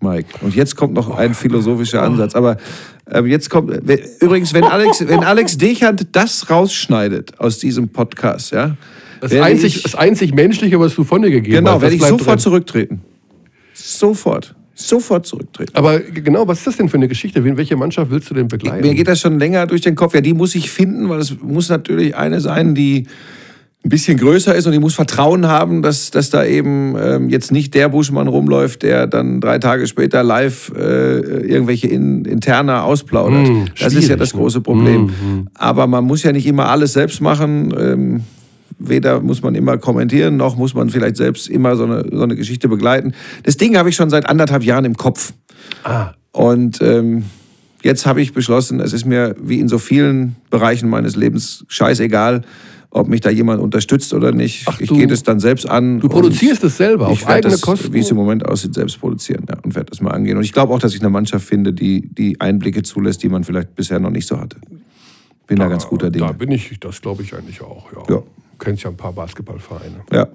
Mike. 0.02 0.28
Und 0.41 0.56
jetzt 0.56 0.76
kommt 0.76 0.94
noch 0.94 1.15
ein 1.18 1.34
philosophischer 1.34 2.03
Ansatz. 2.03 2.36
Aber 2.36 2.57
ähm, 3.11 3.26
jetzt 3.26 3.49
kommt, 3.49 3.72
übrigens, 4.22 4.53
wenn 4.53 4.64
Alex, 4.64 5.07
wenn 5.07 5.24
Alex 5.24 5.57
Dechand 5.57 6.07
das 6.11 6.49
rausschneidet 6.49 7.40
aus 7.40 7.57
diesem 7.60 7.90
Podcast, 7.90 8.52
ja, 8.52 8.76
Das 9.22 9.32
werde 9.32 9.45
einzig, 9.45 9.78
ich, 9.78 9.84
das 9.84 9.95
einzig 9.95 10.34
Menschliche, 10.34 10.80
was 10.80 10.94
du 10.95 11.03
von 11.03 11.22
dir 11.22 11.32
gegeben 11.32 11.56
genau, 11.57 11.76
hast. 11.76 11.82
werde 11.82 11.98
das 11.98 12.03
ich 12.06 12.10
sofort 12.10 12.28
drin. 12.38 12.40
zurücktreten. 12.40 13.02
Sofort. 13.74 14.56
Sofort 14.80 15.26
zurücktreten. 15.26 15.72
Aber 15.76 15.99
genau, 15.99 16.48
was 16.48 16.60
ist 16.60 16.68
das 16.68 16.78
denn 16.78 16.88
für 16.90 16.98
eine 16.98 17.07
Geschichte? 17.07 17.44
Wen- 17.44 17.57
Welche 17.57 17.76
Mannschaft 17.76 18.11
willst 18.11 18.30
du 18.30 18.36
denn 18.36 18.48
begleiten? 18.48 18.86
Mir 18.86 18.94
geht 18.94 19.07
das 19.07 19.19
schon 19.19 19.40
länger 19.40 19.65
durch 19.65 19.82
den 19.82 19.95
Kopf. 19.95 20.14
Ja, 20.14 20.22
die 20.22 20.36
muss 20.36 20.53
ich 20.53 20.69
finden, 20.69 21.10
weil 21.10 21.19
es 21.19 21.36
muss 21.41 21.69
natürlich 21.69 22.15
eine 22.15 22.40
sein, 22.41 22.76
die 22.76 23.07
ein 23.88 23.90
bisschen 23.90 24.18
größer 24.18 24.54
ist 24.54 24.66
und 24.66 24.74
die 24.74 24.80
muss 24.80 24.96
Vertrauen 24.96 25.48
haben, 25.48 25.82
dass, 25.82 26.12
dass 26.12 26.30
da 26.30 26.44
eben 26.44 26.96
ähm, 27.02 27.30
jetzt 27.30 27.54
nicht 27.54 27.74
der 27.74 27.88
Buschmann 27.88 28.28
rumläuft, 28.28 28.84
der 28.84 29.08
dann 29.08 29.40
drei 29.40 29.60
Tage 29.60 29.88
später 29.88 30.24
live 30.24 30.74
äh, 30.76 31.20
irgendwelche 31.20 31.88
in, 31.88 32.26
Interna 32.26 32.84
ausplaudert. 32.84 33.48
Hm, 33.48 33.66
das 33.80 33.94
ist 33.94 34.10
ja 34.10 34.18
das 34.18 34.34
ne? 34.34 34.42
große 34.42 34.60
Problem. 34.60 35.48
Aber 35.54 35.88
man 35.88 36.04
muss 36.04 36.24
ja 36.24 36.34
nicht 36.34 36.46
immer 36.46 36.68
alles 36.68 36.94
selbst 36.94 37.22
machen. 37.22 37.74
Ähm, 37.80 38.24
weder 38.78 39.22
muss 39.22 39.42
man 39.42 39.56
immer 39.56 39.78
kommentieren, 39.78 40.36
noch 40.36 40.58
muss 40.58 40.74
man 40.74 40.90
vielleicht 40.90 41.16
selbst 41.16 41.48
immer 41.48 41.78
so 41.78 41.86
eine, 41.86 42.06
so 42.12 42.22
eine 42.22 42.36
Geschichte 42.36 42.68
begleiten. 42.68 43.14
Das 43.44 43.56
Ding 43.56 43.78
habe 43.78 43.88
ich 43.90 43.96
schon 43.96 44.10
seit 44.10 44.28
anderthalb 44.28 44.64
Jahren 44.64 44.84
im 44.84 44.98
Kopf. 44.98 45.32
ah, 45.86 46.12
Und 46.34 46.82
ähm, 46.82 47.24
jetzt 47.84 48.06
habe 48.06 48.22
ich 48.22 48.34
beschlossen, 48.34 48.82
es 48.82 48.92
ist 48.92 49.06
mir 49.06 49.34
wie 49.42 49.62
in 49.62 49.70
so 49.70 49.80
vielen 49.80 50.36
Bereichen 50.50 50.90
meines 50.90 51.16
Lebens 51.16 51.64
scheißegal, 51.70 52.42
ob 52.90 53.08
mich 53.08 53.22
da 53.22 53.30
jemand 53.30 53.62
unterstützt 53.62 54.14
oder 54.14 54.32
nicht. 54.32 54.64
Ach, 54.68 54.80
ich 54.80 54.90
gehe 54.90 55.08
das 55.08 55.24
dann 55.24 55.40
selbst 55.40 55.70
an. 55.70 56.00
du 56.00 56.10
produzierst 56.10 56.64
es 56.64 56.78
selber 56.78 57.08
auf 57.08 57.28
eigene 57.28 57.52
das, 57.52 57.62
Kosten. 57.62 57.94
Wie 57.94 58.00
es 58.00 58.10
im 58.10 58.18
Moment 58.18 58.46
aussieht, 58.46 58.74
selbst 58.74 59.00
produzieren 59.00 59.46
ja, 59.50 59.58
und 59.64 59.76
werde 59.76 59.90
das 59.90 60.02
mal 60.02 60.12
angehen. 60.12 60.38
Und 60.38 60.44
ich 60.44 60.54
glaube 60.54 60.74
auch, 60.74 60.80
dass 60.80 60.94
ich 60.94 61.02
eine 61.02 61.10
Mannschaft 61.10 61.46
finde, 61.46 61.74
die, 61.74 62.08
die 62.14 62.40
Einblicke 62.40 62.84
zulässt, 62.84 63.24
die 63.24 63.30
man 63.30 63.44
vielleicht 63.44 63.76
bisher 63.76 64.00
noch 64.00 64.10
nicht 64.10 64.28
so 64.28 64.40
hatte. 64.40 64.58
Bin 65.48 65.58
da, 65.60 65.68
ganz 65.68 65.86
guter 65.86 66.10
Da 66.10 66.20
Dinge. 66.20 66.34
bin 66.34 66.52
ich, 66.52 66.80
das 66.80 67.02
glaube 67.02 67.24
ich 67.24 67.34
eigentlich 67.34 67.62
auch, 67.62 67.92
ja. 67.94 68.00
Ja. 68.16 68.22
Du 68.22 68.26
kennst 68.60 68.84
ja 68.84 68.90
ein 68.90 68.98
paar 68.98 69.14
Basketballvereine. 69.14 70.02
Ja. 70.12 70.28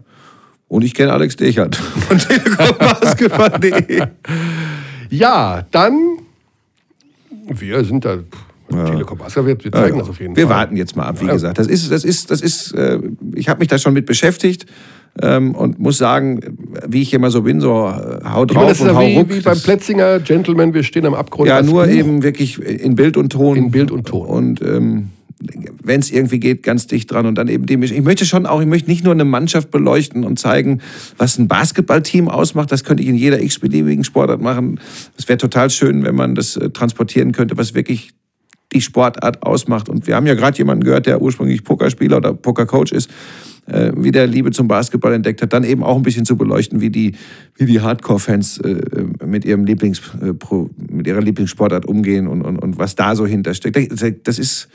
Und 0.68 0.84
ich 0.84 0.94
kenne 0.94 1.12
Alex 1.12 1.36
Dechert 1.36 1.76
von 2.08 2.18
telekombasketball.de. 2.18 4.06
Ja, 5.10 5.66
dann, 5.70 6.16
wir 7.46 7.84
sind 7.84 8.06
da, 8.06 8.20
Telekom 8.72 9.18
Basketball, 9.18 9.46
wir, 9.46 9.64
wir 9.64 9.72
zeigen 9.72 9.98
das 9.98 10.08
auf 10.08 10.20
jeden 10.20 10.36
Wir 10.36 10.46
Fall. 10.46 10.56
warten 10.56 10.76
jetzt 10.76 10.96
mal 10.96 11.04
ab, 11.06 11.20
wie 11.20 11.26
Ja. 11.26 11.32
gesagt. 11.32 11.58
Das 11.58 11.66
ist, 11.66 11.90
das 11.90 12.04
ist, 12.04 12.30
das 12.30 12.40
ist, 12.40 12.72
äh, 12.72 12.98
ich 13.34 13.48
habe 13.48 13.60
mich 13.60 13.68
da 13.68 13.78
schon 13.78 13.94
mit 13.94 14.06
beschäftigt 14.06 14.66
ähm, 15.20 15.54
und 15.54 15.78
muss 15.78 15.98
sagen, 15.98 16.40
wie 16.88 17.02
ich 17.02 17.12
immer 17.12 17.30
so 17.30 17.42
bin, 17.42 17.60
so 17.60 17.68
äh, 17.88 18.20
hau 18.24 18.44
Ich 18.44 18.54
meine, 18.54 18.68
das 18.68 18.68
drauf 18.68 18.70
ist 18.72 18.80
und 18.80 18.86
ja 18.88 18.94
hau 18.94 19.06
wie, 19.06 19.16
ruck. 19.16 19.28
wie 19.30 19.40
beim 19.40 19.58
Plätzinger 19.60 20.20
Gentleman, 20.20 20.72
wir 20.74 20.82
stehen 20.82 21.06
am 21.06 21.14
Abgrund. 21.14 21.48
Ja, 21.48 21.62
nur 21.62 21.84
Buch. 21.84 21.92
eben 21.92 22.22
wirklich 22.22 22.58
in 22.60 22.94
Bild 22.94 23.16
und 23.16 23.30
Ton. 23.30 23.56
In 23.56 23.70
Bild 23.70 23.90
und 23.90 24.06
Ton. 24.06 24.26
Und 24.26 24.62
ähm, 24.62 25.08
wenn 25.82 25.98
es 25.98 26.12
irgendwie 26.12 26.38
geht, 26.38 26.62
ganz 26.62 26.86
dicht 26.86 27.10
dran. 27.10 27.26
Und 27.26 27.34
dann 27.36 27.48
eben 27.48 27.66
die 27.66 27.76
Mischung. 27.76 27.96
Ich 27.98 28.04
möchte 28.04 28.24
schon 28.24 28.46
auch, 28.46 28.60
ich 28.60 28.66
möchte 28.68 28.88
nicht 28.88 29.02
nur 29.02 29.12
eine 29.12 29.24
Mannschaft 29.24 29.72
beleuchten 29.72 30.22
und 30.22 30.38
zeigen, 30.38 30.80
was 31.18 31.36
ein 31.36 31.48
Basketballteam 31.48 32.28
ausmacht. 32.28 32.70
Das 32.70 32.84
könnte 32.84 33.02
ich 33.02 33.08
in 33.08 33.16
jeder 33.16 33.42
x-beliebigen 33.42 34.04
Sportart 34.04 34.40
machen. 34.40 34.78
Es 35.18 35.28
wäre 35.28 35.38
total 35.38 35.68
schön, 35.70 36.04
wenn 36.04 36.14
man 36.14 36.36
das 36.36 36.56
äh, 36.56 36.70
transportieren 36.70 37.32
könnte, 37.32 37.56
was 37.58 37.74
wirklich 37.74 38.12
die 38.72 38.80
Sportart 38.80 39.42
ausmacht. 39.42 39.88
Und 39.88 40.06
wir 40.06 40.16
haben 40.16 40.26
ja 40.26 40.34
gerade 40.34 40.58
jemanden 40.58 40.84
gehört, 40.84 41.06
der 41.06 41.20
ursprünglich 41.20 41.64
Pokerspieler 41.64 42.18
oder 42.18 42.34
Pokercoach 42.34 42.92
ist, 42.92 43.10
äh, 43.66 43.92
wie 43.96 44.10
der 44.10 44.26
Liebe 44.26 44.50
zum 44.50 44.68
Basketball 44.68 45.12
entdeckt 45.12 45.40
hat, 45.42 45.52
dann 45.52 45.64
eben 45.64 45.84
auch 45.84 45.96
ein 45.96 46.02
bisschen 46.02 46.24
zu 46.24 46.36
beleuchten, 46.36 46.80
wie 46.80 46.90
die, 46.90 47.14
wie 47.56 47.66
die 47.66 47.80
Hardcore-Fans 47.80 48.58
äh, 48.58 49.04
mit, 49.24 49.44
ihrem 49.44 49.64
Lieblings, 49.64 50.00
äh, 50.20 50.32
mit 50.90 51.06
ihrer 51.06 51.20
Lieblingssportart 51.20 51.86
umgehen 51.86 52.26
und, 52.26 52.42
und, 52.42 52.58
und 52.58 52.78
was 52.78 52.96
da 52.96 53.14
so 53.14 53.26
hintersteckt. 53.26 53.76
Das 54.26 54.38
ist, 54.38 54.68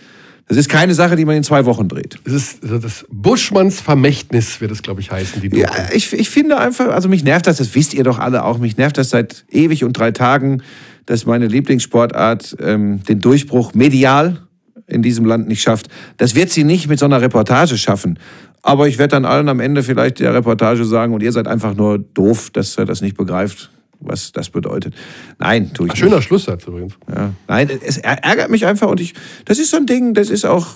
das 0.48 0.58
ist 0.58 0.70
keine 0.70 0.94
Sache, 0.94 1.18
die 1.18 1.26
man 1.26 1.36
in 1.36 1.44
zwei 1.44 1.66
Wochen 1.66 1.90
dreht. 1.90 2.18
Es 2.24 2.32
ist 2.32 2.60
das 2.64 3.06
Buschmanns 3.12 3.82
Vermächtnis, 3.82 4.62
wird 4.62 4.72
es, 4.72 4.82
glaube 4.82 5.02
ich, 5.02 5.12
heißen, 5.12 5.42
die 5.42 5.50
Doku. 5.50 5.62
Ja, 5.62 5.72
ich, 5.92 6.14
ich 6.14 6.30
finde 6.30 6.58
einfach, 6.58 6.88
also 6.88 7.10
mich 7.10 7.26
nervt 7.26 7.48
das, 7.48 7.58
das 7.58 7.76
wisst 7.76 7.94
ihr 7.94 8.06
doch 8.06 8.20
alle 8.20 8.46
auch, 8.46 8.58
mich 8.58 8.78
nervt 8.78 8.98
das 8.98 9.10
seit 9.10 9.46
ewig 9.52 9.84
und 9.84 9.94
drei 9.94 10.12
Tagen, 10.12 10.62
dass 11.08 11.26
meine 11.26 11.48
Lieblingssportart 11.48 12.58
ähm, 12.62 13.02
den 13.04 13.20
Durchbruch 13.20 13.74
medial 13.74 14.44
in 14.86 15.02
diesem 15.02 15.26
Land 15.26 15.48
nicht 15.48 15.62
schafft. 15.62 15.88
Das 16.18 16.36
wird 16.36 16.50
sie 16.52 16.64
nicht 16.64 16.88
mit 16.88 17.00
so 17.00 17.06
einer 17.06 17.20
Reportage 17.22 17.78
schaffen. 17.78 18.20
Aber 18.62 18.88
ich 18.88 18.98
werde 18.98 19.12
dann 19.12 19.26
allen 19.26 19.50
am 19.50 19.60
Ende 19.60 19.82
vielleicht 19.84 20.20
der 20.20 20.34
Reportage 20.34 20.86
sagen, 20.86 21.14
und 21.14 21.24
ihr 21.24 21.32
seid 21.32 21.48
einfach 21.48 21.76
nur 21.76 21.98
doof, 22.00 22.50
dass 22.52 22.78
ihr 22.78 22.86
das 22.86 23.02
nicht 23.02 23.18
begreift, 23.18 23.70
was 24.00 24.32
das 24.32 24.50
bedeutet. 24.50 24.94
Nein, 25.40 25.74
tue 25.74 25.88
ich 25.88 25.94
nicht. 25.94 26.00
Schöner 26.00 26.22
Schlusssatz 26.22 26.66
übrigens. 26.68 26.94
Ja. 27.14 27.34
Nein, 27.48 27.70
es 27.86 27.98
är- 27.98 28.24
ärgert 28.24 28.50
mich 28.50 28.66
einfach 28.66 28.88
und 28.90 29.00
ich, 29.00 29.14
das 29.46 29.60
ist 29.60 29.72
so 29.72 29.78
ein 29.78 29.86
Ding, 29.86 30.14
das 30.14 30.30
ist 30.30 30.46
auch, 30.46 30.68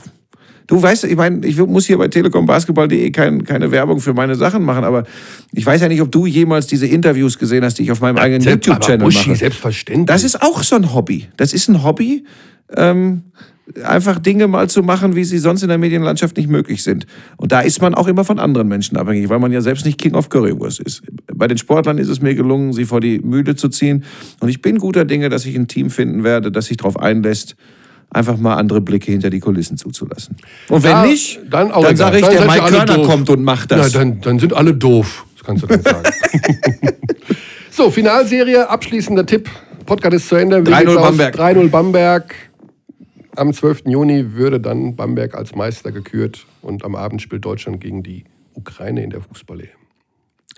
du 0.68 0.82
weißt, 0.82 1.06
ich 1.06 1.16
meine, 1.16 1.46
ich 1.46 1.58
muss 1.58 1.86
hier 1.86 1.98
bei 1.98 2.08
telekombasketball.de 2.08 3.12
kein, 3.12 3.44
keine 3.44 3.72
Werbung 3.72 4.00
für 4.00 4.14
meine 4.14 4.36
Sachen 4.36 4.64
machen, 4.64 4.84
aber 4.84 5.04
ich 5.52 5.66
weiß 5.66 5.82
ja 5.82 5.88
nicht, 5.88 6.02
ob 6.02 6.12
du 6.12 6.26
jemals 6.26 6.68
diese 6.68 6.88
Interviews 6.88 7.38
gesehen 7.38 7.64
hast, 7.64 7.80
die 7.80 7.84
ich 7.84 7.92
auf 7.92 8.02
meinem 8.02 8.18
eigenen 8.18 8.42
Selbst- 8.42 8.68
YouTube-Channel 8.68 9.08
mache. 9.08 9.36
selbstverständlich. 9.36 10.06
Das 10.08 10.24
ist 10.24 10.42
auch 10.42 10.64
so 10.64 10.76
ein 10.76 10.94
Hobby. 10.94 11.28
Das 11.38 11.54
ist 11.54 11.68
ein 11.68 11.84
Hobby, 11.84 12.26
ähm, 12.76 13.24
einfach 13.86 14.20
Dinge 14.20 14.48
mal 14.48 14.70
zu 14.70 14.84
machen, 14.84 15.16
wie 15.16 15.24
sie 15.24 15.38
sonst 15.38 15.62
in 15.62 15.70
der 15.70 15.78
Medienlandschaft 15.78 16.36
nicht 16.36 16.50
möglich 16.50 16.84
sind. 16.84 17.06
Und 17.38 17.52
da 17.52 17.62
ist 17.62 17.82
man 17.82 17.94
auch 17.94 18.08
immer 18.08 18.26
von 18.26 18.40
anderen 18.40 18.68
Menschen 18.68 18.98
abhängig, 18.98 19.30
weil 19.30 19.40
man 19.40 19.52
ja 19.52 19.62
selbst 19.62 19.86
nicht 19.86 19.98
King 19.98 20.16
of 20.16 20.30
Currywurst 20.30 20.82
ist. 20.82 21.04
Bei 21.34 21.48
den 21.48 21.58
Sportlern 21.58 21.98
ist 21.98 22.10
es 22.10 22.22
mir 22.22 22.36
gelungen, 22.36 22.74
sie 22.74 22.86
vor 22.86 23.00
die 23.00 23.20
Mühle 23.20 23.56
zu 23.56 23.70
ziehen. 23.70 24.04
Und 24.40 24.50
ich 24.50 24.62
bin 24.62 24.78
guter 24.78 25.06
Dinge, 25.06 25.30
dass 25.30 25.46
ich 25.46 25.56
ein 25.56 25.68
Team 25.68 25.90
finden 25.90 26.24
werde, 26.24 26.52
das 26.52 26.66
sich 26.66 26.78
darauf 26.78 27.00
einlässt, 27.00 27.56
einfach 28.12 28.38
mal 28.38 28.56
andere 28.56 28.82
Blicke 28.82 29.12
hinter 29.12 29.30
die 29.30 29.40
Kulissen 29.40 29.78
zuzulassen. 29.78 30.38
Und 30.70 30.84
wenn 30.84 30.92
Ja, 30.92 31.06
nicht, 31.06 31.40
dann, 31.50 31.70
dann 31.70 31.96
sage 31.96 32.18
ich, 32.20 32.26
Dann 32.26 32.32
der 32.36 32.46
Mike 32.46 32.60
Körner 32.60 32.86
doof. 32.86 33.08
kommt 33.08 33.30
und 33.30 33.44
macht 33.44 33.72
das. 33.72 33.94
Na, 33.94 34.00
dann, 34.00 34.22
dann 34.22 34.40
sind 34.40 34.54
alle 34.54 34.74
doof. 34.74 35.26
Das 35.38 35.46
kannst 35.46 35.64
du 35.64 35.68
dann 35.68 35.82
sagen. 35.82 36.04
so, 37.72 37.90
Finalserie, 37.90 38.70
abschließender 38.70 39.26
Tipp. 39.26 39.50
Podcast 39.86 40.14
ist 40.16 40.28
zu 40.30 40.36
Ende. 40.36 40.66
Wie 40.66 40.70
3-0 40.72 40.78
geht's 40.80 40.96
aus? 40.98 41.04
Bamberg. 41.18 41.36
3-0 41.40 41.70
Bamberg. 41.70 42.36
Am 43.36 43.54
12. 43.54 43.84
Juni 43.86 44.34
würde 44.34 44.60
dann 44.60 44.96
Bamberg 44.96 45.36
als 45.36 45.56
Meister 45.56 45.92
gekürt 45.92 46.46
und 46.62 46.84
am 46.84 46.96
Abend 46.96 47.22
spielt 47.22 47.46
Deutschland 47.46 47.80
gegen 47.80 48.04
die 48.04 48.26
Ukraine 48.54 49.04
in 49.04 49.10
der 49.10 49.22
Fußball-EM. 49.22 49.70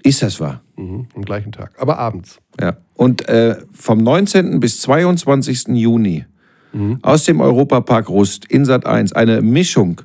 ist 0.02 0.24
das 0.24 0.40
wahr? 0.40 0.62
Mhm, 0.76 1.08
am 1.16 1.22
gleichen 1.24 1.52
Tag. 1.52 1.72
Aber 1.78 2.00
abends. 2.00 2.40
Ja. 2.60 2.78
Und 2.96 3.30
äh, 3.30 3.58
vom 3.72 4.00
19. 4.00 4.60
bis 4.60 4.82
22. 4.82 5.68
Juni 5.70 6.26
aus 7.02 7.26
dem 7.26 7.40
Europapark 7.42 8.10
Rust 8.10 8.46
in 8.46 8.66
Sat 8.66 8.86
1 8.86 9.14
eine 9.14 9.42
Mischung, 9.42 10.02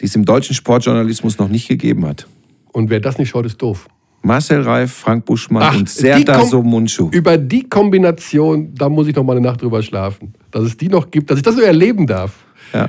die 0.00 0.06
es 0.06 0.14
im 0.14 0.24
deutschen 0.24 0.54
Sportjournalismus 0.54 1.38
noch 1.38 1.48
nicht 1.48 1.68
gegeben 1.68 2.06
hat. 2.06 2.26
Und 2.72 2.90
wer 2.90 3.00
das 3.00 3.18
nicht 3.18 3.30
schaut, 3.30 3.46
ist 3.46 3.56
doof. 3.62 3.86
Marcel 4.22 4.62
Reif, 4.62 4.92
Frank 4.92 5.24
Buschmann 5.26 5.62
Ach, 5.62 5.76
und 5.76 5.88
Serda 5.88 6.40
Kom- 6.40 6.48
Somunchu. 6.48 7.08
Über 7.10 7.36
die 7.36 7.68
Kombination, 7.68 8.74
da 8.74 8.88
muss 8.88 9.06
ich 9.06 9.14
noch 9.14 9.22
mal 9.24 9.32
eine 9.36 9.42
Nacht 9.46 9.60
drüber 9.62 9.82
schlafen. 9.82 10.32
Dass 10.50 10.64
es 10.64 10.76
die 10.76 10.88
noch 10.88 11.10
gibt, 11.10 11.30
dass 11.30 11.36
ich 11.38 11.42
das 11.42 11.54
so 11.56 11.60
erleben 11.60 12.06
darf. 12.06 12.32
Ja. 12.72 12.88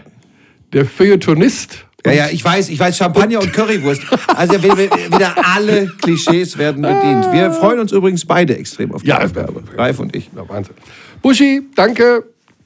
Der 0.73 0.85
Feuilletonist. 0.85 1.85
Ja, 2.05 2.11
ja, 2.11 2.27
ich 2.31 2.43
weiß, 2.45 2.69
ich 2.69 2.79
weiß, 2.79 2.97
Champagner 2.97 3.39
und 3.41 3.51
Currywurst. 3.51 4.01
Also 4.35 4.61
wieder 4.61 5.35
alle 5.55 5.87
Klischees 6.01 6.57
werden 6.57 6.83
bedient. 6.83 7.31
Wir 7.33 7.51
freuen 7.51 7.79
uns 7.79 7.91
übrigens 7.91 8.25
beide 8.25 8.55
extrem 8.57 8.93
auf 8.93 9.01
die 9.01 9.07
Ja, 9.09 9.23
Aufgabe. 9.23 9.63
Reif 9.75 9.99
und 9.99 10.15
ich. 10.15 10.29
Ja, 10.35 10.47
Wahnsinn. 10.47 10.75
Buschi, 11.21 11.63
danke, 11.75 12.23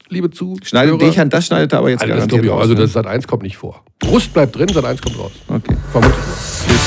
liebe 0.10 0.30
Zuschauer. 0.32 0.58
Schneidet 0.66 1.02
dich 1.02 1.20
an, 1.20 1.30
das 1.30 1.46
schneidet 1.46 1.72
er 1.74 1.80
aber 1.80 1.90
jetzt 1.90 2.02
Also, 2.02 2.14
das 2.14 2.28
garantiert 2.28 2.52
auch. 2.52 2.56
raus, 2.56 2.62
Also 2.62 2.74
ne? 2.74 2.80
das 2.82 2.94
Sat 2.94 3.08
1 3.08 3.28
kommt 3.28 3.44
nicht 3.44 3.58
vor. 3.58 3.84
Brust 4.00 4.34
bleibt 4.34 4.56
drin, 4.58 4.68
Sat 4.70 4.86
1 4.86 5.02
kommt 5.02 5.18
raus. 5.20 5.32
Okay. 5.48 5.76
Vermute 5.92 6.14
ich 6.14 6.70
mal. 6.74 6.79